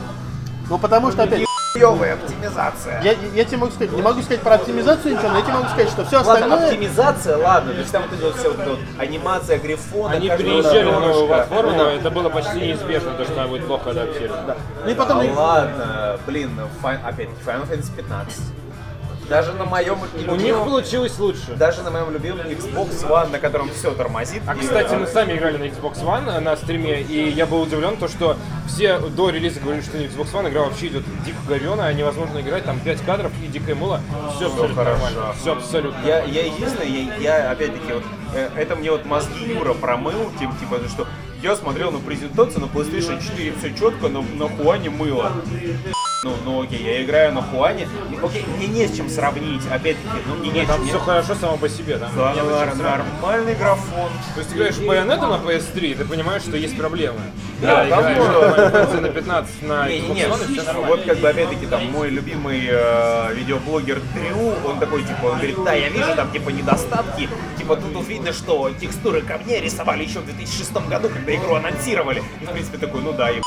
Ну 0.69 0.77
потому 0.77 1.11
что 1.11 1.23
опять, 1.23 1.45
хуёвая 1.73 2.13
оптимизация. 2.15 3.01
я, 3.01 3.13
я 3.33 3.45
тебе 3.45 3.57
могу 3.57 3.71
сказать, 3.71 3.91
не 3.93 4.01
могу 4.01 4.21
сказать 4.21 4.41
про 4.41 4.55
оптимизацию 4.55 5.13
ничего, 5.15 5.29
но 5.29 5.37
я 5.37 5.41
тебе 5.43 5.53
могу 5.53 5.67
сказать, 5.69 5.89
что 5.89 6.05
все 6.05 6.17
Ладно, 6.17 6.33
остальное... 6.33 6.65
оптимизация, 6.67 7.37
ладно, 7.37 7.73
то 7.73 7.79
есть 7.79 7.91
там 7.91 8.03
вот 8.03 8.13
эти 8.13 8.21
вот 8.21 8.35
все 8.35 8.49
вот, 8.53 8.67
вот 8.67 8.79
анимация 8.97 9.57
грифона, 9.59 10.15
Они 10.15 10.29
переезжали 10.29 10.83
на 10.83 10.99
новую 10.99 11.27
платформу, 11.27 11.71
но 11.71 11.83
это 11.89 12.11
было 12.11 12.29
почти 12.29 12.59
неизбежно, 12.59 13.11
то, 13.13 13.23
что 13.23 13.33
она 13.33 13.47
будет 13.47 13.65
плохо 13.65 13.91
адаптирована. 13.91 14.55
Ну 14.85 14.91
и 14.91 14.93
потом... 14.95 15.19
А 15.19 15.25
и- 15.25 15.31
ладно, 15.31 16.19
блин, 16.27 16.51
Фай- 16.81 16.99
опять-таки 17.03 17.41
Final 17.45 17.69
Fantasy 17.69 17.95
15. 17.95 18.41
Даже 19.31 19.53
на 19.53 19.63
моем 19.63 19.97
У 20.01 20.17
них 20.17 20.27
любимом, 20.27 20.65
получилось 20.69 21.17
лучше. 21.17 21.55
даже 21.55 21.83
на 21.83 21.89
моем 21.89 22.11
любимом 22.11 22.41
Xbox 22.41 23.07
One, 23.09 23.31
на 23.31 23.39
котором 23.39 23.69
все 23.69 23.91
тормозит. 23.91 24.43
А 24.45 24.53
и- 24.55 24.59
кстати, 24.59 24.93
мы 24.93 25.07
сами 25.07 25.37
играли 25.37 25.55
на 25.55 25.63
Xbox 25.63 26.03
One 26.03 26.29
э, 26.29 26.41
на 26.41 26.57
стриме, 26.57 26.99
и 27.01 27.29
я 27.29 27.45
был 27.45 27.61
удивлен, 27.61 27.95
то, 27.95 28.09
что 28.09 28.35
все 28.67 28.99
до 28.99 29.29
релиза 29.29 29.61
говорили, 29.61 29.83
что 29.83 29.95
на 29.97 30.01
Xbox 30.01 30.33
One 30.33 30.49
игра 30.49 30.63
вообще 30.63 30.87
идет 30.87 31.03
дико 31.25 31.37
говёная, 31.47 31.93
невозможно 31.93 32.39
играть, 32.41 32.65
там 32.65 32.77
5 32.81 33.01
кадров 33.05 33.31
и 33.41 33.47
дикая 33.47 33.75
мыла, 33.75 34.01
все 34.35 34.47
абсолютно 34.47 34.75
хорошо. 34.75 35.01
нормально, 35.05 35.33
все 35.39 35.53
абсолютно. 35.53 36.05
Я, 36.05 36.23
я 36.25 36.45
единственное, 36.47 36.85
я, 36.87 37.37
я 37.45 37.51
опять-таки 37.51 37.93
вот, 37.93 38.03
э, 38.35 38.49
это 38.57 38.75
мне 38.75 38.91
вот 38.91 39.05
мозги 39.05 39.45
Юра 39.53 39.73
промыл, 39.73 40.29
тем, 40.41 40.53
типа, 40.57 40.75
что 40.89 41.07
я 41.41 41.55
смотрел 41.55 41.91
на 41.91 41.99
презентацию 41.99 42.59
на 42.59 42.65
PlayStation 42.65 43.21
4, 43.21 43.53
все 43.59 43.69
четко, 43.73 44.09
но 44.09 44.25
на 44.35 44.49
Хуане 44.49 44.89
мыло. 44.89 45.31
Ну, 46.23 46.35
ну 46.45 46.61
окей, 46.61 46.83
я 46.83 47.03
играю 47.03 47.33
на 47.33 47.41
Хуане, 47.41 47.87
и, 48.11 48.15
окей, 48.23 48.45
мне 48.55 48.67
не 48.67 48.87
с 48.87 48.95
чем 48.95 49.09
сравнить, 49.09 49.63
опять-таки, 49.71 50.17
ну, 50.27 50.35
мне 50.35 50.51
не 50.51 50.65
с 50.65 50.67
Там 50.67 50.85
все 50.85 50.99
хорошо 50.99 51.33
само 51.33 51.57
по 51.57 51.67
себе, 51.67 51.97
там 51.97 52.11
Да, 52.15 52.75
нормальный 52.75 53.55
графон. 53.55 54.11
То 54.35 54.39
есть 54.39 54.51
ты 54.51 54.55
играешь 54.55 54.75
в 54.75 54.83
Bayonetta 54.83 55.27
на 55.27 55.41
PS3, 55.43 55.95
ты 55.95 56.05
понимаешь, 56.05 56.43
что 56.43 56.57
есть 56.57 56.77
проблемы. 56.77 57.19
Да, 57.59 57.87
там 57.87 58.03
играешь 58.03 58.89
можно. 58.89 59.01
на 59.01 59.09
15 59.09 59.61
на 59.63 59.87
Не, 59.87 59.99
не, 59.99 60.09
не, 60.09 60.21
и 60.21 60.85
вот 60.85 61.01
как 61.01 61.17
бы 61.17 61.29
опять-таки 61.29 61.65
там 61.65 61.91
мой 61.91 62.09
любимый 62.09 62.67
э, 62.69 63.33
видеоблогер 63.33 63.99
Дрю, 64.13 64.53
он 64.63 64.79
такой 64.79 65.01
типа, 65.01 65.25
он 65.25 65.37
говорит, 65.37 65.55
да, 65.63 65.73
я 65.73 65.89
вижу 65.89 66.15
там 66.15 66.31
типа 66.31 66.49
недостатки, 66.49 67.29
типа 67.57 67.77
тут 67.77 67.93
вот 67.93 68.07
видно, 68.07 68.31
что 68.31 68.69
текстуры 68.79 69.21
камней 69.21 69.59
рисовали 69.59 70.03
еще 70.03 70.19
в 70.19 70.25
2006 70.25 70.71
году, 70.87 71.09
когда 71.09 71.33
игру 71.33 71.55
анонсировали. 71.55 72.21
И 72.41 72.45
в 72.45 72.51
принципе 72.51 72.77
такой, 72.77 73.01
ну 73.01 73.11
да, 73.11 73.31
и 73.31 73.41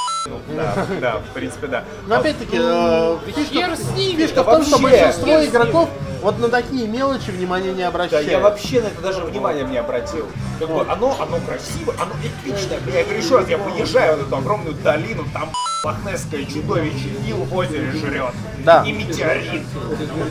да, 0.49 0.87
да, 1.01 1.19
в 1.19 1.35
принципе 1.35 1.67
да. 1.67 1.85
Но 2.07 2.17
опять-таки, 2.17 2.57
э, 2.59 3.19
фишка, 3.27 4.37
да 4.37 4.43
в 4.43 4.47
том, 4.47 4.65
что 4.65 4.79
большинство 4.79 5.45
игроков 5.45 5.89
вот 6.23 6.39
на 6.39 6.49
такие 6.49 6.89
мелочи 6.89 7.31
внимания 7.31 7.73
не 7.73 7.83
Да, 7.83 7.89
обращают. 7.89 8.31
я 8.31 8.39
вообще 8.41 8.81
на 8.81 8.87
это 8.87 9.03
даже 9.03 9.23
внимания 9.25 9.65
не 9.65 9.77
обратил. 9.77 10.27
Как 10.59 10.69
бы 10.69 10.81
оно, 10.89 11.15
оно 11.21 11.39
красиво, 11.47 11.95
оно 12.01 12.13
эпичное. 12.23 12.79
Я 12.87 13.05
говорю, 13.05 13.21
еще 13.21 13.37
раз, 13.37 13.49
я 13.49 13.59
выезжаю 13.59 14.17
в 14.17 14.27
эту 14.27 14.37
огромную 14.37 14.75
долину, 14.77 15.25
там 15.35 15.51
лохнесское 15.85 16.47
чудовище 16.47 17.11
Нил 17.27 17.37
в 17.37 17.55
озере 17.55 17.93
жрет. 17.93 18.33
Да. 18.65 18.83
И 18.87 18.93
метеорит. 18.93 19.63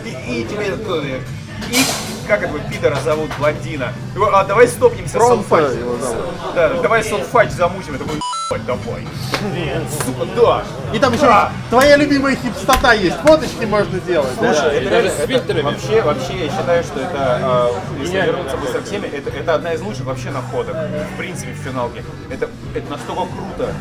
И, 0.05 0.41
и 0.41 0.45
тебе 0.45 0.71
кто 0.83 0.99
И 1.01 1.13
как 2.27 2.41
этого 2.41 2.59
пидора 2.59 2.97
зовут, 3.03 3.29
блондина? 3.37 3.93
Его, 4.15 4.33
А 4.33 4.43
давай 4.45 4.67
стопнемся, 4.67 5.17
его 5.17 5.97
зовут. 5.97 6.25
Да, 6.55 6.69
давай 6.81 7.03
салфач 7.03 7.51
замутим. 7.51 7.93
Я 7.93 7.99
такой, 7.99 8.19
«Ебать, 8.49 8.65
давай. 8.67 9.07
Сука, 10.05 10.27
да. 10.35 10.63
И 10.93 10.99
там 10.99 11.13
еще 11.13 11.23
Да. 11.25 11.51
твоя 11.69 11.95
любимая 11.97 12.35
хипстота 12.35 12.93
есть, 12.93 13.15
фоточки 13.17 13.65
можно 13.65 13.99
делать. 14.01 14.29
да? 14.39 14.53
Слушай, 14.53 14.77
это, 14.79 14.89
даже 14.91 15.09
с 15.09 15.25
фильтрами. 15.25 15.61
вообще, 15.61 16.01
вообще, 16.01 16.45
я 16.45 16.49
считаю, 16.51 16.83
что 16.83 16.99
это, 16.99 17.39
э, 17.41 18.01
если 18.01 18.17
вернуться 18.21 18.57
быстро 18.57 18.81
к 18.81 18.85
теме, 18.85 19.07
это, 19.09 19.29
это 19.31 19.55
одна 19.55 19.73
из 19.73 19.81
лучших 19.81 20.05
вообще 20.05 20.29
находок, 20.29 20.75
в 20.75 21.17
принципе, 21.17 21.51
в 21.53 21.57
финалке. 21.57 22.03
Это, 22.29 22.47
это 22.75 22.91
настолько 22.91 23.23
круто. 23.33 23.73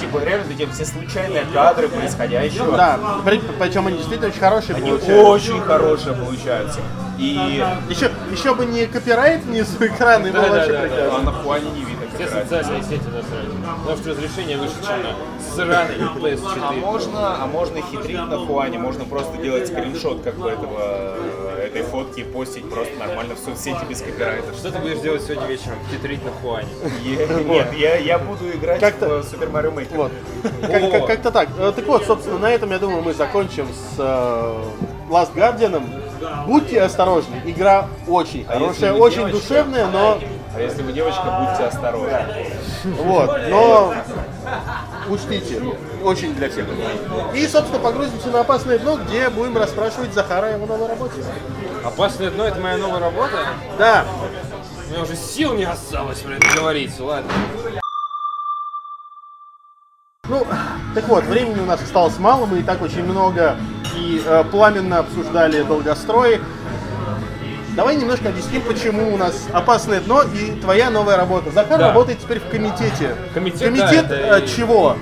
Типа, 0.00 0.18
реально, 0.24 0.44
эти 0.52 0.68
все 0.72 0.84
случайные 0.84 1.44
кадры 1.52 1.88
происходящего, 1.88 2.76
Да, 2.76 2.98
при- 3.24 3.38
причем 3.58 3.86
они 3.86 3.98
действительно 3.98 4.28
очень 4.30 4.40
хорошие 4.40 4.76
они 4.76 4.90
получаются. 4.90 5.28
очень 5.28 5.60
хорошие 5.60 6.14
получаются. 6.16 6.80
И 7.18 7.62
Еще, 7.88 8.10
еще 8.32 8.54
бы 8.54 8.64
не 8.64 8.86
копирайт 8.86 9.44
внизу 9.44 9.76
экрана, 9.86 10.26
и 10.26 10.30
было 10.30 10.42
Да, 10.42 10.48
да, 10.48 10.54
вообще 10.56 10.72
да, 10.72 10.78
да. 10.80 10.88
прекрасно. 10.88 11.18
а 11.18 11.22
на 11.22 11.32
фоне 11.32 11.70
не 11.70 11.84
видно 11.84 12.01
Все 12.14 12.28
социальные 12.28 12.82
сети 12.82 13.02
насрали. 13.06 13.48
Потому 13.80 13.96
что 13.96 14.10
разрешение 14.10 14.56
выше, 14.58 14.74
чем 14.86 15.02
на 15.02 15.54
сраный 15.54 15.94
А 16.00 16.18
PS4. 16.18 16.80
можно, 16.80 17.42
а 17.42 17.46
можно 17.46 17.80
хитрить 17.82 18.18
на 18.18 18.38
Хуане, 18.38 18.78
можно 18.78 19.04
просто 19.04 19.36
делать 19.38 19.66
скриншот 19.68 20.22
как 20.22 20.34
бы 20.36 20.48
этого, 20.50 20.78
э, 21.56 21.66
этой 21.68 21.82
фотки 21.82 22.20
и 22.20 22.24
постить 22.24 22.68
просто 22.70 22.92
нормально 22.98 23.34
в 23.34 23.38
соцсети 23.38 23.84
без 23.88 24.00
копирайта. 24.02 24.52
Что 24.54 24.70
ты 24.70 24.78
будешь 24.78 24.98
делать 25.00 25.22
сегодня 25.22 25.46
вечером? 25.46 25.76
Хитрить 25.90 26.24
на 26.24 26.30
Хуане. 26.32 26.68
Нет, 27.04 27.72
я, 27.74 27.96
я 27.96 28.18
буду 28.18 28.48
играть 28.50 28.82
в 29.00 29.22
Супер 29.24 29.48
Марио 29.50 29.70
Мейкер. 29.70 29.96
Вот. 29.96 30.12
Как- 30.60 30.90
как- 30.90 31.06
Как-то 31.06 31.30
так. 31.30 31.48
Э, 31.58 31.72
Так 31.74 31.86
вот, 31.86 32.04
собственно, 32.04 32.38
на 32.38 32.50
этом, 32.50 32.70
я 32.70 32.78
думаю, 32.78 33.02
мы 33.02 33.12
закончим 33.14 33.66
с 33.68 33.96
э, 33.98 34.64
Last 35.10 35.34
Guardian. 35.34 35.82
Будьте 36.46 36.80
осторожны, 36.80 37.42
игра 37.44 37.88
очень 38.06 38.44
А 38.48 38.52
хорошая, 38.54 38.92
очень 38.92 39.28
душевная, 39.28 39.86
но 39.88 40.18
А 40.54 40.60
если 40.60 40.82
вы 40.82 40.92
девочка, 40.92 41.22
будьте 41.22 41.64
осторожны. 41.64 42.46
вот, 42.84 43.40
но 43.48 43.94
учтите, 45.08 45.62
очень 46.04 46.34
для 46.34 46.50
всех. 46.50 46.66
И, 47.34 47.46
собственно, 47.46 47.80
погрузимся 47.80 48.28
на 48.28 48.40
опасное 48.40 48.78
дно, 48.78 48.98
где 48.98 49.30
будем 49.30 49.56
расспрашивать 49.56 50.12
Захара 50.12 50.46
о 50.46 50.50
его 50.50 50.66
новой 50.66 50.88
работе. 50.88 51.24
Опасное 51.84 52.30
дно 52.30 52.44
это 52.44 52.60
моя 52.60 52.76
новая 52.76 53.00
работа. 53.00 53.46
Да, 53.78 54.04
У 54.88 54.90
меня 54.92 55.02
уже 55.02 55.16
сил 55.16 55.54
не 55.54 55.64
осталось, 55.64 56.20
блин, 56.22 56.40
говорить. 56.54 56.98
Ладно. 57.00 57.30
Ну, 60.28 60.46
так 60.94 61.08
вот, 61.08 61.24
времени 61.24 61.60
у 61.60 61.66
нас 61.66 61.82
осталось 61.82 62.18
мало, 62.18 62.46
мы 62.46 62.60
и 62.60 62.62
так 62.62 62.80
очень 62.82 63.04
много 63.04 63.56
и 63.96 64.22
э, 64.24 64.44
пламенно 64.50 64.98
обсуждали 64.98 65.62
долгострой. 65.62 66.40
Давай 67.74 67.96
немножко 67.96 68.28
объясним, 68.28 68.62
почему 68.62 69.14
у 69.14 69.16
нас 69.16 69.46
опасное 69.52 70.00
дно 70.00 70.22
и 70.22 70.52
твоя 70.60 70.90
новая 70.90 71.16
работа. 71.16 71.50
Захар 71.50 71.78
Да. 71.78 71.88
работает 71.88 72.18
теперь 72.20 72.40
в 72.40 72.48
комитете. 72.48 73.16
Комитет, 73.32 73.62
Комитет 73.62 74.08
да, 74.08 74.16
это 74.16 74.36
э, 74.38 74.44
и- 74.44 74.48
чего? 74.48 74.96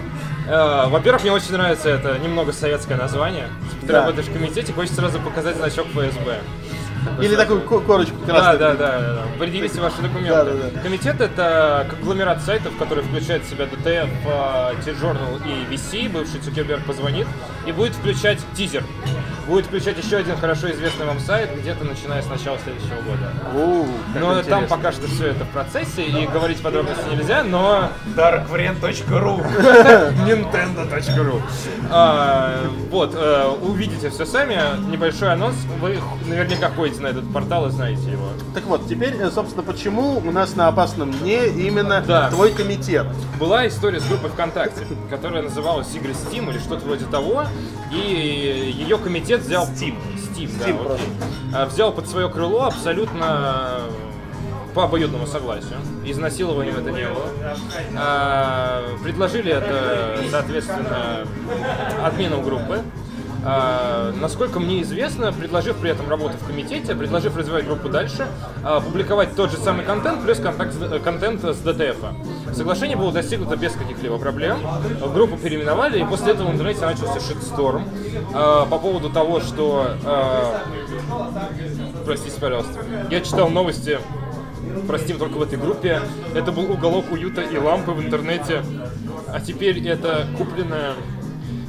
Э, 0.46 0.86
Во-первых, 0.88 1.22
мне 1.22 1.32
очень 1.32 1.52
нравится 1.52 1.88
это 1.88 2.16
немного 2.18 2.52
советское 2.52 2.96
название. 2.96 3.48
Типа, 3.70 3.80
ты 3.86 3.92
Да. 3.92 4.00
работаешь 4.02 4.26
в 4.28 4.32
комитете, 4.32 4.72
хочешь 4.72 4.94
сразу 4.94 5.18
показать 5.18 5.56
значок 5.56 5.86
ФСБ. 5.88 6.38
Или 7.22 7.34
такую 7.34 7.62
ко- 7.62 7.80
корочку 7.80 8.14
красную. 8.26 8.58
да, 8.58 8.74
да, 8.74 8.98
да, 8.98 9.14
да. 9.14 9.80
Ваши 9.80 10.02
документы. 10.02 10.28
Да, 10.28 10.44
да, 10.44 10.52
да. 10.74 10.80
Комитет 10.80 11.20
это 11.20 11.86
конгломерат 11.88 12.42
сайтов, 12.42 12.76
который 12.78 13.02
включает 13.02 13.42
в 13.44 13.48
себя 13.50 13.64
DTF, 13.64 14.08
э, 14.26 14.74
T-Journal 14.84 15.40
и 15.46 15.74
VC. 15.74 16.08
Бывший 16.10 16.40
Цукерберг 16.40 16.84
позвонит 16.84 17.26
и 17.66 17.72
будет 17.72 17.94
включать 17.94 18.38
тизер. 18.54 18.84
Будет 19.50 19.66
включать 19.66 19.98
еще 19.98 20.18
один 20.18 20.36
хорошо 20.36 20.70
известный 20.70 21.06
вам 21.06 21.18
сайт 21.18 21.50
где-то 21.60 21.84
начиная 21.84 22.22
с 22.22 22.26
начала 22.26 22.56
следующего 22.62 23.02
года. 23.02 23.32
Как 24.14 24.22
Но 24.22 24.34
там 24.34 24.42
интересно. 24.42 24.76
пока 24.76 24.92
что 24.92 25.08
все 25.08 25.26
это 25.26 25.44
в 25.44 25.48
процессе 25.48 26.04
и 26.04 26.24
говорить 26.28 26.62
подробности 26.62 27.02
нельзя, 27.10 27.42
но 27.42 27.88
darkvriend.ru 28.16 29.44
Nintendo.ru 30.24 31.42
А, 31.90 32.60
Вот, 32.92 33.12
э, 33.16 33.48
увидите 33.62 34.10
все 34.10 34.24
сами. 34.24 34.56
Небольшой 34.88 35.32
анонс. 35.32 35.56
Вы 35.80 35.98
наверняка 36.28 36.68
ходите 36.70 37.00
на 37.02 37.08
этот 37.08 37.32
портал 37.32 37.66
и 37.66 37.70
знаете 37.70 38.08
его. 38.08 38.28
Так 38.54 38.62
вот, 38.66 38.88
теперь, 38.88 39.16
э, 39.16 39.32
собственно, 39.32 39.64
почему 39.64 40.18
у 40.18 40.30
нас 40.30 40.54
на 40.54 40.68
опасном 40.68 41.10
дне 41.10 41.48
именно 41.48 42.00
Да. 42.06 42.30
твой 42.30 42.52
комитет? 42.52 43.04
Была 43.40 43.66
история 43.66 43.98
с 43.98 44.04
группой 44.06 44.30
ВКонтакте, 44.30 44.86
которая 45.10 45.42
называлась 45.42 45.92
Игры 45.92 46.12
Steam 46.12 46.48
или 46.50 46.58
что-то 46.60 46.84
вроде 46.86 47.06
того, 47.06 47.46
и 47.90 48.72
ее 48.76 48.98
комитет 48.98 49.40
взял... 49.40 49.66
Steam. 49.66 49.94
Steam, 50.16 50.50
да, 50.58 50.66
Steam. 50.66 50.98
А, 51.52 51.66
Взял 51.66 51.92
под 51.92 52.08
свое 52.08 52.28
крыло 52.28 52.64
абсолютно 52.64 53.80
по 54.74 54.84
обоюдному 54.84 55.26
согласию. 55.26 55.78
Изнасилованием 56.04 56.76
это 56.76 56.90
не 56.90 57.08
было. 57.08 57.26
А, 57.96 58.96
предложили 59.02 59.52
это, 59.52 60.18
соответственно, 60.30 61.26
админам 62.02 62.42
группы. 62.44 62.82
А, 63.44 64.12
насколько 64.20 64.60
мне 64.60 64.82
известно, 64.82 65.32
предложив 65.32 65.76
при 65.76 65.90
этом 65.90 66.08
работу 66.08 66.34
в 66.36 66.46
комитете, 66.46 66.94
предложив 66.94 67.36
развивать 67.36 67.64
группу 67.66 67.88
дальше, 67.88 68.26
а, 68.62 68.80
публиковать 68.80 69.34
тот 69.34 69.50
же 69.50 69.56
самый 69.56 69.84
контент 69.84 70.22
плюс 70.22 70.38
контакт 70.38 70.74
э, 70.80 70.98
контент 70.98 71.42
с 71.42 71.62
DTF. 71.64 72.54
Соглашение 72.54 72.96
было 72.96 73.12
достигнуто 73.12 73.56
без 73.56 73.72
каких-либо 73.72 74.18
проблем. 74.18 74.58
Группу 75.14 75.36
переименовали, 75.36 76.00
и 76.00 76.04
после 76.04 76.32
этого 76.32 76.48
в 76.48 76.52
интернете 76.52 76.84
начался 76.84 77.20
шитсторм 77.20 77.84
а, 78.34 78.66
по 78.66 78.78
поводу 78.78 79.10
того, 79.10 79.40
что... 79.40 79.86
простите, 82.04 82.40
пожалуйста. 82.40 82.84
Я 83.10 83.20
читал 83.20 83.48
новости 83.48 83.98
простим 84.86 85.18
только 85.18 85.34
в 85.34 85.42
этой 85.42 85.58
группе. 85.58 86.00
Это 86.34 86.52
был 86.52 86.70
уголок 86.70 87.10
уюта 87.10 87.40
и 87.40 87.56
лампы 87.56 87.92
в 87.92 88.02
интернете. 88.02 88.62
А 89.28 89.40
теперь 89.40 89.86
это 89.86 90.26
купленное 90.36 90.94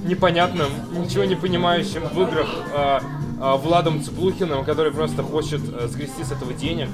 непонятным, 0.03 0.69
ничего 0.91 1.23
не 1.25 1.35
понимающим 1.35 2.03
в 2.07 2.21
играх 2.21 2.49
а, 2.73 3.01
а, 3.39 3.57
Владом 3.57 4.03
Цыплухиным, 4.03 4.63
который 4.63 4.91
просто 4.91 5.23
хочет 5.23 5.61
а, 5.73 5.87
сгрести 5.87 6.23
с 6.23 6.31
этого 6.31 6.53
денег. 6.53 6.89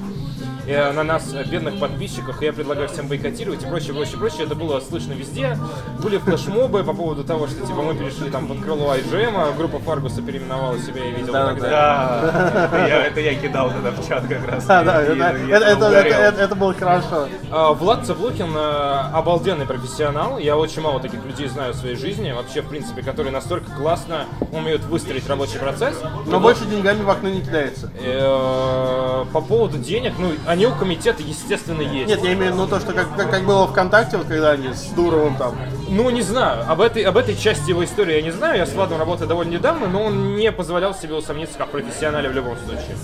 Э, 0.68 0.92
на 0.92 1.02
нас, 1.02 1.32
э, 1.32 1.44
бедных 1.44 1.78
подписчиков, 1.78 2.40
и 2.42 2.44
я 2.46 2.52
предлагаю 2.52 2.88
всем 2.88 3.08
бойкотировать 3.08 3.62
и 3.62 3.66
прочее, 3.66 3.94
прочее, 3.94 4.18
прочее. 4.18 4.44
Это 4.44 4.54
было 4.54 4.80
слышно 4.80 5.12
везде. 5.12 5.56
Были 6.02 6.18
флешмобы 6.18 6.84
по 6.84 6.92
поводу 6.92 7.24
того, 7.24 7.46
что 7.46 7.66
типа 7.66 7.82
мы 7.82 7.94
перешли 7.94 8.30
там 8.30 8.46
под 8.46 8.60
крыло 8.60 8.94
IGM, 8.94 9.32
а 9.34 9.52
группа 9.56 9.78
Фаргуса 9.78 10.22
переименовала 10.22 10.78
себя 10.78 11.04
и 11.04 11.12
видел 11.12 11.32
Да, 11.32 11.46
так 11.48 11.60
да. 11.60 12.70
это 12.72 12.88
я, 12.88 13.06
это 13.06 13.20
я 13.20 13.34
кидал 13.34 13.70
тогда 13.70 13.90
в 13.90 14.06
чат 14.06 14.26
как 14.26 14.46
раз. 14.46 14.64
Да, 14.68 14.84
да, 14.84 15.02
это, 15.02 16.54
было 16.54 16.74
хорошо. 16.74 17.28
А, 17.50 17.72
Влад 17.72 18.06
Цыплухин 18.06 18.54
э, 18.54 19.10
обалденный 19.12 19.66
профессионал. 19.66 20.38
Я 20.38 20.56
очень 20.56 20.82
мало 20.82 21.00
таких 21.00 21.24
людей 21.24 21.48
знаю 21.48 21.72
в 21.72 21.76
своей 21.76 21.96
жизни, 21.96 22.32
вообще, 22.32 22.62
в 22.62 22.68
принципе, 22.68 23.02
которые 23.02 23.32
настолько 23.32 23.70
классно 23.72 24.26
умеют 24.52 24.82
выстроить 24.84 25.28
рабочий 25.28 25.58
процесс. 25.58 25.96
Но 26.26 26.40
больше 26.40 26.64
деньгами 26.66 27.02
в 27.02 27.10
окно 27.10 27.28
не 27.28 27.40
кидается. 27.40 27.90
Э, 28.00 29.24
По 29.32 29.40
поводу 29.40 29.78
денег, 29.78 30.14
ну, 30.18 30.32
они 30.46 30.57
у 30.66 30.72
комитета, 30.72 31.22
естественно, 31.22 31.82
есть. 31.82 32.08
Нет, 32.08 32.22
я 32.22 32.32
имею 32.32 32.52
в 32.52 32.54
виду 32.54 32.64
ну, 32.64 32.66
то, 32.66 32.80
что 32.80 32.92
как, 32.92 33.14
как, 33.16 33.30
как 33.30 33.44
было 33.44 33.66
ВКонтакте, 33.66 34.16
вот 34.16 34.26
когда 34.26 34.50
они 34.50 34.72
с 34.72 34.86
Дуровым 34.88 35.36
там. 35.36 35.56
Ну, 35.88 36.10
не 36.10 36.22
знаю. 36.22 36.64
Об 36.68 36.80
этой, 36.80 37.02
об 37.02 37.16
этой 37.16 37.36
части 37.36 37.70
его 37.70 37.84
истории 37.84 38.16
я 38.16 38.22
не 38.22 38.30
знаю. 38.30 38.58
Я 38.58 38.66
с 38.66 38.72
Владом 38.72 38.98
работаю 38.98 39.28
довольно 39.28 39.52
недавно, 39.52 39.86
но 39.86 40.04
он 40.04 40.36
не 40.36 40.52
позволял 40.52 40.94
себе 40.94 41.14
усомниться 41.14 41.58
как 41.58 41.68
профессионале 41.70 42.28
в 42.28 42.32
любом 42.32 42.56
случае. 42.58 42.96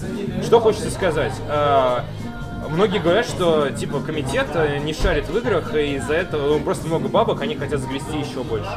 Что 0.42 0.60
хочется 0.60 0.90
сказать? 0.90 1.34
А, 1.48 2.04
Многие 2.68 2.98
говорят, 2.98 3.26
что 3.26 3.70
типа 3.70 4.00
комитет 4.00 4.46
э, 4.54 4.78
не 4.78 4.94
шарит 4.94 5.28
в 5.28 5.36
играх, 5.36 5.74
и 5.74 5.96
из-за 5.96 6.14
этого 6.14 6.58
ну, 6.58 6.60
просто 6.60 6.86
много 6.86 7.08
бабок, 7.08 7.42
они 7.42 7.56
хотят 7.56 7.80
сгрести 7.80 8.16
еще 8.18 8.42
больше. 8.42 8.70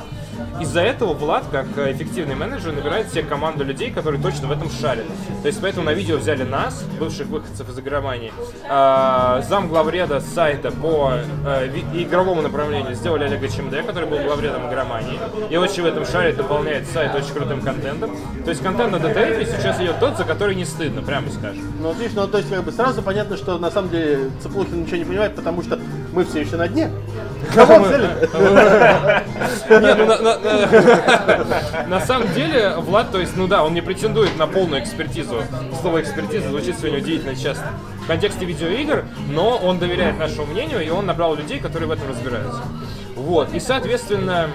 Из-за 0.61 0.81
этого 0.81 1.13
Влад, 1.13 1.45
как 1.51 1.65
э, 1.77 1.91
эффективный 1.91 2.35
менеджер, 2.35 2.73
набирает 2.73 3.09
себе 3.11 3.23
команду 3.23 3.63
людей, 3.63 3.91
которые 3.91 4.21
точно 4.21 4.47
в 4.47 4.51
этом 4.51 4.69
шарят. 4.69 5.05
То 5.41 5.47
есть 5.47 5.59
поэтому 5.61 5.85
на 5.85 5.93
видео 5.93 6.17
взяли 6.17 6.43
нас, 6.43 6.83
бывших 6.99 7.27
выходцев 7.27 7.69
из 7.69 7.79
игромании, 7.79 8.31
а, 8.69 9.41
зам 9.47 9.67
главреда 9.67 10.19
сайта 10.19 10.71
по 10.71 11.13
э, 11.45 11.67
игровому 11.93 12.41
направлению 12.41 12.95
сделали 12.95 13.25
Олега 13.25 13.47
ЧМД, 13.47 13.85
который 13.85 14.09
был 14.09 14.17
главредом 14.19 14.67
игромании. 14.67 15.19
И 15.49 15.57
очень 15.57 15.83
в 15.83 15.85
этом 15.85 16.05
шарит, 16.05 16.37
дополняет 16.37 16.87
сайт 16.87 17.13
очень 17.15 17.33
крутым 17.33 17.61
контентом. 17.61 18.15
То 18.43 18.49
есть 18.49 18.61
контент 18.63 18.91
на 18.91 18.99
ДТФ 18.99 19.47
сейчас 19.47 19.79
идет 19.79 19.99
тот, 19.99 20.17
за 20.17 20.23
который 20.23 20.55
не 20.55 20.65
стыдно, 20.65 21.01
прямо 21.01 21.29
скажем. 21.29 21.63
Ну, 21.79 21.89
вот 21.89 21.97
видишь, 21.97 22.15
ну, 22.15 22.27
то 22.27 22.37
есть, 22.37 22.49
как 22.49 22.63
бы 22.63 22.71
сразу 22.71 23.01
понятно, 23.01 23.37
что 23.37 23.57
на 23.57 23.71
самом 23.71 23.89
деле 23.89 24.29
Цыплухин 24.41 24.81
ничего 24.81 24.97
не 24.97 25.05
понимает, 25.05 25.35
потому 25.35 25.61
что 25.61 25.79
мы 26.13 26.25
все 26.25 26.41
еще 26.41 26.55
на 26.55 26.67
дне. 26.67 26.91
Кого 27.53 27.79
взяли? 27.79 28.07
Не, 29.69 29.95
ну, 29.95 30.05
на, 31.87 31.99
самом 32.01 32.31
деле, 32.33 32.75
Влад, 32.77 33.11
то 33.11 33.19
есть, 33.19 33.35
ну 33.35 33.47
да, 33.47 33.63
он 33.63 33.73
не 33.73 33.81
претендует 33.81 34.37
на 34.37 34.47
полную 34.47 34.81
экспертизу. 34.81 35.43
Слово 35.81 36.01
экспертиза 36.01 36.49
звучит 36.49 36.77
сегодня 36.77 36.99
удивительно 36.99 37.35
часто. 37.35 37.65
В 38.03 38.07
контексте 38.07 38.45
видеоигр, 38.45 39.05
но 39.29 39.57
он 39.57 39.79
доверяет 39.79 40.17
нашему 40.17 40.47
мнению, 40.47 40.85
и 40.85 40.89
он 40.89 41.05
набрал 41.05 41.35
людей, 41.35 41.59
которые 41.59 41.87
в 41.87 41.91
этом 41.91 42.09
разбираются. 42.09 42.61
Вот, 43.15 43.53
и, 43.53 43.59
соответственно, 43.59 44.49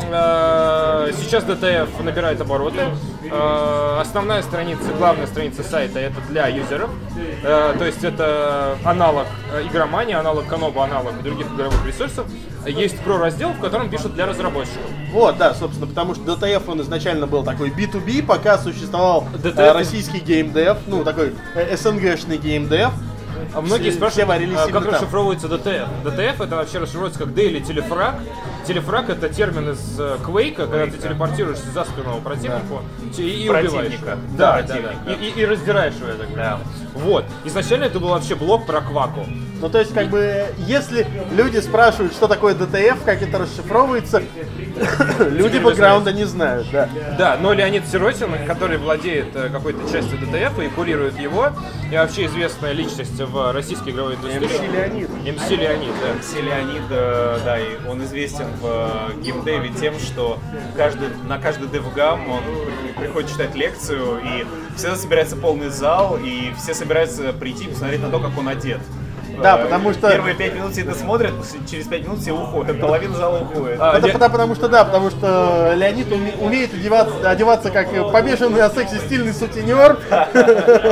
сейчас 0.00 1.44
DTF 1.44 2.02
набирает 2.02 2.40
обороты. 2.40 2.80
Э, 3.30 3.98
Основная 4.00 4.42
страница, 4.42 4.92
главная 4.96 5.26
страница 5.26 5.62
сайта 5.62 5.98
это 5.98 6.20
для 6.28 6.46
юзеров. 6.48 6.90
Э, 7.42 7.74
То 7.78 7.84
есть 7.84 8.04
это 8.04 8.76
аналог 8.84 9.26
э, 9.52 9.62
игромании, 9.66 10.14
аналог 10.14 10.46
Каноба, 10.46 10.84
аналог 10.84 11.22
других 11.22 11.46
игровых 11.52 11.84
ресурсов. 11.86 12.26
Есть 12.66 12.98
про 13.00 13.18
раздел, 13.18 13.50
в 13.50 13.60
котором 13.60 13.88
пишут 13.90 14.14
для 14.14 14.26
разработчиков. 14.26 14.82
Вот, 15.12 15.36
да, 15.38 15.54
собственно, 15.54 15.86
потому 15.86 16.14
что 16.14 16.24
DTF 16.24 16.62
он 16.66 16.80
изначально 16.82 17.26
был 17.26 17.44
такой 17.44 17.70
B2B, 17.70 18.24
пока 18.24 18.58
существовал 18.58 19.26
DTF 19.34 19.60
э, 19.60 19.72
российский 19.72 20.18
геймдев, 20.18 20.78
ну, 20.86 21.04
такой 21.04 21.34
э, 21.54 21.76
СНГшный 21.76 22.38
геймдев. 22.38 22.92
А 23.54 23.60
многие 23.60 23.90
Все- 23.90 23.96
спрашивают, 23.98 24.42
все 24.52 24.58
а, 24.58 24.72
как 24.72 24.84
там. 24.84 24.94
расшифровывается 24.94 25.46
DTF. 25.48 25.88
DTF 26.04 26.44
это 26.44 26.56
вообще 26.56 26.78
расшифровывается 26.78 27.18
как 27.20 27.28
Daily 27.30 27.60
Телефраг. 27.64 28.16
Телефраг 28.66 29.10
это 29.10 29.28
термин 29.28 29.70
из 29.70 29.96
э, 30.00 30.16
Квейка, 30.24 30.66
когда 30.66 30.86
ты 30.86 30.98
телепортируешься 30.98 31.70
за 31.70 31.84
спину 31.84 32.20
противнику 32.22 32.82
и, 33.16 33.22
и 33.22 33.48
убиваешь. 33.48 33.70
Противника. 33.70 34.18
Да, 34.36 34.52
да, 34.52 34.52
Противника. 34.64 34.94
да. 35.06 35.12
И, 35.12 35.16
и- 35.28 35.40
и 35.40 35.44
раздираешь 35.46 35.94
его, 35.94 36.08
я 36.08 36.14
так 36.14 36.26
понимаю. 36.28 36.58
Вот. 36.94 37.24
Изначально 37.44 37.84
это 37.84 38.00
был 38.00 38.08
вообще 38.08 38.34
блок 38.34 38.66
про 38.66 38.80
Кваку. 38.80 39.24
Ну, 39.60 39.70
то 39.70 39.78
есть, 39.78 39.94
как 39.94 40.08
бы, 40.08 40.44
если 40.58 41.06
люди 41.32 41.58
спрашивают, 41.58 42.12
что 42.12 42.28
такое 42.28 42.54
DTF, 42.54 42.98
как 43.04 43.22
это 43.22 43.38
расшифровывается, 43.38 44.22
люди 45.30 45.58
бэкграунда 45.58 46.12
не 46.12 46.24
знают, 46.24 46.66
да. 46.72 46.88
Да, 47.18 47.38
но 47.40 47.52
Леонид 47.52 47.86
Сиротин, 47.88 48.28
который 48.46 48.78
владеет 48.78 49.34
э, 49.34 49.48
какой-то 49.48 49.80
частью 49.90 50.18
ДТФ 50.18 50.58
и 50.60 50.68
курирует 50.68 51.18
его, 51.18 51.48
и 51.90 51.94
вообще 51.96 52.26
известная 52.26 52.72
личность 52.72 53.18
в 53.20 53.52
российской 53.52 53.90
игровой 53.90 54.14
индустрии. 54.14 54.48
MC 54.48 54.72
Леонид. 54.72 55.08
МС 55.10 55.50
Леонид, 55.50 55.92
да. 56.02 56.22
Все 56.22 56.40
Леонид, 56.42 56.82
э, 56.90 57.38
да, 57.44 57.58
и 57.58 57.64
он 57.88 58.02
известен 58.04 58.46
в 58.60 58.66
э, 59.16 59.20
геймдеве 59.22 59.70
тем, 59.80 59.94
что 59.98 60.38
каждый, 60.76 61.08
на 61.28 61.38
каждый 61.38 61.68
девгам 61.68 62.28
он 62.30 62.40
при- 62.96 63.04
приходит 63.04 63.30
читать 63.30 63.54
лекцию, 63.54 64.20
и 64.24 64.46
всегда 64.76 64.96
собирается 64.96 65.36
полный 65.36 65.68
зал, 65.70 66.18
и 66.22 66.52
все 66.58 66.74
собираются 66.74 67.32
прийти 67.32 67.64
и 67.64 67.68
посмотреть 67.68 68.02
на 68.02 68.10
то, 68.10 68.18
как 68.18 68.36
он 68.38 68.48
одет. 68.48 68.80
Да, 69.42 69.58
Э, 69.58 69.62
потому 69.64 69.92
что- 69.92 70.10
Первые 70.10 70.34
пять 70.34 70.54
минут 70.54 70.72
все 70.72 70.82
это 70.82 70.94
смотрят, 70.94 71.32
через 71.70 71.86
пять 71.86 72.04
минут 72.04 72.20
все 72.20 72.32
уходят, 72.32 72.80
половина 72.80 73.14
зала 73.16 73.38
уходит. 73.40 73.76
А, 73.80 73.96
Это 73.98 74.06
Ле- 74.06 74.12
потому, 74.12 74.32
потому 74.32 74.54
что 74.54 74.68
да, 74.68 74.84
потому 74.84 75.10
что 75.10 75.72
Леонид 75.76 76.08
уме- 76.08 76.38
умеет 76.40 76.72
одеваться, 76.74 77.30
одеваться 77.30 77.70
как 77.70 77.88
побеженный 78.12 78.60
на 78.60 78.70
сексе 78.70 78.98
стильный 78.98 79.32
сутенер. 79.32 79.98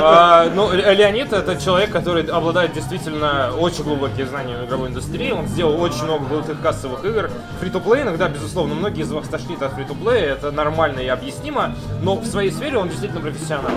А, 0.06 0.48
ну, 0.54 0.72
Ле- 0.72 0.94
Леонид 0.94 1.32
это 1.32 1.56
человек, 1.56 1.90
который 1.90 2.24
обладает 2.24 2.72
действительно 2.72 3.52
очень 3.58 3.84
глубокими 3.84 4.24
знаниями 4.24 4.64
игровой 4.66 4.88
индустрии. 4.88 5.32
Он 5.32 5.46
сделал 5.46 5.80
очень 5.80 6.04
много 6.04 6.26
крутых 6.26 6.60
кассовых 6.60 7.04
игр. 7.04 7.30
Фри-то-плей 7.60 8.02
иногда, 8.02 8.28
безусловно, 8.28 8.74
многие 8.74 9.02
из 9.02 9.10
вас 9.12 9.26
тошнит 9.28 9.62
от 9.62 9.72
фри-то-плея, 9.72 10.32
это 10.32 10.50
нормально 10.50 11.00
и 11.00 11.08
объяснимо, 11.08 11.74
но 12.02 12.16
в 12.16 12.26
своей 12.26 12.50
сфере 12.50 12.78
он 12.78 12.88
действительно 12.88 13.20
профессионал. 13.20 13.70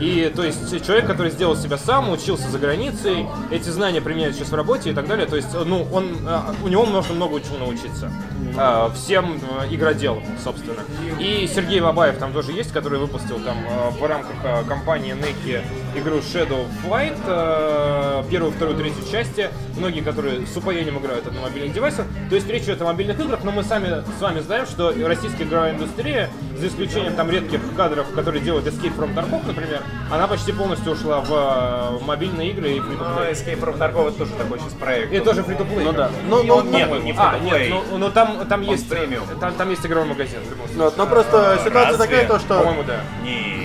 И 0.00 0.32
то 0.34 0.42
есть 0.42 0.84
человек, 0.84 1.06
который 1.06 1.30
сделал 1.30 1.56
себя 1.56 1.78
сам, 1.78 2.10
учился 2.10 2.48
за 2.50 2.58
границей, 2.58 3.26
эти 3.50 3.68
знания 3.68 4.00
применяет 4.00 4.34
сейчас 4.34 4.48
в 4.48 4.54
работе 4.54 4.90
и 4.90 4.92
так 4.94 5.06
далее. 5.06 5.26
То 5.26 5.36
есть, 5.36 5.48
ну, 5.52 5.86
он, 5.92 6.16
а, 6.26 6.54
у 6.62 6.68
него 6.68 6.84
можно 6.86 7.14
много 7.14 7.40
чему 7.40 7.58
научиться. 7.58 8.10
А, 8.56 8.90
Всем 8.94 9.40
э, 9.60 9.74
игроделам, 9.74 10.22
собственно. 10.42 10.80
И 11.18 11.48
Сергей 11.52 11.80
Бабаев 11.80 12.18
там 12.18 12.32
тоже 12.32 12.52
есть, 12.52 12.72
который 12.72 12.98
выпустил 12.98 13.38
там 13.40 13.56
э, 13.68 13.90
в 13.90 14.06
рамках 14.06 14.36
э, 14.44 14.64
компании 14.64 15.14
Neki 15.14 15.62
игру 15.96 16.18
Shadow 16.18 16.66
Flight, 16.84 17.16
э, 17.26 18.24
первую, 18.30 18.52
вторую, 18.52 18.76
третью 18.76 19.02
части. 19.10 19.48
Многие, 19.76 20.00
которые 20.00 20.46
с 20.46 20.56
упоением 20.56 20.98
играют 20.98 21.32
на 21.32 21.40
мобильных 21.40 21.72
девайсах. 21.72 22.06
То 22.28 22.36
есть 22.36 22.48
речь 22.48 22.64
идет 22.64 22.80
о 22.82 22.84
мобильных 22.84 23.18
играх, 23.18 23.40
но 23.44 23.50
мы 23.50 23.62
сами 23.62 24.04
с 24.18 24.20
вами 24.20 24.40
знаем, 24.40 24.66
что 24.66 24.92
российская 25.06 25.44
игровая 25.44 25.72
индустрия, 25.72 26.30
за 26.58 26.68
исключением 26.68 27.14
там 27.14 27.30
редких 27.30 27.60
кадров, 27.76 28.06
которые 28.14 28.42
делают 28.42 28.66
Escape 28.66 28.96
from 28.96 29.14
Tarkov, 29.14 29.46
например, 29.46 29.82
она 30.10 30.26
почти 30.26 30.52
полностью 30.52 30.92
ушла 30.92 31.20
в 31.20 31.30
э, 31.30 32.04
мобильные 32.04 32.50
игры 32.50 32.72
и 32.72 32.80
фри 32.80 32.96
Ну, 32.96 33.04
Escape 33.04 33.60
from 33.60 33.78
Tarkov 33.78 34.08
это 34.08 34.18
тоже 34.18 34.32
такой 34.32 34.58
сейчас 34.58 34.72
проект. 34.74 35.12
И 35.12 35.20
тоже 35.20 35.42
фри 35.42 35.56
Ну 35.58 35.92
да. 35.92 36.10
Ну, 36.28 36.42
И 36.42 36.46
ну, 36.46 36.56
он 36.56 36.70
нет, 36.70 36.90
он 36.90 37.04
не 37.04 37.14
А, 37.16 37.38
нет, 37.38 37.70
ну, 37.70 37.98
ну 37.98 38.10
там, 38.10 38.46
там 38.46 38.60
есть 38.62 38.88
премиум. 38.88 39.26
Там, 39.40 39.54
там 39.54 39.70
есть 39.70 39.84
игровой 39.84 40.08
магазин. 40.08 40.40
в. 40.40 40.76
Вот, 40.76 40.96
но 40.96 41.06
просто 41.06 41.58
ситуация 41.64 41.92
Разве? 41.92 42.06
такая, 42.06 42.28
то 42.28 42.38
что... 42.38 42.58
По-моему, 42.58 42.84
да. 42.84 43.00
Не. 43.22 43.64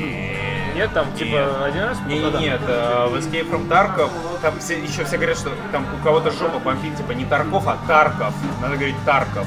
Нет, 0.75 0.93
там 0.93 1.13
типа 1.13 1.29
Нет. 1.29 1.49
один 1.61 1.83
раз? 1.83 1.97
Не, 2.07 2.19
не, 2.19 2.31
нет, 2.39 2.61
э, 2.65 3.07
в 3.09 3.15
Escape 3.15 3.51
from 3.51 3.67
Tarkov, 3.67 4.09
там 4.41 4.57
все, 4.59 4.79
еще 4.79 5.03
все 5.03 5.17
говорят, 5.17 5.37
что 5.37 5.49
там 5.73 5.85
у 5.99 6.03
кого-то 6.03 6.31
жопа 6.31 6.59
бомбит, 6.59 6.95
типа 6.95 7.11
не 7.11 7.25
Тарков, 7.25 7.67
а 7.67 7.77
Тарков. 7.85 8.33
Надо 8.61 8.75
говорить 8.75 8.95
Тарков. 9.05 9.45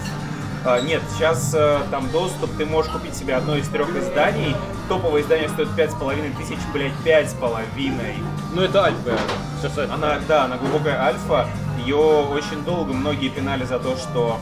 А, 0.65 0.81
нет, 0.81 1.03
сейчас 1.13 1.53
э, 1.55 1.81
там 1.91 2.09
доступ, 2.13 2.51
ты 2.57 2.65
можешь 2.65 2.93
купить 2.93 3.17
себе 3.17 3.35
одно 3.35 3.57
из 3.57 3.67
трех 3.67 3.89
изданий. 3.97 4.55
Топовое 4.89 5.23
издание 5.23 5.49
стоит 5.49 5.75
пять 5.75 5.91
с 5.91 5.95
половиной 5.95 6.31
тысяч, 6.31 6.59
блять, 6.73 6.93
пять 7.05 7.31
с 7.31 7.35
половиной. 7.35 8.15
Ну 8.55 8.63
это 8.63 8.85
альфа. 8.85 9.19
Сейчас 9.61 9.77
это. 9.77 9.93
Она, 9.93 10.21
да, 10.29 10.45
она 10.45 10.59
глубокая 10.59 11.03
альфа. 11.03 11.49
Ее 11.79 11.97
очень 11.97 12.63
долго 12.65 12.93
многие 12.93 13.29
пинали 13.29 13.65
за 13.65 13.81
то, 13.81 13.97
что 13.97 14.39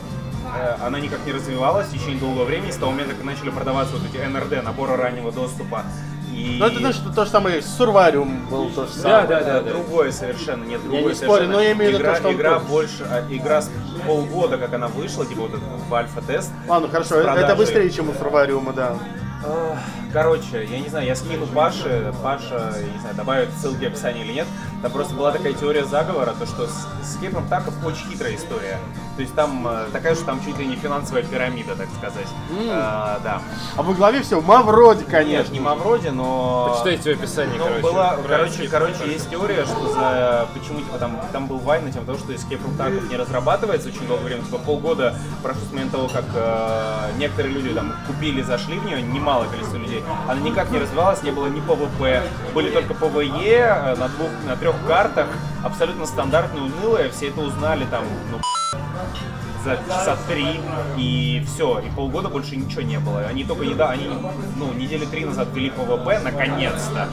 э, 0.55 0.75
она 0.85 0.99
никак 0.99 1.25
не 1.25 1.31
развивалась 1.31 1.87
в 1.87 1.93
течение 1.93 2.19
долгого 2.19 2.43
времени, 2.43 2.69
с 2.69 2.77
того 2.77 2.91
момента, 2.91 3.15
как 3.15 3.23
начали 3.23 3.49
продаваться 3.49 3.95
вот 3.95 4.03
эти 4.05 4.23
НРД, 4.23 4.63
наборы 4.63 4.97
раннего 4.97 5.31
доступа. 5.31 5.85
И... 6.31 6.57
Ну 6.59 6.65
это 6.65 6.79
знаешь, 6.79 6.97
то 7.15 7.25
же 7.25 7.31
самое, 7.31 7.61
Сурвариум 7.61 8.47
был 8.49 8.69
то 8.69 8.85
же 8.85 8.93
самое. 8.93 9.27
Да, 9.27 9.43
да, 9.43 9.57
Э, 9.59 9.61
другое 9.63 10.11
совершенно, 10.11 10.63
нет, 10.63 10.81
другое 10.81 11.03
не 11.09 11.15
спорю, 11.15 11.47
но 11.47 11.61
я 11.61 11.73
имею 11.73 11.91
в 11.91 11.93
виду 11.93 12.03
игра, 12.03 12.13
то, 12.13 12.19
что 12.19 12.33
игра 12.33 12.59
больше, 12.59 13.07
а, 13.09 13.25
игра 13.29 13.61
с 13.61 13.71
полгода, 14.05 14.57
как 14.57 14.73
она 14.73 14.87
вышла, 14.87 15.25
типа 15.25 15.41
вот 15.41 15.51
этот 15.51 15.63
в 15.89 15.93
альфа-тест. 15.93 16.51
Ладно, 16.67 16.87
хорошо, 16.89 17.21
с 17.21 17.25
это 17.25 17.55
быстрее, 17.55 17.89
чем 17.89 18.09
у 18.09 18.13
Сурвариума, 18.13 18.73
да. 18.73 18.95
Короче, 20.13 20.65
я 20.65 20.79
не 20.79 20.89
знаю, 20.89 21.05
я 21.05 21.15
скину 21.15 21.45
Паше, 21.47 22.13
Паша, 22.21 22.73
я 22.77 22.93
не 22.93 22.99
знаю, 22.99 23.15
добавит 23.15 23.49
ссылки 23.53 23.85
в 23.85 23.87
описании 23.87 24.23
или 24.23 24.33
нет. 24.33 24.47
Там 24.81 24.91
просто 24.91 25.13
была 25.13 25.31
такая 25.31 25.53
теория 25.53 25.85
заговора, 25.85 26.33
то 26.37 26.45
что 26.45 26.67
с 26.67 26.87
с 27.11 27.17
Tarkov 27.23 27.85
очень 27.85 28.09
хитрая 28.11 28.35
история. 28.35 28.79
То 29.15 29.21
есть 29.21 29.35
там 29.35 29.67
э, 29.67 29.87
такая, 29.91 30.15
что 30.15 30.25
там 30.25 30.43
чуть 30.43 30.57
ли 30.57 30.65
не 30.65 30.75
финансовая 30.75 31.23
пирамида, 31.23 31.75
так 31.75 31.87
сказать. 31.97 32.27
Э, 32.51 33.17
да. 33.23 33.41
А 33.75 33.83
во 33.83 33.93
главе 33.93 34.21
все, 34.21 34.39
Мавроди, 34.41 35.01
Нет, 35.01 35.09
конечно. 35.09 35.53
не 35.53 35.59
Мавроди, 35.59 36.07
но... 36.07 36.69
Почитайте 36.71 37.13
в 37.13 37.19
описании, 37.19 37.57
Ну, 37.57 37.65
короче. 37.65 37.81
была, 37.81 38.17
короче, 38.27 38.67
короче, 38.67 39.11
есть 39.11 39.29
теория, 39.29 39.65
что 39.65 39.93
за 39.93 40.47
почему 40.53 40.79
типа 40.79 40.97
там 40.97 41.19
там 41.31 41.47
был 41.47 41.57
whine 41.57 41.85
на 41.85 41.91
того, 41.91 42.17
что 42.17 42.31
Escape 42.31 42.61
from 42.61 42.77
Tarkov 42.77 43.09
не 43.09 43.17
разрабатывается 43.17 43.89
очень 43.89 44.07
долгое 44.07 44.25
время, 44.25 44.43
типа 44.43 44.57
полгода 44.59 45.15
прошло 45.43 45.61
с 45.65 45.71
момента 45.71 45.97
того, 45.97 46.07
как 46.07 46.25
э, 46.33 47.11
некоторые 47.17 47.53
люди 47.53 47.69
там 47.73 47.93
купили, 48.07 48.41
зашли 48.41 48.79
в 48.79 48.85
нее, 48.85 49.01
немалое 49.01 49.49
количество 49.49 49.77
людей, 49.77 50.00
она 50.27 50.39
никак 50.39 50.71
не 50.71 50.79
развивалась, 50.79 51.23
не 51.23 51.31
было 51.31 51.47
ни 51.47 51.59
ПВП, 51.59 52.23
были 52.53 52.69
только 52.71 52.93
ПВЕ 52.93 53.59
э, 53.59 53.95
на 53.95 54.07
двух, 54.09 54.29
на 54.45 54.55
трех 54.55 54.75
картах, 54.87 55.27
абсолютно 55.63 56.05
стандартные, 56.05 56.63
унылые, 56.63 57.09
все 57.09 57.29
это 57.29 57.41
узнали 57.41 57.85
там, 57.85 58.03
ну, 58.31 58.39
за 59.63 59.77
часа 59.87 60.17
три, 60.27 60.59
и 60.97 61.45
все, 61.47 61.79
и 61.79 61.89
полгода 61.95 62.29
больше 62.29 62.55
ничего 62.55 62.81
не 62.81 62.99
было. 62.99 63.21
Они 63.21 63.43
только 63.43 63.65
не 63.65 63.73
они, 63.73 64.09
ну, 64.57 64.73
недели 64.73 65.05
три 65.05 65.25
назад 65.25 65.49
ввели 65.53 65.69
ПВП, 65.69 66.19
наконец-то, 66.23 67.09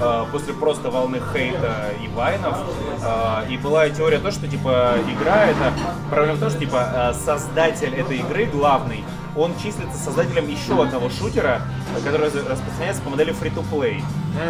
э, 0.00 0.24
после 0.32 0.54
просто 0.54 0.90
волны 0.90 1.20
хейта 1.32 1.90
и 2.02 2.08
whine 2.08 2.38
ов. 2.38 2.56
Э, 3.02 3.46
и 3.48 3.56
была 3.56 3.88
теория 3.90 4.18
то, 4.18 4.30
что, 4.30 4.48
типа, 4.48 4.94
игра 5.08 5.46
это... 5.46 5.72
Проблема 6.10 6.36
в 6.36 6.40
том, 6.40 6.50
что, 6.50 6.58
типа, 6.58 6.88
э, 6.94 7.12
создатель 7.14 7.94
этой 7.94 8.18
игры, 8.18 8.46
главный, 8.46 9.04
он 9.36 9.54
числится 9.56 9.96
создателем 9.96 10.48
еще 10.48 10.80
одного 10.82 11.08
шутера, 11.10 11.62
который 12.04 12.26
распространяется 12.26 13.02
по 13.02 13.10
модели 13.10 13.32
free-to-play. 13.32 14.02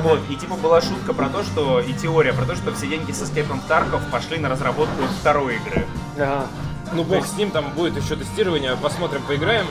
Вот, 0.03 0.21
и 0.31 0.37
типа 0.37 0.55
была 0.57 0.81
шутка 0.81 1.13
про 1.13 1.29
то, 1.29 1.43
что, 1.43 1.81
и 1.81 1.93
теория 1.93 2.33
про 2.33 2.45
то, 2.45 2.55
что 2.57 2.73
все 2.73 2.89
деньги 2.89 3.13
с 3.13 3.23
Escape 3.23 3.47
Tarkov 3.69 4.01
пошли 4.11 4.39
на 4.39 4.49
разработку 4.49 5.03
второй 5.21 5.57
игры. 5.57 5.87
Ага. 6.17 6.47
Ну 6.93 7.05
бог 7.05 7.27
с 7.27 7.37
ним, 7.37 7.51
там 7.51 7.71
будет 7.71 7.97
еще 7.97 8.17
тестирование, 8.17 8.77
посмотрим, 8.77 9.23
поиграем. 9.23 9.67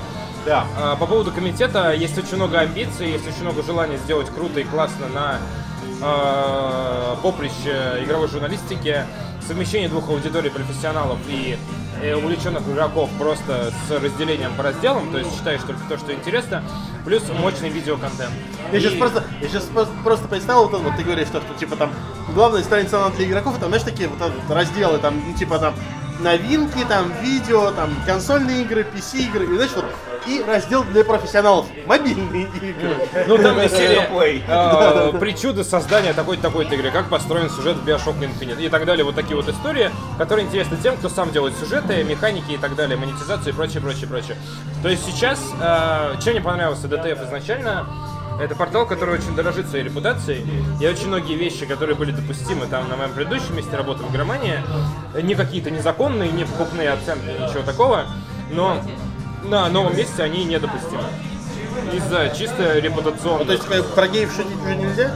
Да. 0.45 0.65
А, 0.77 0.95
По 0.95 1.05
поводу 1.05 1.31
комитета, 1.31 1.93
есть 1.93 2.17
очень 2.17 2.35
много 2.35 2.59
амбиций, 2.59 3.11
есть 3.11 3.27
очень 3.27 3.41
много 3.43 3.61
желания 3.61 3.97
сделать 3.97 4.29
круто 4.29 4.59
и 4.59 4.63
классно 4.63 5.07
на 5.07 5.37
э, 6.01 7.15
поприще 7.21 8.03
игровой 8.03 8.27
журналистики. 8.27 9.05
Совмещение 9.47 9.89
двух 9.89 10.09
аудиторий 10.09 10.49
профессионалов 10.49 11.19
и 11.27 11.57
увлеченных 12.15 12.67
игроков 12.67 13.09
просто 13.17 13.71
с 13.87 13.91
разделением 13.91 14.51
по 14.55 14.63
разделам, 14.63 15.11
то 15.11 15.17
есть 15.19 15.37
читаешь 15.37 15.61
только 15.61 15.81
то, 15.87 15.97
что 15.97 16.13
интересно, 16.13 16.63
плюс 17.05 17.23
мощный 17.39 17.69
видеоконтент. 17.69 18.31
Я 18.71 18.79
сейчас 18.79 18.93
И- 18.93 18.97
просто, 18.97 19.23
я 19.41 19.47
сейчас 19.47 19.69
просто, 20.03 20.27
представил, 20.27 20.67
вот, 20.67 20.81
вот 20.81 20.95
ты 20.97 21.03
говоришь, 21.03 21.27
что, 21.27 21.41
что 21.41 21.53
типа 21.59 21.75
там 21.75 21.91
главная 22.33 22.63
страница 22.63 23.05
она 23.05 23.15
для 23.15 23.25
игроков, 23.25 23.57
там, 23.59 23.69
знаешь, 23.69 23.83
такие 23.83 24.09
вот 24.09 24.19
э, 24.21 24.53
разделы, 24.53 24.97
там, 24.97 25.21
ну, 25.27 25.33
типа 25.37 25.59
там 25.59 25.73
новинки, 26.21 26.83
там, 26.87 27.11
видео, 27.21 27.71
там, 27.71 27.89
консольные 28.05 28.61
игры, 28.63 28.81
PC-игры, 28.83 29.45
и, 29.45 29.55
знаешь, 29.55 29.71
вот, 29.75 29.85
и 30.27 30.43
раздел 30.43 30.83
для 30.83 31.03
профессионалов, 31.03 31.65
мобильные 31.85 32.43
игры. 32.43 32.95
Ну 33.27 33.37
там 33.37 33.59
из 33.59 33.71
серии 33.71 34.07
Free-to-play. 34.07 35.15
э, 35.15 35.19
причуды 35.19 35.63
создания 35.63 36.13
такой-то 36.13 36.43
такой-то 36.43 36.75
игры, 36.75 36.91
как 36.91 37.09
построен 37.09 37.49
сюжет 37.49 37.77
в 37.77 37.87
Bioshock 37.87 38.19
Infinite 38.19 38.63
и 38.63 38.69
так 38.69 38.85
далее. 38.85 39.03
Вот 39.03 39.15
такие 39.15 39.35
вот 39.35 39.49
истории, 39.49 39.89
которые 40.17 40.45
интересны 40.45 40.77
тем, 40.81 40.97
кто 40.97 41.09
сам 41.09 41.31
делает 41.31 41.57
сюжеты, 41.57 42.03
механики 42.03 42.51
и 42.51 42.57
так 42.57 42.75
далее, 42.75 42.97
монетизацию 42.97 43.53
и 43.53 43.55
прочее, 43.55 43.81
прочее, 43.81 44.07
прочее. 44.07 44.37
То 44.83 44.89
есть 44.89 45.05
сейчас, 45.05 45.39
э, 45.59 46.15
чем 46.23 46.33
мне 46.33 46.41
понравился 46.41 46.87
DTF 46.87 47.25
изначально, 47.25 47.87
это 48.39 48.55
портал, 48.55 48.85
который 48.85 49.15
очень 49.15 49.35
дорожит 49.35 49.67
своей 49.67 49.83
репутацией. 49.83 50.45
И 50.79 50.87
очень 50.87 51.07
многие 51.07 51.35
вещи, 51.35 51.65
которые 51.65 51.95
были 51.95 52.11
допустимы 52.11 52.65
там 52.67 52.89
на 52.89 52.95
моем 52.95 53.11
предыдущем 53.13 53.55
месте 53.55 53.75
работы 53.75 54.03
в 54.03 54.11
Громании, 54.11 54.59
не 55.21 55.35
какие-то 55.35 55.71
незаконные, 55.71 56.31
не 56.31 56.45
покупные 56.45 56.91
оценки, 56.91 57.25
ничего 57.25 57.63
такого, 57.63 58.05
но 58.51 58.81
на 59.43 59.69
новом 59.69 59.95
месте 59.95 60.23
они 60.23 60.45
недопустимы. 60.45 61.03
Из-за 61.93 62.33
чисто 62.37 62.79
репутационных. 62.79 63.47
То 63.47 63.53
есть 63.53 63.93
про 63.93 64.07
геев 64.07 64.31
шутить 64.35 64.61
уже 64.61 64.75
нельзя? 64.75 65.15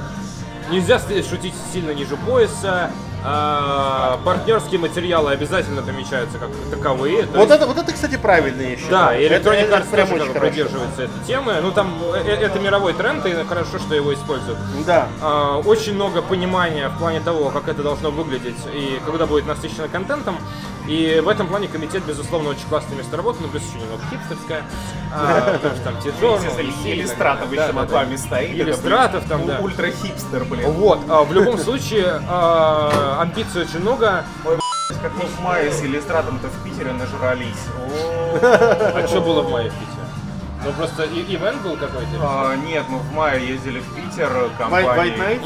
Нельзя 0.71 0.99
шутить 0.99 1.53
сильно 1.73 1.91
ниже 1.91 2.17
пояса. 2.17 2.91
А, 3.27 4.19
партнерские 4.23 4.80
материалы 4.80 5.31
обязательно 5.31 5.81
помечаются 5.81 6.38
как 6.38 6.49
таковые. 6.69 7.26
Вот 7.26 7.39
есть- 7.39 7.52
это, 7.52 7.65
вот 7.68 7.77
это, 7.77 7.91
кстати, 7.91 8.18
правильно 8.18 8.61
считаю. 8.77 8.91
да, 8.91 9.18
и 9.18 9.27
Electronic 9.27 9.69
Arts 9.72 9.89
тоже 9.89 10.14
очень 10.14 10.34
как 10.34 10.41
придерживается 10.41 11.03
этой 11.03 11.19
темы. 11.26 11.56
Ну 11.61 11.72
там 11.72 11.93
э, 12.14 12.22
э, 12.26 12.45
это 12.45 12.60
мировой 12.60 12.93
тренд, 12.93 13.26
и 13.26 13.34
хорошо, 13.45 13.80
что 13.80 13.95
его 13.95 14.14
используют. 14.14 14.57
Да. 14.85 15.07
А, 15.22 15.57
очень 15.57 15.95
много 15.95 16.22
понимания 16.22 16.89
в 16.89 16.97
плане 16.99 17.19
того, 17.19 17.49
как 17.49 17.68
это 17.68 17.81
должно 17.84 18.11
выглядеть 18.11 18.57
и 18.73 18.99
когда 19.06 19.26
будет 19.26 19.47
насыщено 19.47 19.88
контентом. 19.88 20.38
И 20.88 21.20
в 21.24 21.28
этом 21.28 21.48
плане 21.48 21.68
комитет, 21.68 22.03
безусловно, 22.03 22.49
очень 22.49 22.68
классное 22.70 22.95
место 22.98 23.18
работы, 23.18 23.40
но 23.41 23.48
плюс 23.48 23.64
еще 23.64 23.80
немного 23.80 24.03
хипстерская. 24.10 24.64
А, 25.14 25.53
Потому 25.53 25.76
что 25.76 25.84
там 25.84 26.02
TJournal, 26.02 26.45
Если 26.45 26.91
Иллюстратов 26.91 27.52
еще 27.52 27.72
над 27.72 27.91
вами 27.91 28.16
стоит. 28.16 28.52
Иллюстратов 28.56 29.28
там, 29.28 29.45
да. 29.48 29.60
Ультра-хипстер, 29.60 30.45
блин. 30.45 30.70
Вот, 30.72 30.99
а, 31.10 31.24
в 31.24 31.34
любом 31.34 31.57
случае, 31.57 32.22
а, 32.28 33.22
амбиций 33.22 33.64
очень 33.64 33.80
много. 33.80 34.24
Как 35.02 35.14
мы 35.16 35.26
в 35.26 35.41
мае 35.41 35.72
с 35.72 35.82
иллюстратом-то 35.82 36.48
в 36.48 36.64
Питере 36.64 36.91
нажрались. 36.91 37.56
А 38.41 39.06
что 39.07 39.22
было 39.22 39.41
в 39.41 39.52
мае 39.52 39.70
в 39.70 39.74
Питере? 39.74 39.94
Ну 40.65 40.71
просто 40.73 41.03
и- 41.03 41.21
ивент 41.35 41.61
был 41.61 41.77
какой-то. 41.77 42.17
А, 42.21 42.55
нет, 42.55 42.83
мы 42.89 42.97
в 42.97 43.13
мае 43.13 43.47
ездили 43.47 43.79
в 43.79 43.93
Питер, 43.95 44.29
White, 44.31 44.57
компанией 44.57 45.15
White 45.15 45.45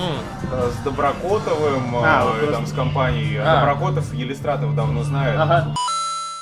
э, 0.52 0.72
с 0.72 0.84
Доброкотовым, 0.84 1.96
э, 1.96 2.00
А, 2.06 2.26
вот 2.26 2.36
и 2.36 2.40
просто- 2.40 2.54
там 2.54 2.66
с 2.66 2.72
компанией. 2.72 3.38
А. 3.38 3.60
Доброкотов 3.60 4.14
Елистратов 4.14 4.76
давно 4.76 5.04
знает. 5.04 5.38
Ага. 5.38 5.74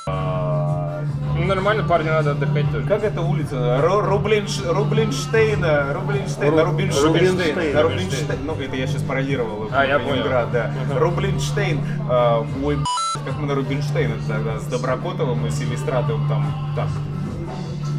А, 0.08 1.04
Ну 1.36 1.46
нормально, 1.46 1.84
парню 1.84 2.12
надо 2.12 2.32
отдыхать 2.32 2.72
тоже. 2.72 2.88
Как 2.88 3.04
эта 3.04 3.22
улица? 3.22 3.56
Ру- 3.82 4.02
Рублинш... 4.02 4.60
Рублинштейна, 4.66 5.94
Рублинштейна, 5.94 6.62
Ру- 6.62 6.66
Рубинштейн, 6.66 7.06
Рубинштейн. 7.08 7.76
на 7.76 7.82
Рубинштейн. 7.84 8.40
Ну, 8.46 8.54
это 8.60 8.76
я 8.76 8.88
сейчас 8.88 9.04
пародировал. 9.04 9.70
А, 9.72 9.86
я 9.86 9.98
Ленинград, 10.00 10.52
да. 10.52 10.72
Рублинштейн. 10.96 11.82
А, 12.10 12.46
Ой, 12.64 12.78
как 13.26 13.38
мы 13.40 13.48
на 13.48 13.56
Рубинштейн 13.56 14.12
это 14.14 14.28
тогда 14.28 14.60
с 14.60 14.64
Доброкотовым 14.66 15.46
и 15.46 15.50
с 15.52 15.60
Елистратовым 15.62 16.28
там 16.28 16.74
так. 16.76 16.88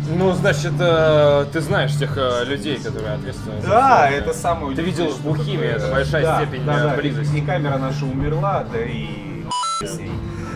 Ну, 0.09 0.32
значит, 0.32 0.72
э, 0.80 1.47
ты 1.52 1.60
знаешь 1.60 1.94
тех 1.97 2.16
э, 2.16 2.44
людей, 2.47 2.78
которые 2.78 3.14
ответственны. 3.14 3.60
за 3.60 3.68
Да, 3.68 4.06
всё 4.06 4.16
это 4.16 4.32
самое 4.32 4.74
Ты 4.74 4.82
видел 4.82 5.09
в 5.10 5.20
Бухиме, 5.20 5.66
это 5.66 5.89
большая 5.90 6.22
Да, 6.22 6.43
степень, 6.43 6.64
да, 6.64 6.72
э, 6.78 6.82
да, 6.85 6.97
близости. 6.97 7.36
И 7.36 7.40
камера 7.43 7.76
наша 7.78 8.05
умерла, 8.05 8.64
да 8.72 8.78
и. 8.80 9.44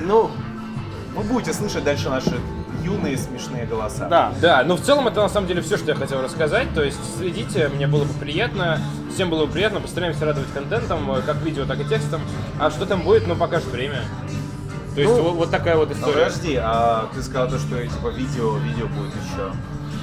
Ну, 0.00 0.30
Вы 1.14 1.22
будете 1.24 1.52
слышать 1.52 1.84
дальше 1.84 2.08
наши 2.08 2.32
юные 2.82 3.16
смешные 3.16 3.66
голоса. 3.66 4.08
да. 4.08 4.32
Да, 4.40 4.64
но 4.64 4.76
в 4.76 4.80
целом 4.80 5.06
это 5.06 5.20
на 5.22 5.28
самом 5.28 5.46
деле 5.46 5.62
все, 5.62 5.76
что 5.76 5.90
я 5.90 5.94
хотел 5.94 6.20
рассказать. 6.22 6.72
То 6.74 6.82
есть 6.82 6.98
следите, 7.18 7.68
мне 7.68 7.86
было 7.86 8.04
бы 8.04 8.12
приятно, 8.14 8.80
всем 9.14 9.30
было 9.30 9.46
бы 9.46 9.52
приятно, 9.52 9.80
постараемся 9.80 10.24
радовать 10.24 10.52
контентом, 10.52 11.10
э, 11.12 11.20
как 11.22 11.36
видео, 11.42 11.64
так 11.64 11.80
и 11.80 11.84
текстом. 11.84 12.22
А 12.58 12.70
что 12.70 12.86
там 12.86 13.02
будет, 13.02 13.26
ну 13.26 13.36
покажет 13.36 13.68
время. 13.68 14.00
То 14.94 15.00
есть 15.00 15.12
Ну, 15.12 15.22
вот, 15.22 15.34
вот 15.34 15.50
такая 15.50 15.76
вот 15.76 15.88
Ну, 15.88 15.94
история. 15.94 16.24
подожди, 16.24 16.56
а 16.60 17.08
ты 17.14 17.22
сказал 17.22 17.48
то, 17.48 17.58
что 17.58 17.82
типа 17.82 18.08
видео, 18.08 18.56
видео 18.58 18.86
будет 18.88 19.12
еще. 19.14 19.52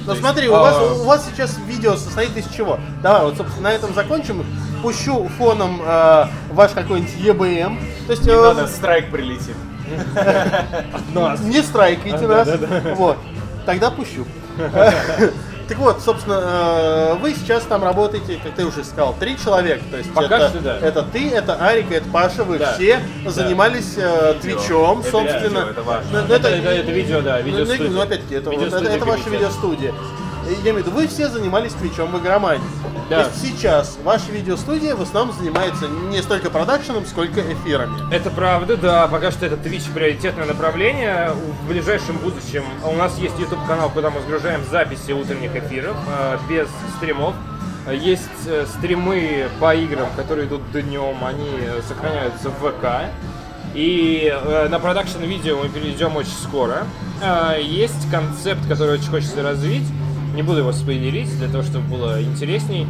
Ну 0.06 0.14
смотри, 0.14 0.48
у 0.48 0.52
вас, 0.52 0.98
у 0.98 1.04
вас 1.04 1.26
сейчас 1.30 1.58
видео 1.66 1.94
состоит 1.94 2.36
из 2.36 2.48
чего? 2.48 2.78
Давай, 3.02 3.22
вот, 3.22 3.36
собственно, 3.36 3.68
на 3.68 3.72
этом 3.72 3.94
закончим. 3.94 4.44
Пущу 4.82 5.28
фоном 5.38 5.80
э, 5.84 6.24
ваш 6.52 6.72
какой-нибудь 6.72 7.14
EBM. 7.16 7.78
То 8.06 8.12
есть 8.12 8.24
Не 8.24 8.32
э, 8.32 8.42
надо, 8.42 8.66
страйк 8.66 9.10
прилетит. 9.10 9.54
не 11.44 11.62
страйкайте 11.62 12.26
нас. 12.26 12.48
Вот. 12.96 13.18
Тогда 13.66 13.90
пущу. 13.90 14.24
Так 15.70 15.78
вот, 15.78 16.02
собственно, 16.02 16.40
э, 16.42 17.14
вы 17.20 17.32
сейчас 17.32 17.62
там 17.62 17.84
работаете, 17.84 18.40
как 18.42 18.54
ты 18.56 18.66
уже 18.66 18.82
сказал, 18.82 19.14
три 19.20 19.38
человека. 19.38 19.84
То 19.88 19.98
есть 19.98 20.12
Пока 20.12 20.36
это, 20.38 20.48
что 20.48 20.58
да. 20.58 20.78
это 20.80 21.02
ты, 21.04 21.30
это 21.30 21.54
Арик, 21.64 21.92
это 21.92 22.08
Паша, 22.10 22.42
вы 22.42 22.58
Да. 22.58 22.72
все 22.72 22.98
занимались 23.24 23.94
э, 23.96 24.34
твичом, 24.42 24.98
Это 24.98 25.10
собственно. 25.12 25.42
видео, 25.44 25.60
это 25.70 25.82
важно. 25.82 26.24
Ну, 26.28 26.34
Это, 26.34 26.48
это- 26.48 26.70
это 26.70 26.90
видео, 26.90 27.20
да, 27.20 27.34
Ну, 27.36 27.38
ну, 27.38 27.46
видеостудия. 27.52 27.88
ну, 27.90 28.00
опять-таки, 28.00 28.34
это, 28.34 28.50
это, 28.50 28.76
это 28.78 29.04
ваша 29.04 29.30
видеостудия. 29.30 29.94
Я 30.48 30.70
имею 30.70 30.76
в 30.76 30.78
виду, 30.78 30.90
вы 30.90 31.06
все 31.06 31.28
занимались 31.28 31.72
твичом 31.72 32.12
в 32.12 32.18
игромании. 32.18 32.64
Да. 33.08 33.24
То 33.24 33.30
есть 33.30 33.42
сейчас 33.42 33.98
ваша 34.04 34.30
видеостудия 34.30 34.94
в 34.94 35.02
основном 35.02 35.34
занимается 35.36 35.88
не 35.88 36.22
столько 36.22 36.48
продакшеном, 36.48 37.04
сколько 37.06 37.40
эфирами. 37.40 38.12
Это 38.14 38.30
правда, 38.30 38.76
да. 38.76 39.08
Пока 39.08 39.30
что 39.30 39.46
это 39.46 39.56
Twitch 39.56 39.92
приоритетное 39.92 40.46
направление. 40.46 41.32
В 41.62 41.68
ближайшем 41.68 42.16
будущем 42.18 42.64
у 42.84 42.94
нас 42.94 43.18
есть 43.18 43.38
YouTube 43.38 43.66
канал, 43.66 43.90
куда 43.90 44.10
мы 44.10 44.20
сгружаем 44.20 44.62
записи 44.70 45.12
утренних 45.12 45.54
эфиров 45.56 45.96
э, 46.06 46.38
без 46.48 46.68
стримов. 46.96 47.34
Есть 47.90 48.28
э, 48.46 48.66
стримы 48.78 49.48
по 49.58 49.74
играм, 49.74 50.08
которые 50.16 50.46
идут 50.46 50.70
днем, 50.70 51.16
они 51.24 51.50
э, 51.60 51.80
сохраняются 51.86 52.50
в 52.50 52.54
ВК. 52.54 53.10
И 53.74 54.32
э, 54.32 54.68
на 54.68 54.78
продакшн 54.78 55.22
видео 55.22 55.58
мы 55.62 55.68
перейдем 55.68 56.16
очень 56.16 56.30
скоро. 56.42 56.86
Э, 57.22 57.56
есть 57.60 58.10
концепт, 58.10 58.66
который 58.68 58.94
очень 58.94 59.10
хочется 59.10 59.42
развить. 59.42 59.86
Не 60.40 60.46
буду 60.46 60.60
его 60.60 60.72
спойлерить, 60.72 61.28
для 61.36 61.48
того, 61.48 61.62
чтобы 61.62 61.86
было 61.86 62.22
интересней. 62.22 62.86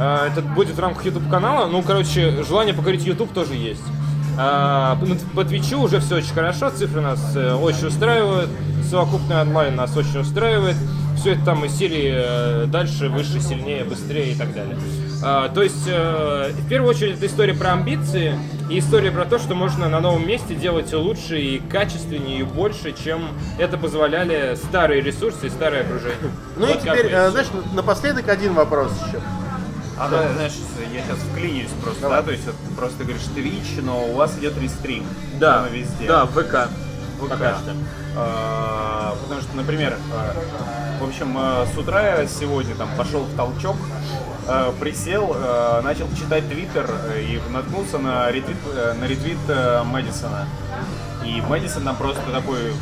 Э, 0.00 0.26
это 0.26 0.42
будет 0.42 0.74
в 0.74 0.80
рамках 0.80 1.04
YouTube 1.06 1.30
канала. 1.30 1.68
Ну, 1.68 1.80
короче, 1.82 2.42
желание 2.42 2.74
покорить 2.74 3.06
YouTube 3.06 3.32
тоже 3.32 3.54
есть. 3.54 3.84
А, 4.36 4.96
по- 4.96 5.36
по 5.36 5.44
Твичу 5.44 5.80
уже 5.80 6.00
все 6.00 6.16
очень 6.16 6.32
хорошо, 6.34 6.70
цифры 6.70 7.00
нас 7.00 7.36
э, 7.36 7.54
очень 7.54 7.86
устраивают, 7.86 8.50
совокупный 8.90 9.40
онлайн 9.42 9.76
нас 9.76 9.96
очень 9.96 10.18
устраивает. 10.18 10.74
Все 11.16 11.34
это 11.34 11.44
там 11.44 11.64
из 11.64 11.72
серии 11.76 12.14
э, 12.16 12.66
дальше, 12.66 13.08
выше, 13.08 13.40
сильнее, 13.40 13.84
быстрее 13.84 14.32
и 14.32 14.34
так 14.34 14.52
далее. 14.52 14.76
А, 15.24 15.48
то 15.48 15.62
есть, 15.62 15.86
э, 15.86 16.50
в 16.52 16.68
первую 16.68 16.90
очередь, 16.90 17.16
это 17.16 17.26
история 17.26 17.54
про 17.54 17.72
амбиции 17.72 18.36
и 18.68 18.78
история 18.80 19.12
про 19.12 19.24
то, 19.24 19.38
что 19.38 19.54
можно 19.54 19.88
на 19.88 20.00
новом 20.00 20.26
месте 20.26 20.54
делать 20.54 20.92
лучше 20.92 21.38
и 21.40 21.58
качественнее 21.58 22.40
и 22.40 22.42
больше, 22.42 22.92
чем 22.92 23.28
это 23.58 23.78
позволяли 23.78 24.56
старые 24.56 25.00
ресурсы 25.00 25.46
и 25.46 25.50
старое 25.50 25.82
окружение. 25.82 26.16
Ну 26.56 26.66
Вот 26.66 26.76
и 26.76 26.80
теперь, 26.80 27.06
э, 27.10 27.30
знаешь, 27.30 27.48
напоследок 27.72 28.28
один 28.28 28.54
вопрос 28.54 28.92
еще. 29.06 29.20
А, 29.98 30.08
да, 30.08 30.32
знаешь, 30.32 30.52
я 30.92 31.02
сейчас 31.02 31.18
вклинюсь 31.30 31.70
просто, 31.82 32.08
да, 32.08 32.22
то 32.22 32.32
есть 32.32 32.44
вот 32.46 32.56
просто 32.76 33.04
говоришь 33.04 33.22
Twitch, 33.36 33.82
но 33.82 34.06
у 34.06 34.14
вас 34.14 34.36
идет 34.38 34.58
рестрим. 34.60 35.04
Да, 35.38 35.66
везде. 35.70 36.08
да, 36.08 36.26
ВК. 36.26 36.68
ВК. 37.20 37.28
Пока 37.30 37.58
что. 37.58 37.72
А, 38.16 39.14
потому 39.22 39.40
что, 39.40 39.56
например, 39.56 39.96
а, 40.12 40.34
в 41.00 41.08
общем, 41.08 41.34
а, 41.36 41.66
с 41.66 41.76
утра 41.76 42.26
сегодня 42.26 42.74
там 42.74 42.88
пошел 42.96 43.22
в 43.22 43.36
толчок, 43.36 43.76
присел, 44.80 45.36
начал 45.82 46.08
читать 46.16 46.48
твиттер 46.48 46.90
э, 47.10 47.22
и 47.22 47.40
наткнулся 47.52 47.98
на 47.98 48.30
ретвит, 48.30 48.56
э, 48.74 48.94
на 48.94 49.04
ретвит 49.04 49.38
э, 49.48 49.82
Мэдисона. 49.84 50.48
И 51.24 51.40
Мэдисон 51.42 51.84
нам 51.84 51.94
просто 51.94 52.22
такой 52.32 52.72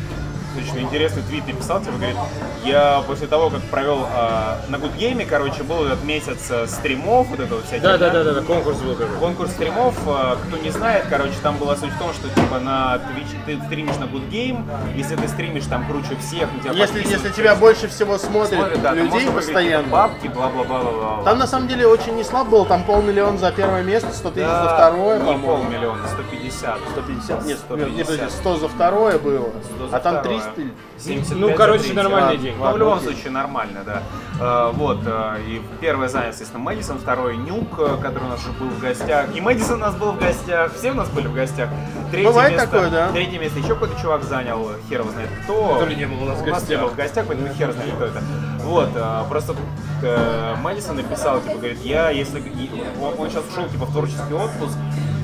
достаточно 0.55 0.79
интересный 0.79 1.23
твит 1.23 1.47
написал, 1.47 1.79
типа, 1.79 1.97
говорит, 1.97 2.15
я 2.63 3.03
после 3.07 3.27
того, 3.27 3.49
как 3.49 3.61
провел 3.63 4.05
а, 4.13 4.59
на 4.69 4.75
Good 4.75 4.97
Game, 4.97 5.25
короче, 5.25 5.63
был 5.63 5.85
этот 5.85 6.03
месяц 6.03 6.49
э, 6.49 6.67
стримов, 6.67 7.27
вот 7.27 7.39
это 7.39 7.55
вот 7.55 7.65
вся 7.65 7.79
Да, 7.79 7.97
да, 7.97 8.09
да, 8.09 8.23
да, 8.23 8.33
да, 8.33 8.41
конкурс 8.41 8.77
был 8.79 8.95
такой. 8.95 9.15
Конкурс 9.17 9.51
стримов, 9.51 9.95
э, 10.07 10.35
кто 10.47 10.57
не 10.57 10.69
знает, 10.69 11.05
короче, 11.09 11.33
там 11.41 11.57
была 11.57 11.75
суть 11.75 11.91
в 11.91 11.97
том, 11.97 12.13
что 12.13 12.29
типа 12.29 12.59
на 12.59 12.95
Twitch 12.95 13.35
ты 13.45 13.59
стримишь 13.65 13.97
на 13.97 14.05
Good 14.05 14.29
Game, 14.29 14.63
если 14.95 15.15
ты 15.15 15.27
стримишь 15.27 15.65
там 15.65 15.87
круче 15.87 16.15
всех, 16.17 16.51
на 16.53 16.59
тебя 16.59 16.73
Если, 16.73 16.99
если 17.07 17.29
тебя 17.29 17.55
больше 17.55 17.87
всего 17.87 18.17
смотрят 18.17 18.61
смотрят, 18.61 18.81
да, 18.81 18.93
людей 18.93 19.11
выиграть 19.11 19.35
постоянно. 19.35 19.87
бабки, 19.87 20.27
бла-бла-бла-бла-бла. 20.27 21.23
Там 21.23 21.39
на 21.39 21.47
самом 21.47 21.67
деле 21.67 21.87
очень 21.87 22.15
не 22.15 22.23
слабо 22.23 22.51
было, 22.51 22.65
там 22.65 22.83
полмиллиона 22.83 23.37
за 23.37 23.51
первое 23.51 23.83
место, 23.83 24.13
100 24.13 24.31
тысяч 24.31 24.45
за 24.45 24.69
второе, 24.73 25.19
не 25.19 25.25
по-моему. 25.25 25.47
полмиллиона, 25.47 26.07
150. 26.07 26.79
150, 26.91 27.45
нет, 27.45 27.59
150. 27.59 27.97
нет, 27.97 28.07
подожди, 28.07 28.29
100 28.29 28.57
за 28.57 28.67
второе 28.67 29.19
было, 29.19 29.49
100 29.75 29.87
за 29.87 29.95
а 29.95 29.99
там 29.99 30.15
второе. 30.19 30.40
300 30.43 30.61
или- 30.61 30.73
75 30.97 31.39
Ну, 31.39 31.47
за 31.47 31.53
короче, 31.55 31.83
третье. 31.83 31.95
нормальный 32.03 32.33
А, 32.33 32.37
день. 32.37 32.55
Ну, 32.57 32.71
в 32.71 32.77
любом 32.77 32.97
окей. 32.97 33.05
случае, 33.13 33.31
нормально, 33.31 33.79
да. 33.85 34.03
Э, 34.39 34.71
Вот, 34.73 34.99
э, 35.05 35.37
и 35.47 35.61
первое 35.79 36.07
заняло, 36.07 36.29
естественно, 36.29 36.59
Мэдисон, 36.63 36.97
второй 36.99 37.37
Нюк, 37.37 37.67
э, 37.79 37.97
который 38.01 38.25
у 38.25 38.29
нас 38.29 38.39
уже 38.41 38.51
был 38.53 38.67
в 38.69 38.79
гостях. 38.79 39.35
И 39.35 39.41
Мэдисон 39.41 39.75
у 39.75 39.77
нас 39.85 39.95
был 39.95 40.11
в 40.13 40.19
гостях, 40.19 40.73
все 40.75 40.91
у 40.91 40.95
нас 40.95 41.09
были 41.09 41.27
в 41.27 41.33
гостях. 41.33 41.69
Третье 42.11 42.27
Бывает 42.27 42.51
место, 42.53 42.67
такое, 42.67 42.89
да. 42.89 43.11
Третье 43.11 43.39
место 43.39 43.59
еще 43.59 43.69
какой-то 43.69 43.99
чувак 44.01 44.23
занял, 44.23 44.69
хер 44.89 45.01
его 45.01 45.11
знает 45.11 45.29
кто. 45.43 45.73
Который 45.75 45.95
не 45.95 46.05
был 46.05 46.23
у 46.23 46.25
нас 46.25 46.39
в 46.39 46.43
У 46.43 46.45
нас 46.47 46.47
не 46.47 46.51
гостях. 46.75 46.81
был 46.81 46.89
в 46.89 46.95
гостях, 46.95 47.25
поэтому 47.27 47.53
хер 47.53 47.71
знает, 47.71 47.93
кто 47.95 48.05
это. 48.05 48.21
Вот, 48.63 48.89
э, 48.95 49.23
просто 49.29 49.55
э, 50.03 50.55
Мэдисон 50.61 50.95
написал, 50.97 51.41
типа, 51.41 51.57
говорит, 51.57 51.79
я, 51.83 52.09
если... 52.09 52.39
и 52.39 52.69
Он, 53.01 53.13
он 53.19 53.29
сейчас 53.29 53.43
ушел, 53.51 53.67
типа, 53.69 53.85
в 53.85 53.91
творческий 53.91 54.33
отпуск, 54.33 54.77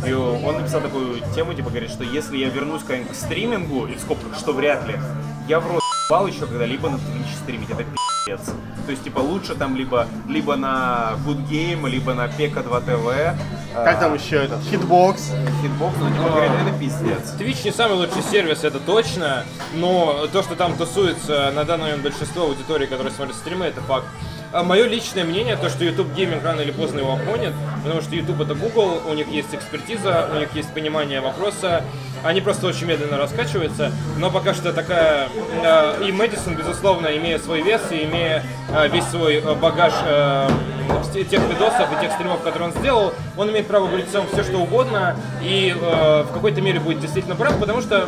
и 0.08 0.14
он 0.14 0.58
написал 0.58 0.82
такую 0.82 1.22
тему, 1.36 1.54
типа, 1.54 1.70
говорит, 1.70 1.90
что 1.90 2.04
если 2.04 2.38
я 2.38 2.50
вернусь 2.50 2.84
к 2.84 2.94
стримингу, 3.14 3.88
и 3.88 3.96
в 3.96 4.00
скобках, 4.00 4.38
что 4.38 4.54
вряд 4.54 4.88
ли, 4.88 4.96
я 5.48 5.60
в 5.60 5.68
рот 5.68 5.82
ебал 6.10 6.28
еще 6.28 6.46
когда-либо 6.46 6.90
на 6.90 6.96
Twitch 6.96 7.36
стримить, 7.44 7.70
это 7.70 7.84
пиздец. 7.84 8.52
То 8.86 8.92
есть, 8.92 9.04
типа, 9.04 9.20
лучше 9.20 9.56
там 9.56 9.76
либо, 9.76 10.08
либо 10.30 10.56
на 10.56 11.18
Good 11.26 11.48
Game, 11.50 11.90
либо 11.90 12.14
на 12.14 12.30
Peka2.tv. 12.30 13.36
Как 13.74 14.00
там 14.00 14.14
еще 14.14 14.38
этот, 14.38 14.62
Hitbox. 14.64 15.32
Hitbox, 15.62 15.96
ну, 16.00 16.10
типа, 16.10 16.30
говорит, 16.30 16.52
это 16.66 16.80
пиздец. 16.80 17.34
Twitch 17.38 17.66
не 17.66 17.72
самый 17.72 17.98
лучший 17.98 18.24
сервис, 18.24 18.64
это 18.64 18.80
точно, 18.80 19.44
но 19.76 20.28
то, 20.32 20.42
что 20.44 20.56
там 20.56 20.78
тусуется 20.78 21.52
на 21.54 21.66
данный 21.66 21.84
момент 21.84 22.04
большинство 22.04 22.44
аудитории, 22.44 22.86
которые 22.86 23.12
смотрят 23.12 23.36
стримы, 23.36 23.66
это 23.66 23.82
факт. 23.82 24.08
Мое 24.54 24.86
личное 24.88 25.24
мнение, 25.24 25.56
то, 25.58 25.70
что 25.70 25.84
YouTube 25.84 26.14
Gaming 26.14 26.44
рано 26.44 26.62
или 26.62 26.72
поздно 26.72 27.00
его 27.00 27.14
обгонит, 27.14 27.54
потому 27.84 28.02
что 28.02 28.16
YouTube 28.16 28.42
это 28.42 28.56
Google, 28.56 29.02
у 29.08 29.14
них 29.14 29.28
есть 29.28 29.54
экспертиза, 29.54 30.30
у 30.34 30.40
них 30.40 30.50
есть 30.56 30.74
понимание 30.74 31.20
вопроса, 31.20 31.84
они 32.24 32.42
просто 32.42 32.66
очень 32.68 32.88
медленно 32.88 33.18
раскачиваются, 33.18 33.92
но 34.18 34.32
пока 34.32 34.54
что 34.54 34.72
такая... 34.74 35.28
э, 35.64 36.06
И 36.08 36.12
Мэдисон, 36.12 36.56
безусловно, 36.56 37.08
имея 37.18 37.40
свой 37.40 37.62
вес 37.62 37.82
и 37.92 38.04
имея 38.06 38.44
э, 38.70 38.88
весь 38.88 39.04
свой 39.06 39.42
багаж 39.56 39.94
те- 41.14 41.24
тех 41.26 41.42
видосов 41.50 41.88
и 41.98 42.02
тех 42.02 42.12
стримов, 42.14 42.42
которые 42.42 42.70
он 42.70 42.76
сделал, 42.80 43.14
он 43.36 43.50
имеет 43.52 43.68
право 43.68 43.88
говорить 43.88 44.08
всем 44.10 44.26
все, 44.32 44.44
что 44.44 44.58
угодно, 44.60 45.16
и 45.42 45.76
в 45.80 46.28
какой-то 46.34 46.62
мере 46.62 46.80
будет 46.80 47.00
действительно 47.02 47.36
прав, 47.36 47.60
потому 47.60 47.82
что 47.82 48.08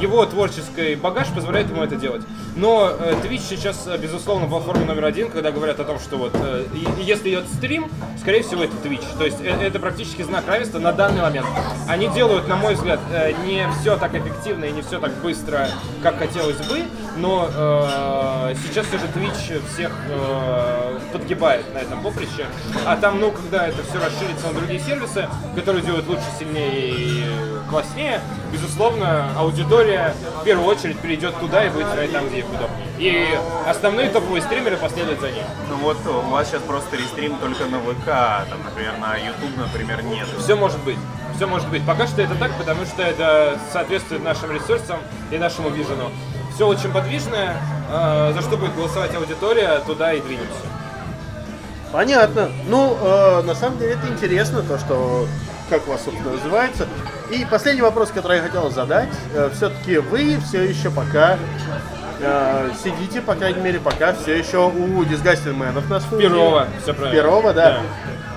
его 0.00 0.24
творческий 0.26 0.94
багаж 0.96 1.28
позволяет 1.28 1.70
ему 1.70 1.82
это 1.82 1.96
делать. 1.96 2.22
Но 2.56 2.90
э, 2.90 3.14
Twitch 3.22 3.42
сейчас, 3.48 3.86
э, 3.86 3.96
безусловно, 3.98 4.46
платформа 4.48 4.84
номер 4.84 5.04
один, 5.04 5.30
когда 5.30 5.50
говорят 5.50 5.78
о 5.80 5.84
том, 5.84 5.98
что 5.98 6.16
вот 6.16 6.32
э, 6.34 6.64
если 6.98 7.30
идет 7.30 7.46
стрим, 7.48 7.90
скорее 8.18 8.42
всего, 8.42 8.64
это 8.64 8.74
Twitch. 8.82 9.04
То 9.18 9.24
есть 9.24 9.40
э, 9.40 9.48
это 9.48 9.78
практически 9.78 10.22
знак 10.22 10.46
равенства 10.48 10.78
на 10.78 10.92
данный 10.92 11.22
момент. 11.22 11.46
Они 11.88 12.08
делают, 12.08 12.48
на 12.48 12.56
мой 12.56 12.74
взгляд, 12.74 13.00
э, 13.12 13.32
не 13.46 13.66
все 13.80 13.96
так 13.96 14.14
эффективно 14.14 14.64
и 14.64 14.72
не 14.72 14.82
все 14.82 14.98
так 14.98 15.12
быстро, 15.22 15.68
как 16.02 16.18
хотелось 16.18 16.56
бы, 16.56 16.82
но 17.16 17.48
э, 17.52 18.54
сейчас 18.66 18.86
все 18.86 18.98
же 18.98 19.06
Twitch 19.06 19.62
всех 19.72 19.92
э, 20.08 20.98
подгибает 21.12 21.72
на 21.74 21.78
этом 21.78 22.02
поприще. 22.02 22.46
А 22.84 22.96
там, 22.96 23.20
ну, 23.20 23.30
когда 23.30 23.66
это 23.68 23.82
все 23.82 23.98
расширится 23.98 24.48
на 24.48 24.54
другие 24.54 24.80
сервисы, 24.80 25.28
которые 25.54 25.82
делают 25.82 26.06
лучше, 26.06 26.24
сильнее 26.38 26.90
и 26.90 27.24
класснее, 27.68 28.20
безусловно, 28.52 29.30
аудитория 29.36 30.14
в 30.40 30.44
первую 30.44 30.68
очередь 30.68 30.98
перейдет 30.98 31.38
туда 31.38 31.64
и 31.64 31.70
будет 31.70 31.86
смотреть 31.86 32.12
там, 32.12 32.28
где 32.28 32.40
им 32.40 32.46
удобнее. 32.46 32.86
И 32.98 33.38
основные 33.66 34.10
топовые 34.10 34.42
стримеры 34.42 34.76
последуют 34.76 35.20
за 35.20 35.30
ним. 35.30 35.44
Ну 35.68 35.76
вот 35.76 35.98
у 36.06 36.30
вас 36.30 36.48
сейчас 36.48 36.62
просто 36.62 36.96
рестрим 36.96 37.36
только 37.38 37.64
на 37.66 37.78
ВК, 37.80 38.48
там, 38.48 38.62
например, 38.64 38.94
на 38.98 39.16
YouTube, 39.16 39.56
например, 39.56 40.02
нет. 40.02 40.26
Все 40.38 40.56
может 40.56 40.82
быть. 40.84 40.98
Все 41.36 41.46
может 41.46 41.68
быть. 41.68 41.84
Пока 41.84 42.06
что 42.06 42.22
это 42.22 42.34
так, 42.36 42.52
потому 42.56 42.84
что 42.86 43.02
это 43.02 43.58
соответствует 43.72 44.22
нашим 44.22 44.52
ресурсам 44.52 45.00
и 45.30 45.38
нашему 45.38 45.68
вижену. 45.68 46.10
Все 46.56 46.66
очень 46.66 46.90
подвижное, 46.90 47.54
э, 47.90 48.32
за 48.34 48.40
что 48.40 48.56
будет 48.56 48.74
голосовать 48.74 49.14
аудитория, 49.14 49.78
туда 49.86 50.14
и 50.14 50.22
двинемся. 50.22 50.54
Понятно. 51.92 52.48
Ну, 52.66 52.96
э, 52.98 53.42
на 53.42 53.54
самом 53.54 53.78
деле 53.78 53.92
это 53.92 54.08
интересно, 54.08 54.62
то, 54.62 54.78
что 54.78 55.26
как 55.68 55.86
вас, 55.86 56.02
собственно, 56.02 56.32
называется. 56.32 56.86
И 57.30 57.44
последний 57.44 57.82
вопрос, 57.82 58.10
который 58.10 58.38
я 58.38 58.42
хотел 58.42 58.70
задать. 58.70 59.10
все-таки 59.52 59.98
вы 59.98 60.38
все 60.48 60.62
еще 60.62 60.90
пока 60.90 61.36
э, 62.20 62.70
сидите, 62.82 63.20
по 63.20 63.34
крайней 63.34 63.60
мере, 63.60 63.78
пока 63.78 64.14
все 64.14 64.38
еще 64.38 64.66
у 64.66 65.02
Disgusting 65.02 65.88
на 65.90 66.00
студии. 66.00 66.22
Перова, 66.22 66.68
все 66.82 66.94
правильно. 66.94 67.22
Перова, 67.22 67.52
да. 67.52 67.80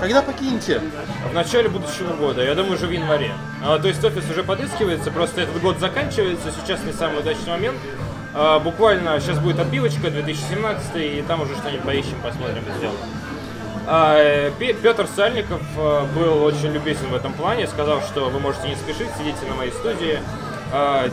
Когда 0.02 0.22
покинете? 0.22 0.82
В 1.30 1.34
начале 1.34 1.70
будущего 1.70 2.14
года, 2.14 2.44
я 2.44 2.54
думаю, 2.56 2.76
уже 2.76 2.88
в 2.88 2.92
январе. 2.92 3.32
А, 3.64 3.80
то 3.80 3.88
есть 3.88 4.04
офис 4.04 4.30
уже 4.30 4.44
подыскивается, 4.44 5.10
просто 5.10 5.42
этот 5.42 5.62
год 5.62 5.80
заканчивается, 5.80 6.52
сейчас 6.52 6.84
не 6.84 6.92
самый 6.92 7.20
удачный 7.20 7.52
момент. 7.52 7.78
А, 8.34 8.60
буквально 8.60 9.20
сейчас 9.20 9.40
будет 9.40 9.60
отбивочка 9.60 10.10
2017, 10.10 10.96
и 10.96 11.24
там 11.28 11.42
уже 11.42 11.56
что-нибудь 11.56 11.82
поищем, 11.84 12.16
посмотрим 12.24 12.64
и 12.68 12.78
сделаем. 12.78 13.00
А, 13.88 14.52
Пе- 14.60 14.74
Петр 14.74 15.08
Сальников 15.16 15.62
а, 15.78 16.06
был 16.16 16.44
очень 16.44 16.72
любезен 16.72 17.08
в 17.08 17.16
этом 17.16 17.34
плане, 17.34 17.68
сказал, 17.68 18.02
что 18.02 18.30
вы 18.30 18.40
можете 18.40 18.70
не 18.70 18.76
спешить, 18.76 19.10
сидите 19.18 19.46
на 19.48 19.56
моей 19.56 19.72
студии, 19.72 20.20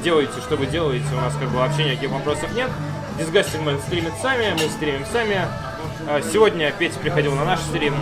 делайте, 0.04 0.38
что 0.42 0.56
вы 0.56 0.66
делаете, 0.66 1.06
у 1.12 1.16
нас 1.16 1.32
как 1.40 1.48
бы 1.48 1.56
вообще 1.56 1.84
никаких 1.84 2.10
вопросов 2.10 2.52
нет. 2.54 2.70
Disgusting 3.18 3.64
Man 3.64 3.80
стримит 3.80 4.12
сами, 4.20 4.52
мы 4.52 4.68
стримим 4.68 5.06
сами. 5.10 5.40
Сегодня 6.30 6.70
Петя 6.78 6.98
приходил 7.00 7.34
на 7.34 7.46
наш 7.46 7.60
стрим, 7.60 7.94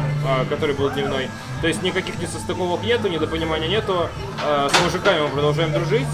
который 0.50 0.74
был 0.74 0.90
дневной. 0.90 1.30
То 1.60 1.68
есть 1.68 1.80
никаких 1.84 2.18
несостыковок 2.18 2.82
нету, 2.82 3.06
недопонимания 3.06 3.68
нету. 3.68 4.08
С 4.42 4.82
мужиками 4.82 5.20
мы 5.20 5.28
продолжаем 5.28 5.72
дружить, 5.72 6.08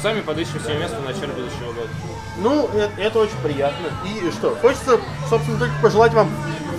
сами 0.00 0.22
подыщем 0.22 0.60
себе 0.60 0.78
место 0.78 0.96
в 0.96 1.04
начале 1.04 1.34
будущего 1.34 1.72
года. 1.74 1.90
Ну, 2.38 2.68
это, 2.74 2.90
это 3.00 3.18
очень 3.20 3.38
приятно. 3.42 3.86
И 4.04 4.30
что, 4.30 4.54
хочется, 4.56 4.98
собственно, 5.28 5.58
только 5.58 5.74
пожелать 5.82 6.12
вам 6.12 6.30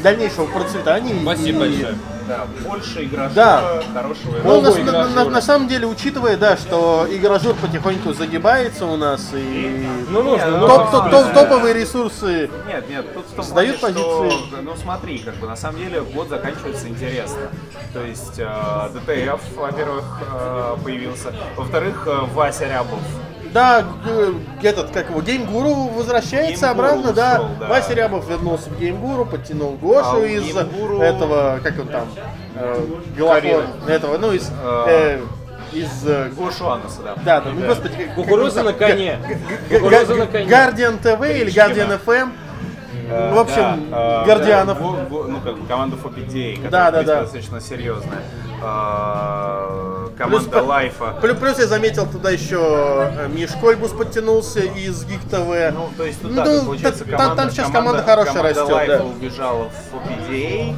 дальнейшего 0.03 0.45
процветания. 0.45 1.15
Спасибо 1.21 1.65
и- 1.65 1.69
большое. 1.71 1.97
Да, 2.27 2.45
больше 2.67 3.05
игра 3.05 3.29
Да. 3.33 3.81
хорошего 3.93 4.35
Ну, 4.43 4.59
на, 4.61 4.91
на- 4.91 5.07
на- 5.07 5.29
на 5.29 5.41
самом 5.41 5.69
деле, 5.69 5.87
учитывая, 5.87 6.35
да, 6.35 6.57
что 6.57 7.07
игражур 7.09 7.55
потихоньку 7.55 8.11
загибается 8.11 8.85
у 8.85 8.97
нас, 8.97 9.29
и 9.33 9.87
Ну, 10.09 10.23
нужно, 10.23 10.43
Не, 10.45 10.51
ну, 10.51 10.57
нужно. 10.57 10.75
топ- 10.77 10.91
топ- 10.91 11.09
топ- 11.09 11.33
топовые 11.33 11.73
ресурсы 11.73 12.49
Нет, 12.67 12.89
нет, 12.89 13.13
тут 13.13 13.27
в 13.27 13.33
том 13.33 13.45
Сдают 13.45 13.79
плане, 13.79 13.95
что, 13.97 14.19
позиции. 14.23 14.61
ну 14.61 14.75
смотри, 14.75 15.19
как 15.19 15.35
бы 15.35 15.47
на 15.47 15.55
самом 15.55 15.77
деле 15.79 16.01
год 16.01 16.27
заканчивается 16.27 16.89
интересно. 16.89 17.49
То 17.93 18.03
есть 18.03 18.33
э, 18.39 18.89
ДТФ, 18.93 19.39
во-первых, 19.55 20.03
э, 20.29 20.75
появился, 20.83 21.33
во-вторых, 21.55 22.03
э, 22.07 22.19
Вася 22.33 22.65
Рябов. 22.65 22.99
Да, 23.53 23.81
г- 24.05 24.33
этот, 24.67 24.91
как 24.91 25.09
его, 25.09 25.21
Геймгуру 25.21 25.73
возвращается 25.89 26.67
Геймгуру 26.67 26.87
обратно, 26.89 27.13
да. 27.13 27.33
ушел, 27.35 27.47
да. 27.59 27.67
Вася 27.67 27.93
Рябов 27.93 28.27
вернулся 28.29 28.69
в 28.69 28.79
Геймгуру, 28.79 29.25
подтянул 29.25 29.71
Гошу 29.81 30.21
А 30.21 30.25
из 30.25 30.43
Геймгуру- 30.43 31.01
этого, 31.01 31.59
как 31.63 31.79
он 31.79 31.87
там, 31.87 32.07
э, 32.55 32.85
Голофон, 33.17 33.63
этого, 33.87 34.17
ну, 34.17 34.31
из, 34.33 34.49
э, 34.87 35.19
из, 35.73 36.07
э, 36.07 36.29
Гошу 36.37 36.69
Ануса, 36.69 37.01
да. 37.03 37.15
да, 37.23 37.41
да, 37.41 37.49
ну, 37.51 37.65
господи, 37.67 37.95
как- 37.95 38.15
Кукуруза 38.15 38.63
на 38.63 38.73
коне. 38.73 39.19
Кукуруза 39.69 40.15
на 40.15 40.27
коне. 40.27 40.45
Guardian 40.45 41.01
TV 41.01 41.41
или 41.41 41.51
Guardian 41.53 41.99
FM. 42.05 42.31
Э, 43.09 43.33
В 43.33 43.39
общем, 43.39 43.89
да, 43.89 44.23
э, 44.23 44.25
Гардианов. 44.27 44.77
да, 44.79 44.83
ну, 45.09 45.39
как 45.41 45.57
бы 45.57 45.65
команда 45.67 45.95
FOPDA, 45.95 46.55
которая, 46.61 46.69
Да, 46.71 46.91
да, 46.91 47.03
да. 47.03 47.21
достаточно 47.21 47.61
серьезная. 47.61 48.19
Плюс, 50.17 50.43
команда 50.45 50.61
Лайфа. 50.63 51.15
плю- 51.21 51.35
плюс 51.35 51.59
я 51.59 51.67
заметил 51.67 52.07
туда 52.07 52.31
еще 52.31 52.57
э, 52.59 53.27
Миш 53.27 53.51
Кольбус 53.61 53.91
подтянулся 53.91 54.59
из 54.61 55.03
Гик 55.05 55.21
ТВ. 55.29 55.71
Ну, 55.73 55.89
то 55.95 56.03
есть, 56.05 56.19
Ну, 56.23 56.29
да, 56.35 56.43
да, 56.43 56.55
тут 56.57 56.65
получается, 56.65 57.05
та- 57.05 57.11
команда, 57.11 57.35
там 57.35 57.51
сейчас 57.51 57.71
команда 57.71 58.03
хорошая 58.03 58.33
команда 58.33 58.59
растет, 58.61 58.75
Лайфа 58.75 58.97
да. 58.97 59.03
убежала 59.03 59.69
в 59.69 59.93
FOPDA. 59.93 60.75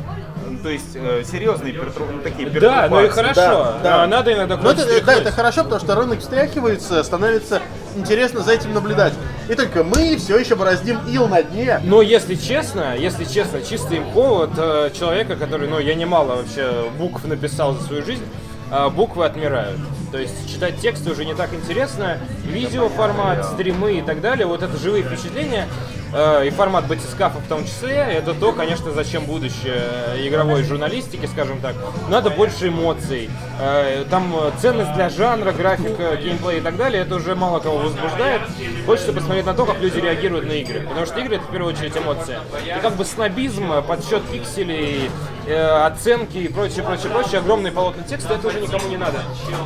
Ну, 0.49 0.59
То 0.63 0.69
есть, 0.69 0.95
э, 0.95 1.23
серьезные 1.23 1.71
пертру... 1.73 2.05
ну, 2.11 2.21
такие 2.21 2.49
Да, 2.49 2.87
ну 2.89 3.01
и 3.01 3.07
хорошо. 3.07 3.33
Да, 3.35 3.77
да. 3.81 4.03
А, 4.03 4.07
Надо 4.07 4.33
иногда 4.33 4.57
Ну, 4.57 4.69
это, 4.71 5.05
да, 5.05 5.13
это 5.13 5.31
хорошо, 5.31 5.63
потому 5.63 5.79
что 5.79 5.95
рынок 5.95 6.19
встряхивается, 6.19 7.01
становится 7.03 7.61
интересно 7.95 8.41
за 8.41 8.53
этим 8.53 8.73
наблюдать. 8.73 9.13
И 9.49 9.55
только 9.55 9.83
мы 9.83 10.15
все 10.17 10.37
еще 10.37 10.55
бороздим 10.55 10.99
ил 11.07 11.27
на 11.27 11.41
дне. 11.41 11.81
Но 11.83 12.03
если 12.03 12.35
честно, 12.35 12.95
если 12.95 13.25
честно, 13.25 13.63
чистый 13.63 13.97
имхо 13.97 14.43
от 14.43 14.51
э, 14.55 14.91
человека, 14.97 15.35
который, 15.35 15.67
ну, 15.67 15.79
я 15.79 15.95
немало 15.95 16.35
вообще 16.35 16.85
букв 16.99 17.25
написал 17.25 17.73
за 17.73 17.83
свою 17.83 18.05
жизнь, 18.05 18.23
а, 18.71 18.89
буквы 18.91 19.25
отмирают. 19.25 19.79
То 20.11 20.19
есть 20.19 20.47
читать 20.47 20.79
тексты 20.79 21.11
уже 21.11 21.25
не 21.25 21.33
так 21.33 21.51
интересно, 21.53 22.19
видео 22.45 22.89
формат, 22.89 23.43
стримы 23.45 23.97
и 23.97 24.01
так 24.03 24.21
далее, 24.21 24.45
вот 24.45 24.61
это 24.61 24.77
живые 24.77 25.03
впечатления, 25.03 25.67
э, 25.67 25.98
и 26.13 26.49
формат 26.49 26.87
батискафа 26.87 27.39
в 27.39 27.47
том 27.47 27.65
числе, 27.65 27.95
это 27.95 28.33
то, 28.33 28.51
конечно, 28.51 28.91
зачем 28.91 29.25
будущее 29.25 29.83
э, 30.15 30.27
игровой 30.27 30.63
журналистики, 30.63 31.25
скажем 31.25 31.59
так. 31.61 31.75
Надо 32.09 32.29
больше 32.29 32.69
эмоций, 32.69 33.29
э, 33.59 34.05
там 34.09 34.33
э, 34.35 34.51
ценность 34.59 34.93
для 34.93 35.09
жанра, 35.09 35.51
графика, 35.51 36.15
геймплей 36.15 36.57
и 36.57 36.61
так 36.61 36.77
далее, 36.77 37.03
это 37.03 37.15
уже 37.15 37.35
мало 37.35 37.59
кого 37.59 37.77
возбуждает. 37.77 38.41
Хочется 38.85 39.13
посмотреть 39.13 39.45
на 39.45 39.53
то, 39.53 39.65
как 39.65 39.79
люди 39.81 39.99
реагируют 39.99 40.47
на 40.47 40.53
игры, 40.53 40.81
потому 40.81 41.05
что 41.05 41.19
игры 41.19 41.35
это 41.35 41.45
в 41.45 41.51
первую 41.51 41.73
очередь 41.73 41.95
эмоции. 41.95 42.37
И 42.65 42.79
как 42.81 42.95
бы 42.95 43.05
снобизм, 43.05 43.71
э, 43.71 43.81
подсчет 43.81 44.23
пикселей, 44.23 45.11
э, 45.45 45.85
оценки 45.85 46.37
и 46.37 46.47
прочее, 46.47 46.83
прочее, 46.83 47.11
прочее, 47.11 47.39
огромные 47.39 47.71
полотна 47.71 48.03
текста, 48.03 48.35
это 48.35 48.47
уже 48.47 48.59
никому 48.59 48.87
не 48.87 48.97
надо. 48.97 49.19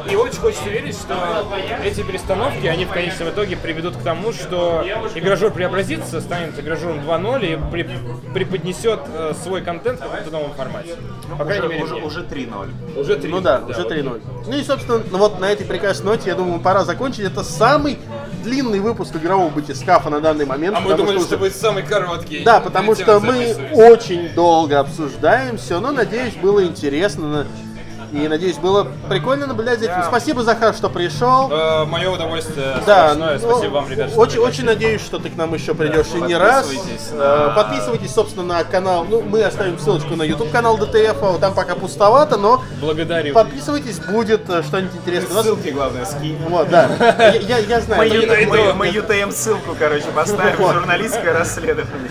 И 0.09 0.15
очень 0.15 0.39
хочется 0.39 0.69
верить, 0.69 0.95
что 0.95 1.47
эти 1.83 2.01
перестановки, 2.01 2.65
они 2.67 2.85
в 2.85 2.91
конечном 2.91 3.29
итоге 3.29 3.55
приведут 3.55 3.97
к 3.97 4.01
тому, 4.01 4.33
что 4.33 4.85
игражур 5.15 5.51
преобразится, 5.51 6.21
станет 6.33 6.59
игражуром 6.59 6.99
2.0 6.99 7.53
и 7.53 7.71
при- 7.71 7.87
преподнесет 8.33 8.99
э, 9.13 9.33
свой 9.43 9.61
контент 9.61 9.99
в 9.99 10.03
каком-то 10.03 10.31
новом 10.31 10.53
формате. 10.53 10.95
По 11.37 11.45
крайней 11.45 11.65
Уже, 11.65 11.73
мере, 11.73 11.83
уже, 11.83 11.93
мне. 11.95 12.03
уже 12.03 12.19
3-0. 12.21 12.99
уже 12.99 13.15
3. 13.17 13.29
Ну 13.31 13.41
да, 13.41 13.61
уже 13.67 13.81
3-0. 13.81 14.21
Ну 14.47 14.57
и, 14.57 14.63
собственно, 14.63 15.01
ну 15.11 15.17
вот 15.17 15.39
на 15.39 15.51
этой 15.51 15.65
прекрасной 15.65 16.05
ноте, 16.07 16.29
я 16.29 16.35
думаю, 16.35 16.59
пора 16.59 16.83
закончить. 16.85 17.25
Это 17.25 17.43
самый 17.43 17.99
длинный 18.43 18.79
выпуск 18.79 19.15
игрового 19.15 19.49
батискафа 19.49 20.09
на 20.09 20.19
данный 20.21 20.45
момент. 20.45 20.75
А 20.75 20.79
мы 20.79 20.95
думали, 20.95 21.17
что 21.17 21.27
что 21.27 21.37
будет 21.37 21.55
самый 21.55 21.83
короткий. 21.83 22.43
Да, 22.43 22.59
потому 22.59 22.95
что 22.95 23.19
мы 23.19 23.55
очень 23.73 24.33
долго 24.33 24.79
обсуждаем 24.79 25.57
все, 25.57 25.79
но 25.79 25.91
надеюсь, 25.91 26.33
было 26.35 26.63
интересно. 26.65 27.45
И 28.13 28.27
надеюсь, 28.27 28.57
было 28.57 28.87
прикольно 29.09 29.47
наблюдать 29.47 29.79
за 29.79 29.85
этим. 29.85 30.03
Спасибо, 30.07 30.43
Захар, 30.43 30.73
что 30.75 30.89
пришел. 30.89 31.49
Э, 31.51 31.85
Мое 31.85 32.09
удовольствие 32.11 32.75
Да, 32.85 33.15
ну, 33.15 33.39
Спасибо 33.39 33.71
вам, 33.73 33.89
ребят. 33.89 34.11
что 34.11 34.19
Очень, 34.19 34.39
очень 34.39 34.65
надеюсь, 34.65 35.01
что 35.01 35.17
ты 35.17 35.29
к 35.29 35.35
нам 35.35 35.51
еще 35.53 35.73
придешь 35.73 36.05
и 36.15 36.21
не 36.21 36.35
раз. 36.35 36.65
Подписывайтесь 36.67 37.09
Э, 37.11 37.47
на- 37.47 37.55
Подписывайтесь, 37.55 38.13
собственно, 38.13 38.45
на 38.45 38.63
канал. 38.63 39.05
Ну, 39.09 39.21
мы 39.21 39.43
оставим 39.43 39.79
ссылочку 39.79 40.15
на 40.15 40.23
YouTube 40.23 40.51
канал 40.51 40.77
ДТФ. 40.77 41.17
а 41.23 41.37
Там 41.39 41.55
пока 41.55 41.73
пустовато, 41.75 42.37
но 42.37 42.63
Благодарю. 42.79 43.33
подписывайтесь, 43.33 43.99
будет 43.99 44.47
э, 44.49 44.61
что-нибудь 44.61 44.95
интересное. 44.95 45.31
У 45.31 45.35
нас- 45.35 45.45
Ссылки, 45.45 45.69
главное, 45.69 46.05
скинь. 46.05 46.37
Вот, 46.47 46.69
да. 46.69 46.89
Я, 47.17 47.33
я- 47.33 47.57
я 47.57 47.81
знаю. 47.81 48.03
Мы, 48.03 48.27
найду. 48.27 48.51
мы- 48.51 48.73
мы 48.73 48.87
UTM 48.89 49.31
ссылку, 49.31 49.75
короче, 49.77 50.05
поставим. 50.15 50.55
Журналистское 50.57 51.33
расследование. 51.33 52.09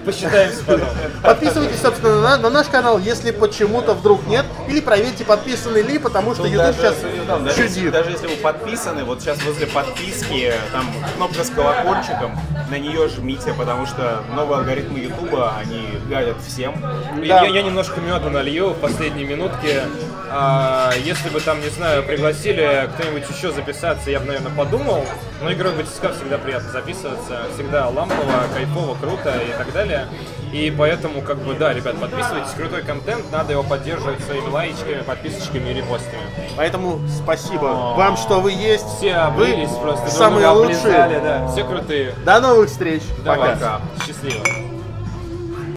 По- 0.00 0.06
Посчитаемся 0.12 0.64
потом. 0.66 0.88
Подписывайтесь, 1.22 1.80
собственно, 1.80 2.20
на, 2.20 2.36
на 2.38 2.50
наш 2.50 2.66
канал, 2.68 2.98
если 2.98 3.30
почему-то 3.30 3.94
вдруг 3.94 4.26
нет. 4.26 4.44
Или 4.68 4.80
проверьте, 4.80 5.24
подписаны 5.24 5.78
ли, 5.78 5.98
потому 5.98 6.34
что 6.34 6.42
Тут 6.44 6.52
YouTube 6.52 6.74
сейчас 6.76 6.94
там, 7.30 7.44
даже, 7.44 7.62
если, 7.62 7.88
даже 7.90 8.10
если 8.10 8.26
вы 8.26 8.36
подписаны, 8.36 9.04
вот 9.04 9.20
сейчас 9.20 9.42
возле 9.44 9.66
подписки 9.66 10.52
там 10.72 10.86
кнопка 11.16 11.44
с 11.44 11.50
колокольчиком, 11.50 12.38
на 12.70 12.78
нее 12.78 13.08
жмите, 13.08 13.54
потому 13.54 13.86
что 13.86 14.22
новые 14.34 14.58
алгоритмы 14.58 14.98
Ютуба, 15.00 15.54
они 15.58 15.88
гадят 16.08 16.36
всем. 16.46 16.74
Я, 17.22 17.44
я 17.44 17.62
немножко 17.62 18.00
меда 18.00 18.30
налью 18.30 18.70
в 18.70 18.80
последние 18.80 19.26
минутки. 19.26 19.80
А, 20.32 20.92
если 21.02 21.28
бы 21.28 21.40
там, 21.40 21.60
не 21.60 21.70
знаю, 21.70 22.04
пригласили 22.04 22.88
кто-нибудь 22.94 23.24
еще 23.28 23.50
записаться, 23.50 24.10
я 24.10 24.20
бы, 24.20 24.26
наверное, 24.26 24.52
подумал. 24.52 25.04
Но 25.42 25.52
игрой 25.52 25.72
батискаф 25.74 26.16
всегда 26.16 26.38
приятно 26.38 26.70
записываться. 26.70 27.42
Всегда 27.54 27.88
лампово, 27.88 28.44
кайфово, 28.54 28.96
круто 28.96 29.34
и 29.40 29.52
так 29.58 29.72
далее. 29.72 30.06
И 30.52 30.72
поэтому, 30.76 31.22
как 31.22 31.38
бы, 31.38 31.54
да, 31.54 31.72
ребят, 31.72 31.96
подписывайтесь, 32.00 32.50
крутой 32.56 32.82
контент, 32.82 33.30
надо 33.30 33.52
его 33.52 33.62
поддерживать 33.62 34.20
своими 34.24 34.48
лайчками, 34.48 35.02
подписочками 35.02 35.70
и 35.70 35.74
репостами. 35.74 36.22
Поэтому 36.56 37.00
спасибо 37.22 37.94
вам, 37.96 38.16
что 38.16 38.40
вы 38.40 38.52
есть. 38.52 38.86
Все 38.98 39.12
вы 39.14 39.44
облились 39.46 39.70
просто, 39.70 40.06
друг 40.06 40.16
самые 40.16 40.48
лучшие. 40.48 41.20
да. 41.20 41.48
Все 41.48 41.64
крутые. 41.64 42.14
До 42.24 42.40
новых 42.40 42.68
встреч. 42.68 43.02
Давай, 43.24 43.52
Пока. 43.52 43.80
счастливо. 44.06 44.69